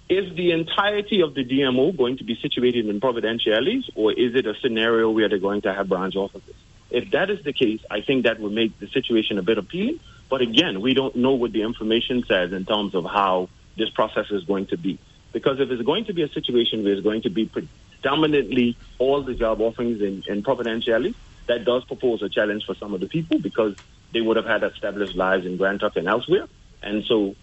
is 0.08 0.34
the 0.36 0.50
entirety 0.50 1.22
of 1.22 1.34
the 1.34 1.44
DMO 1.44 1.96
going 1.96 2.18
to 2.18 2.24
be 2.24 2.36
situated 2.42 2.86
in 2.86 3.00
Providenciales, 3.00 3.88
or 3.94 4.12
is 4.12 4.34
it 4.34 4.46
a 4.46 4.54
scenario 4.60 5.10
where 5.10 5.28
they're 5.28 5.38
going 5.38 5.62
to 5.62 5.72
have 5.72 5.88
branch 5.88 6.16
offices? 6.16 6.54
If 6.90 7.12
that 7.12 7.30
is 7.30 7.42
the 7.42 7.54
case, 7.54 7.80
I 7.90 8.02
think 8.02 8.24
that 8.24 8.38
would 8.38 8.52
make 8.52 8.78
the 8.78 8.88
situation 8.88 9.38
a 9.38 9.42
bit 9.42 9.56
appealing. 9.56 10.00
But 10.28 10.42
again, 10.42 10.82
we 10.82 10.92
don't 10.92 11.16
know 11.16 11.32
what 11.32 11.52
the 11.52 11.62
information 11.62 12.24
says 12.28 12.52
in 12.52 12.66
terms 12.66 12.94
of 12.94 13.04
how 13.04 13.48
this 13.78 13.88
process 13.88 14.26
is 14.30 14.44
going 14.44 14.66
to 14.66 14.76
be. 14.76 14.98
Because 15.32 15.58
if 15.60 15.70
it's 15.70 15.82
going 15.82 16.04
to 16.06 16.14
be 16.14 16.22
a 16.22 16.28
situation 16.28 16.82
where 16.84 16.92
it's 16.92 17.02
going 17.02 17.22
to 17.22 17.30
be 17.30 17.50
predominantly 17.50 18.76
all 18.98 19.24
the 19.24 19.34
job 19.34 19.60
offerings 19.60 20.00
in, 20.00 20.22
in 20.26 20.42
Providenciales, 20.42 21.14
that 21.48 21.64
does 21.64 21.84
propose 21.84 22.22
a 22.22 22.28
challenge 22.28 22.64
for 22.66 22.74
some 22.74 22.94
of 22.94 23.00
the 23.00 23.08
people 23.08 23.38
because 23.38 23.74
they 24.12 24.20
would 24.20 24.36
have 24.36 24.46
had 24.46 24.62
established 24.62 25.16
lives 25.16 25.46
in 25.46 25.56
Grand 25.56 25.82
and 25.96 26.08
elsewhere. 26.08 26.46
And 26.82 27.04
so 27.08 27.34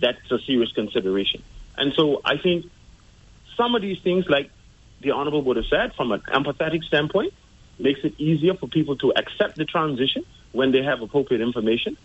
that's 0.00 0.18
a 0.30 0.38
serious 0.46 0.72
consideration. 0.72 1.42
And 1.76 1.92
so 1.96 2.20
I 2.24 2.38
think 2.38 2.66
some 3.56 3.74
of 3.74 3.82
these 3.82 3.98
things, 4.02 4.24
like 4.28 4.50
the 5.00 5.12
Honorable 5.12 5.42
would 5.42 5.56
have 5.56 5.66
said, 5.66 5.94
from 5.96 6.12
an 6.12 6.22
empathetic 6.32 6.82
standpoint, 6.84 7.32
makes 7.78 8.00
it 8.04 8.18
easier 8.18 8.54
for 8.54 8.68
people 8.68 8.96
to 8.96 9.12
accept 9.16 9.56
the 9.56 9.64
transition 9.64 10.24
when 10.52 10.72
they 10.72 10.82
have 10.82 11.02
appropriate 11.02 11.42
information 11.42 11.96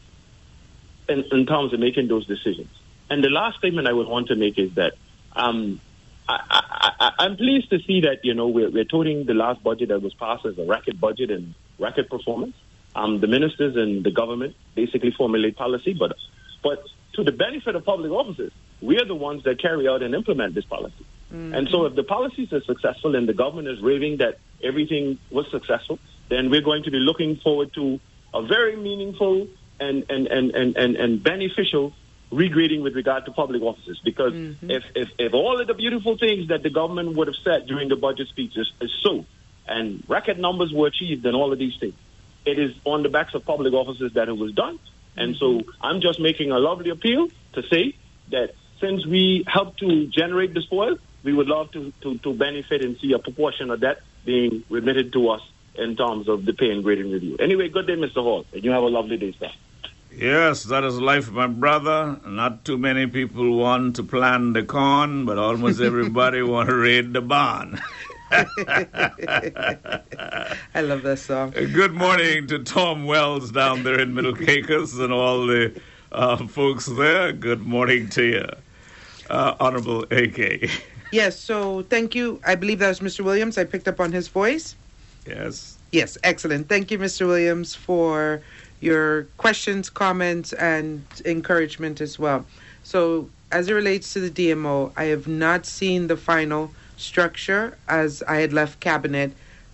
in, 1.08 1.24
in 1.32 1.46
terms 1.46 1.74
of 1.74 1.80
making 1.80 2.08
those 2.08 2.26
decisions. 2.26 2.70
And 3.10 3.24
the 3.24 3.30
last 3.30 3.58
statement 3.58 3.88
I 3.88 3.94
would 3.94 4.08
want 4.08 4.28
to 4.28 4.36
make 4.36 4.58
is 4.58 4.74
that 4.76 4.94
um, 5.36 5.80
I, 6.28 7.12
I'm 7.20 7.36
pleased 7.36 7.70
to 7.72 7.80
see 7.80 8.02
that 8.02 8.24
you 8.24 8.34
know 8.34 8.48
we're, 8.48 8.70
we're 8.70 8.86
touting 8.86 9.26
the 9.26 9.34
last 9.34 9.64
budget 9.64 9.90
that 9.90 10.02
was 10.02 10.14
passed 10.14 10.46
as 10.46 10.58
a 10.58 10.66
record 10.66 11.00
budget 11.00 11.32
and 11.32 11.54
record 11.80 12.10
performance. 12.10 12.56
Um, 12.96 13.20
the 13.20 13.28
ministers 13.28 13.76
and 13.76 14.04
the 14.04 14.12
government 14.12 14.56
basically 14.76 15.12
formulate 15.12 15.56
policy, 15.56 15.94
but 15.94 16.16
but 16.64 16.84
to 17.14 17.24
the 17.24 17.32
benefit 17.32 17.76
of 17.76 17.84
public 17.86 18.12
officers, 18.12 18.52
we 18.82 19.00
are 19.00 19.06
the 19.06 19.16
ones 19.16 19.44
that 19.44 19.62
carry 19.62 19.88
out 19.88 20.02
and 20.04 20.16
implement 20.16 20.56
this 20.56 20.66
policy. 20.66 21.06
And 21.32 21.70
so, 21.70 21.86
if 21.86 21.96
the 21.96 22.04
policies 22.04 22.52
are 22.52 22.62
successful 22.62 23.16
and 23.16 23.28
the 23.28 23.34
government 23.34 23.70
is 23.70 23.82
raving 23.82 24.18
that 24.18 24.40
everything 24.62 25.18
was 25.30 25.50
successful, 25.50 25.98
then 26.28 26.50
we're 26.50 26.62
going 26.62 26.84
to 26.84 26.92
be 26.92 27.00
looking 27.00 27.38
forward 27.38 27.74
to 27.76 28.02
a 28.34 28.42
very 28.42 28.76
meaningful 28.76 29.48
and 29.80 30.06
and 30.10 30.28
and 30.28 30.52
and 30.52 30.76
and, 30.76 30.96
and 30.98 31.24
beneficial 31.24 31.94
regrading 32.32 32.82
with 32.82 32.96
regard 32.96 33.26
to 33.26 33.32
public 33.32 33.62
offices. 33.62 34.00
Because 34.04 34.34
mm-hmm. 34.34 34.72
if, 34.72 34.84
if 34.96 35.10
if 35.18 35.34
all 35.34 35.60
of 35.60 35.68
the 35.68 35.74
beautiful 35.74 36.18
things 36.18 36.48
that 36.48 36.64
the 36.64 36.70
government 36.70 37.16
would 37.16 37.28
have 37.28 37.36
said 37.44 37.68
during 37.68 37.90
the 37.90 37.96
budget 37.96 38.28
speeches 38.30 38.72
is, 38.80 38.92
so, 39.02 39.26
and 39.68 40.04
record 40.08 40.40
numbers 40.40 40.72
were 40.74 40.88
achieved 40.88 41.26
and 41.26 41.36
all 41.36 41.52
of 41.52 41.60
these 41.60 41.78
things, 41.78 41.96
it 42.46 42.58
is 42.58 42.74
on 42.86 43.04
the 43.04 43.10
backs 43.10 43.34
of 43.34 43.46
public 43.46 43.74
offices 43.74 44.14
that 44.14 44.30
it 44.30 44.38
was 44.38 44.54
done. 44.54 44.80
And 45.18 45.36
so 45.36 45.60
mm-hmm. 45.60 45.70
I'm 45.82 46.02
just 46.02 46.20
making 46.20 46.52
a 46.52 46.60
lovely 46.60 46.90
appeal 46.90 47.28
to 47.54 47.64
say 47.64 47.96
that 48.30 48.56
since 48.80 49.06
we 49.06 49.44
helped 49.46 49.80
to 49.80 50.08
generate 50.08 50.54
the 50.54 50.62
spoil, 50.62 50.98
we 51.24 51.34
would 51.34 51.48
love 51.48 51.72
to, 51.72 51.94
to, 52.02 52.18
to 52.20 52.34
benefit 52.34 52.84
and 52.84 52.98
see 52.98 53.14
a 53.14 53.20
proportion 53.20 53.70
of 53.70 53.82
that 53.82 54.00
being 54.26 54.64
remitted 54.70 55.14
to 55.14 55.30
us 55.30 55.42
in 55.76 55.96
terms 55.96 56.28
of 56.28 56.46
the 56.46 56.54
pay 56.54 56.72
and 56.72 56.84
grading 56.84 57.12
review. 57.12 57.38
Anyway, 57.40 57.70
good 57.70 57.88
day, 57.88 57.96
Mr. 57.96 58.16
Hall, 58.16 58.46
and 58.54 58.64
you 58.64 58.72
have 58.72 58.84
a 58.84 58.88
lovely 58.88 59.18
day, 59.18 59.34
sir. 59.40 59.52
Yes, 60.16 60.64
that 60.64 60.84
is 60.84 61.00
life, 61.00 61.32
my 61.32 61.48
brother. 61.48 62.20
Not 62.26 62.66
too 62.66 62.78
many 62.78 63.08
people 63.08 63.58
want 63.58 63.96
to 63.96 64.04
plant 64.04 64.54
the 64.54 64.64
corn, 64.64 65.26
but 65.26 65.38
almost 65.38 65.80
everybody 65.80 66.42
want 66.44 66.70
to 66.70 66.76
raid 66.76 67.14
the 67.14 67.22
barn. 67.22 67.80
I 68.32 68.46
love 70.82 71.04
that 71.04 71.20
song. 71.20 71.52
Good 71.52 71.94
morning 71.94 72.48
to 72.48 72.60
Tom 72.60 73.06
Wells 73.06 73.52
down 73.52 73.84
there 73.84 74.00
in 74.00 74.14
Middle 74.14 74.36
Caucus 74.46 74.98
and 75.00 75.14
all 75.14 75.48
the 75.48 75.80
uh, 76.12 76.46
folks 76.48 76.88
there. 76.88 77.32
Good 77.32 77.62
morning 77.62 78.10
to 78.10 78.24
you, 78.24 78.46
uh, 79.30 79.56
Honorable 79.60 80.04
AK. 80.12 80.70
Yes, 81.12 81.40
so 81.40 81.84
thank 81.84 82.16
you. 82.16 82.42
I 82.46 82.56
believe 82.56 82.80
that 82.80 82.90
was 82.90 83.00
Mr. 83.00 83.24
Williams. 83.24 83.58
I 83.58 83.64
picked 83.64 83.88
up 83.88 84.00
on 84.00 84.12
his 84.12 84.28
voice. 84.28 84.76
Yes. 85.26 85.78
Yes, 85.92 86.18
excellent. 86.24 86.70
Thank 86.70 86.90
you, 86.90 87.00
Mr. 87.00 87.28
Williams, 87.28 87.76
for 87.76 88.42
your 88.82 89.24
questions, 89.38 89.90
comments, 89.90 90.52
and 90.54 91.06
encouragement 91.24 92.02
as 92.02 92.20
well. 92.20 92.46
So, 92.84 93.30
as 93.52 93.70
it 93.70 93.74
relates 93.74 94.14
to 94.14 94.20
the 94.20 94.30
DMO, 94.30 94.92
I 94.98 95.06
have 95.06 95.28
not 95.28 95.66
seen 95.66 96.08
the 96.08 96.18
final 96.18 96.72
structure 96.98 97.78
as 97.88 98.24
I 98.28 98.38
had 98.38 98.54
left 98.54 98.80
cabinet 98.80 99.34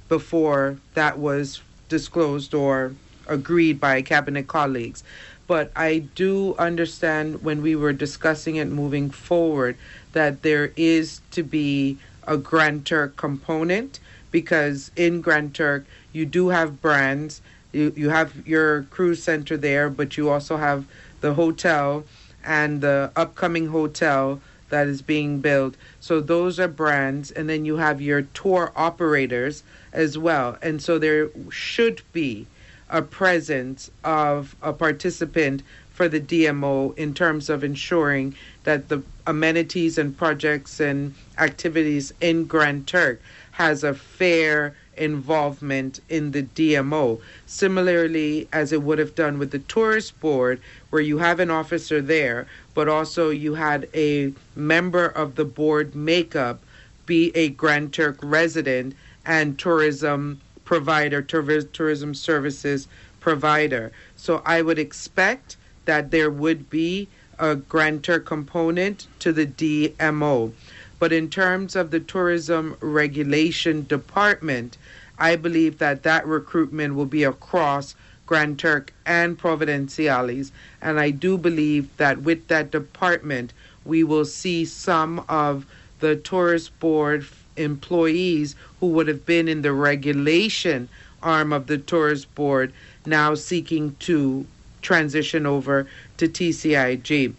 before 0.10 0.78
that 0.94 1.20
was 1.20 1.62
disclosed 1.90 2.54
or 2.54 2.94
agreed 3.28 3.80
by 3.80 4.02
cabinet 4.02 4.48
colleagues. 4.48 5.04
But 5.48 5.72
I 5.76 6.00
do 6.00 6.56
understand 6.56 7.44
when 7.44 7.62
we 7.62 7.76
were 7.76 7.94
discussing 7.94 8.58
it 8.58 8.68
moving 8.68 9.10
forward 9.10 9.78
that 10.12 10.42
there 10.42 10.72
is 10.76 11.22
to 11.32 11.44
be 11.44 11.98
a 12.28 12.38
Grand 12.38 12.86
Turk 12.86 13.16
component 13.16 14.00
because 14.32 14.92
in 14.96 15.22
Grand 15.22 15.56
Turk 15.56 15.86
you 16.12 16.26
do 16.26 16.50
have 16.50 16.82
brands. 16.82 17.42
You, 17.78 17.94
you 17.96 18.10
have 18.10 18.48
your 18.48 18.84
cruise 18.84 19.22
center 19.22 19.56
there, 19.56 19.88
but 19.90 20.18
you 20.18 20.30
also 20.30 20.58
have 20.58 20.86
the 21.22 21.36
hotel 21.36 22.06
and 22.44 22.82
the 22.82 23.12
upcoming 23.16 23.68
hotel 23.68 24.42
that 24.70 24.88
is 24.88 25.04
being 25.04 25.42
built. 25.42 25.76
So 26.00 26.20
those 26.20 26.60
are 26.60 26.68
brands, 26.68 27.30
and 27.30 27.48
then 27.48 27.66
you 27.66 27.78
have 27.78 28.02
your 28.02 28.24
tour 28.24 28.72
operators 28.76 29.64
as 29.94 30.18
well. 30.18 30.58
And 30.62 30.82
so 30.82 30.98
there 30.98 31.30
should 31.52 32.02
be 32.14 32.48
a 32.90 33.02
presence 33.04 33.92
of 34.04 34.56
a 34.62 34.74
participant 34.74 35.62
for 35.92 36.08
the 36.08 36.20
DMO 36.20 36.98
in 36.98 37.14
terms 37.14 37.50
of 37.50 37.64
ensuring 37.64 38.36
that 38.64 38.90
the 38.90 39.04
amenities 39.28 39.98
and 39.98 40.18
projects 40.18 40.80
and 40.80 41.14
activities 41.38 42.12
in 42.22 42.46
Grand 42.46 42.88
Turk 42.88 43.22
has 43.52 43.84
a 43.84 43.94
fair 43.94 44.76
involvement 44.98 46.00
in 46.10 46.32
the 46.32 46.44
DMO. 46.44 47.20
Similarly, 47.46 48.48
as 48.52 48.72
it 48.72 48.84
would 48.84 49.00
have 49.00 49.16
done 49.16 49.38
with 49.40 49.52
the 49.52 49.60
tourist 49.60 50.20
board, 50.20 50.62
where 50.90 51.02
you 51.02 51.18
have 51.20 51.40
an 51.40 51.50
officer 51.50 52.02
there, 52.02 52.48
but 52.74 52.88
also 52.88 53.30
you 53.30 53.56
had 53.56 53.88
a 53.94 54.34
member 54.56 55.06
of 55.06 55.36
the 55.36 55.46
board 55.46 55.96
makeup 55.96 56.62
be 57.06 57.32
a 57.36 57.50
Grand 57.50 57.94
Turk 57.94 58.18
resident 58.22 58.96
and 59.26 59.58
tourism 59.58 60.42
provider, 60.66 61.22
tour- 61.22 61.62
tourism 61.62 62.14
services 62.14 62.88
provider. 63.20 63.92
So 64.16 64.42
I 64.46 64.62
would 64.62 64.78
expect 64.78 65.58
that 65.86 66.12
there 66.12 66.30
would 66.30 66.70
be 66.70 67.08
a 67.40 67.56
Grand 67.56 68.04
Turk 68.04 68.26
component 68.26 69.08
to 69.20 69.32
the 69.32 69.46
DMO. 69.46 70.52
But 71.00 71.14
in 71.14 71.30
terms 71.30 71.76
of 71.76 71.92
the 71.92 72.00
tourism 72.00 72.76
regulation 72.80 73.86
department, 73.86 74.78
I 75.20 75.36
believe 75.36 75.80
that 75.80 76.04
that 76.04 76.28
recruitment 76.28 76.96
will 76.96 77.06
be 77.06 77.24
across 77.24 77.96
Grand 78.26 78.60
Turk 78.60 78.94
and 79.06 79.40
Providenciales. 79.40 80.52
And 80.82 81.00
I 81.00 81.12
do 81.12 81.38
believe 81.38 81.96
that 81.98 82.22
with 82.22 82.48
that 82.48 82.72
department, 82.72 83.54
we 83.86 84.04
will 84.04 84.26
see 84.26 84.66
some 84.66 85.24
of 85.30 85.66
the 86.00 86.16
tourist 86.16 86.78
board 86.80 87.26
employees 87.56 88.56
who 88.80 88.88
would 88.88 89.08
have 89.08 89.26
been 89.26 89.48
in 89.48 89.62
the 89.64 89.74
regulation 89.74 90.90
arm 91.24 91.52
of 91.52 91.68
the 91.68 91.78
tourist 91.78 92.34
board 92.36 92.72
now 93.06 93.34
seeking 93.34 93.96
to 94.00 94.46
transition 94.82 95.46
over 95.46 95.88
to 96.18 96.28
TCIG. 96.28 97.34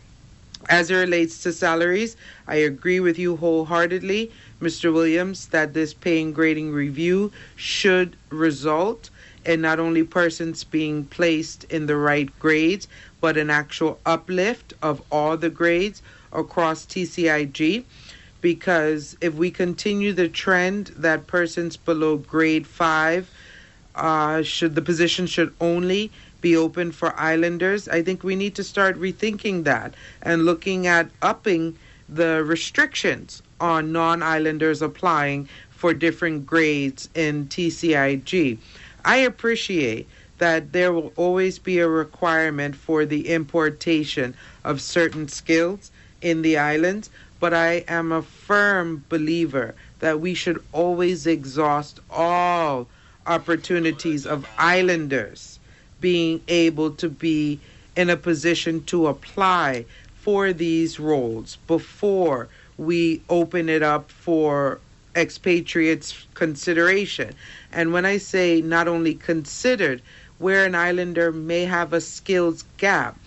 As 0.68 0.90
it 0.90 0.96
relates 0.96 1.42
to 1.44 1.52
salaries, 1.52 2.16
I 2.48 2.56
agree 2.56 2.98
with 2.98 3.18
you 3.18 3.36
wholeheartedly, 3.36 4.32
Mr. 4.60 4.92
Williams, 4.92 5.46
that 5.48 5.72
this 5.72 5.94
pay 5.94 6.20
and 6.20 6.34
grading 6.34 6.72
review 6.72 7.30
should 7.54 8.16
result 8.28 9.08
in 9.44 9.60
not 9.60 9.78
only 9.78 10.02
persons 10.02 10.64
being 10.64 11.04
placed 11.04 11.62
in 11.64 11.86
the 11.86 11.96
right 11.96 12.36
grades, 12.40 12.88
but 13.20 13.36
an 13.36 13.50
actual 13.50 14.00
uplift 14.04 14.74
of 14.82 15.00
all 15.12 15.36
the 15.36 15.48
grades 15.48 16.02
across 16.32 16.84
TCIG. 16.86 17.84
Because 18.40 19.16
if 19.20 19.34
we 19.34 19.50
continue 19.50 20.12
the 20.12 20.28
trend 20.28 20.88
that 20.96 21.26
persons 21.26 21.76
below 21.76 22.16
grade 22.16 22.66
five 22.66 23.30
uh, 23.94 24.42
should 24.42 24.74
the 24.74 24.82
position 24.82 25.26
should 25.26 25.54
only 25.60 26.10
be 26.40 26.56
open 26.56 26.92
for 26.92 27.18
islanders, 27.18 27.88
I 27.88 28.02
think 28.02 28.22
we 28.22 28.36
need 28.36 28.54
to 28.56 28.64
start 28.64 29.00
rethinking 29.00 29.64
that 29.64 29.94
and 30.22 30.44
looking 30.44 30.86
at 30.86 31.10
upping 31.22 31.76
the 32.08 32.44
restrictions 32.44 33.42
on 33.60 33.92
non-islanders 33.92 34.82
applying 34.82 35.48
for 35.70 35.94
different 35.94 36.46
grades 36.46 37.08
in 37.14 37.46
TCIG. 37.46 38.58
I 39.04 39.16
appreciate 39.18 40.08
that 40.38 40.72
there 40.72 40.92
will 40.92 41.12
always 41.16 41.58
be 41.58 41.78
a 41.78 41.88
requirement 41.88 42.76
for 42.76 43.04
the 43.04 43.28
importation 43.28 44.34
of 44.64 44.80
certain 44.80 45.28
skills 45.28 45.90
in 46.20 46.42
the 46.42 46.58
islands, 46.58 47.10
but 47.40 47.54
I 47.54 47.84
am 47.88 48.12
a 48.12 48.22
firm 48.22 49.04
believer 49.08 49.74
that 50.00 50.20
we 50.20 50.34
should 50.34 50.62
always 50.72 51.26
exhaust 51.26 52.00
all 52.10 52.88
opportunities 53.26 54.26
of 54.26 54.48
islanders 54.58 55.58
being 56.00 56.40
able 56.48 56.92
to 56.92 57.08
be 57.08 57.60
in 57.96 58.10
a 58.10 58.16
position 58.16 58.82
to 58.84 59.08
apply 59.08 59.84
for 60.20 60.52
these 60.52 61.00
roles 61.00 61.56
before 61.66 62.48
we 62.78 63.20
open 63.28 63.68
it 63.68 63.82
up 63.82 64.10
for 64.10 64.80
expatriates 65.14 66.26
consideration. 66.34 67.34
And 67.72 67.92
when 67.92 68.06
I 68.06 68.18
say 68.18 68.62
not 68.62 68.88
only 68.88 69.14
considered, 69.14 70.00
where 70.38 70.64
an 70.64 70.74
islander 70.74 71.32
may 71.32 71.64
have 71.64 71.92
a 71.92 72.00
skills 72.00 72.64
gap, 72.76 73.18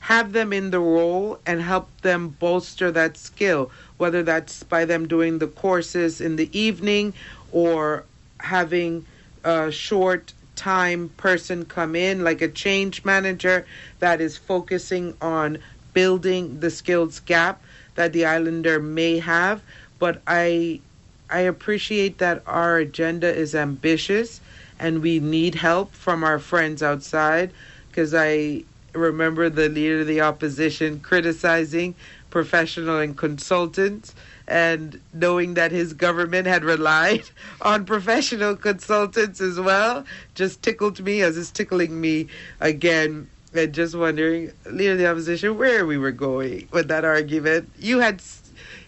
have 0.00 0.32
them 0.32 0.52
in 0.52 0.70
the 0.70 0.80
role 0.80 1.38
and 1.46 1.60
help 1.60 1.88
them 2.02 2.28
bolster 2.28 2.90
that 2.90 3.16
skill, 3.16 3.70
whether 3.96 4.22
that's 4.22 4.62
by 4.64 4.84
them 4.84 5.06
doing 5.06 5.38
the 5.38 5.46
courses 5.46 6.20
in 6.20 6.36
the 6.36 6.58
evening 6.58 7.14
or 7.52 8.04
having 8.40 9.06
a 9.44 9.70
short 9.70 10.32
time 10.56 11.08
person 11.10 11.64
come 11.64 11.94
in, 11.94 12.24
like 12.24 12.42
a 12.42 12.48
change 12.48 13.04
manager 13.04 13.64
that 14.00 14.20
is 14.20 14.36
focusing 14.36 15.16
on 15.20 15.58
building 15.94 16.60
the 16.60 16.70
skills 16.70 17.20
gap 17.20 17.62
that 17.98 18.12
the 18.12 18.24
islander 18.24 18.78
may 18.78 19.18
have. 19.18 19.60
But 19.98 20.22
I 20.24 20.80
I 21.28 21.40
appreciate 21.40 22.18
that 22.18 22.44
our 22.46 22.78
agenda 22.78 23.28
is 23.34 23.56
ambitious 23.56 24.40
and 24.78 25.02
we 25.02 25.18
need 25.18 25.56
help 25.56 25.92
from 25.92 26.22
our 26.22 26.38
friends 26.38 26.80
outside 26.80 27.50
because 27.88 28.14
I 28.14 28.62
remember 28.92 29.50
the 29.50 29.68
leader 29.68 30.02
of 30.02 30.06
the 30.06 30.20
opposition 30.20 31.00
criticizing 31.00 31.96
professional 32.30 33.00
and 33.00 33.18
consultants 33.18 34.14
and 34.46 35.00
knowing 35.12 35.54
that 35.54 35.72
his 35.72 35.92
government 35.92 36.46
had 36.46 36.62
relied 36.62 37.24
on 37.62 37.84
professional 37.84 38.54
consultants 38.54 39.40
as 39.40 39.58
well 39.58 40.04
just 40.36 40.62
tickled 40.62 41.00
me 41.00 41.20
as 41.20 41.36
it's 41.36 41.50
tickling 41.50 42.00
me 42.00 42.28
again 42.60 43.28
and 43.54 43.72
just 43.72 43.94
wondering 43.94 44.52
leader 44.70 44.92
of 44.92 44.98
the 44.98 45.06
opposition 45.10 45.56
where 45.56 45.86
we 45.86 45.96
were 45.98 46.12
going 46.12 46.68
with 46.72 46.88
that 46.88 47.04
argument 47.04 47.68
you 47.78 47.98
had 47.98 48.22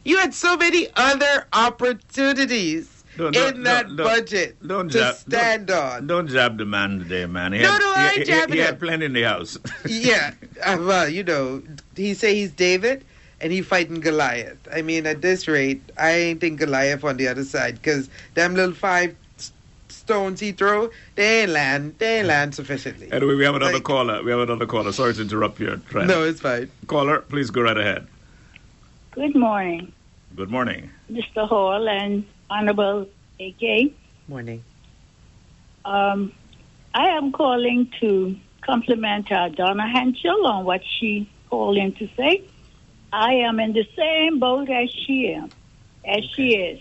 you 0.04 0.18
had 0.18 0.34
so 0.34 0.56
many 0.56 0.86
other 0.96 1.46
opportunities 1.52 3.02
Don't- 3.16 3.32
don't- 3.34 3.56
in 3.56 3.62
that 3.64 3.86
don't- 3.88 3.96
budget 3.96 4.56
don't 4.66 4.88
to 4.92 4.98
jab- 4.98 5.14
stand 5.16 5.70
on 5.70 6.06
Don't 6.06 6.28
jab 6.28 6.58
the 6.58 6.64
man 6.64 7.00
today, 7.00 7.26
man. 7.26 7.52
He 7.52 7.58
No, 7.60 7.70
had, 7.72 7.78
no, 7.80 7.92
I 7.96 8.08
ain't 8.10 8.18
he- 8.18 8.24
jabbing 8.24 8.54
he 8.54 8.60
had 8.60 8.78
plenty 8.78 9.06
in 9.06 9.12
the 9.12 9.22
house. 9.22 9.58
yeah, 9.86 10.32
uh, 10.64 10.78
well, 10.80 11.08
you 11.08 11.24
know, 11.24 11.62
he 11.96 12.14
say 12.14 12.34
he's 12.34 12.50
David, 12.52 13.04
and 13.40 13.52
he 13.52 13.62
fighting 13.62 14.00
Goliath. 14.00 14.58
I 14.72 14.82
mean, 14.82 15.06
at 15.06 15.22
this 15.22 15.48
rate, 15.48 15.82
I 15.98 16.12
ain't 16.12 16.40
think 16.40 16.60
Goliath 16.60 17.04
on 17.04 17.16
the 17.16 17.26
other 17.28 17.44
side, 17.44 17.74
because 17.82 18.08
them 18.34 18.54
little 18.54 18.74
five 18.74 19.14
stones 20.10 20.40
he 20.40 20.50
throw, 20.50 20.90
they 21.14 21.46
land, 21.46 21.94
they 21.98 22.24
land 22.24 22.52
sufficiently. 22.52 23.06
Anyway, 23.12 23.34
we 23.36 23.44
have 23.44 23.54
another 23.54 23.74
Like- 23.74 23.84
caller. 23.84 24.22
We 24.24 24.32
have 24.32 24.40
another 24.40 24.66
caller. 24.66 24.90
Sorry 24.92 25.14
to 25.14 25.22
interrupt 25.22 25.60
your 25.60 25.76
trend. 25.90 26.08
No, 26.08 26.24
it's 26.24 26.40
fine. 26.40 26.68
Caller, 26.88 27.20
please 27.20 27.50
go 27.50 27.62
right 27.62 27.78
ahead. 27.78 28.08
Good 29.12 29.36
morning, 29.36 29.92
Good 30.34 30.50
morning. 30.50 30.90
Mr. 31.10 31.46
Hall 31.48 31.88
and 31.88 32.24
Honorable 32.50 33.06
AK. 33.38 33.92
Morning. 34.28 34.62
Um, 35.84 36.32
I 36.94 37.06
am 37.18 37.30
calling 37.32 37.88
to 38.00 38.36
compliment 38.62 39.30
uh, 39.30 39.48
Donna 39.50 39.88
Henschel 39.88 40.44
on 40.46 40.64
what 40.64 40.82
she 40.98 41.28
called 41.50 41.76
in 41.76 41.92
to 41.94 42.08
say. 42.16 42.42
I 43.12 43.34
am 43.48 43.58
in 43.60 43.72
the 43.72 43.86
same 43.96 44.38
boat 44.40 44.68
as 44.70 44.90
she 44.90 45.16
is, 45.38 45.50
as 46.04 46.24
she 46.34 46.56
is, 46.56 46.80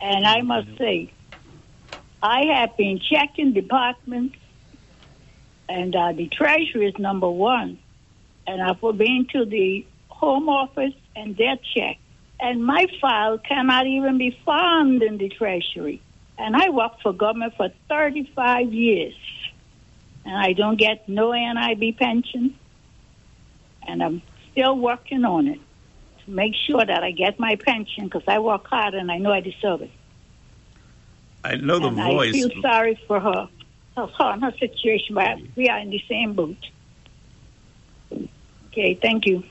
and 0.00 0.26
I 0.26 0.40
must 0.42 0.68
say, 0.78 1.10
I 2.22 2.46
have 2.46 2.76
been 2.76 2.98
checking 2.98 3.52
departments, 3.52 4.36
and 5.68 5.94
uh, 5.94 6.12
the 6.12 6.28
treasury 6.28 6.88
is 6.88 6.98
number 6.98 7.30
one, 7.30 7.78
and 8.46 8.60
I've 8.60 8.80
been 8.80 9.26
to 9.32 9.44
the 9.44 9.86
home 10.08 10.48
office 10.48 10.94
and 11.14 11.36
their 11.36 11.56
check, 11.74 11.98
and 12.40 12.64
my 12.64 12.86
file 13.00 13.38
cannot 13.38 13.86
even 13.86 14.18
be 14.18 14.36
found 14.44 15.02
in 15.02 15.18
the 15.18 15.28
treasury. 15.28 16.02
And 16.38 16.56
I 16.56 16.70
worked 16.70 17.02
for 17.02 17.12
government 17.12 17.54
for 17.56 17.68
35 17.88 18.72
years. 18.72 19.14
And 20.24 20.36
I 20.36 20.52
don't 20.52 20.76
get 20.76 21.08
no 21.08 21.32
NIB 21.32 21.98
pension. 21.98 22.54
And 23.86 24.02
I'm 24.02 24.22
still 24.52 24.76
working 24.76 25.24
on 25.24 25.48
it 25.48 25.60
to 26.24 26.30
make 26.30 26.54
sure 26.54 26.84
that 26.84 27.02
I 27.02 27.10
get 27.10 27.40
my 27.40 27.56
pension 27.56 28.04
because 28.04 28.22
I 28.28 28.38
work 28.38 28.66
hard 28.66 28.94
and 28.94 29.10
I 29.10 29.18
know 29.18 29.32
I 29.32 29.40
deserve 29.40 29.82
it. 29.82 29.90
I 31.44 31.56
know 31.56 31.78
the 31.78 31.88
and 31.88 31.96
voice. 31.96 32.34
I 32.34 32.48
feel 32.48 32.62
sorry 32.62 33.00
for 33.06 33.20
her, 33.20 33.48
her, 33.96 34.06
her 34.06 34.32
and 34.32 34.42
her 34.42 34.52
situation, 34.58 35.14
but 35.14 35.38
we 35.56 35.68
are 35.68 35.78
in 35.78 35.90
the 35.90 36.02
same 36.08 36.34
boat. 36.34 36.56
Okay, 38.68 38.94
thank 38.94 39.26
you. 39.26 39.42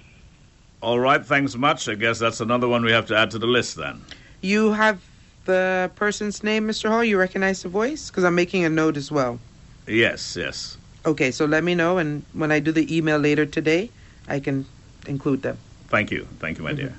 All 0.82 1.00
right, 1.00 1.26
thanks 1.26 1.56
much. 1.56 1.90
I 1.90 1.96
guess 1.96 2.20
that's 2.20 2.40
another 2.40 2.68
one 2.68 2.84
we 2.84 2.92
have 2.92 3.08
to 3.08 3.18
add 3.18 3.32
to 3.32 3.40
the 3.40 3.48
list 3.48 3.76
then. 3.76 4.02
You 4.42 4.74
have 4.74 5.02
the 5.46 5.90
person's 5.96 6.44
name, 6.44 6.68
Mr. 6.68 6.90
Hall? 6.90 7.04
You 7.04 7.18
recognize 7.18 7.64
the 7.64 7.70
voice? 7.70 8.10
Because 8.10 8.24
I'm 8.24 8.36
making 8.36 8.64
a 8.64 8.70
note 8.70 8.96
as 8.96 9.12
well. 9.12 9.40
Yes, 9.88 10.36
yes. 10.36 10.78
Okay, 11.06 11.32
so 11.32 11.46
let 11.46 11.64
me 11.64 11.74
know, 11.74 11.98
and 11.98 12.24
when 12.34 12.52
I 12.52 12.60
do 12.60 12.72
the 12.72 12.96
email 12.96 13.18
later 13.18 13.46
today, 13.46 13.90
I 14.28 14.40
can 14.40 14.66
include 15.08 15.42
them. 15.42 15.58
Thank 15.88 16.12
you. 16.12 16.28
Thank 16.40 16.58
you, 16.58 16.64
my 16.64 16.72
mm-hmm. 16.72 16.88
dear. 16.88 16.96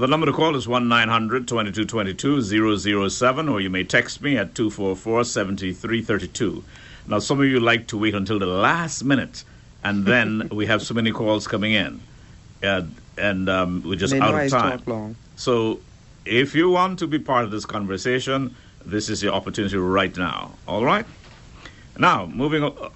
The 0.00 0.06
number 0.06 0.24
to 0.24 0.32
call 0.32 0.56
is 0.56 0.66
1 0.66 0.88
900 0.88 1.46
2222 1.46 3.10
007, 3.10 3.50
or 3.50 3.60
you 3.60 3.68
may 3.68 3.84
text 3.84 4.22
me 4.22 4.38
at 4.38 4.54
244 4.54 5.24
7332. 5.24 6.64
Now, 7.06 7.18
some 7.18 7.38
of 7.38 7.44
you 7.44 7.60
like 7.60 7.86
to 7.88 7.98
wait 7.98 8.14
until 8.14 8.38
the 8.38 8.46
last 8.46 9.04
minute, 9.04 9.44
and 9.84 10.06
then 10.06 10.48
we 10.52 10.64
have 10.64 10.80
so 10.80 10.94
many 10.94 11.12
calls 11.12 11.46
coming 11.46 11.74
in. 11.74 12.00
Uh, 12.62 12.84
and 13.18 13.50
um, 13.50 13.82
we're 13.84 13.96
just 13.96 14.14
out 14.22 14.30
of 14.46 14.50
time. 14.50 14.78
So, 15.36 15.80
if 16.24 16.54
you 16.54 16.70
want 16.70 16.98
to 17.00 17.06
be 17.06 17.18
part 17.18 17.44
of 17.44 17.50
this 17.50 17.66
conversation, 17.66 18.56
this 18.86 19.10
is 19.10 19.22
your 19.22 19.34
opportunity 19.34 19.76
right 19.76 20.16
now. 20.16 20.52
All 20.66 20.82
right? 20.82 21.04
Now, 21.98 22.24
moving 22.24 22.62
a- 22.62 22.90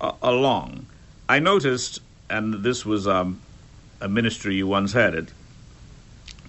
a- 0.00 0.14
along, 0.22 0.86
I 1.28 1.40
noticed, 1.40 1.98
and 2.30 2.62
this 2.62 2.86
was 2.86 3.08
um, 3.08 3.40
a 4.00 4.08
ministry 4.08 4.54
you 4.54 4.68
once 4.68 4.92
headed, 4.92 5.32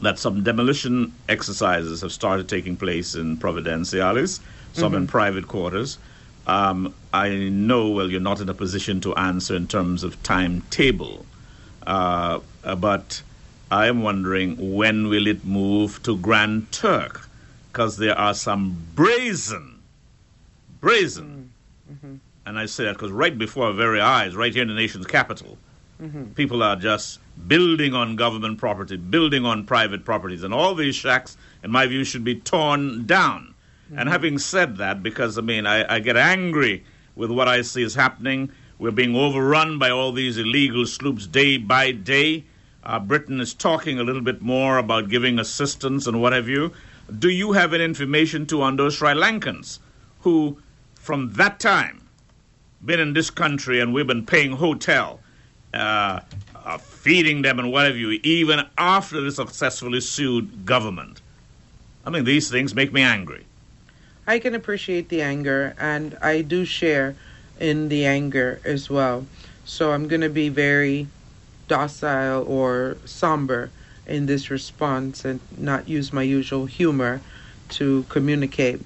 that 0.01 0.17
some 0.17 0.43
demolition 0.43 1.13
exercises 1.27 2.01
have 2.01 2.11
started 2.11 2.47
taking 2.47 2.77
place 2.77 3.15
in 3.15 3.37
Providenciales, 3.37 4.39
some 4.73 4.93
in 4.95 5.07
private 5.07 5.47
quarters. 5.47 5.97
Um, 6.47 6.93
I 7.13 7.29
know, 7.35 7.89
well, 7.89 8.09
you're 8.09 8.21
not 8.21 8.39
in 8.39 8.49
a 8.49 8.53
position 8.53 9.01
to 9.01 9.13
answer 9.15 9.55
in 9.55 9.67
terms 9.67 10.03
of 10.03 10.21
timetable, 10.23 11.25
uh, 11.85 12.39
but 12.77 13.21
I 13.69 13.87
am 13.87 14.01
wondering 14.01 14.75
when 14.75 15.09
will 15.09 15.27
it 15.27 15.43
move 15.45 16.01
to 16.03 16.17
Grand 16.17 16.71
Turk? 16.71 17.27
Because 17.71 17.97
there 17.97 18.17
are 18.17 18.33
some 18.33 18.77
brazen, 18.95 19.79
brazen, 20.81 21.51
and 22.45 22.57
I 22.57 22.65
say 22.65 22.85
that 22.85 22.93
because 22.93 23.11
right 23.11 23.37
before 23.37 23.67
our 23.67 23.73
very 23.73 24.01
eyes, 24.01 24.35
right 24.35 24.51
here 24.53 24.63
in 24.63 24.69
the 24.69 24.73
nation's 24.73 25.05
capital, 25.05 25.57
people 26.35 26.63
are 26.63 26.75
just 26.77 27.19
building 27.47 27.93
on 27.93 28.15
government 28.15 28.57
property, 28.57 28.97
building 28.97 29.45
on 29.45 29.65
private 29.65 30.05
properties, 30.05 30.43
and 30.43 30.53
all 30.53 30.75
these 30.75 30.95
shacks, 30.95 31.37
in 31.63 31.71
my 31.71 31.87
view, 31.87 32.03
should 32.03 32.23
be 32.23 32.35
torn 32.35 33.05
down. 33.05 33.53
And 33.95 34.07
having 34.07 34.37
said 34.37 34.77
that, 34.77 35.01
because 35.01 35.37
I 35.37 35.41
mean, 35.41 35.65
I, 35.65 35.95
I 35.95 35.99
get 35.99 36.15
angry 36.15 36.83
with 37.15 37.31
what 37.31 37.47
I 37.47 37.63
see 37.63 37.81
is 37.81 37.95
happening. 37.95 38.51
We're 38.77 38.91
being 38.91 39.15
overrun 39.15 39.79
by 39.79 39.89
all 39.89 40.11
these 40.11 40.37
illegal 40.37 40.85
sloops 40.85 41.25
day 41.25 41.57
by 41.57 41.91
day. 41.91 42.45
Uh, 42.83 42.99
Britain 42.99 43.41
is 43.41 43.53
talking 43.53 43.99
a 43.99 44.03
little 44.03 44.21
bit 44.21 44.41
more 44.41 44.77
about 44.77 45.09
giving 45.09 45.39
assistance 45.39 46.07
and 46.07 46.21
what 46.21 46.33
have 46.33 46.47
you. 46.47 46.71
Do 47.17 47.29
you 47.29 47.53
have 47.53 47.73
any 47.73 47.83
information 47.83 48.45
to 48.47 48.61
on 48.61 48.75
those 48.75 48.95
Sri 48.95 49.09
Lankans 49.09 49.79
who, 50.21 50.59
from 50.95 51.33
that 51.33 51.59
time, 51.59 52.07
been 52.85 52.99
in 52.99 53.13
this 53.13 53.29
country 53.29 53.79
and 53.79 53.93
we've 53.93 54.07
been 54.07 54.25
paying 54.25 54.53
hotel, 54.53 55.19
uh, 55.73 56.21
feeding 57.01 57.41
them 57.41 57.59
and 57.59 57.71
what 57.71 57.85
have 57.85 57.95
you, 57.95 58.19
even 58.23 58.61
after 58.77 59.21
the 59.21 59.31
successfully 59.31 60.01
sued 60.01 60.65
government? 60.65 61.21
I 62.05 62.09
mean, 62.09 62.25
these 62.25 62.51
things 62.51 62.75
make 62.75 62.91
me 62.91 63.01
angry. 63.01 63.45
I 64.27 64.39
can 64.39 64.53
appreciate 64.53 65.07
the 65.07 65.21
anger, 65.21 65.75
and 65.79 66.17
I 66.21 66.41
do 66.41 66.65
share 66.65 67.15
in 67.59 67.87
the 67.87 68.05
anger 68.05 68.59
as 68.65 68.89
well. 68.89 69.25
So 69.63 69.93
I'm 69.93 70.09
going 70.09 70.21
to 70.21 70.29
be 70.29 70.49
very 70.49 71.07
docile 71.69 72.43
or 72.45 72.97
somber 73.05 73.71
in 74.05 74.25
this 74.25 74.49
response 74.49 75.23
and 75.23 75.39
not 75.57 75.87
use 75.87 76.11
my 76.11 76.23
usual 76.23 76.65
humor 76.65 77.21
to 77.69 78.03
communicate. 78.09 78.81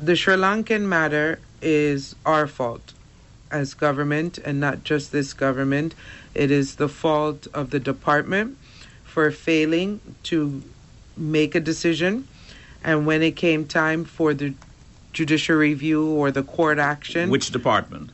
The 0.00 0.16
Sri 0.16 0.34
Lankan 0.34 0.82
matter 0.82 1.40
is 1.60 2.16
our 2.24 2.46
fault 2.46 2.94
as 3.50 3.74
government, 3.74 4.38
and 4.38 4.60
not 4.60 4.84
just 4.84 5.12
this 5.12 5.32
government. 5.32 5.94
It 6.34 6.50
is 6.50 6.76
the 6.76 6.88
fault 6.88 7.46
of 7.52 7.70
the 7.70 7.80
department 7.80 8.56
for 9.04 9.30
failing 9.30 10.00
to 10.24 10.62
make 11.16 11.54
a 11.54 11.60
decision. 11.60 12.26
And 12.84 13.06
when 13.06 13.22
it 13.22 13.36
came 13.36 13.66
time 13.66 14.04
for 14.04 14.32
the 14.32 14.54
judicial 15.12 15.56
review 15.56 16.06
or 16.06 16.30
the 16.30 16.42
court 16.42 16.78
action, 16.78 17.30
Which 17.30 17.50
department? 17.50 18.10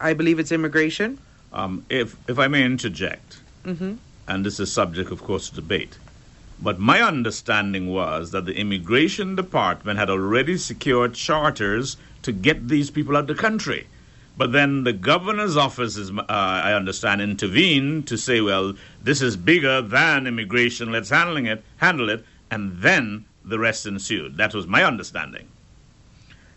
I 0.00 0.14
believe 0.14 0.38
it's 0.38 0.52
immigration. 0.52 1.18
Um, 1.52 1.84
if, 1.88 2.16
if 2.28 2.38
I 2.38 2.48
may 2.48 2.64
interject, 2.64 3.40
hmm 3.64 3.94
and 4.28 4.44
this 4.44 4.58
is 4.58 4.72
subject, 4.72 5.12
of 5.12 5.22
course, 5.22 5.50
to 5.50 5.54
debate, 5.54 5.98
but 6.60 6.80
my 6.80 7.00
understanding 7.00 7.88
was 7.88 8.32
that 8.32 8.44
the 8.44 8.54
Immigration 8.54 9.36
Department 9.36 10.00
had 10.00 10.10
already 10.10 10.56
secured 10.56 11.14
charters 11.14 11.96
to 12.22 12.32
get 12.32 12.66
these 12.66 12.90
people 12.90 13.16
out 13.16 13.30
of 13.30 13.36
the 13.36 13.36
country. 13.36 13.86
But 14.36 14.52
then 14.52 14.84
the 14.84 14.92
governor's 14.92 15.56
office, 15.56 15.96
is, 15.96 16.10
uh, 16.10 16.24
I 16.28 16.74
understand, 16.74 17.22
intervened 17.22 18.06
to 18.08 18.18
say, 18.18 18.40
well, 18.40 18.74
this 19.02 19.22
is 19.22 19.36
bigger 19.36 19.80
than 19.80 20.26
immigration, 20.26 20.92
let's 20.92 21.08
handling 21.08 21.46
it, 21.46 21.64
handle 21.78 22.10
it, 22.10 22.24
and 22.50 22.76
then 22.78 23.24
the 23.44 23.58
rest 23.58 23.86
ensued. 23.86 24.36
That 24.36 24.54
was 24.54 24.66
my 24.66 24.84
understanding. 24.84 25.48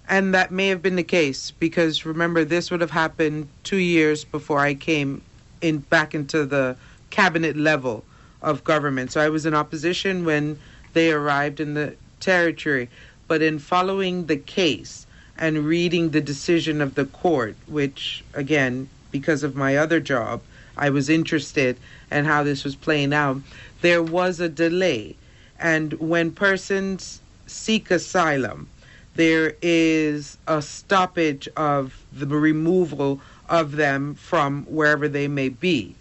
And 0.10 0.34
that 0.34 0.52
may 0.52 0.68
have 0.70 0.82
been 0.82 0.96
the 0.96 1.04
case 1.04 1.52
because 1.52 2.04
remember, 2.06 2.44
this 2.44 2.72
would 2.72 2.82
have 2.82 2.92
happened 2.92 3.48
two 3.64 3.78
years 3.78 4.26
before 4.26 4.60
I 4.60 4.74
came 4.74 5.22
in 5.62 5.78
back 5.78 6.16
into 6.16 6.46
the 6.46 6.76
cabinet 7.12 7.56
level 7.56 8.04
of 8.42 8.64
government. 8.64 9.12
So 9.12 9.22
I 9.22 9.30
was 9.30 9.46
in 9.46 9.54
opposition 9.54 10.26
when 10.26 10.60
they 10.94 11.12
arrived 11.12 11.60
in 11.60 11.76
the 11.76 11.96
territory. 12.20 12.90
But 13.28 13.44
in 13.44 13.60
following 13.60 14.26
the 14.26 14.38
case 14.38 15.06
and 15.40 15.66
reading 15.66 16.10
the 16.10 16.22
decision 16.22 16.82
of 16.82 16.96
the 16.96 17.06
court, 17.06 17.56
which 17.66 18.24
again, 18.34 18.90
because 19.10 19.42
of 19.42 19.56
my 19.56 19.78
other 19.78 20.00
job, 20.00 20.42
I 20.78 20.90
was 20.90 21.10
interested 21.10 21.78
in 22.12 22.26
how 22.26 22.44
this 22.44 22.64
was 22.64 22.76
playing 22.76 23.14
out, 23.14 23.42
there 23.82 24.04
was 24.04 24.40
a 24.40 24.50
delay. 24.50 25.16
And 25.58 25.94
when 25.94 26.32
persons 26.32 27.22
seek 27.48 27.90
asylum, 27.90 28.68
there 29.16 29.56
is 29.62 30.38
a 30.48 30.62
stoppage 30.62 31.48
of 31.58 32.04
the 32.12 32.28
removal 32.28 33.20
of 33.50 33.78
them 33.78 34.16
from 34.16 34.66
wherever 34.66 35.08
they 35.08 35.28
may 35.28 35.50
be. 35.50 35.96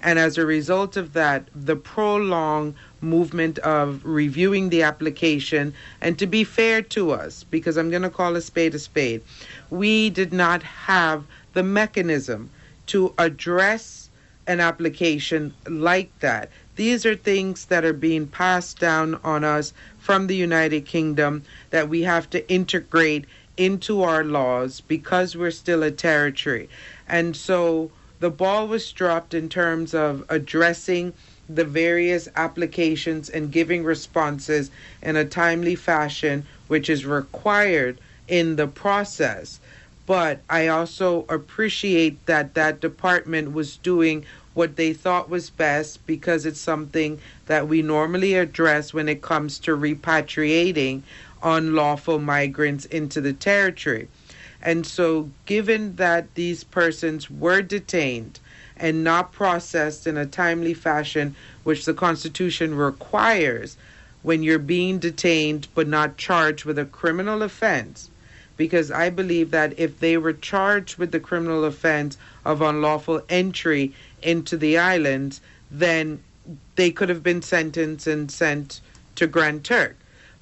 And 0.00 0.18
as 0.18 0.38
a 0.38 0.46
result 0.46 0.96
of 0.96 1.12
that, 1.14 1.48
the 1.54 1.76
prolonged 1.76 2.74
movement 3.00 3.58
of 3.60 4.00
reviewing 4.04 4.68
the 4.70 4.82
application, 4.82 5.74
and 6.00 6.18
to 6.18 6.26
be 6.26 6.44
fair 6.44 6.82
to 6.82 7.10
us, 7.10 7.44
because 7.44 7.76
I'm 7.76 7.90
going 7.90 8.02
to 8.02 8.10
call 8.10 8.36
a 8.36 8.40
spade 8.40 8.74
a 8.74 8.78
spade, 8.78 9.22
we 9.70 10.10
did 10.10 10.32
not 10.32 10.62
have 10.62 11.24
the 11.52 11.62
mechanism 11.62 12.50
to 12.86 13.14
address 13.18 14.10
an 14.46 14.60
application 14.60 15.52
like 15.68 16.16
that. 16.20 16.50
These 16.76 17.04
are 17.04 17.16
things 17.16 17.66
that 17.66 17.84
are 17.84 17.92
being 17.92 18.26
passed 18.26 18.78
down 18.78 19.18
on 19.24 19.44
us 19.44 19.72
from 19.98 20.26
the 20.26 20.36
United 20.36 20.86
Kingdom 20.86 21.42
that 21.70 21.88
we 21.88 22.02
have 22.02 22.30
to 22.30 22.48
integrate 22.52 23.24
into 23.56 24.02
our 24.02 24.22
laws 24.22 24.80
because 24.80 25.36
we're 25.36 25.50
still 25.50 25.82
a 25.82 25.90
territory. 25.90 26.68
And 27.08 27.34
so 27.34 27.90
the 28.20 28.30
ball 28.30 28.68
was 28.68 28.92
dropped 28.92 29.34
in 29.34 29.48
terms 29.48 29.94
of 29.94 30.24
addressing 30.28 31.14
the 31.48 31.64
various 31.64 32.28
applications 32.36 33.28
and 33.28 33.52
giving 33.52 33.84
responses 33.84 34.70
in 35.02 35.16
a 35.16 35.24
timely 35.24 35.74
fashion, 35.74 36.46
which 36.68 36.90
is 36.90 37.06
required 37.06 37.98
in 38.28 38.56
the 38.56 38.66
process. 38.66 39.60
But 40.06 40.40
I 40.48 40.68
also 40.68 41.24
appreciate 41.28 42.24
that 42.26 42.54
that 42.54 42.80
department 42.80 43.52
was 43.52 43.76
doing 43.76 44.24
what 44.54 44.76
they 44.76 44.92
thought 44.92 45.28
was 45.28 45.50
best 45.50 46.04
because 46.06 46.46
it's 46.46 46.60
something 46.60 47.20
that 47.46 47.68
we 47.68 47.82
normally 47.82 48.34
address 48.34 48.94
when 48.94 49.08
it 49.08 49.20
comes 49.20 49.58
to 49.58 49.76
repatriating 49.76 51.02
unlawful 51.42 52.18
migrants 52.18 52.86
into 52.86 53.20
the 53.20 53.32
territory. 53.32 54.08
And 54.62 54.86
so, 54.86 55.30
given 55.44 55.96
that 55.96 56.34
these 56.34 56.64
persons 56.64 57.30
were 57.30 57.62
detained 57.62 58.40
and 58.76 59.02
not 59.02 59.32
processed 59.32 60.06
in 60.06 60.16
a 60.16 60.26
timely 60.26 60.74
fashion, 60.74 61.34
which 61.64 61.84
the 61.84 61.94
Constitution 61.94 62.74
requires 62.74 63.76
when 64.22 64.42
you're 64.42 64.58
being 64.58 64.98
detained 64.98 65.68
but 65.74 65.86
not 65.86 66.16
charged 66.16 66.64
with 66.64 66.78
a 66.78 66.84
criminal 66.84 67.42
offense, 67.42 68.10
because 68.56 68.90
I 68.90 69.10
believe 69.10 69.50
that 69.52 69.78
if 69.78 70.00
they 70.00 70.16
were 70.16 70.32
charged 70.32 70.98
with 70.98 71.12
the 71.12 71.20
criminal 71.20 71.64
offense 71.64 72.18
of 72.44 72.60
unlawful 72.60 73.22
entry 73.28 73.94
into 74.22 74.56
the 74.56 74.78
islands, 74.78 75.40
then 75.70 76.22
they 76.76 76.90
could 76.90 77.08
have 77.08 77.22
been 77.22 77.42
sentenced 77.42 78.06
and 78.06 78.30
sent 78.30 78.80
to 79.16 79.26
Grand 79.26 79.64
Turk. 79.64 79.96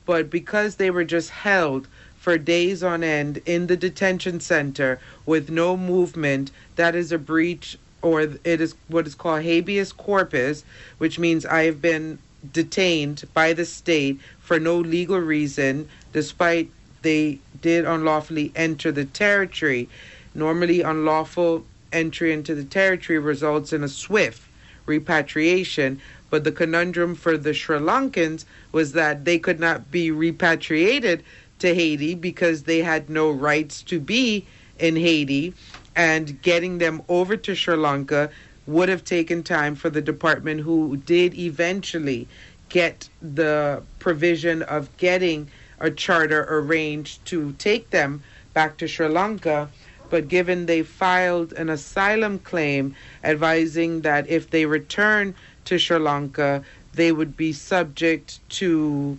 But 0.06 0.31
because 0.31 0.77
they 0.77 0.90
were 0.90 1.05
just 1.05 1.31
held 1.31 1.89
for 2.19 2.39
days 2.39 2.82
on 2.82 3.05
end 3.05 3.43
in 3.44 3.66
the 3.66 3.77
detention 3.77 4.40
center 4.40 4.98
with 5.27 5.51
no 5.51 5.77
movement, 5.77 6.51
that 6.77 6.94
is 6.94 7.12
a 7.12 7.19
breach, 7.19 7.78
or 8.05 8.21
it 8.21 8.61
is 8.61 8.75
what 8.89 9.07
is 9.07 9.15
called 9.15 9.43
habeas 9.43 9.93
corpus, 9.93 10.63
which 10.99 11.19
means 11.19 11.47
I 11.47 11.65
have 11.65 11.81
been 11.81 12.19
detained 12.53 13.25
by 13.33 13.55
the 13.55 13.65
state 13.65 14.21
for 14.41 14.61
no 14.61 14.77
legal 14.77 15.19
reason, 15.19 15.89
despite 16.13 16.71
they 17.01 17.39
did 17.63 17.87
unlawfully 17.87 18.53
enter 18.55 18.93
the 18.93 19.07
territory. 19.07 19.89
Normally, 20.35 20.83
unlawful 20.83 21.65
entry 21.93 22.33
into 22.33 22.55
the 22.55 22.65
territory 22.65 23.19
results 23.19 23.73
in 23.73 23.83
a 23.83 23.89
swift 23.89 24.43
repatriation. 24.85 26.01
But 26.29 26.45
the 26.45 26.53
conundrum 26.53 27.15
for 27.15 27.39
the 27.39 27.55
Sri 27.55 27.79
Lankans 27.79 28.45
was 28.73 28.93
that 28.93 29.25
they 29.25 29.39
could 29.39 29.61
not 29.61 29.91
be 29.91 30.11
repatriated 30.11 31.25
to 31.61 31.75
Haiti 31.75 32.15
because 32.15 32.65
they 32.65 32.81
had 32.81 33.09
no 33.09 33.31
rights 33.31 33.83
to 33.85 34.01
be 34.01 34.45
in 34.79 34.97
Haiti. 34.97 35.55
And 35.97 36.41
getting 36.43 36.79
them 36.79 37.03
over 37.09 37.37
to 37.37 37.55
Sri 37.55 37.77
Lanka 37.77 38.31
would 38.66 38.89
have 38.89 39.05
taken 39.05 39.43
time 39.43 39.75
for 39.75 39.91
the 39.91 40.01
department, 40.01 40.61
who 40.61 40.97
did 40.97 41.35
eventually 41.35 42.27
get 42.69 43.09
the 43.21 43.83
provision 43.99 44.62
of 44.62 44.95
getting 44.97 45.51
a 45.79 45.91
charter 45.91 46.47
arranged 46.49 47.25
to 47.27 47.53
take 47.59 47.91
them 47.91 48.23
back 48.55 48.77
to 48.79 48.89
Sri 48.89 49.07
Lanka. 49.09 49.69
But 50.11 50.29
given 50.29 50.66
they 50.66 50.83
filed 50.83 51.53
an 51.53 51.69
asylum 51.69 52.39
claim 52.39 52.95
advising 53.23 54.03
that 54.03 54.29
if 54.29 54.51
they 54.51 54.66
return 54.66 55.35
to 55.66 55.79
Sri 55.79 55.99
Lanka, 55.99 56.65
they 56.95 57.12
would 57.12 57.37
be 57.37 57.53
subject 57.53 58.39
to 58.51 59.19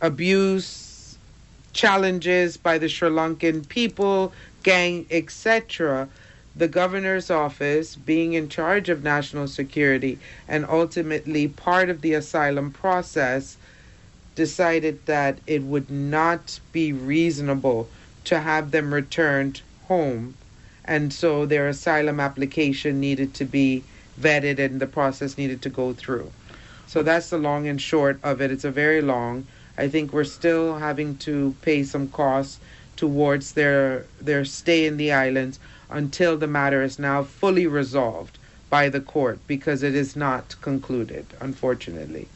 abuse, 0.00 1.18
challenges 1.72 2.56
by 2.56 2.78
the 2.78 2.88
Sri 2.88 3.08
Lankan 3.08 3.68
people, 3.68 4.32
gang, 4.62 5.06
etc. 5.10 6.08
The 6.54 6.68
governor's 6.68 7.30
office, 7.30 7.96
being 7.96 8.34
in 8.34 8.48
charge 8.48 8.88
of 8.88 9.02
national 9.02 9.48
security 9.48 10.18
and 10.46 10.66
ultimately 10.66 11.48
part 11.48 11.88
of 11.88 12.02
the 12.02 12.14
asylum 12.14 12.70
process, 12.70 13.56
decided 14.34 15.04
that 15.06 15.38
it 15.46 15.62
would 15.62 15.90
not 15.90 16.60
be 16.72 16.92
reasonable 16.92 17.88
to 18.24 18.40
have 18.40 18.70
them 18.70 18.92
returned 18.92 19.62
home. 19.88 20.34
And 20.84 21.12
so 21.12 21.46
their 21.46 21.68
asylum 21.68 22.20
application 22.20 23.00
needed 23.00 23.34
to 23.34 23.44
be 23.44 23.84
vetted 24.20 24.58
and 24.58 24.80
the 24.80 24.86
process 24.86 25.38
needed 25.38 25.62
to 25.62 25.70
go 25.70 25.92
through. 25.92 26.30
So 26.86 27.02
that's 27.02 27.30
the 27.30 27.38
long 27.38 27.66
and 27.66 27.80
short 27.80 28.18
of 28.22 28.40
it. 28.42 28.50
It's 28.50 28.64
a 28.64 28.70
very 28.70 29.00
long. 29.00 29.46
I 29.78 29.88
think 29.88 30.12
we're 30.12 30.24
still 30.24 30.76
having 30.76 31.16
to 31.18 31.54
pay 31.62 31.82
some 31.82 32.08
costs 32.08 32.60
towards 33.02 33.54
their 33.54 34.06
their 34.20 34.44
stay 34.44 34.86
in 34.86 34.96
the 34.96 35.10
islands 35.10 35.58
until 35.90 36.38
the 36.38 36.46
matter 36.46 36.84
is 36.84 37.00
now 37.00 37.24
fully 37.24 37.66
resolved 37.66 38.38
by 38.70 38.88
the 38.88 39.00
court 39.00 39.40
because 39.48 39.82
it 39.82 39.96
is 39.96 40.14
not 40.14 40.54
concluded, 40.60 41.26
unfortunately. 41.40 42.28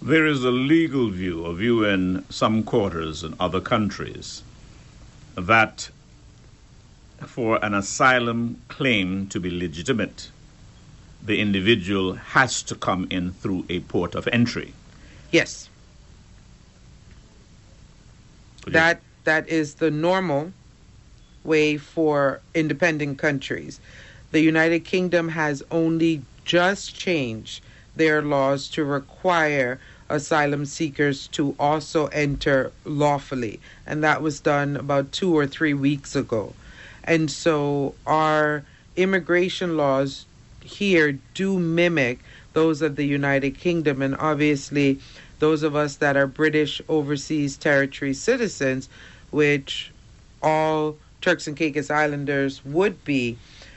There 0.00 0.26
is 0.26 0.42
a 0.42 0.50
legal 0.50 1.10
view, 1.10 1.44
of 1.44 1.58
view 1.58 1.84
in 1.84 2.24
some 2.30 2.62
quarters 2.62 3.22
in 3.22 3.34
other 3.38 3.60
countries, 3.60 4.42
that 5.34 5.90
for 7.26 7.62
an 7.62 7.74
asylum 7.74 8.62
claim 8.68 9.26
to 9.28 9.38
be 9.38 9.50
legitimate, 9.50 10.30
the 11.22 11.38
individual 11.38 12.14
has 12.36 12.62
to 12.62 12.74
come 12.74 13.06
in 13.10 13.32
through 13.32 13.66
a 13.68 13.80
port 13.80 14.14
of 14.14 14.26
entry. 14.32 14.72
Yes, 15.30 15.68
Could 18.62 18.72
you- 18.72 19.13
that 19.24 19.48
is 19.48 19.74
the 19.74 19.90
normal 19.90 20.52
way 21.42 21.76
for 21.76 22.40
independent 22.54 23.18
countries. 23.18 23.80
The 24.30 24.40
United 24.40 24.84
Kingdom 24.84 25.28
has 25.30 25.62
only 25.70 26.22
just 26.44 26.94
changed 26.94 27.62
their 27.96 28.22
laws 28.22 28.68
to 28.70 28.84
require 28.84 29.78
asylum 30.08 30.66
seekers 30.66 31.28
to 31.28 31.54
also 31.58 32.06
enter 32.08 32.72
lawfully. 32.84 33.60
And 33.86 34.02
that 34.02 34.22
was 34.22 34.40
done 34.40 34.76
about 34.76 35.12
two 35.12 35.36
or 35.36 35.46
three 35.46 35.74
weeks 35.74 36.14
ago. 36.16 36.52
And 37.04 37.30
so 37.30 37.94
our 38.06 38.64
immigration 38.96 39.76
laws 39.76 40.26
here 40.62 41.18
do 41.34 41.58
mimic 41.58 42.20
those 42.52 42.82
of 42.82 42.96
the 42.96 43.06
United 43.06 43.58
Kingdom. 43.58 44.02
And 44.02 44.16
obviously, 44.16 45.00
those 45.38 45.62
of 45.62 45.76
us 45.76 45.96
that 45.96 46.16
are 46.16 46.26
British 46.26 46.80
overseas 46.88 47.56
territory 47.56 48.14
citizens, 48.14 48.88
which 49.34 49.90
all 50.42 50.96
Turks 51.20 51.46
and 51.48 51.56
Caicos 51.56 51.90
Islanders 51.90 52.64
would 52.64 53.04
be, 53.04 53.36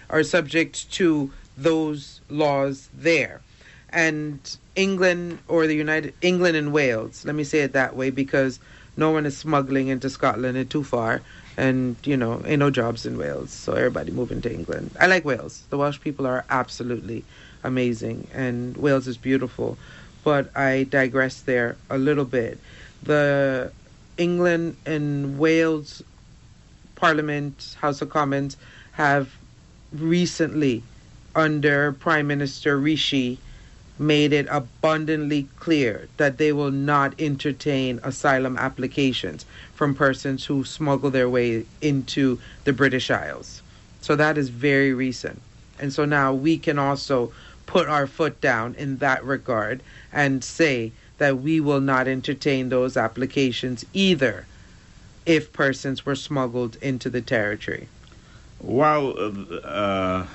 are 0.10 0.24
subject 0.24 0.92
to 0.94 1.32
those 1.58 2.22
laws 2.30 2.90
there. 2.94 3.42
And 3.90 4.40
England 4.76 5.40
or 5.48 5.66
the 5.66 5.76
United 5.76 6.14
England 6.22 6.56
and 6.56 6.72
Wales, 6.72 7.26
let 7.26 7.34
me 7.34 7.44
say 7.44 7.62
it 7.62 7.74
that 7.74 7.96
way 7.96 8.12
because 8.12 8.60
no 8.96 9.10
one 9.12 9.26
is 9.26 9.36
smuggling 9.36 9.88
into 9.88 10.10
Scotland 10.10 10.58
and 10.58 10.70
too 10.70 10.84
far 10.84 11.22
and 11.58 11.96
you 12.04 12.16
know, 12.16 12.42
ain't 12.46 12.60
no 12.60 12.70
jobs 12.70 13.06
in 13.06 13.18
Wales. 13.18 13.50
So 13.50 13.74
everybody 13.74 14.12
moving 14.12 14.42
to 14.42 14.54
England. 14.54 14.92
I 15.00 15.08
like 15.08 15.26
Wales. 15.26 15.64
The 15.72 15.78
Welsh 15.78 16.00
people 16.00 16.28
are 16.28 16.46
absolutely 16.50 17.24
amazing 17.64 18.28
and 18.34 18.78
Wales 18.78 19.08
is 19.08 19.18
beautiful. 19.18 19.78
But 20.24 20.56
I 20.56 20.84
digress 20.84 21.42
there 21.42 21.78
a 21.90 21.98
little 21.98 22.26
bit. 22.26 22.60
The 23.02 23.72
England 24.18 24.78
and 24.86 25.38
Wales 25.38 26.04
Parliament, 26.96 27.76
House 27.80 28.02
of 28.02 28.10
Commons, 28.10 28.58
have 28.94 29.34
recently, 29.94 30.84
under 31.36 31.92
Prime 31.94 32.28
Minister 32.28 32.78
Rishi, 32.78 33.38
made 34.00 34.34
it 34.34 34.48
abundantly 34.50 35.48
clear 35.58 36.08
that 36.18 36.38
they 36.38 36.52
will 36.52 36.72
not 36.72 37.20
entertain 37.20 38.00
asylum 38.04 38.58
applications 38.58 39.46
from 39.74 39.96
persons 39.96 40.46
who 40.46 40.64
smuggle 40.64 41.10
their 41.10 41.30
way 41.30 41.66
into 41.82 42.40
the 42.64 42.74
British 42.74 43.10
Isles. 43.10 43.62
So 44.02 44.16
that 44.16 44.38
is 44.38 44.50
very 44.50 44.94
recent. 44.94 45.42
And 45.80 45.92
so 45.92 46.06
now 46.06 46.34
we 46.34 46.58
can 46.58 46.80
also 46.80 47.32
put 47.66 47.88
our 47.88 48.08
foot 48.08 48.40
down 48.40 48.76
in 48.76 48.98
that 48.98 49.24
regard 49.24 49.82
and 50.12 50.44
say 50.44 50.92
that 51.18 51.40
we 51.40 51.60
will 51.60 51.82
not 51.82 52.08
entertain 52.08 52.70
those 52.70 52.96
applications 52.98 53.86
either 53.94 54.46
if 55.26 55.52
persons 55.52 56.06
were 56.06 56.16
smuggled 56.16 56.78
into 56.82 57.10
the 57.10 57.22
territory. 57.22 57.88
Well, 58.62 59.14
uh, 59.18 59.56
uh, 59.68 60.26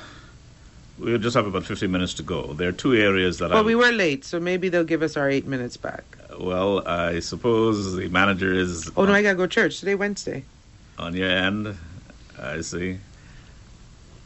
we 0.98 1.16
just 1.18 1.34
have 1.34 1.46
about 1.46 1.64
15 1.64 1.90
minutes 1.90 2.14
to 2.14 2.22
go, 2.22 2.52
there 2.52 2.68
are 2.68 2.72
two 2.72 2.94
areas 2.94 3.38
that 3.38 3.50
I 3.50 3.54
Well, 3.56 3.64
we 3.64 3.74
were 3.74 3.90
late, 3.90 4.24
so 4.24 4.38
maybe 4.38 4.68
they'll 4.68 4.84
give 4.84 5.02
us 5.02 5.16
our 5.16 5.28
eight 5.28 5.46
minutes 5.46 5.76
back. 5.76 6.04
Well, 6.38 6.86
I 6.86 7.20
suppose 7.20 7.96
the 7.96 8.09
manager 8.09 8.52
is 8.52 8.90
Oh, 8.96 9.04
no, 9.04 9.12
I 9.12 9.22
gotta 9.22 9.36
go 9.36 9.46
to 9.46 9.48
church. 9.48 9.80
Today, 9.80 9.94
Wednesday. 9.94 10.44
on 10.98 11.14
your 11.14 11.30
end. 11.30 11.76
I 12.38 12.60
see. 12.60 12.98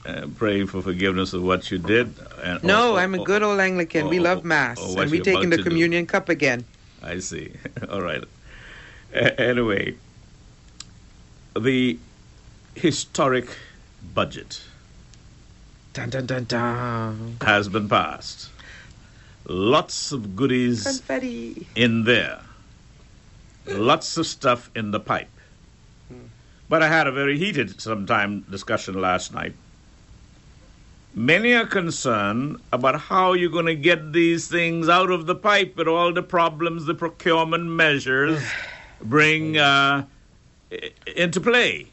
Uh, 0.07 0.29
praying 0.37 0.69
for 0.69 0.81
forgiveness 0.83 1.33
of 1.33 1.43
what 1.43 1.69
you 1.71 1.79
did. 1.79 2.15
And 2.41 2.63
No, 2.63 2.93
or- 2.95 3.01
I'm 3.01 3.15
a 3.15 3.25
good 3.25 3.43
old 3.43 3.59
Anglican. 3.59 4.09
we 4.09 4.21
love 4.21 4.45
Mass. 4.45 4.79
or 4.79 5.03
and 5.03 5.11
we 5.11 5.17
you're 5.17 5.25
taking 5.25 5.51
the 5.51 5.57
to 5.57 5.65
do. 5.65 5.69
communion 5.69 6.07
cup 6.07 6.29
again. 6.29 6.65
I 7.03 7.19
see. 7.19 7.53
All 7.91 8.01
right. 8.03 8.23
Anyway, 9.13 9.97
the 11.59 11.99
historic 12.75 13.49
budget 14.15 14.63
Dun, 15.93 16.11
dun, 16.11 16.27
dun, 16.27 16.45
dun. 16.45 17.37
has 17.41 17.69
been 17.69 17.89
passed. 17.89 18.51
Lots 19.49 20.13
of 20.13 20.37
goodies 20.37 20.85
Confetti. 20.85 21.67
in 21.75 22.05
there. 22.05 22.43
Lots 23.67 24.17
of 24.19 24.27
stuff 24.27 24.71
in 24.77 24.91
the 24.93 25.01
pipe. 25.01 25.31
But 26.69 26.83
I 26.83 26.89
had 26.89 27.07
a 27.09 27.13
very 27.13 27.39
heated 27.39 27.81
sometime 27.81 28.43
discussion 28.51 29.01
last 29.01 29.33
night. 29.33 29.55
Many 31.19 31.55
are 31.55 31.65
concerned 31.65 32.61
about 32.75 33.01
how 33.01 33.33
you're 33.33 33.49
going 33.49 33.65
to 33.65 33.75
get 33.75 34.13
these 34.13 34.49
things 34.49 34.87
out 34.87 35.11
of 35.11 35.25
the 35.25 35.35
pipe 35.35 35.75
with 35.75 35.89
all 35.89 36.13
the 36.13 36.23
problems 36.23 36.85
the 36.85 36.93
procurement 36.93 37.65
measures 37.65 38.45
bring 39.03 39.57
uh, 39.57 40.05
into 41.17 41.41
play. 41.41 41.87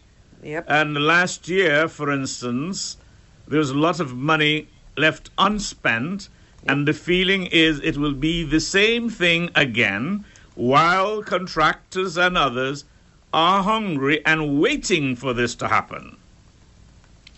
Yep. 0.43 0.65
And 0.67 0.97
last 0.97 1.47
year, 1.47 1.87
for 1.87 2.11
instance, 2.11 2.97
there 3.47 3.59
was 3.59 3.69
a 3.69 3.77
lot 3.77 4.01
of 4.01 4.13
money 4.13 4.67
left 4.97 5.29
unspent, 5.37 6.27
and 6.67 6.85
the 6.85 6.91
feeling 6.91 7.45
is 7.45 7.79
it 7.79 7.95
will 7.95 8.15
be 8.15 8.43
the 8.43 8.59
same 8.59 9.09
thing 9.09 9.49
again 9.55 10.25
while 10.55 11.23
contractors 11.23 12.17
and 12.17 12.37
others 12.37 12.83
are 13.33 13.63
hungry 13.63 14.21
and 14.25 14.59
waiting 14.59 15.15
for 15.15 15.33
this 15.33 15.55
to 15.55 15.69
happen. 15.69 16.17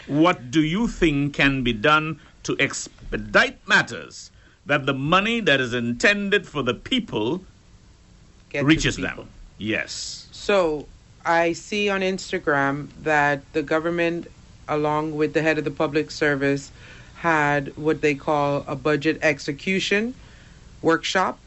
What 0.08 0.52
do 0.52 0.62
you 0.62 0.88
think 0.88 1.34
can 1.34 1.64
be 1.64 1.74
done 1.74 2.20
to 2.44 2.56
expedite 2.60 3.68
matters 3.68 4.32
that 4.66 4.86
the 4.86 4.94
money 4.94 5.40
that 5.40 5.60
is 5.60 5.74
intended 5.74 6.48
for 6.48 6.64
the 6.64 6.74
people 6.74 7.44
Get 8.50 8.60
to 8.60 8.64
the 8.64 8.66
reaches 8.66 8.96
people. 8.98 9.24
them? 9.24 9.30
Yes. 9.58 10.28
So 10.32 10.88
I 11.26 11.54
see 11.54 11.90
on 11.90 12.02
Instagram 12.02 12.90
that 13.04 13.42
the 13.54 13.64
government, 13.64 14.28
along 14.68 15.16
with 15.16 15.34
the 15.34 15.42
head 15.42 15.58
of 15.58 15.64
the 15.64 15.72
public 15.72 16.12
service, 16.12 16.72
had 17.16 17.76
what 17.78 18.02
they 18.02 18.14
call 18.14 18.64
a 18.68 18.76
budget 18.76 19.18
execution 19.22 20.14
workshop. 20.82 21.40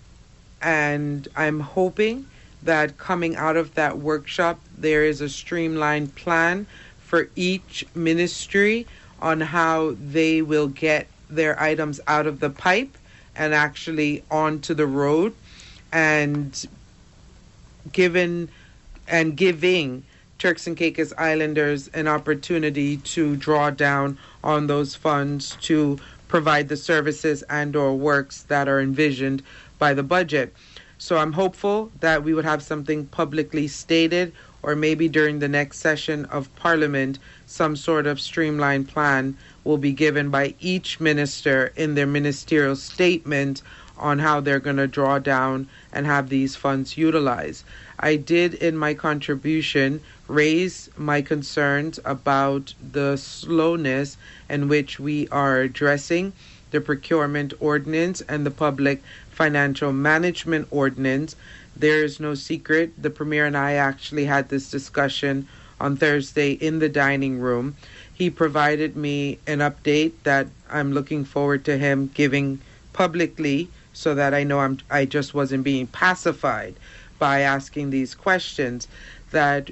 And 0.60 1.28
I'm 1.36 1.60
hoping 1.60 2.26
that 2.64 2.98
coming 2.98 3.36
out 3.36 3.56
of 3.56 3.74
that 3.74 3.98
workshop, 3.98 4.58
there 4.76 5.04
is 5.04 5.20
a 5.20 5.28
streamlined 5.28 6.16
plan 6.16 6.66
for 7.08 7.30
each 7.34 7.86
ministry 7.94 8.86
on 9.20 9.40
how 9.40 9.96
they 9.98 10.42
will 10.42 10.68
get 10.68 11.06
their 11.30 11.58
items 11.58 12.00
out 12.06 12.26
of 12.26 12.38
the 12.38 12.50
pipe 12.50 12.98
and 13.34 13.54
actually 13.54 14.22
onto 14.30 14.74
the 14.74 14.86
road. 14.86 15.34
And 15.90 16.52
given 17.90 18.50
and 19.08 19.34
giving 19.38 20.04
Turks 20.38 20.66
and 20.66 20.76
Caicos 20.76 21.14
Islanders 21.16 21.88
an 21.88 22.06
opportunity 22.08 22.98
to 22.98 23.36
draw 23.36 23.70
down 23.70 24.18
on 24.44 24.66
those 24.66 24.94
funds 24.94 25.56
to 25.62 25.98
provide 26.28 26.68
the 26.68 26.76
services 26.76 27.42
and 27.44 27.74
or 27.74 27.94
works 27.96 28.42
that 28.44 28.68
are 28.68 28.80
envisioned 28.82 29.42
by 29.78 29.94
the 29.94 30.02
budget. 30.02 30.54
So 30.98 31.16
I'm 31.16 31.32
hopeful 31.32 31.90
that 32.00 32.22
we 32.22 32.34
would 32.34 32.44
have 32.44 32.62
something 32.62 33.06
publicly 33.06 33.66
stated 33.66 34.34
or 34.62 34.74
maybe 34.74 35.08
during 35.08 35.38
the 35.38 35.48
next 35.48 35.78
session 35.78 36.24
of 36.26 36.54
parliament 36.56 37.18
some 37.46 37.76
sort 37.76 38.06
of 38.06 38.20
streamlined 38.20 38.88
plan 38.88 39.36
will 39.64 39.78
be 39.78 39.92
given 39.92 40.30
by 40.30 40.54
each 40.60 41.00
minister 41.00 41.72
in 41.76 41.94
their 41.94 42.06
ministerial 42.06 42.76
statement 42.76 43.62
on 43.96 44.18
how 44.18 44.40
they're 44.40 44.60
going 44.60 44.76
to 44.76 44.86
draw 44.86 45.18
down 45.18 45.68
and 45.92 46.06
have 46.06 46.28
these 46.28 46.54
funds 46.56 46.96
utilized. 46.96 47.64
I 47.98 48.16
did 48.16 48.54
in 48.54 48.76
my 48.76 48.94
contribution 48.94 50.00
raise 50.28 50.88
my 50.96 51.20
concerns 51.20 51.98
about 52.04 52.74
the 52.92 53.16
slowness 53.16 54.16
in 54.48 54.68
which 54.68 55.00
we 55.00 55.26
are 55.28 55.60
addressing 55.60 56.32
the 56.70 56.80
procurement 56.80 57.54
ordinance 57.60 58.20
and 58.22 58.44
the 58.44 58.50
public 58.50 59.02
financial 59.30 59.92
management 59.92 60.68
ordinance. 60.70 61.34
There 61.78 62.02
is 62.04 62.18
no 62.18 62.34
secret. 62.34 63.00
The 63.00 63.10
Premier 63.10 63.46
and 63.46 63.56
I 63.56 63.74
actually 63.74 64.24
had 64.24 64.48
this 64.48 64.70
discussion 64.70 65.46
on 65.80 65.96
Thursday 65.96 66.52
in 66.52 66.80
the 66.80 66.88
dining 66.88 67.38
room. 67.38 67.76
He 68.12 68.30
provided 68.30 68.96
me 68.96 69.38
an 69.46 69.60
update 69.60 70.12
that 70.24 70.48
I'm 70.68 70.92
looking 70.92 71.24
forward 71.24 71.64
to 71.66 71.78
him 71.78 72.10
giving 72.12 72.60
publicly 72.92 73.68
so 73.92 74.14
that 74.14 74.34
I 74.34 74.42
know 74.42 74.58
I'm 74.60 74.78
I 74.90 75.04
just 75.04 75.34
wasn't 75.34 75.62
being 75.62 75.86
pacified 75.86 76.74
by 77.18 77.40
asking 77.40 77.90
these 77.90 78.14
questions 78.14 78.88
that 79.30 79.70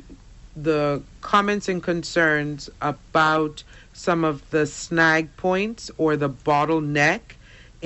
the 0.57 1.03
comments 1.20 1.69
and 1.69 1.83
concerns 1.83 2.70
about 2.81 3.62
some 3.93 4.24
of 4.24 4.49
the 4.51 4.66
snag 4.66 5.37
points 5.37 5.91
or 5.99 6.16
the 6.16 6.31
bottleneck 6.31 7.36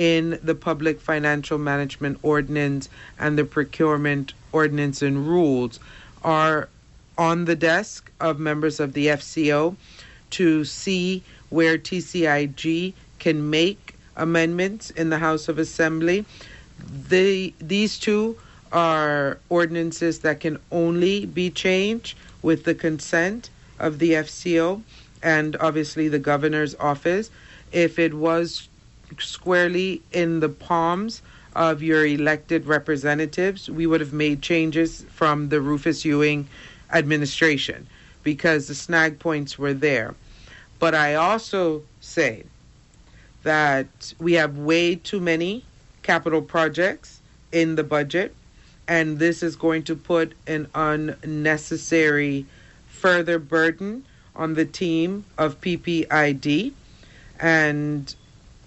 in 0.01 0.39
the 0.41 0.55
public 0.55 0.99
financial 0.99 1.59
management 1.59 2.17
ordinance 2.23 2.89
and 3.19 3.37
the 3.37 3.45
procurement 3.45 4.33
ordinance 4.51 5.03
and 5.03 5.27
rules 5.27 5.79
are 6.23 6.69
on 7.19 7.45
the 7.45 7.55
desk 7.55 8.11
of 8.19 8.39
members 8.39 8.79
of 8.79 8.93
the 8.93 9.05
FCO 9.05 9.75
to 10.31 10.65
see 10.65 11.21
where 11.49 11.77
TCIG 11.77 12.95
can 13.19 13.47
make 13.51 13.93
amendments 14.15 14.89
in 14.89 15.11
the 15.11 15.19
House 15.19 15.47
of 15.47 15.59
Assembly. 15.59 16.25
The, 17.09 17.53
these 17.59 17.99
two 17.99 18.39
are 18.71 19.37
ordinances 19.49 20.21
that 20.21 20.39
can 20.39 20.57
only 20.71 21.27
be 21.27 21.51
changed 21.51 22.17
with 22.41 22.63
the 22.63 22.73
consent 22.73 23.51
of 23.77 23.99
the 23.99 24.13
FCO 24.13 24.81
and 25.21 25.55
obviously 25.57 26.07
the 26.07 26.17
governor's 26.17 26.73
office. 26.79 27.29
If 27.71 27.99
it 27.99 28.15
was 28.15 28.67
squarely 29.19 30.01
in 30.11 30.39
the 30.39 30.49
palms 30.49 31.21
of 31.55 31.83
your 31.83 32.05
elected 32.05 32.65
representatives, 32.65 33.69
we 33.69 33.85
would 33.85 34.01
have 34.01 34.13
made 34.13 34.41
changes 34.41 35.03
from 35.09 35.49
the 35.49 35.59
Rufus 35.59 36.05
Ewing 36.05 36.47
administration 36.93 37.87
because 38.23 38.67
the 38.67 38.75
snag 38.75 39.19
points 39.19 39.57
were 39.57 39.73
there. 39.73 40.15
But 40.79 40.95
I 40.95 41.15
also 41.15 41.83
say 41.99 42.43
that 43.43 44.13
we 44.19 44.33
have 44.33 44.57
way 44.57 44.95
too 44.95 45.19
many 45.19 45.65
capital 46.03 46.41
projects 46.41 47.19
in 47.51 47.75
the 47.75 47.83
budget, 47.83 48.35
and 48.87 49.19
this 49.19 49.43
is 49.43 49.55
going 49.55 49.83
to 49.83 49.95
put 49.95 50.33
an 50.47 50.67
unnecessary 50.73 52.45
further 52.87 53.39
burden 53.39 54.05
on 54.35 54.53
the 54.53 54.65
team 54.65 55.25
of 55.37 55.59
PPID. 55.61 56.73
And 57.39 58.15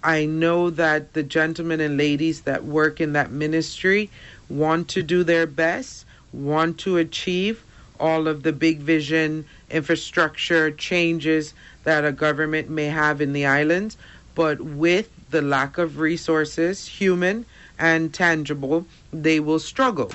I 0.05 0.27
know 0.27 0.69
that 0.69 1.13
the 1.13 1.23
gentlemen 1.23 1.81
and 1.81 1.97
ladies 1.97 2.41
that 2.41 2.63
work 2.63 3.01
in 3.01 3.13
that 3.13 3.31
ministry 3.31 4.11
want 4.47 4.87
to 4.89 5.01
do 5.01 5.23
their 5.23 5.47
best, 5.47 6.05
want 6.31 6.77
to 6.81 6.97
achieve 6.97 7.63
all 7.99 8.27
of 8.27 8.43
the 8.43 8.53
big 8.53 8.81
vision 8.81 9.47
infrastructure 9.71 10.69
changes 10.69 11.55
that 11.85 12.05
a 12.05 12.11
government 12.11 12.69
may 12.69 12.85
have 12.85 13.19
in 13.19 13.33
the 13.33 13.47
islands, 13.47 13.97
but 14.35 14.61
with 14.61 15.09
the 15.31 15.41
lack 15.41 15.79
of 15.79 15.97
resources, 15.97 16.85
human 16.85 17.47
and 17.79 18.13
tangible, 18.13 18.85
they 19.11 19.39
will 19.39 19.57
struggle. 19.57 20.11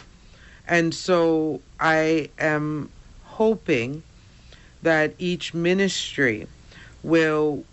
And 0.69 0.95
so 0.95 1.63
I 1.81 2.31
am 2.39 2.91
hoping 3.25 4.05
that 4.83 5.15
each 5.19 5.53
ministry 5.53 6.47
will 7.03 7.65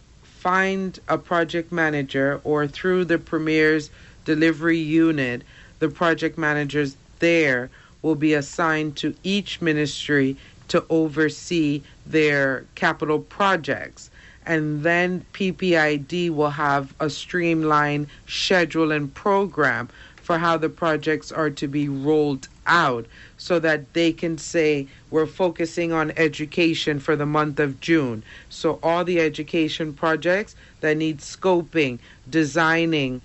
find 0.47 1.01
a 1.09 1.17
project 1.17 1.73
manager 1.73 2.39
or 2.45 2.65
through 2.65 3.03
the 3.03 3.17
Premier's 3.17 3.89
delivery 4.23 4.77
unit, 4.77 5.41
the 5.79 5.89
project 5.89 6.37
managers 6.37 6.95
there 7.19 7.69
will 8.01 8.15
be 8.15 8.33
assigned 8.33 8.95
to 8.95 9.13
each 9.23 9.61
ministry 9.61 10.37
to 10.69 10.85
oversee 10.89 11.81
their 12.05 12.63
capital 12.75 13.19
projects. 13.19 14.09
And 14.45 14.83
then 14.83 15.25
PPID 15.33 16.29
will 16.29 16.51
have 16.51 16.93
a 16.97 17.09
streamlined 17.09 18.07
schedule 18.25 18.93
and 18.93 19.13
program 19.13 19.89
for 20.15 20.37
how 20.37 20.55
the 20.55 20.69
projects 20.69 21.29
are 21.29 21.49
to 21.49 21.67
be 21.67 21.89
rolled 21.89 22.47
out 22.67 23.05
so 23.37 23.59
that 23.59 23.93
they 23.93 24.11
can 24.11 24.37
say 24.37 24.87
we're 25.09 25.25
focusing 25.25 25.91
on 25.91 26.11
education 26.17 26.99
for 26.99 27.15
the 27.15 27.25
month 27.25 27.59
of 27.59 27.79
June. 27.79 28.23
So 28.49 28.79
all 28.83 29.03
the 29.03 29.19
education 29.19 29.93
projects 29.93 30.55
that 30.81 30.97
need 30.97 31.19
scoping, 31.19 31.99
designing, 32.29 33.21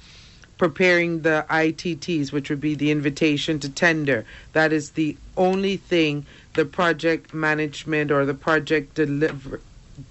preparing 0.58 1.22
the 1.22 1.44
ITTs, 1.50 2.32
which 2.32 2.48
would 2.48 2.60
be 2.60 2.74
the 2.74 2.90
invitation 2.90 3.58
to 3.60 3.68
tender. 3.68 4.24
That 4.52 4.72
is 4.72 4.90
the 4.90 5.16
only 5.36 5.76
thing 5.76 6.24
the 6.54 6.64
project 6.64 7.34
management 7.34 8.10
or 8.10 8.24
the 8.24 8.34
project 8.34 8.94
deliver, 8.94 9.60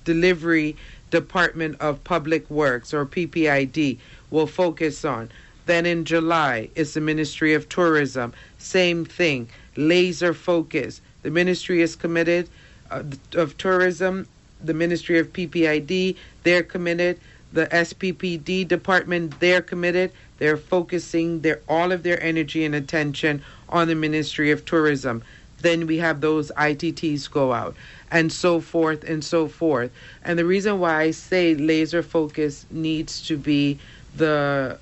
delivery 0.03 0.75
department 1.09 1.79
of 1.79 2.03
public 2.03 2.49
works 2.49 2.93
or 2.93 3.05
PPID 3.05 3.99
will 4.29 4.47
focus 4.47 5.05
on. 5.05 5.29
Then 5.65 5.85
in 5.85 6.05
July 6.05 6.69
is 6.75 6.93
the 6.93 7.01
Ministry 7.01 7.53
of 7.53 7.69
Tourism. 7.69 8.33
Same 8.57 9.05
thing, 9.05 9.49
laser 9.75 10.33
focus. 10.33 11.01
The 11.23 11.31
ministry 11.31 11.81
is 11.81 11.95
committed 11.95 12.49
uh, 12.89 13.03
of 13.35 13.57
tourism, 13.57 14.27
the 14.63 14.73
Ministry 14.73 15.17
of 15.19 15.33
PPID, 15.33 16.15
they're 16.43 16.63
committed. 16.63 17.19
The 17.53 17.67
SPPD 17.67 18.67
department, 18.67 19.39
they're 19.39 19.61
committed. 19.61 20.11
They're 20.37 20.57
focusing 20.57 21.41
their 21.41 21.61
all 21.67 21.91
of 21.91 22.03
their 22.03 22.21
energy 22.23 22.63
and 22.63 22.73
attention 22.73 23.43
on 23.69 23.87
the 23.87 23.95
Ministry 23.95 24.51
of 24.51 24.65
Tourism. 24.65 25.23
Then 25.59 25.85
we 25.85 25.97
have 25.97 26.21
those 26.21 26.51
ITTs 26.57 27.29
go 27.29 27.53
out 27.53 27.75
and 28.09 28.31
so 28.31 28.59
forth 28.59 29.03
and 29.03 29.23
so 29.23 29.47
forth. 29.47 29.91
And 30.23 30.39
the 30.39 30.45
reason 30.45 30.79
why 30.79 31.01
I 31.01 31.11
say 31.11 31.55
laser 31.55 32.01
focus 32.01 32.65
needs 32.71 33.25
to 33.27 33.37
be 33.37 33.79
the 34.15 34.79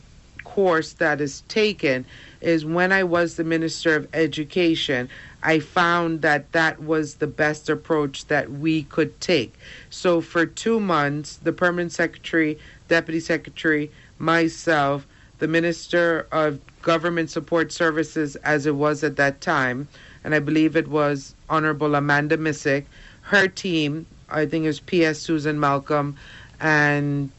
course 0.55 0.93
that 0.93 1.21
is 1.21 1.41
taken 1.41 2.05
is 2.41 2.65
when 2.65 2.91
I 2.91 3.03
was 3.03 3.35
the 3.35 3.43
Minister 3.43 3.95
of 3.95 4.07
Education, 4.13 5.07
I 5.43 5.59
found 5.59 6.21
that 6.23 6.51
that 6.53 6.81
was 6.81 7.15
the 7.15 7.27
best 7.27 7.69
approach 7.69 8.25
that 8.27 8.49
we 8.51 8.83
could 8.83 9.21
take. 9.21 9.53
So 9.91 10.21
for 10.21 10.47
two 10.47 10.79
months, 10.79 11.37
the 11.37 11.53
Permanent 11.53 11.91
Secretary, 11.91 12.57
Deputy 12.87 13.19
Secretary, 13.19 13.91
myself, 14.17 15.05
the 15.37 15.47
Minister 15.47 16.27
of 16.31 16.59
Government 16.81 17.29
Support 17.29 17.71
Services, 17.71 18.35
as 18.37 18.65
it 18.65 18.75
was 18.75 19.03
at 19.03 19.17
that 19.17 19.41
time, 19.41 19.87
and 20.23 20.33
I 20.33 20.39
believe 20.39 20.75
it 20.75 20.87
was 20.87 21.35
Honorable 21.47 21.93
Amanda 21.93 22.37
Misick, 22.37 22.85
her 23.21 23.47
team, 23.47 24.07
I 24.29 24.47
think 24.47 24.65
it 24.65 24.67
was 24.67 24.79
PS 24.79 25.19
Susan 25.19 25.59
Malcolm, 25.59 26.17
and 26.59 27.31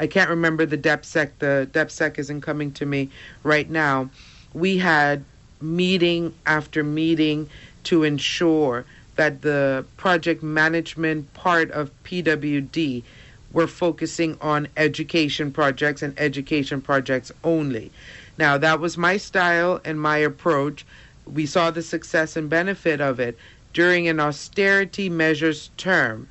I 0.00 0.06
can't 0.06 0.30
remember 0.30 0.64
the 0.66 0.78
DepSec. 0.78 1.30
The 1.38 1.68
DepSec 1.72 2.18
isn't 2.18 2.40
coming 2.42 2.72
to 2.72 2.86
me 2.86 3.10
right 3.42 3.68
now. 3.68 4.10
We 4.52 4.78
had 4.78 5.24
meeting 5.60 6.34
after 6.46 6.84
meeting 6.84 7.48
to 7.84 8.04
ensure 8.04 8.84
that 9.16 9.42
the 9.42 9.84
project 9.96 10.42
management 10.42 11.32
part 11.34 11.70
of 11.72 11.90
PWD 12.04 13.02
were 13.52 13.66
focusing 13.66 14.36
on 14.40 14.68
education 14.76 15.50
projects 15.50 16.02
and 16.02 16.18
education 16.18 16.80
projects 16.80 17.32
only. 17.42 17.90
Now, 18.36 18.58
that 18.58 18.78
was 18.78 18.96
my 18.96 19.16
style 19.16 19.80
and 19.84 20.00
my 20.00 20.18
approach. 20.18 20.86
We 21.26 21.46
saw 21.46 21.70
the 21.70 21.82
success 21.82 22.36
and 22.36 22.48
benefit 22.48 23.00
of 23.00 23.18
it 23.18 23.36
during 23.72 24.06
an 24.06 24.20
austerity 24.20 25.08
measures 25.08 25.70
term 25.76 26.28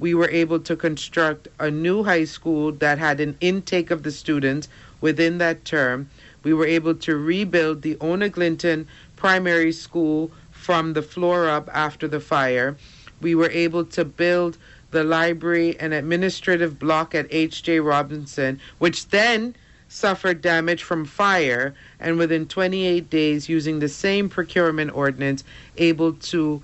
we 0.00 0.14
were 0.14 0.30
able 0.30 0.58
to 0.58 0.74
construct 0.74 1.46
a 1.58 1.70
new 1.70 2.02
high 2.02 2.24
school 2.24 2.72
that 2.72 2.98
had 2.98 3.20
an 3.20 3.36
intake 3.40 3.90
of 3.90 4.02
the 4.02 4.10
students 4.10 4.66
within 5.02 5.38
that 5.38 5.64
term. 5.64 6.08
We 6.42 6.54
were 6.54 6.66
able 6.66 6.94
to 6.94 7.16
rebuild 7.16 7.82
the 7.82 7.98
Ona 8.00 8.30
Glinton 8.30 8.88
Primary 9.16 9.72
School 9.72 10.30
from 10.50 10.94
the 10.94 11.02
floor 11.02 11.48
up 11.48 11.68
after 11.72 12.08
the 12.08 12.20
fire. 12.20 12.76
We 13.20 13.34
were 13.34 13.50
able 13.50 13.84
to 13.84 14.04
build 14.04 14.56
the 14.90 15.04
library 15.04 15.78
and 15.78 15.92
administrative 15.92 16.78
block 16.78 17.14
at 17.14 17.26
H.J. 17.30 17.80
Robinson, 17.80 18.58
which 18.78 19.08
then 19.08 19.54
suffered 19.88 20.40
damage 20.40 20.82
from 20.82 21.04
fire, 21.04 21.74
and 21.98 22.16
within 22.16 22.46
28 22.46 23.10
days, 23.10 23.48
using 23.48 23.80
the 23.80 23.88
same 23.88 24.28
procurement 24.28 24.94
ordinance, 24.94 25.44
able 25.76 26.14
to 26.14 26.62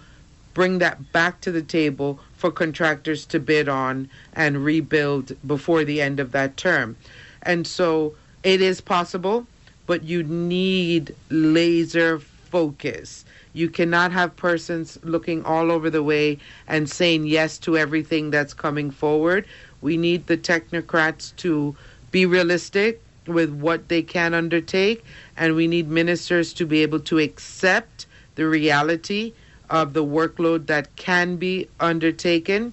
bring 0.54 0.78
that 0.78 1.12
back 1.12 1.40
to 1.42 1.52
the 1.52 1.60
table 1.60 2.18
for 2.36 2.50
contractors 2.50 3.26
to 3.26 3.40
bid 3.40 3.68
on 3.68 4.08
and 4.34 4.64
rebuild 4.64 5.36
before 5.46 5.84
the 5.84 6.00
end 6.00 6.20
of 6.20 6.32
that 6.32 6.56
term. 6.56 6.96
And 7.42 7.66
so 7.66 8.14
it 8.42 8.60
is 8.60 8.80
possible, 8.80 9.46
but 9.86 10.04
you 10.04 10.22
need 10.22 11.14
laser 11.30 12.18
focus. 12.18 13.24
You 13.52 13.68
cannot 13.70 14.12
have 14.12 14.36
persons 14.36 14.98
looking 15.02 15.44
all 15.44 15.70
over 15.70 15.88
the 15.88 16.02
way 16.02 16.38
and 16.68 16.88
saying 16.88 17.26
yes 17.26 17.58
to 17.58 17.78
everything 17.78 18.30
that's 18.30 18.52
coming 18.52 18.90
forward. 18.90 19.46
We 19.80 19.96
need 19.96 20.26
the 20.26 20.36
technocrats 20.36 21.34
to 21.36 21.74
be 22.10 22.26
realistic 22.26 23.02
with 23.26 23.50
what 23.50 23.88
they 23.88 24.02
can 24.02 24.34
undertake, 24.34 25.04
and 25.36 25.54
we 25.54 25.66
need 25.66 25.88
ministers 25.88 26.52
to 26.54 26.66
be 26.66 26.82
able 26.82 27.00
to 27.00 27.18
accept 27.18 28.06
the 28.36 28.46
reality 28.46 29.32
of 29.70 29.92
the 29.92 30.04
workload 30.04 30.66
that 30.66 30.94
can 30.96 31.36
be 31.36 31.68
undertaken 31.80 32.72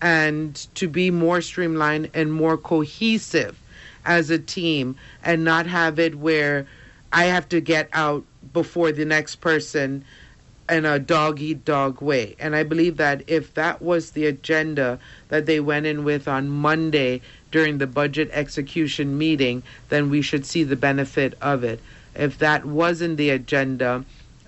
and 0.00 0.54
to 0.74 0.88
be 0.88 1.10
more 1.10 1.40
streamlined 1.40 2.10
and 2.14 2.32
more 2.32 2.56
cohesive 2.56 3.58
as 4.04 4.30
a 4.30 4.38
team 4.38 4.96
and 5.22 5.44
not 5.44 5.66
have 5.66 5.98
it 5.98 6.14
where 6.14 6.66
I 7.12 7.24
have 7.24 7.48
to 7.50 7.60
get 7.60 7.88
out 7.92 8.24
before 8.52 8.92
the 8.92 9.04
next 9.04 9.36
person 9.36 10.04
in 10.68 10.84
a 10.84 10.98
dog 10.98 11.40
eat 11.40 11.64
dog 11.64 12.00
way. 12.00 12.36
And 12.38 12.56
I 12.56 12.62
believe 12.62 12.96
that 12.96 13.22
if 13.26 13.54
that 13.54 13.82
was 13.82 14.10
the 14.10 14.26
agenda 14.26 14.98
that 15.28 15.46
they 15.46 15.60
went 15.60 15.86
in 15.86 16.04
with 16.04 16.26
on 16.26 16.48
Monday 16.48 17.20
during 17.50 17.78
the 17.78 17.86
budget 17.86 18.30
execution 18.32 19.16
meeting, 19.16 19.62
then 19.88 20.10
we 20.10 20.22
should 20.22 20.46
see 20.46 20.64
the 20.64 20.76
benefit 20.76 21.34
of 21.40 21.64
it. 21.64 21.80
If 22.14 22.38
that 22.38 22.64
wasn't 22.64 23.16
the 23.16 23.30
agenda, 23.30 24.04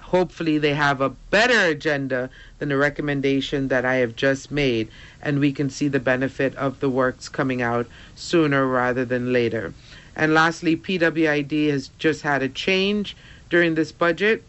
hopefully 0.06 0.56
they 0.56 0.72
have 0.72 1.00
a 1.00 1.10
better 1.10 1.66
agenda 1.66 2.30
than 2.58 2.68
the 2.68 2.76
recommendation 2.76 3.68
that 3.68 3.84
I 3.84 3.96
have 3.96 4.14
just 4.14 4.52
made, 4.52 4.88
and 5.20 5.40
we 5.40 5.52
can 5.52 5.68
see 5.68 5.88
the 5.88 5.98
benefit 5.98 6.54
of 6.54 6.78
the 6.78 6.88
works 6.88 7.28
coming 7.28 7.60
out 7.60 7.88
sooner 8.14 8.66
rather 8.66 9.04
than 9.04 9.32
later. 9.32 9.74
And 10.14 10.32
lastly, 10.32 10.76
PWID 10.76 11.70
has 11.70 11.88
just 11.98 12.22
had 12.22 12.42
a 12.42 12.48
change 12.48 13.16
during 13.50 13.74
this 13.74 13.90
budget. 13.90 14.44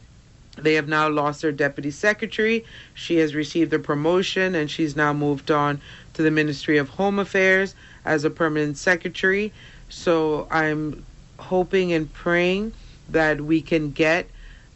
They 0.57 0.75
have 0.75 0.87
now 0.87 1.09
lost 1.09 1.41
their 1.41 1.51
deputy 1.51 1.91
secretary. 1.91 2.63
She 2.93 3.17
has 3.17 3.33
received 3.33 3.73
a 3.73 3.79
promotion 3.79 4.55
and 4.55 4.69
she's 4.69 4.95
now 4.95 5.11
moved 5.11 5.51
on 5.51 5.81
to 6.13 6.21
the 6.21 6.31
Ministry 6.31 6.77
of 6.77 6.89
Home 6.89 7.19
Affairs 7.19 7.75
as 8.05 8.23
a 8.23 8.29
permanent 8.29 8.77
secretary. 8.77 9.51
So 9.89 10.47
I'm 10.49 11.05
hoping 11.37 11.93
and 11.93 12.11
praying 12.13 12.73
that 13.09 13.41
we 13.41 13.61
can 13.61 13.91
get 13.91 14.27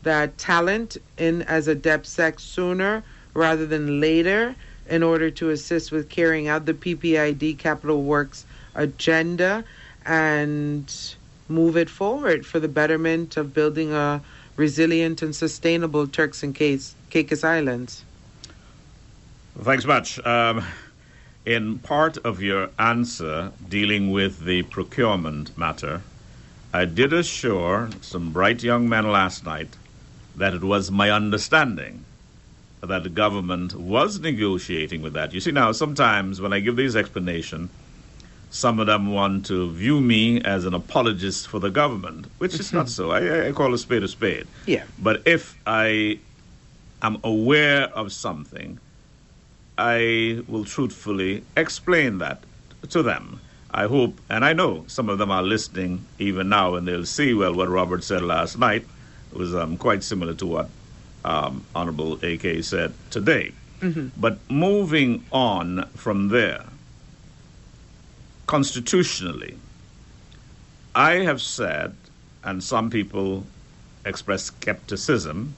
that 0.04 0.38
talent 0.38 0.98
in 1.18 1.42
as 1.44 1.68
a 1.68 1.76
DepSec 1.76 2.40
sooner 2.40 3.04
rather 3.34 3.66
than 3.66 4.02
later 4.02 4.56
in 4.90 5.04
order 5.04 5.32
to 5.32 5.50
assist 5.50 5.92
with 5.92 6.10
carrying 6.10 6.48
out 6.48 6.66
the 6.66 6.74
PPID 6.74 7.58
Capital 7.58 8.04
Works 8.04 8.46
agenda 8.76 9.64
and 10.06 11.16
move 11.48 11.78
it 11.78 11.90
forward 11.90 12.46
for 12.46 12.60
the 12.60 12.68
betterment 12.68 13.38
of 13.38 13.54
building 13.54 13.94
a 13.94 14.22
resilient 14.56 15.22
and 15.22 15.36
sustainable 15.36 16.08
Turks 16.08 16.44
and 16.44 16.56
Caicos 16.56 16.96
Caicos 17.10 17.44
Islands. 17.44 18.04
Thanks 19.60 19.86
much. 19.86 20.20
Um, 20.26 20.66
in 21.46 21.80
part 21.80 22.18
of 22.20 22.42
your 22.42 22.70
answer 22.80 23.52
dealing 23.68 24.12
with 24.12 24.46
the 24.46 24.64
procurement 24.64 25.58
matter, 25.58 26.02
I 26.74 26.86
did 26.86 27.12
assure 27.12 27.90
some 28.02 28.32
bright 28.32 28.64
young 28.64 28.88
men 28.88 29.12
last 29.12 29.46
night 29.46 29.76
that 30.36 30.54
it 30.54 30.64
was 30.64 30.92
my 30.92 31.10
understanding 31.12 32.06
that 32.82 33.04
the 33.04 33.10
government 33.10 33.76
was 33.76 34.20
negotiating 34.20 35.02
with 35.02 35.14
that. 35.14 35.34
You 35.34 35.40
see, 35.40 35.52
now, 35.52 35.72
sometimes 35.72 36.42
when 36.42 36.54
I 36.54 36.60
give 36.60 36.76
these 36.76 36.96
explanations, 36.96 37.70
some 38.50 38.80
of 38.80 38.88
them 38.88 39.14
want 39.14 39.46
to 39.46 39.72
view 39.72 40.02
me 40.02 40.42
as 40.42 40.66
an 40.66 40.74
apologist 40.74 41.48
for 41.48 41.60
the 41.60 41.70
government, 41.70 42.26
which 42.38 42.60
is 42.60 42.74
not 42.74 42.88
mm-hmm. 42.88 42.90
so. 42.90 43.12
I, 43.12 43.48
I 43.48 43.52
call 43.52 43.74
a 43.74 43.78
spade 43.78 44.04
a 44.04 44.08
spade. 44.08 44.48
Yeah. 44.66 44.84
But 45.00 45.22
if 45.26 45.58
I 45.66 46.20
am 47.02 47.20
aware 47.24 47.84
of 47.84 48.12
something, 48.12 48.80
I 49.78 50.44
will 50.48 50.66
truthfully 50.66 51.44
explain 51.56 52.18
that 52.18 52.44
to 52.90 53.04
them. 53.04 53.40
I 53.74 53.86
hope, 53.86 54.20
and 54.30 54.44
I 54.44 54.52
know 54.52 54.84
some 54.88 55.08
of 55.08 55.18
them 55.18 55.32
are 55.32 55.44
listening 55.44 56.06
even 56.20 56.50
now, 56.50 56.76
and 56.76 56.86
they'll 56.86 57.06
see, 57.06 57.34
well, 57.34 57.54
what 57.56 57.70
Robert 57.70 58.04
said 58.04 58.22
last 58.22 58.60
night 58.60 58.86
was 59.34 59.56
um, 59.56 59.78
quite 59.78 60.04
similar 60.04 60.34
to 60.36 60.46
what 60.46 60.70
um, 61.24 61.64
Honorable 61.76 62.20
AK 62.24 62.64
said 62.64 62.94
today. 63.10 63.52
But 64.16 64.38
moving 64.50 65.26
on 65.32 65.88
from 65.96 66.28
there, 66.30 66.66
constitutionally, 68.46 69.58
I 70.94 71.14
have 71.24 71.42
said, 71.42 71.96
and 72.44 72.64
some 72.64 72.90
people 72.90 73.44
express 74.06 74.44
skepticism 74.44 75.56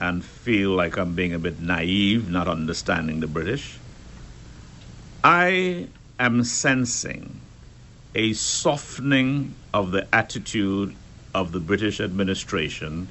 and 0.00 0.24
feel 0.24 0.70
like 0.70 0.96
I'm 0.96 1.14
being 1.14 1.32
a 1.34 1.38
bit 1.38 1.60
naive, 1.60 2.30
not 2.30 2.48
understanding 2.48 3.20
the 3.20 3.26
British. 3.26 3.78
I 5.22 5.88
am 6.18 6.44
sensing 6.44 7.40
a 8.14 8.32
softening 8.32 9.54
of 9.74 9.90
the 9.90 10.06
attitude 10.14 10.94
of 11.38 11.52
the 11.52 11.60
British 11.60 12.00
administration 12.00 13.06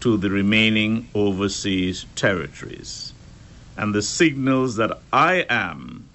to 0.00 0.16
the 0.16 0.30
remaining 0.30 1.06
overseas 1.14 2.06
territories. 2.14 3.12
And 3.76 3.94
the 3.94 4.00
signals 4.02 4.76
that 4.76 4.98
I 5.12 5.44
am 5.50 6.08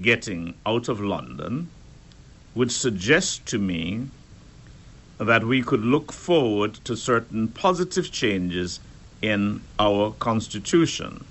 getting 0.00 0.54
out 0.64 0.88
of 0.88 1.00
London 1.00 1.68
would 2.54 2.72
suggest 2.72 3.44
to 3.46 3.58
me 3.58 4.08
that 5.18 5.44
we 5.44 5.62
could 5.62 5.84
look 5.84 6.10
forward 6.10 6.74
to 6.84 6.96
certain 6.96 7.48
positive 7.48 8.10
changes 8.10 8.80
in 9.20 9.60
our 9.78 10.12
constitution. 10.12 11.24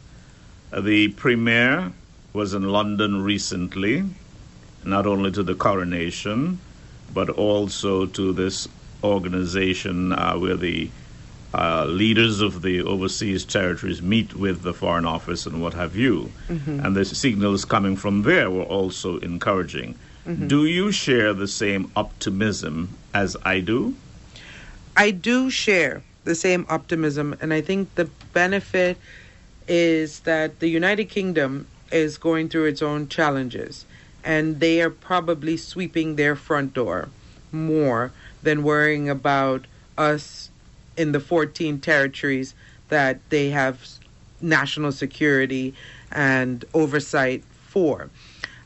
Uh, 0.72 0.82
the 0.82 1.08
Premier 1.10 1.92
was 2.32 2.54
in 2.54 2.70
London 2.70 3.24
recently, 3.24 4.04
not 4.84 5.08
only 5.08 5.32
to 5.32 5.44
the 5.44 5.56
coronation, 5.56 6.60
but 7.14 7.30
also 7.30 8.06
to 8.06 8.32
this 8.34 8.68
organization 9.04 10.14
uh, 10.14 10.36
where 10.38 10.56
the 10.56 10.90
uh, 11.54 11.86
leaders 11.86 12.40
of 12.40 12.62
the 12.62 12.82
overseas 12.82 13.44
territories 13.44 14.02
meet 14.02 14.34
with 14.34 14.62
the 14.62 14.74
Foreign 14.74 15.06
Office 15.06 15.46
and 15.46 15.62
what 15.62 15.74
have 15.74 15.96
you. 15.96 16.32
And 16.48 16.96
the 16.96 17.04
signals 17.04 17.66
coming 17.66 17.98
from 17.98 18.24
there 18.24 18.50
were 18.50 18.64
also 18.64 19.18
encouraging. 19.20 19.96
Do 20.48 20.66
you 20.66 20.92
share 20.92 21.34
the 21.34 21.48
same 21.48 21.92
optimism 21.96 22.96
as 23.14 23.36
I 23.44 23.60
do? 23.60 23.96
I 24.96 25.12
do 25.12 25.50
share 25.50 26.04
the 26.24 26.36
same 26.36 26.66
optimism, 26.70 27.36
and 27.42 27.52
I 27.54 27.62
think 27.62 27.96
the 27.96 28.06
benefit 28.32 28.98
is 29.68 30.22
that 30.22 30.60
the 30.60 30.68
United 30.68 31.06
Kingdom 31.06 31.68
is 31.92 32.18
going 32.18 32.50
through 32.50 32.66
its 32.66 32.82
own 32.82 33.10
challenges, 33.10 33.86
and 34.24 34.60
they 34.60 34.82
are 34.82 34.90
probably 34.90 35.58
sweeping 35.58 36.16
their 36.16 36.36
front 36.36 36.74
door 36.74 37.10
more 37.52 38.12
than 38.44 38.64
worrying 38.64 39.10
about 39.10 39.66
us 39.98 40.50
in 40.98 41.12
the 41.12 41.20
14 41.20 41.80
territories 41.80 42.54
that 42.90 43.20
they 43.30 43.50
have 43.50 43.88
national 44.42 44.92
security 44.92 45.74
and 46.12 46.66
oversight 46.74 47.44
for. 47.68 48.10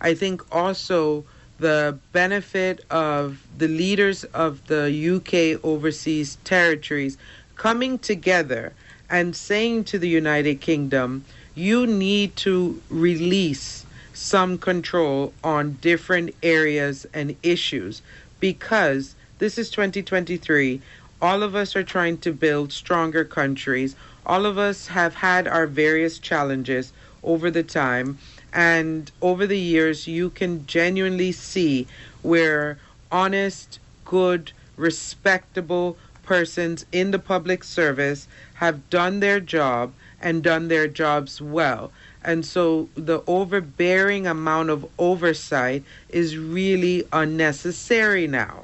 I 0.02 0.14
think 0.14 0.42
also 0.54 1.26
the 1.58 1.98
benefit 2.12 2.84
of 2.90 3.46
the 3.58 3.68
leaders 3.68 4.24
of 4.26 4.68
the 4.68 4.86
UK 5.16 5.64
overseas 5.64 6.38
territories 6.44 7.18
coming 7.56 7.98
together 7.98 8.74
and 9.10 9.36
saying 9.36 9.86
to 9.86 10.00
the 10.00 10.10
United 10.10 10.60
Kingdom, 10.62 11.24
you 11.54 11.88
need 11.88 12.36
to 12.38 12.82
release 12.90 13.86
some 14.14 14.58
control 14.58 15.34
on 15.44 15.74
different 15.82 16.34
areas 16.42 17.06
and 17.14 17.36
issues 17.44 18.02
because 18.40 19.16
this 19.38 19.58
is 19.58 19.70
2023. 19.70 20.82
All 21.22 21.44
of 21.44 21.56
us 21.56 21.76
are 21.76 21.84
trying 21.84 22.18
to 22.20 22.32
build 22.32 22.72
stronger 22.72 23.26
countries. 23.26 23.96
All 24.26 24.46
of 24.46 24.58
us 24.58 24.88
have 24.88 25.16
had 25.16 25.46
our 25.48 25.68
various 25.68 26.20
challenges 26.20 26.94
over 27.22 27.52
the 27.52 27.64
time. 27.64 28.18
And 28.54 29.12
over 29.22 29.46
the 29.46 29.60
years, 29.60 30.08
you 30.08 30.30
can 30.30 30.66
genuinely 30.66 31.34
see 31.34 31.88
where 32.22 32.78
honest, 33.12 33.80
good, 34.06 34.54
respectable 34.78 35.98
persons 36.24 36.86
in 36.94 37.12
the 37.12 37.20
public 37.20 37.64
service 37.66 38.30
have 38.56 38.90
done 38.90 39.20
their 39.20 39.42
job 39.42 39.94
and 40.22 40.44
done 40.44 40.70
their 40.70 40.88
jobs 40.88 41.42
well. 41.42 41.92
And 42.24 42.46
so 42.46 42.88
the 42.96 43.22
overbearing 43.28 44.26
amount 44.26 44.70
of 44.70 44.90
oversight 44.98 45.84
is 46.10 46.38
really 46.38 47.04
unnecessary 47.12 48.28
now. 48.28 48.64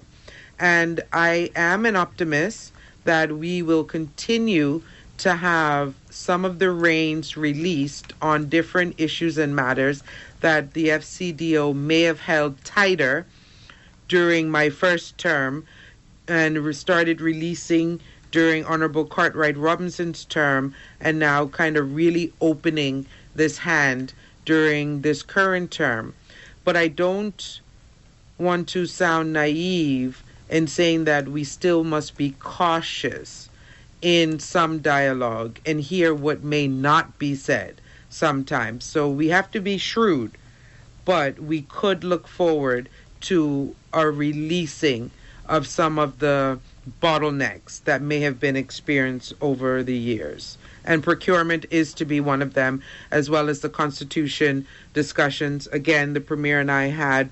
And 0.61 1.01
I 1.11 1.49
am 1.55 1.87
an 1.87 1.95
optimist 1.95 2.71
that 3.03 3.35
we 3.35 3.63
will 3.63 3.83
continue 3.83 4.83
to 5.17 5.33
have 5.33 5.95
some 6.11 6.45
of 6.45 6.59
the 6.59 6.69
reins 6.69 7.35
released 7.35 8.13
on 8.21 8.47
different 8.47 8.93
issues 8.99 9.39
and 9.39 9.55
matters 9.55 10.03
that 10.41 10.73
the 10.73 10.89
FCDO 10.89 11.75
may 11.75 12.01
have 12.03 12.19
held 12.19 12.63
tighter 12.63 13.25
during 14.07 14.51
my 14.51 14.69
first 14.69 15.17
term 15.17 15.65
and 16.27 16.75
started 16.75 17.21
releasing 17.21 17.99
during 18.29 18.63
Honorable 18.63 19.05
Cartwright 19.05 19.57
Robinson's 19.57 20.25
term, 20.25 20.75
and 20.99 21.17
now 21.17 21.47
kind 21.47 21.75
of 21.75 21.95
really 21.95 22.31
opening 22.39 23.07
this 23.33 23.57
hand 23.57 24.13
during 24.45 25.01
this 25.01 25.23
current 25.23 25.71
term. 25.71 26.13
But 26.63 26.77
I 26.77 26.87
don't 26.87 27.61
want 28.37 28.69
to 28.69 28.85
sound 28.85 29.33
naive 29.33 30.23
in 30.51 30.67
saying 30.67 31.05
that 31.05 31.29
we 31.29 31.43
still 31.43 31.83
must 31.83 32.17
be 32.17 32.35
cautious 32.39 33.49
in 34.01 34.37
some 34.37 34.79
dialogue 34.79 35.57
and 35.65 35.79
hear 35.79 36.13
what 36.13 36.43
may 36.43 36.67
not 36.67 37.17
be 37.17 37.33
said 37.33 37.79
sometimes. 38.09 38.83
So 38.83 39.09
we 39.09 39.29
have 39.29 39.49
to 39.51 39.61
be 39.61 39.77
shrewd, 39.77 40.31
but 41.05 41.39
we 41.39 41.61
could 41.63 42.03
look 42.03 42.27
forward 42.27 42.89
to 43.21 43.75
a 43.93 44.09
releasing 44.09 45.09
of 45.45 45.65
some 45.67 45.97
of 45.97 46.19
the 46.19 46.59
bottlenecks 47.01 47.83
that 47.83 48.01
may 48.01 48.19
have 48.19 48.39
been 48.39 48.55
experienced 48.55 49.33
over 49.39 49.83
the 49.83 49.95
years. 49.95 50.57
And 50.83 51.03
procurement 51.03 51.65
is 51.69 51.93
to 51.95 52.05
be 52.05 52.19
one 52.19 52.41
of 52.41 52.55
them, 52.55 52.81
as 53.11 53.29
well 53.29 53.49
as 53.49 53.61
the 53.61 53.69
Constitution 53.69 54.65
discussions. 54.93 55.67
Again, 55.67 56.13
the 56.13 56.21
Premier 56.21 56.59
and 56.59 56.71
I 56.71 56.85
had 56.87 57.29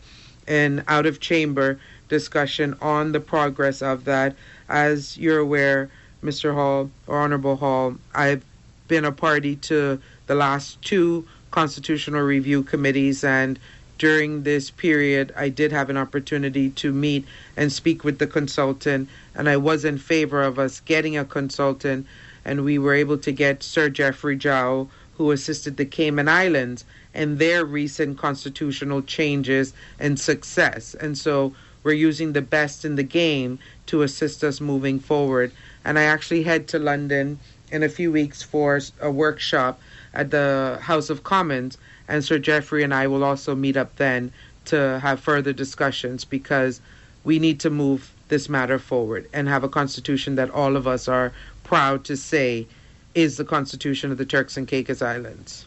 an 0.48 0.84
out 0.88 1.06
of 1.06 1.20
chamber 1.20 1.80
discussion 2.10 2.76
on 2.82 3.12
the 3.14 3.20
progress 3.20 3.82
of 3.82 4.06
that. 4.06 4.36
As 4.68 5.18
you're 5.18 5.40
aware, 5.40 5.90
Mr. 6.24 6.54
Hall 6.54 6.92
or 7.08 7.20
Honorable 7.20 7.56
Hall, 7.56 7.96
I've 8.14 8.44
been 8.88 9.06
a 9.06 9.12
party 9.12 9.56
to 9.56 10.02
the 10.28 10.36
last 10.36 10.82
two 10.82 11.26
constitutional 11.52 12.22
review 12.22 12.64
committees 12.64 13.24
and 13.24 13.60
during 13.98 14.44
this 14.44 14.72
period 14.72 15.34
I 15.36 15.50
did 15.50 15.72
have 15.72 15.90
an 15.90 15.98
opportunity 15.98 16.70
to 16.72 16.92
meet 16.92 17.26
and 17.58 17.72
speak 17.72 18.04
with 18.04 18.20
the 18.20 18.28
consultant 18.28 19.10
and 19.36 19.50
I 19.50 19.58
was 19.58 19.86
in 19.86 19.98
favor 19.98 20.42
of 20.42 20.60
us 20.60 20.80
getting 20.80 21.18
a 21.18 21.26
consultant 21.26 22.08
and 22.46 22.64
we 22.64 22.78
were 22.78 22.94
able 22.94 23.18
to 23.20 23.32
get 23.32 23.64
Sir 23.64 23.90
Jeffrey 23.90 24.38
Jowell 24.38 24.90
who 25.18 25.32
assisted 25.32 25.78
the 25.78 25.86
Cayman 25.86 26.30
Islands 26.30 26.86
in 27.14 27.38
their 27.38 27.66
recent 27.66 28.18
constitutional 28.18 29.02
changes 29.02 29.74
and 30.00 30.20
success 30.20 30.96
and 30.96 31.18
so 31.18 31.54
we're 31.84 31.94
using 31.94 32.34
the 32.34 32.42
best 32.42 32.86
in 32.86 32.96
the 32.96 33.04
game 33.04 33.60
to 33.88 34.02
assist 34.02 34.44
us 34.44 34.62
moving 34.62 35.00
forward. 35.00 35.52
And 35.86 35.98
I 35.98 36.04
actually 36.04 36.44
head 36.44 36.68
to 36.70 36.80
London 36.80 37.40
in 37.72 37.84
a 37.84 37.90
few 37.90 38.12
weeks 38.12 38.42
for 38.42 38.80
a 39.00 39.12
workshop 39.12 39.80
at 40.14 40.32
the 40.32 40.80
House 40.82 41.10
of 41.10 41.24
Commons, 41.24 41.78
and 42.08 42.24
Sir 42.24 42.40
Jeffrey 42.40 42.84
and 42.84 42.94
I 42.94 43.08
will 43.08 43.24
also 43.24 43.56
meet 43.56 43.78
up 43.78 43.96
then 43.98 44.32
to 44.66 45.00
have 45.00 45.20
further 45.20 45.54
discussions 45.54 46.26
because 46.26 46.82
we 47.24 47.40
need 47.40 47.60
to 47.62 47.70
move 47.70 48.12
this 48.30 48.50
matter 48.50 48.80
forward 48.80 49.28
and 49.34 49.48
have 49.48 49.64
a 49.64 49.70
constitution 49.70 50.36
that 50.36 50.50
all 50.52 50.76
of 50.76 50.88
us 50.88 51.08
are 51.08 51.32
proud 51.64 52.04
to 52.06 52.16
say 52.16 52.68
is 53.16 53.38
the 53.38 53.46
constitution 53.46 54.12
of 54.12 54.18
the 54.18 54.26
Turks 54.26 54.58
and 54.58 54.68
Caicos 54.68 55.02
Islands. 55.02 55.66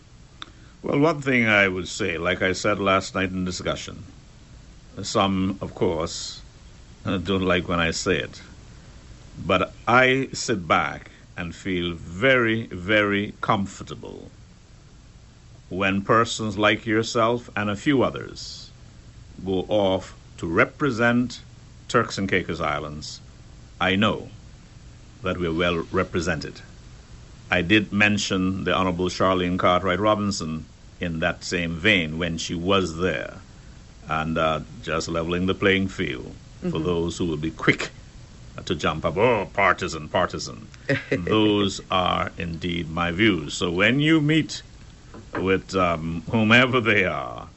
Well, 0.83 0.99
one 0.99 1.21
thing 1.21 1.47
I 1.47 1.69
would 1.69 1.87
say, 1.87 2.19
like 2.19 2.43
I 2.43 2.53
said 2.53 2.81
last 2.81 3.15
night 3.15 3.31
in 3.31 3.45
discussion, 3.45 4.05
some, 5.03 5.59
of 5.61 5.75
course, 5.75 6.43
uh, 7.05 7.19
don't 7.19 7.43
like 7.43 7.69
when 7.69 7.81
I 7.81 7.91
say 7.91 8.19
it, 8.19 8.43
but 9.47 9.73
I 9.89 10.29
sit 10.33 10.69
back 10.69 11.11
and 11.37 11.55
feel 11.55 11.95
very, 11.95 12.67
very 12.67 13.35
comfortable 13.41 14.31
when 15.69 16.03
persons 16.03 16.59
like 16.59 16.85
yourself 16.85 17.49
and 17.57 17.71
a 17.71 17.77
few 17.77 18.03
others 18.03 18.71
go 19.45 19.65
off 19.69 20.15
to 20.37 20.47
represent 20.47 21.41
Turks 21.89 22.19
and 22.19 22.29
Caicos 22.29 22.61
Islands. 22.61 23.21
I 23.81 23.97
know 23.97 24.29
that 25.23 25.39
we're 25.39 25.53
well 25.53 25.87
represented. 25.91 26.61
I 27.51 27.63
did 27.63 27.93
mention 27.93 28.65
the 28.65 28.75
Honorable 28.75 29.09
Charlene 29.09 29.59
Cartwright 29.59 30.01
Robinson 30.01 30.67
in 31.01 31.21
that 31.21 31.45
same 31.45 31.75
vein 31.75 32.19
when 32.19 32.39
she 32.39 32.55
was 32.55 32.97
there, 32.99 33.42
and 34.09 34.37
uh, 34.39 34.61
just 34.83 35.09
leveling 35.09 35.47
the 35.47 35.55
playing 35.55 35.89
field 35.89 36.35
for 36.61 36.79
Mhm. 36.81 36.85
those 36.85 37.19
who 37.19 37.27
will 37.27 37.37
be 37.37 37.51
quick 37.51 37.91
to 38.65 38.75
jump 38.75 39.05
up. 39.05 39.17
Oh, 39.17 39.49
partisan, 39.53 40.09
partisan. 40.09 40.69
Those 41.11 41.81
are 41.91 42.31
indeed 42.37 42.91
my 42.91 43.11
views. 43.11 43.55
So 43.55 43.71
when 43.71 44.01
you 44.01 44.21
meet 44.21 44.63
with 45.35 45.75
um, 45.75 46.23
whomever 46.31 46.81
they 46.81 47.05
are, 47.05 47.49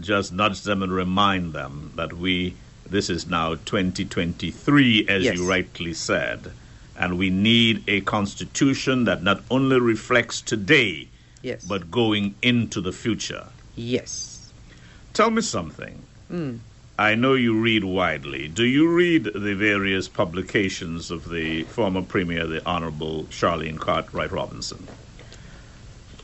just 0.00 0.32
nudge 0.32 0.62
them 0.62 0.82
and 0.82 0.92
remind 0.92 1.52
them 1.52 1.92
that 1.96 2.12
we, 2.12 2.54
this 2.88 3.08
is 3.10 3.26
now 3.26 3.54
2023, 3.54 5.06
as 5.08 5.24
Yes. 5.24 5.36
you 5.36 5.48
rightly 5.48 5.94
said, 5.94 6.52
and 6.96 7.18
we 7.18 7.30
need 7.30 7.82
a 7.88 8.00
constitution 8.02 9.04
that 9.04 9.22
not 9.22 9.42
only 9.50 9.80
reflects 9.80 10.40
today, 10.40 11.08
Yes. 11.42 11.64
but 11.64 11.90
going 11.90 12.34
into 12.42 12.80
the 12.80 12.92
future. 12.92 13.46
Yes. 13.74 14.29
Tell 15.14 15.30
me 15.30 15.42
something. 15.42 15.98
Mm. 16.32 16.58
I 16.98 17.14
know 17.14 17.32
you 17.32 17.58
read 17.58 17.82
widely. 17.82 18.48
Do 18.48 18.64
you 18.64 18.88
read 18.92 19.24
the 19.24 19.54
various 19.54 20.06
publications 20.06 21.10
of 21.10 21.30
the 21.30 21.62
former 21.64 22.02
Premier, 22.02 22.46
the 22.46 22.62
Honorable 22.66 23.24
Charlene 23.24 23.78
Cartwright 23.78 24.30
Robinson? 24.30 24.86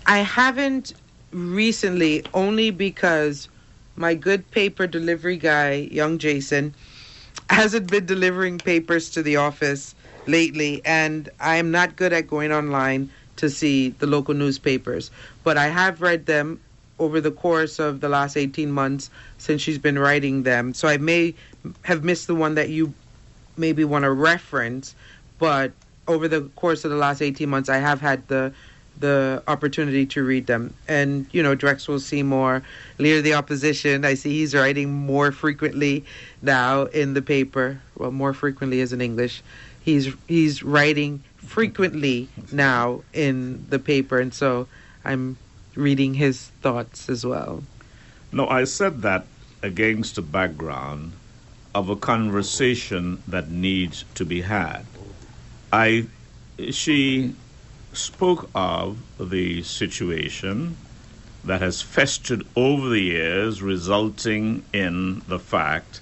I 0.05 0.19
haven't 0.19 0.93
recently, 1.33 2.25
only 2.35 2.71
because 2.71 3.49
my 3.97 4.15
good 4.15 4.51
paper 4.51 4.87
delivery 4.87 5.39
guy, 5.39 5.89
young 5.91 6.19
Jason, 6.19 6.75
hasn't 7.49 7.91
been 7.91 8.05
delivering 8.05 8.59
papers 8.59 9.11
to 9.11 9.23
the 9.23 9.37
office 9.37 9.95
lately, 10.27 10.83
and 10.85 11.29
I'm 11.41 11.71
not 11.71 11.97
good 11.97 12.13
at 12.13 12.29
going 12.29 12.53
online 12.53 13.11
to 13.37 13.49
see 13.49 13.91
the 13.91 14.07
local 14.07 14.35
newspapers. 14.35 15.11
But 15.43 15.57
I 15.57 15.69
have 15.69 16.03
read 16.03 16.27
them 16.27 16.61
over 16.99 17.21
the 17.21 17.31
course 17.31 17.79
of 17.79 18.01
the 18.01 18.09
last 18.09 18.37
18 18.37 18.71
months 18.71 19.11
since 19.39 19.63
she's 19.63 19.79
been 19.79 19.99
writing 19.99 20.43
them. 20.43 20.75
So 20.75 20.89
I 20.89 20.97
may 20.97 21.35
have 21.83 22.05
missed 22.05 22.27
the 22.27 22.35
one 22.35 22.55
that 22.55 22.71
you 22.71 22.95
maybe 23.57 23.85
want 23.85 24.05
to 24.05 24.13
reference, 24.13 24.95
but 25.39 25.73
over 26.09 26.29
the 26.29 26.43
course 26.57 26.85
of 26.85 26.91
the 26.91 26.97
last 26.97 27.21
18 27.21 27.49
months, 27.49 27.69
I 27.69 27.79
have 27.79 28.01
had 28.01 28.27
the 28.29 28.53
the 28.99 29.43
opportunity 29.47 30.07
to 30.07 30.25
read 30.25 30.47
them. 30.47 30.75
And, 30.89 31.27
you 31.33 31.43
know, 31.43 31.55
Drexel 31.55 32.01
Seymour, 32.01 32.63
Leader 32.99 33.19
of 33.19 33.25
the 33.25 33.35
Opposition, 33.35 34.05
I 34.05 34.15
see 34.15 34.31
he's 34.31 34.55
writing 34.55 34.91
more 34.91 35.33
frequently 35.33 36.05
now 36.43 36.85
in 36.85 37.15
the 37.15 37.23
paper. 37.23 37.81
Well, 37.97 38.11
more 38.11 38.33
frequently 38.33 38.81
is 38.81 38.93
in 38.93 39.01
English. 39.01 39.43
He's 39.83 40.15
he's 40.27 40.63
writing 40.63 41.23
frequently 41.37 42.29
now 42.53 43.03
in 43.13 43.67
the 43.69 43.79
paper, 43.79 44.19
and 44.19 44.35
so 44.35 44.67
I'm 45.05 45.37
reading 45.77 46.15
his 46.15 46.49
thoughts 46.63 47.09
as 47.09 47.25
well. 47.25 47.63
No, 48.33 48.49
I 48.49 48.65
said 48.65 49.03
that 49.03 49.27
against 49.63 50.17
the 50.17 50.23
background 50.23 51.13
of 51.75 51.89
a 51.89 51.97
conversation 51.97 53.23
that 53.29 53.51
needs 53.51 54.05
to 54.15 54.25
be 54.25 54.41
had. 54.41 54.85
I, 55.73 56.07
she 56.71 57.35
spoke 57.93 58.49
of 58.55 58.99
the 59.19 59.63
situation 59.63 60.77
that 61.45 61.61
has 61.61 61.81
festered 61.83 62.45
over 62.57 62.89
the 62.89 63.01
years, 63.01 63.63
resulting 63.63 64.65
in 64.73 65.23
the 65.29 65.39
fact 65.39 66.01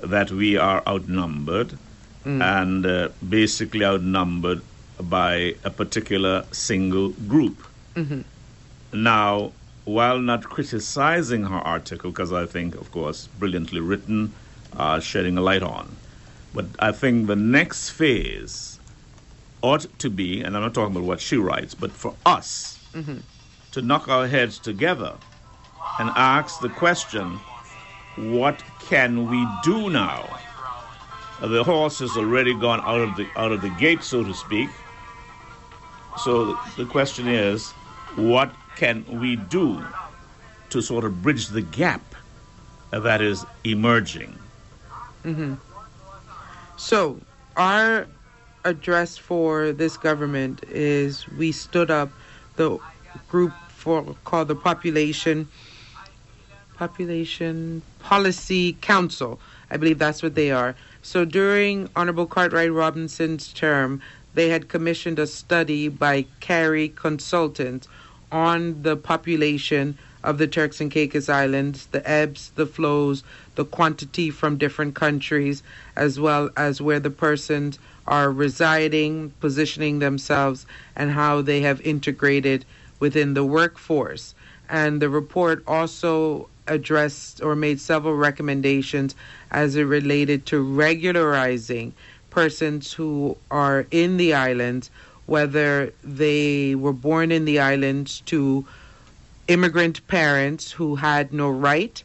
that 0.00 0.30
we 0.30 0.56
are 0.56 0.82
outnumbered 0.86 1.78
and 2.24 2.86
uh, 2.86 3.08
basically 3.28 3.84
outnumbered 3.84 4.62
by 5.00 5.56
a 5.64 5.70
particular 5.70 6.44
single 6.52 7.08
group. 7.10 7.64
Mhm. 7.96 8.24
Now, 8.92 9.52
while 9.84 10.18
not 10.18 10.44
criticizing 10.44 11.44
her 11.44 11.58
article, 11.58 12.10
because 12.10 12.32
I 12.32 12.46
think, 12.46 12.74
of 12.74 12.90
course, 12.92 13.28
brilliantly 13.38 13.80
written, 13.80 14.34
uh, 14.76 15.00
shedding 15.00 15.38
a 15.38 15.40
light 15.40 15.62
on, 15.62 15.96
but 16.54 16.66
I 16.78 16.92
think 16.92 17.26
the 17.26 17.36
next 17.36 17.90
phase 17.90 18.78
ought 19.62 19.86
to 19.98 20.10
be, 20.10 20.42
and 20.42 20.56
I'm 20.56 20.62
not 20.62 20.74
talking 20.74 20.94
about 20.94 21.06
what 21.06 21.20
she 21.20 21.36
writes, 21.36 21.74
but 21.74 21.92
for 21.92 22.14
us 22.26 22.78
to 23.72 23.80
knock 23.80 24.08
our 24.08 24.26
heads 24.26 24.58
together 24.58 25.16
and 25.98 26.10
ask 26.14 26.60
the 26.60 26.68
question 26.68 27.38
what 28.16 28.62
can 28.80 29.30
we 29.30 29.46
do 29.64 29.88
now? 29.88 30.38
The 31.40 31.64
horse 31.64 31.98
has 32.00 32.16
already 32.16 32.54
gone 32.54 32.80
out 32.80 33.00
of 33.00 33.16
the 33.16 33.26
out 33.36 33.52
of 33.52 33.62
the 33.62 33.70
gate, 33.70 34.02
so 34.02 34.22
to 34.22 34.34
speak. 34.34 34.68
So 36.18 36.54
the 36.76 36.84
question 36.84 37.26
is, 37.26 37.72
what 38.16 38.54
can 38.76 39.04
we 39.20 39.36
do 39.36 39.84
to 40.70 40.80
sort 40.82 41.04
of 41.04 41.22
bridge 41.22 41.48
the 41.48 41.62
gap 41.62 42.14
that 42.90 43.20
is 43.20 43.44
emerging? 43.64 44.38
hmm 45.22 45.54
So, 46.76 47.20
our 47.56 48.06
address 48.64 49.18
for 49.18 49.72
this 49.72 49.96
government 49.96 50.64
is 50.68 51.28
we 51.28 51.52
stood 51.52 51.90
up 51.90 52.10
the 52.56 52.78
group 53.28 53.52
for 53.68 54.16
called 54.24 54.48
the 54.48 54.54
Population 54.54 55.48
Population 56.76 57.82
Policy 57.98 58.74
Council. 58.80 59.40
I 59.70 59.76
believe 59.76 59.98
that's 59.98 60.22
what 60.22 60.34
they 60.34 60.50
are. 60.50 60.74
So 61.02 61.24
during 61.24 61.88
Honorable 61.94 62.26
Cartwright 62.26 62.72
Robinson's 62.72 63.52
term, 63.52 64.00
they 64.34 64.48
had 64.48 64.68
commissioned 64.68 65.18
a 65.18 65.26
study 65.26 65.88
by 65.88 66.26
Carey 66.40 66.88
Consultants 66.88 67.86
on 68.32 68.82
the 68.82 68.96
population 68.96 69.96
of 70.24 70.38
the 70.38 70.46
Turks 70.46 70.80
and 70.80 70.90
Caicos 70.90 71.28
Islands, 71.28 71.86
the 71.86 72.08
ebbs, 72.08 72.50
the 72.54 72.66
flows, 72.66 73.22
the 73.54 73.64
quantity 73.64 74.30
from 74.30 74.56
different 74.56 74.94
countries, 74.94 75.62
as 75.94 76.18
well 76.18 76.50
as 76.56 76.80
where 76.80 77.00
the 77.00 77.10
persons 77.10 77.78
are 78.06 78.32
residing, 78.32 79.32
positioning 79.40 79.98
themselves, 79.98 80.66
and 80.96 81.10
how 81.10 81.42
they 81.42 81.60
have 81.60 81.80
integrated 81.82 82.64
within 82.98 83.34
the 83.34 83.44
workforce. 83.44 84.34
And 84.68 85.02
the 85.02 85.08
report 85.08 85.62
also 85.66 86.48
addressed 86.66 87.42
or 87.42 87.54
made 87.54 87.80
several 87.80 88.14
recommendations 88.14 89.14
as 89.50 89.76
it 89.76 89.82
related 89.82 90.46
to 90.46 90.62
regularizing 90.62 91.92
persons 92.30 92.92
who 92.92 93.36
are 93.50 93.86
in 93.90 94.16
the 94.16 94.32
islands, 94.32 94.90
whether 95.26 95.92
they 96.02 96.74
were 96.74 96.92
born 96.92 97.30
in 97.30 97.44
the 97.44 97.58
islands 97.58 98.20
to 98.26 98.66
immigrant 99.48 100.06
parents 100.06 100.72
who 100.72 100.96
had 100.96 101.32
no 101.32 101.48
right 101.50 102.02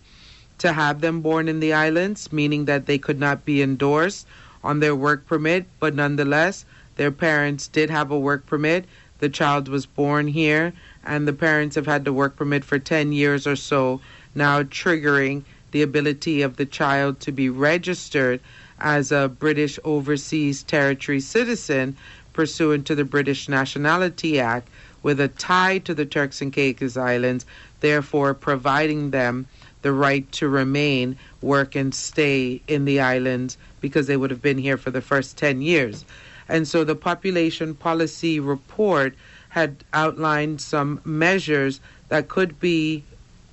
to 0.58 0.74
have 0.74 1.02
them 1.02 1.22
born 1.22 1.48
in 1.48 1.60
the 1.60 1.74
islands, 1.74 2.32
meaning 2.32 2.66
that 2.66 2.86
they 2.86 2.98
could 2.98 3.20
not 3.20 3.46
be 3.46 3.62
endorsed 3.62 4.26
on 4.64 4.80
their 4.80 4.96
work 4.96 5.26
permit, 5.28 5.66
but 5.80 5.94
nonetheless, 5.96 6.66
their 6.96 7.12
parents 7.12 7.68
did 7.68 7.90
have 7.90 8.10
a 8.10 8.20
work 8.20 8.46
permit. 8.46 8.86
The 9.20 9.30
child 9.30 9.68
was 9.68 9.86
born 9.86 10.28
here, 10.28 10.74
and 11.06 11.28
the 11.28 11.34
parents 11.34 11.76
have 11.76 11.86
had 11.86 12.06
the 12.06 12.14
work 12.14 12.36
permit 12.36 12.66
for 12.66 12.80
10 12.80 13.12
years 13.12 13.46
or 13.46 13.56
so, 13.56 14.02
now 14.34 14.64
triggering 14.64 15.44
the 15.72 15.82
ability 15.82 16.42
of 16.42 16.58
the 16.58 16.66
child 16.66 17.20
to 17.20 17.32
be 17.32 17.50
registered 17.50 18.40
as 18.80 19.12
a 19.12 19.28
British 19.28 19.80
Overseas 19.84 20.64
Territory 20.64 21.20
citizen 21.20 21.96
pursuant 22.38 22.86
to 22.86 22.94
the 22.94 23.04
British 23.04 23.50
Nationality 23.50 24.40
Act 24.40 24.70
with 25.02 25.20
a 25.20 25.28
tie 25.28 25.80
to 25.80 25.96
the 25.96 26.06
Turks 26.06 26.40
and 26.40 26.54
Caicos 26.54 26.96
Islands, 26.96 27.48
therefore 27.80 28.36
providing 28.36 29.10
them 29.10 29.48
the 29.82 29.92
right 29.92 30.32
to 30.34 30.48
remain, 30.48 31.18
work, 31.42 31.74
and 31.76 31.96
stay 31.96 32.62
in 32.68 32.86
the 32.86 33.00
islands 33.00 33.58
because 33.82 34.06
they 34.06 34.18
would 34.18 34.30
have 34.30 34.42
been 34.42 34.60
here 34.60 34.78
for 34.78 34.92
the 34.92 35.02
first 35.02 35.36
10 35.36 35.62
years. 35.62 36.06
And 36.48 36.68
so 36.68 36.84
the 36.84 36.96
population 36.96 37.74
policy 37.74 38.40
report 38.40 39.16
had 39.50 39.84
outlined 39.92 40.62
some 40.62 41.02
measures 41.04 41.80
that 42.10 42.28
could 42.28 42.60
be 42.60 43.04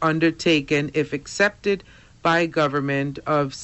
undertaken 0.02 0.90
if 0.92 1.14
accepted 1.14 1.82
by 2.20 2.44
government 2.44 3.18
of 3.26 3.56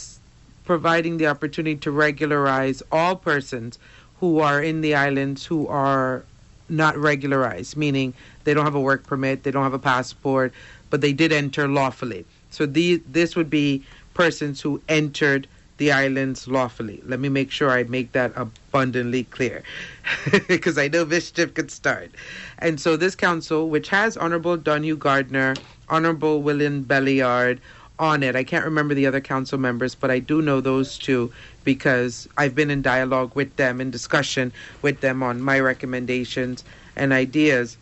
providing 0.64 1.18
the 1.18 1.26
opportunity 1.26 1.76
to 1.76 1.90
regularize 1.90 2.82
all 2.90 3.16
persons 3.16 3.78
who 4.20 4.38
are 4.40 4.62
in 4.62 4.82
the 4.82 4.94
islands 4.94 5.44
who 5.44 5.66
are 5.68 6.22
not 6.68 6.97
regularized, 6.97 7.76
meaning 7.76 8.14
they 8.44 8.55
don't 8.55 8.64
have 8.64 8.74
a 8.74 8.80
work 8.80 9.06
permit, 9.06 9.42
they 9.42 9.51
don't 9.51 9.64
have 9.64 9.74
a 9.74 9.78
passport, 9.78 10.52
but 10.90 11.01
they 11.01 11.12
did 11.12 11.32
enter 11.32 11.66
lawfully. 11.66 12.24
So 12.51 12.66
the, 12.66 13.02
this 13.09 13.34
would 13.34 13.51
be 13.51 13.82
persons 14.14 14.60
who 14.60 14.80
entered 14.88 15.48
the 15.78 15.90
islands 15.92 16.47
lawfully. 16.47 17.02
Let 17.06 17.20
me 17.20 17.30
make 17.30 17.51
sure 17.51 17.70
I 17.70 17.84
make 17.84 18.12
that 18.12 18.32
abundantly 18.36 19.24
clear 19.24 19.62
because 20.48 20.76
I 20.76 20.88
know 20.88 21.06
mischief 21.06 21.55
could 21.55 21.70
start. 21.70 22.10
And 22.59 22.78
so 22.78 22.98
this 22.98 23.16
council, 23.16 23.70
which 23.70 23.88
has 23.88 24.18
Honorable 24.18 24.59
Donahue 24.59 24.97
Gardner, 24.97 25.55
Honorable 25.88 26.42
William 26.42 26.84
Belliard 26.84 27.60
on 27.98 28.22
it, 28.22 28.36
I 28.36 28.44
can't 28.44 28.64
remember 28.66 28.92
the 28.92 29.06
other 29.06 29.22
council 29.22 29.59
members, 29.59 29.94
but 29.94 30.10
I 30.10 30.18
do 30.18 30.42
know 30.42 30.60
those 30.60 30.98
two 30.98 31.32
because 31.65 32.28
I've 32.37 32.55
been 32.55 32.70
in 32.70 32.82
dialogue 32.82 33.35
with 33.35 33.57
them, 33.57 33.81
in 33.81 33.91
discussion 33.91 34.53
with 34.82 35.01
them 35.01 35.23
on 35.23 35.41
my 35.41 35.61
recommendations 35.61 36.65
and 36.97 37.12
ideas. 37.12 37.77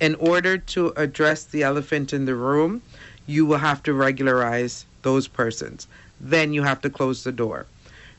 In 0.00 0.14
order 0.16 0.56
to 0.58 0.92
address 0.96 1.44
the 1.44 1.62
elephant 1.62 2.12
in 2.12 2.24
the 2.24 2.34
room, 2.34 2.82
you 3.26 3.44
will 3.46 3.58
have 3.58 3.82
to 3.84 3.92
regularize 3.92 4.84
those 5.02 5.28
persons. 5.28 5.86
Then 6.20 6.52
you 6.52 6.62
have 6.62 6.80
to 6.82 6.90
close 6.90 7.24
the 7.24 7.32
door. 7.32 7.66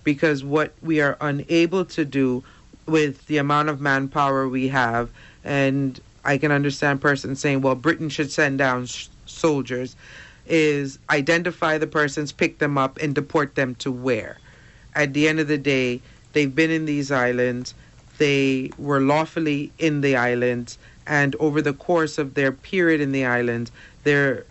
Because 0.04 0.44
what 0.44 0.74
we 0.82 1.02
are 1.02 1.18
unable 1.22 1.86
to 1.86 2.06
do 2.06 2.44
with 2.86 3.26
the 3.28 3.38
amount 3.38 3.70
of 3.70 3.82
manpower 3.82 4.48
we 4.48 4.68
have, 4.70 5.10
and 5.44 6.00
I 6.26 6.38
can 6.38 6.52
understand 6.52 7.02
persons 7.02 7.40
saying, 7.40 7.62
well, 7.62 7.76
Britain 7.76 8.10
should 8.10 8.32
send 8.32 8.58
down 8.58 8.86
sh- 8.86 9.08
soldiers, 9.26 9.96
is 10.48 11.00
identify 11.10 11.78
the 11.78 11.88
persons, 11.88 12.32
pick 12.32 12.60
them 12.60 12.78
up, 12.78 12.98
and 13.00 13.14
deport 13.14 13.56
them 13.56 13.76
to 13.76 13.92
where? 13.92 14.38
At 14.96 15.14
the 15.14 15.28
end 15.28 15.40
of 15.40 15.48
the 15.48 15.58
day, 15.58 16.02
they've 16.34 16.54
been 16.54 16.72
in 16.72 16.86
these 16.86 17.12
islands, 17.12 17.74
they 18.18 18.72
were 18.78 19.02
lawfully 19.02 19.72
in 19.80 20.02
the 20.02 20.16
islands, 20.16 20.78
and 21.08 21.36
over 21.40 21.62
the 21.62 21.74
course 21.74 22.18
of 22.18 22.34
their 22.36 22.52
period 22.52 23.02
in 23.02 23.12
the 23.12 23.26
islands, 23.26 23.72
their 24.04 24.46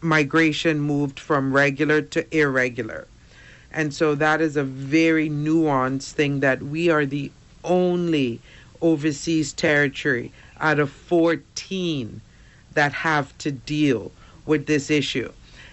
migration 0.00 0.80
moved 0.80 1.20
from 1.20 1.52
regular 1.52 2.02
to 2.02 2.36
irregular. 2.36 3.06
And 3.72 3.94
so 3.94 4.14
that 4.16 4.40
is 4.40 4.56
a 4.56 4.64
very 4.64 5.30
nuanced 5.30 6.12
thing 6.12 6.40
that 6.40 6.62
we 6.62 6.90
are 6.90 7.06
the 7.06 7.30
only 7.62 8.40
overseas 8.80 9.52
territory 9.52 10.32
out 10.58 10.78
of 10.78 10.90
14 10.90 12.20
that 12.74 12.92
have 12.92 13.36
to 13.38 13.52
deal 13.52 14.10
with 14.46 14.66
this 14.66 14.90
issue. 14.90 15.30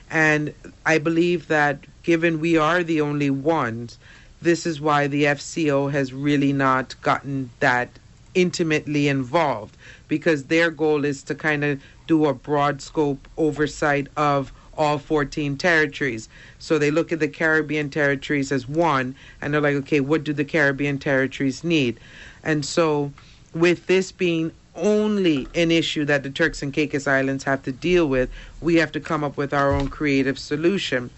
And 0.09 0.53
I 0.85 0.97
believe 0.99 1.47
that 1.47 1.79
given 2.07 2.39
we 2.39 2.55
are 2.55 2.85
the 2.85 3.01
only 3.01 3.29
ones, 3.29 3.97
this 4.41 4.65
is 4.65 4.79
why 4.79 5.07
the 5.07 5.25
FCO 5.25 5.91
has 5.91 6.13
really 6.13 6.53
not 6.53 6.95
gotten 7.01 7.49
that 7.59 7.89
intimately 8.34 9.09
involved 9.09 9.75
because 10.07 10.45
their 10.45 10.71
goal 10.71 11.03
is 11.03 11.21
to 11.21 11.35
kind 11.35 11.65
of 11.65 11.84
do 12.07 12.25
a 12.25 12.34
broad 12.34 12.81
scope 12.81 13.27
oversight 13.35 14.07
of 14.15 14.53
all 14.77 14.97
14 14.97 15.57
territories. 15.57 16.29
So 16.59 16.79
they 16.79 16.91
look 16.91 17.11
at 17.11 17.19
the 17.19 17.27
Caribbean 17.27 17.89
territories 17.89 18.53
as 18.53 18.69
one 18.69 19.13
and 19.41 19.53
they're 19.53 19.59
like, 19.59 19.75
okay, 19.75 19.99
what 19.99 20.23
do 20.23 20.31
the 20.31 20.45
Caribbean 20.45 20.99
territories 20.99 21.61
need? 21.61 21.99
And 22.41 22.65
so, 22.65 23.11
with 23.53 23.88
this 23.88 24.13
being 24.13 24.53
only 24.75 25.47
an 25.55 25.71
issue 25.71 26.05
that 26.05 26.23
the 26.23 26.29
Turks 26.29 26.61
and 26.61 26.71
Caicos 26.71 27.05
Islands 27.05 27.43
have 27.43 27.63
to 27.63 27.73
deal 27.73 28.07
with, 28.07 28.29
we 28.61 28.75
have 28.75 28.93
to 28.93 29.01
come 29.01 29.25
up 29.25 29.35
with 29.35 29.53
our 29.53 29.73
own 29.73 29.89
creative 29.89 30.39
solution. 30.39 31.09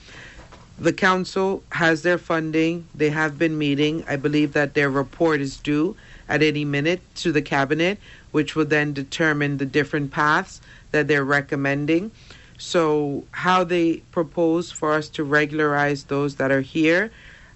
The 0.80 0.94
council 0.94 1.62
has 1.74 2.04
their 2.04 2.18
funding. 2.18 2.88
They 2.96 3.10
have 3.10 3.38
been 3.38 3.58
meeting. 3.58 4.06
I 4.08 4.16
believe 4.16 4.54
that 4.54 4.76
their 4.76 4.90
report 4.90 5.42
is 5.42 5.58
due 5.58 5.98
at 6.30 6.42
any 6.42 6.64
minute 6.64 7.02
to 7.16 7.34
the 7.34 7.42
cabinet, 7.42 8.00
which 8.32 8.56
will 8.56 8.64
then 8.64 8.94
determine 8.94 9.58
the 9.58 9.66
different 9.66 10.12
paths 10.12 10.62
that 10.92 11.10
they're 11.10 11.26
recommending. 11.26 12.12
So, 12.58 13.26
how 13.32 13.66
they 13.66 13.98
propose 14.12 14.72
for 14.72 14.94
us 14.94 15.10
to 15.10 15.26
regularize 15.26 16.06
those 16.06 16.36
that 16.36 16.50
are 16.50 16.62
here, 16.62 17.12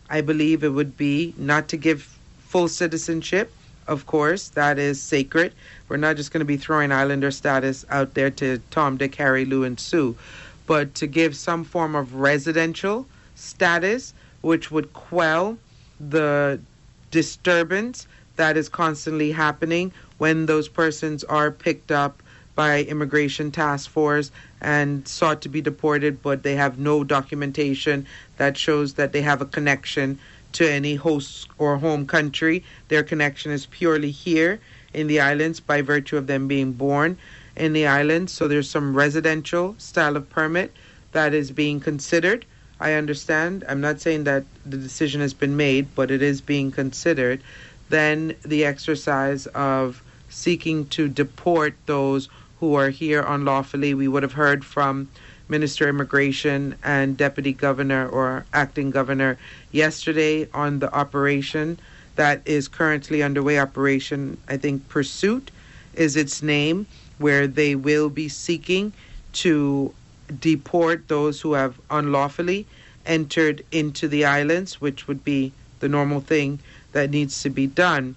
I 0.10 0.20
believe 0.20 0.62
it 0.62 0.70
would 0.70 0.98
be 0.98 1.34
not 1.38 1.70
to 1.70 1.78
give 1.78 2.18
full 2.40 2.68
citizenship, 2.68 3.54
of 3.88 4.06
course, 4.06 4.50
that 4.50 4.78
is 4.78 5.02
sacred. 5.02 5.54
We're 5.88 5.96
not 5.96 6.18
just 6.18 6.32
going 6.32 6.40
to 6.40 6.46
be 6.46 6.58
throwing 6.58 6.92
Islander 6.92 7.32
status 7.32 7.86
out 7.90 8.16
there 8.16 8.32
to 8.32 8.60
Tom, 8.70 8.98
Dick, 8.98 9.16
Harry, 9.16 9.46
Lou, 9.46 9.64
and 9.64 9.80
Sue, 9.80 10.18
but 10.68 10.94
to 10.96 11.08
give 11.08 11.38
some 11.38 11.64
form 11.64 11.96
of 11.96 12.16
residential 12.16 13.08
status, 13.44 14.14
which 14.42 14.72
would 14.72 14.94
quell 14.94 15.58
the 16.00 16.60
disturbance 17.12 18.08
that 18.36 18.58
is 18.58 18.70
constantly 18.70 19.32
happening 19.32 19.92
when 20.18 20.46
those 20.46 20.68
persons 20.68 21.24
are 21.26 21.52
picked 21.52 21.92
up 21.92 22.24
by 22.56 22.84
immigration 22.84 23.52
task 23.52 23.90
force 23.90 24.32
and 24.62 25.08
sought 25.08 25.42
to 25.42 25.50
be 25.50 25.62
deported 25.62 26.22
but 26.22 26.44
they 26.44 26.56
have 26.56 26.78
no 26.78 27.04
documentation 27.04 28.06
that 28.38 28.58
shows 28.58 28.94
that 28.94 29.12
they 29.12 29.22
have 29.22 29.42
a 29.42 29.46
connection 29.46 30.18
to 30.52 30.72
any 30.72 30.96
host 30.96 31.50
or 31.58 31.78
home 31.78 32.06
country. 32.06 32.64
Their 32.88 33.04
connection 33.04 33.52
is 33.52 33.66
purely 33.66 34.12
here 34.12 34.60
in 34.94 35.08
the 35.08 35.20
islands 35.20 35.60
by 35.60 35.82
virtue 35.82 36.18
of 36.18 36.28
them 36.28 36.48
being 36.48 36.74
born 36.74 37.18
in 37.56 37.74
the 37.74 37.88
islands. 37.88 38.32
So 38.32 38.48
there's 38.48 38.70
some 38.70 38.96
residential 38.96 39.76
style 39.80 40.16
of 40.16 40.30
permit 40.30 40.72
that 41.12 41.34
is 41.34 41.52
being 41.52 41.80
considered 41.80 42.46
i 42.84 42.94
understand 42.94 43.64
i'm 43.68 43.82
not 43.82 44.00
saying 44.00 44.24
that 44.26 44.44
the 44.66 44.78
decision 44.78 45.22
has 45.22 45.34
been 45.34 45.56
made 45.58 45.88
but 45.96 46.12
it 46.12 46.22
is 46.22 46.42
being 46.42 46.72
considered 46.72 47.42
then 47.90 48.36
the 48.44 48.66
exercise 48.66 49.46
of 49.48 50.04
seeking 50.30 50.88
to 50.88 51.08
deport 51.08 51.76
those 51.86 52.28
who 52.60 52.76
are 52.76 52.90
here 52.90 53.22
unlawfully. 53.22 53.94
We 53.94 54.08
would 54.08 54.24
have 54.24 54.34
heard 54.34 54.66
from 54.66 55.10
Minister 55.48 55.88
Immigration 55.88 56.76
and 56.84 57.18
Deputy 57.18 57.54
Governor 57.54 58.08
or 58.08 58.46
Acting 58.54 58.90
Governor 58.90 59.38
yesterday 59.72 60.48
on 60.54 60.80
the 60.80 60.92
operation 60.94 61.78
that 62.16 62.42
is 62.46 62.68
currently 62.68 63.22
underway. 63.22 63.60
Operation, 63.60 64.38
I 64.48 64.58
think, 64.58 64.88
Pursuit 64.90 65.52
is 65.94 66.16
its 66.16 66.42
name, 66.42 66.88
where 67.18 67.48
they 67.48 67.76
will 67.76 68.10
be 68.10 68.30
seeking 68.30 68.94
to 69.34 69.94
deport 70.40 71.08
those 71.08 71.42
who 71.42 71.54
have 71.54 71.80
unlawfully 71.90 72.66
entered 73.06 73.64
into 73.72 74.08
the 74.08 74.26
islands, 74.26 74.80
which 74.80 75.08
would 75.08 75.24
be 75.24 75.52
the 75.80 75.90
normal 75.90 76.22
thing 76.22 76.60
that 76.94 77.10
needs 77.10 77.42
to 77.44 77.50
be 77.50 77.68
done. 77.68 78.16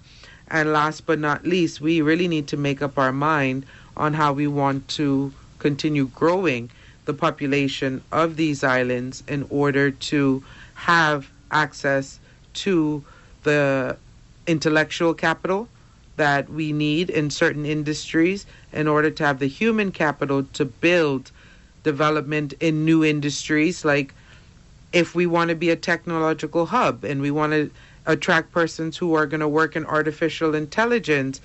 And 0.49 0.71
last 0.71 1.05
but 1.05 1.19
not 1.19 1.45
least, 1.45 1.81
we 1.81 2.01
really 2.01 2.27
need 2.27 2.47
to 2.47 2.57
make 2.57 2.81
up 2.81 2.97
our 2.97 3.11
mind 3.11 3.65
on 3.97 4.13
how 4.13 4.31
we 4.33 4.47
want 4.47 4.87
to 4.89 5.33
continue 5.59 6.07
growing 6.07 6.69
the 7.05 7.13
population 7.13 8.01
of 8.11 8.35
these 8.35 8.63
islands 8.63 9.23
in 9.27 9.45
order 9.49 9.91
to 9.91 10.43
have 10.75 11.29
access 11.51 12.19
to 12.53 13.03
the 13.43 13.97
intellectual 14.45 15.13
capital 15.13 15.67
that 16.17 16.49
we 16.49 16.73
need 16.73 17.09
in 17.09 17.29
certain 17.29 17.65
industries 17.65 18.45
in 18.73 18.87
order 18.87 19.09
to 19.11 19.25
have 19.25 19.39
the 19.39 19.47
human 19.47 19.91
capital 19.91 20.43
to 20.53 20.65
build 20.65 21.31
development 21.83 22.53
in 22.59 22.85
new 22.85 23.03
industries 23.03 23.85
like 23.85 24.13
if 24.93 25.15
we 25.15 25.25
want 25.25 25.49
to 25.49 25.55
be 25.55 25.69
a 25.69 25.75
technological 25.75 26.65
hub 26.65 27.03
and 27.03 27.21
we 27.21 27.31
want 27.31 27.51
to 27.53 27.69
attract 28.05 28.51
persons 28.51 28.97
who 28.97 29.13
are 29.13 29.25
going 29.25 29.39
to 29.41 29.47
work 29.47 29.75
in 29.75 29.85
artificial 29.85 30.55
intelligence 30.55 31.41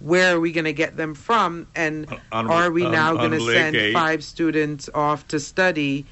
where 0.00 0.34
are 0.36 0.40
we 0.40 0.50
going 0.52 0.64
to 0.64 0.72
get 0.72 0.96
them 0.96 1.14
from 1.14 1.66
and 1.74 2.06
Honorable- 2.32 2.54
are 2.54 2.70
we 2.70 2.84
um, 2.84 2.92
now 2.92 3.14
going 3.14 3.32
to 3.32 3.40
send 3.40 3.76
AK. 3.76 3.92
five 3.92 4.24
students 4.24 4.88
off 4.94 5.26
to 5.28 5.38
study 5.38 6.04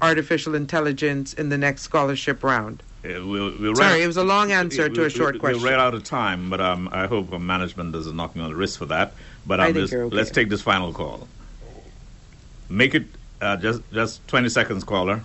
artificial 0.00 0.54
intelligence 0.54 1.32
in 1.34 1.48
the 1.48 1.58
next 1.58 1.82
scholarship 1.82 2.42
round 2.44 2.82
Uh, 3.04 3.24
we'll, 3.24 3.54
we'll 3.58 3.74
Sorry, 3.74 3.92
run- 3.92 4.00
it 4.00 4.06
was 4.06 4.16
a 4.16 4.24
long 4.24 4.52
answer 4.52 4.88
to 4.88 5.04
a 5.04 5.10
short 5.10 5.38
question. 5.38 5.62
We're 5.62 5.70
right 5.70 5.78
out 5.78 5.94
of 5.94 6.04
time, 6.04 6.50
but 6.50 6.60
um, 6.60 6.88
I 6.92 7.06
hope 7.06 7.32
our 7.32 7.38
management 7.38 7.92
doesn't 7.92 8.16
knock 8.16 8.34
me 8.36 8.42
on 8.42 8.50
the 8.50 8.56
wrist 8.56 8.76
for 8.78 8.86
that. 8.86 9.14
But 9.46 9.60
um, 9.60 9.72
just, 9.74 9.94
okay. 9.94 10.14
let's 10.14 10.30
take 10.30 10.48
this 10.50 10.62
final 10.62 10.92
call. 10.92 11.28
Make 12.70 12.94
it 12.94 13.06
uh, 13.40 13.56
just 13.56 13.82
just 13.92 14.26
20 14.28 14.48
seconds, 14.48 14.84
caller. 14.84 15.22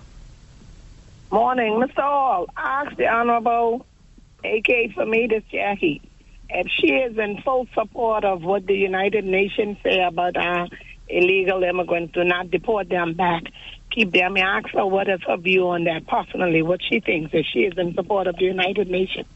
Morning, 1.30 1.74
Mr. 1.74 2.02
Hall. 2.02 2.46
Ask 2.56 2.96
the 2.96 3.06
Honorable 3.08 3.84
AK 4.44 4.92
for 4.94 5.04
me, 5.06 5.26
this 5.26 5.42
Jackie, 5.50 6.00
if 6.48 6.66
she 6.78 6.88
is 6.92 7.18
in 7.18 7.40
full 7.42 7.66
support 7.74 8.24
of 8.24 8.42
what 8.42 8.66
the 8.66 8.74
United 8.74 9.24
Nations 9.24 9.76
say 9.82 10.02
about 10.02 10.36
uh, 10.36 10.66
illegal 11.08 11.62
immigrants, 11.64 12.12
do 12.14 12.22
not 12.24 12.50
deport 12.50 12.88
them 12.88 13.14
back. 13.14 13.44
Keep 13.90 14.12
them. 14.12 14.36
I 14.36 14.40
ask 14.40 14.68
her 14.70 14.86
what 14.86 15.08
is 15.08 15.20
her 15.26 15.36
view 15.36 15.68
on 15.68 15.84
that 15.84 16.06
personally, 16.06 16.62
what 16.62 16.80
she 16.82 17.00
thinks, 17.00 17.30
if 17.32 17.46
she 17.52 17.60
is 17.60 17.76
in 17.78 17.94
support 17.94 18.26
of 18.26 18.36
the 18.36 18.44
United 18.44 18.88
Nations. 18.88 19.26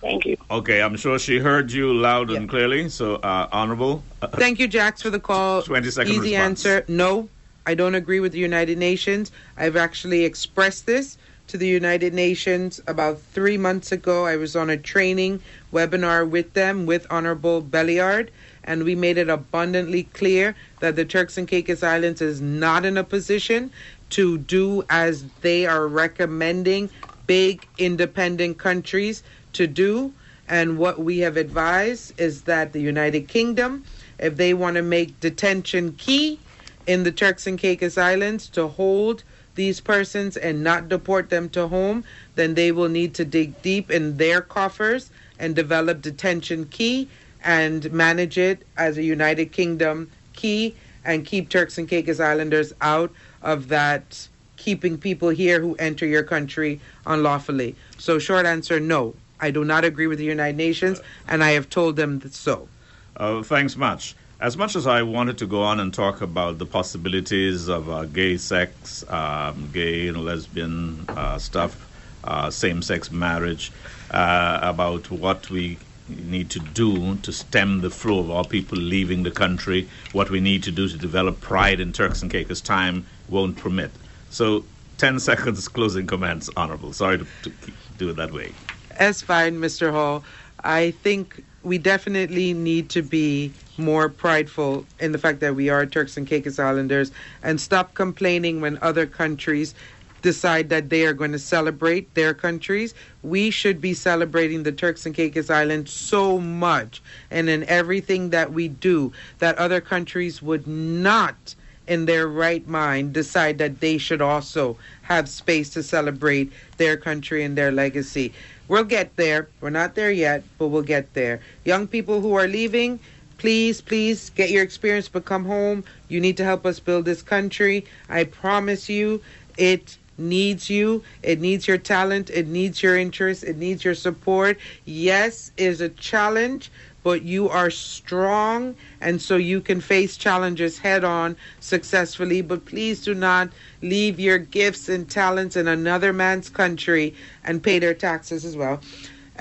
Thank 0.00 0.24
you. 0.24 0.36
Okay, 0.50 0.80
I'm 0.80 0.96
sure 0.96 1.18
she 1.18 1.38
heard 1.38 1.70
you 1.70 1.92
loud 1.92 2.30
and 2.30 2.48
clearly. 2.48 2.88
So, 2.88 3.16
uh, 3.16 3.48
Honorable. 3.52 4.02
uh, 4.22 4.28
Thank 4.28 4.58
you, 4.58 4.66
Jax, 4.66 5.02
for 5.02 5.10
the 5.10 5.20
call. 5.20 5.62
20 5.62 5.90
second 5.90 6.12
Easy 6.12 6.32
response. 6.32 6.64
answer 6.64 6.84
no, 6.88 7.28
I 7.70 7.74
don't 7.74 7.94
agree 7.94 8.18
with 8.18 8.32
the 8.32 8.38
United 8.40 8.78
Nations. 8.78 9.30
I've 9.56 9.76
actually 9.76 10.24
expressed 10.24 10.86
this 10.86 11.16
to 11.46 11.56
the 11.56 11.68
United 11.68 12.12
Nations 12.12 12.80
about 12.88 13.20
three 13.20 13.56
months 13.56 13.92
ago. 13.92 14.26
I 14.26 14.34
was 14.34 14.56
on 14.56 14.70
a 14.70 14.76
training 14.76 15.40
webinar 15.72 16.28
with 16.28 16.54
them, 16.54 16.84
with 16.84 17.06
Honorable 17.10 17.62
Belliard, 17.62 18.30
and 18.64 18.82
we 18.82 18.96
made 18.96 19.18
it 19.18 19.28
abundantly 19.28 20.02
clear 20.02 20.56
that 20.80 20.96
the 20.96 21.04
Turks 21.04 21.38
and 21.38 21.46
Caicos 21.46 21.84
Islands 21.84 22.20
is 22.20 22.40
not 22.40 22.84
in 22.84 22.96
a 22.96 23.04
position 23.04 23.70
to 24.18 24.36
do 24.36 24.82
as 24.90 25.22
they 25.40 25.64
are 25.64 25.86
recommending 25.86 26.90
big 27.28 27.68
independent 27.78 28.58
countries 28.58 29.22
to 29.52 29.68
do. 29.68 30.12
And 30.48 30.76
what 30.76 30.98
we 30.98 31.20
have 31.20 31.36
advised 31.36 32.20
is 32.20 32.42
that 32.42 32.72
the 32.72 32.80
United 32.80 33.28
Kingdom, 33.28 33.84
if 34.18 34.36
they 34.36 34.54
want 34.54 34.74
to 34.74 34.82
make 34.82 35.20
detention 35.20 35.92
key 35.92 36.40
in 36.86 37.02
the 37.02 37.12
Turks 37.12 37.46
and 37.46 37.58
Caicos 37.58 37.98
Islands 37.98 38.48
to 38.50 38.68
hold 38.68 39.22
these 39.54 39.80
persons 39.80 40.36
and 40.36 40.62
not 40.62 40.88
deport 40.88 41.30
them 41.30 41.48
to 41.50 41.68
home, 41.68 42.04
then 42.34 42.54
they 42.54 42.72
will 42.72 42.88
need 42.88 43.14
to 43.14 43.24
dig 43.24 43.60
deep 43.62 43.90
in 43.90 44.16
their 44.16 44.40
coffers 44.40 45.10
and 45.38 45.54
develop 45.54 46.00
detention 46.02 46.66
key 46.66 47.08
and 47.42 47.92
manage 47.92 48.38
it 48.38 48.66
as 48.76 48.98
a 48.98 49.02
United 49.02 49.52
Kingdom 49.52 50.10
key 50.34 50.74
and 51.04 51.24
keep 51.24 51.48
Turks 51.48 51.78
and 51.78 51.88
Caicos 51.88 52.20
Islanders 52.20 52.72
out 52.80 53.12
of 53.42 53.68
that 53.68 54.28
keeping 54.56 54.98
people 54.98 55.30
here 55.30 55.60
who 55.60 55.74
enter 55.76 56.06
your 56.06 56.22
country 56.22 56.80
unlawfully. 57.06 57.74
So, 57.98 58.18
short 58.18 58.46
answer 58.46 58.78
no. 58.78 59.14
I 59.40 59.50
do 59.50 59.64
not 59.64 59.84
agree 59.86 60.06
with 60.06 60.18
the 60.18 60.24
United 60.24 60.56
Nations, 60.56 61.00
and 61.26 61.42
I 61.42 61.52
have 61.52 61.70
told 61.70 61.96
them 61.96 62.18
that 62.18 62.34
so. 62.34 62.68
Uh, 63.16 63.42
thanks 63.42 63.74
much. 63.74 64.14
As 64.40 64.56
much 64.56 64.74
as 64.74 64.86
I 64.86 65.02
wanted 65.02 65.36
to 65.38 65.46
go 65.46 65.60
on 65.60 65.80
and 65.80 65.92
talk 65.92 66.22
about 66.22 66.56
the 66.56 66.64
possibilities 66.64 67.68
of 67.68 67.90
uh, 67.90 68.06
gay 68.06 68.38
sex, 68.38 69.04
um, 69.10 69.68
gay 69.70 70.08
and 70.08 70.24
lesbian 70.24 71.04
uh, 71.10 71.36
stuff, 71.36 71.86
uh, 72.24 72.48
same 72.48 72.80
sex 72.80 73.10
marriage, 73.10 73.70
uh, 74.10 74.58
about 74.62 75.10
what 75.10 75.50
we 75.50 75.76
need 76.08 76.48
to 76.50 76.58
do 76.58 77.16
to 77.16 77.32
stem 77.32 77.82
the 77.82 77.90
flow 77.90 78.20
of 78.20 78.30
our 78.30 78.44
people 78.44 78.78
leaving 78.78 79.24
the 79.24 79.30
country, 79.30 79.86
what 80.12 80.30
we 80.30 80.40
need 80.40 80.62
to 80.62 80.70
do 80.70 80.88
to 80.88 80.96
develop 80.96 81.42
pride 81.42 81.78
in 81.78 81.92
Turks 81.92 82.22
and 82.22 82.30
Caicos, 82.30 82.62
time 82.62 83.04
won't 83.28 83.58
permit. 83.58 83.90
So, 84.30 84.64
10 84.96 85.20
seconds 85.30 85.68
closing 85.68 86.06
comments, 86.06 86.48
Honorable. 86.56 86.94
Sorry 86.94 87.18
to, 87.18 87.26
to 87.42 87.52
do 87.98 88.08
it 88.08 88.16
that 88.16 88.32
way. 88.32 88.52
That's 88.98 89.20
fine, 89.20 89.58
Mr. 89.58 89.90
Hall. 89.90 90.24
I 90.64 90.92
think 90.92 91.44
we 91.62 91.78
definitely 91.78 92.52
need 92.54 92.88
to 92.90 93.02
be 93.02 93.52
more 93.76 94.08
prideful 94.08 94.86
in 94.98 95.12
the 95.12 95.18
fact 95.18 95.40
that 95.40 95.54
we 95.54 95.68
are 95.68 95.84
Turks 95.86 96.16
and 96.16 96.26
Caicos 96.26 96.58
Islanders 96.58 97.12
and 97.42 97.60
stop 97.60 97.94
complaining 97.94 98.60
when 98.60 98.78
other 98.82 99.06
countries 99.06 99.74
decide 100.22 100.68
that 100.68 100.90
they 100.90 101.06
are 101.06 101.14
going 101.14 101.32
to 101.32 101.38
celebrate 101.38 102.14
their 102.14 102.34
countries. 102.34 102.94
We 103.22 103.50
should 103.50 103.80
be 103.80 103.94
celebrating 103.94 104.62
the 104.62 104.72
Turks 104.72 105.06
and 105.06 105.14
Caicos 105.14 105.50
Islands 105.50 105.92
so 105.92 106.38
much 106.38 107.02
and 107.30 107.48
in 107.48 107.64
everything 107.64 108.30
that 108.30 108.52
we 108.52 108.68
do 108.68 109.12
that 109.38 109.56
other 109.56 109.80
countries 109.80 110.42
would 110.42 110.66
not 110.66 111.54
in 111.86 112.04
their 112.06 112.28
right 112.28 112.66
mind 112.68 113.12
decide 113.12 113.58
that 113.58 113.80
they 113.80 113.98
should 113.98 114.22
also 114.22 114.76
have 115.02 115.28
space 115.28 115.70
to 115.70 115.82
celebrate 115.82 116.52
their 116.76 116.96
country 116.96 117.42
and 117.42 117.58
their 117.58 117.72
legacy. 117.72 118.32
We'll 118.70 118.84
get 118.84 119.16
there. 119.16 119.48
We're 119.60 119.70
not 119.70 119.96
there 119.96 120.12
yet, 120.12 120.44
but 120.56 120.68
we'll 120.68 120.82
get 120.82 121.12
there. 121.12 121.40
Young 121.64 121.88
people 121.88 122.20
who 122.20 122.34
are 122.34 122.46
leaving, 122.46 123.00
please, 123.36 123.80
please 123.80 124.30
get 124.30 124.50
your 124.50 124.62
experience, 124.62 125.08
but 125.08 125.24
come 125.24 125.44
home. 125.44 125.82
You 126.06 126.20
need 126.20 126.36
to 126.36 126.44
help 126.44 126.64
us 126.64 126.78
build 126.78 127.04
this 127.04 127.20
country. 127.20 127.84
I 128.08 128.22
promise 128.22 128.88
you, 128.88 129.22
it 129.58 129.98
needs 130.18 130.70
you. 130.70 131.02
It 131.24 131.40
needs 131.40 131.66
your 131.66 131.78
talent. 131.78 132.30
It 132.30 132.46
needs 132.46 132.80
your 132.80 132.96
interest. 132.96 133.42
It 133.42 133.56
needs 133.56 133.84
your 133.84 133.96
support. 133.96 134.56
Yes, 134.84 135.50
is 135.56 135.80
a 135.80 135.88
challenge, 135.88 136.70
but 137.02 137.22
you 137.22 137.48
are 137.48 137.70
strong, 137.70 138.74
and 139.00 139.20
so 139.20 139.36
you 139.36 139.60
can 139.60 139.80
face 139.80 140.16
challenges 140.16 140.78
head 140.78 141.04
on 141.04 141.36
successfully. 141.60 142.42
But 142.42 142.66
please 142.66 143.02
do 143.02 143.14
not 143.14 143.50
leave 143.82 144.20
your 144.20 144.38
gifts 144.38 144.88
and 144.88 145.08
talents 145.08 145.56
in 145.56 145.68
another 145.68 146.12
man's 146.12 146.48
country 146.48 147.14
and 147.44 147.62
pay 147.62 147.78
their 147.78 147.94
taxes 147.94 148.44
as 148.44 148.56
well. 148.56 148.80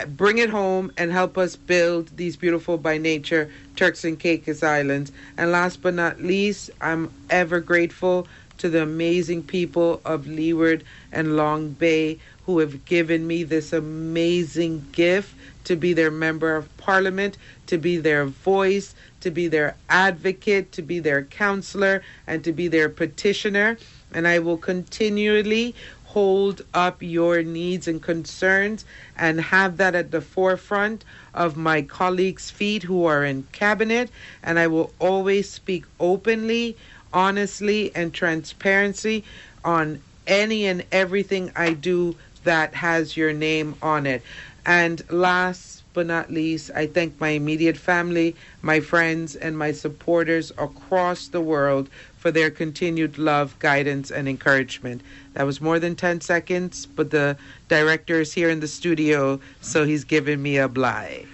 Bring 0.08 0.38
it 0.38 0.50
home 0.50 0.94
and 0.98 1.12
help 1.12 1.38
us 1.38 1.58
build 1.58 2.16
these 2.16 2.38
beautiful 2.38 2.78
by 2.78 2.98
nature 2.98 3.52
Turks 3.76 4.06
and 4.06 4.18
Caicos 4.18 4.64
Islands. 4.64 5.12
And 5.38 5.52
last 5.52 5.82
but 5.82 5.94
not 5.94 6.22
least, 6.22 6.70
I'm 6.80 7.12
ever 7.30 7.60
grateful 7.60 8.28
to 8.60 8.70
the 8.70 8.84
amazing 8.84 9.44
people 9.44 10.02
of 10.06 10.28
Leeward 10.28 10.84
and 11.12 11.36
Long 11.36 11.72
Bay 11.72 12.20
who 12.46 12.60
have 12.60 12.86
given 12.86 13.28
me 13.28 13.44
this 13.44 13.74
amazing 13.74 14.86
gift 14.92 15.34
to 15.70 15.76
be 15.76 15.94
their 15.94 16.10
member 16.10 16.56
of 16.56 16.76
parliament, 16.78 17.38
to 17.68 17.78
be 17.78 17.98
their 17.98 18.26
voice, 18.26 18.96
to 19.22 19.30
be 19.30 19.48
their 19.48 19.76
advocate, 19.88 20.72
to 20.72 20.82
be 20.82 20.98
their 20.98 21.22
counselor, 21.22 22.02
and 22.26 22.44
to 22.44 22.52
be 22.52 22.68
their 22.68 22.90
petitioner. 22.90 23.78
And 24.12 24.28
I 24.28 24.40
will 24.40 24.58
continually 24.58 25.76
hold 26.06 26.64
up 26.74 27.04
your 27.04 27.44
needs 27.44 27.88
and 27.88 28.02
concerns 28.02 28.84
and 29.16 29.40
have 29.40 29.78
that 29.78 29.94
at 29.94 30.10
the 30.10 30.22
forefront 30.22 31.06
of 31.36 31.56
my 31.56 31.84
colleagues' 31.84 32.50
feet 32.50 32.82
who 32.82 33.06
are 33.06 33.24
in 33.24 33.44
cabinet. 33.52 34.10
And 34.42 34.58
I 34.58 34.66
will 34.66 34.92
always 34.98 35.52
speak 35.52 35.86
openly, 36.00 36.78
honestly, 37.14 37.92
and 37.94 38.12
transparency 38.12 39.24
on 39.64 40.02
any 40.26 40.66
and 40.66 40.84
everything 40.92 41.52
I 41.56 41.74
do 41.74 42.16
that 42.44 42.74
has 42.74 43.18
your 43.18 43.34
name 43.34 43.76
on 43.82 44.06
it. 44.06 44.24
And 44.70 45.02
last 45.10 45.82
but 45.94 46.06
not 46.06 46.32
least, 46.32 46.70
I 46.76 46.86
thank 46.86 47.20
my 47.20 47.30
immediate 47.30 47.76
family, 47.76 48.36
my 48.62 48.80
friends, 48.80 49.36
and 49.36 49.58
my 49.58 49.72
supporters 49.72 50.52
across 50.60 51.28
the 51.28 51.42
world 51.42 51.90
for 52.20 52.30
their 52.30 52.52
continued 52.52 53.18
love, 53.18 53.58
guidance, 53.58 54.12
and 54.12 54.30
encouragement. 54.30 55.02
That 55.34 55.48
was 55.48 55.60
more 55.60 55.80
than 55.80 55.96
10 55.96 56.22
seconds, 56.22 56.86
but 56.86 57.10
the 57.10 57.36
director 57.68 58.22
is 58.22 58.32
here 58.32 58.52
in 58.52 58.60
the 58.60 58.68
studio, 58.68 59.40
so 59.60 59.86
he's 59.86 60.04
giving 60.04 60.40
me 60.40 60.58
a 60.58 60.68
bly. 60.68 61.26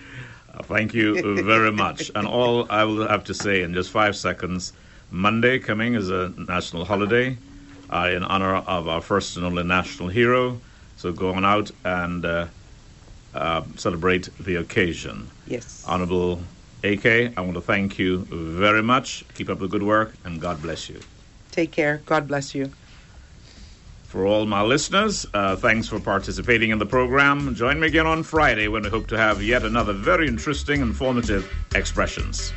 Uh, 0.53 0.63
Thank 0.63 0.93
you 0.93 1.43
very 1.43 1.73
much. 1.73 2.09
And 2.15 2.25
all 2.25 2.71
I 2.71 2.85
will 2.85 3.05
have 3.05 3.25
to 3.25 3.33
say 3.33 3.63
in 3.63 3.73
just 3.73 3.91
five 3.91 4.15
seconds 4.15 4.71
Monday 5.11 5.59
coming 5.59 5.95
is 5.95 6.09
a 6.09 6.31
national 6.47 6.85
holiday 6.85 7.37
uh, 7.89 8.09
in 8.13 8.23
honor 8.23 8.55
of 8.55 8.87
our 8.87 9.01
first 9.01 9.35
and 9.35 9.45
only 9.45 9.63
national 9.63 10.07
hero. 10.07 10.61
So 10.95 11.11
go 11.11 11.33
on 11.33 11.43
out 11.43 11.71
and 11.83 12.23
uh, 12.23 12.47
uh, 13.35 13.63
celebrate 13.75 14.29
the 14.39 14.55
occasion. 14.55 15.29
Yes. 15.45 15.83
Honorable 15.87 16.41
AK, 16.83 17.05
I 17.05 17.41
want 17.41 17.55
to 17.55 17.61
thank 17.61 17.99
you 17.99 18.19
very 18.29 18.81
much. 18.81 19.25
Keep 19.33 19.49
up 19.49 19.59
the 19.59 19.67
good 19.67 19.83
work 19.83 20.13
and 20.23 20.39
God 20.39 20.61
bless 20.61 20.89
you. 20.89 20.99
Take 21.51 21.71
care. 21.71 22.01
God 22.05 22.27
bless 22.27 22.55
you. 22.55 22.71
For 24.03 24.25
all 24.25 24.45
my 24.45 24.61
listeners, 24.61 25.25
uh, 25.33 25.57
thanks 25.57 25.89
for 25.89 25.99
participating 25.99 26.69
in 26.69 26.79
the 26.79 26.85
program. 26.85 27.53
Join 27.55 27.79
me 27.81 27.87
again 27.87 28.07
on 28.07 28.23
Friday 28.23 28.69
when 28.69 28.83
we 28.83 28.89
hope 28.89 29.07
to 29.07 29.17
have 29.17 29.43
yet 29.43 29.63
another 29.63 29.91
very 29.91 30.27
interesting, 30.27 30.81
and 30.81 30.91
informative 30.91 31.51
expressions. 31.73 32.53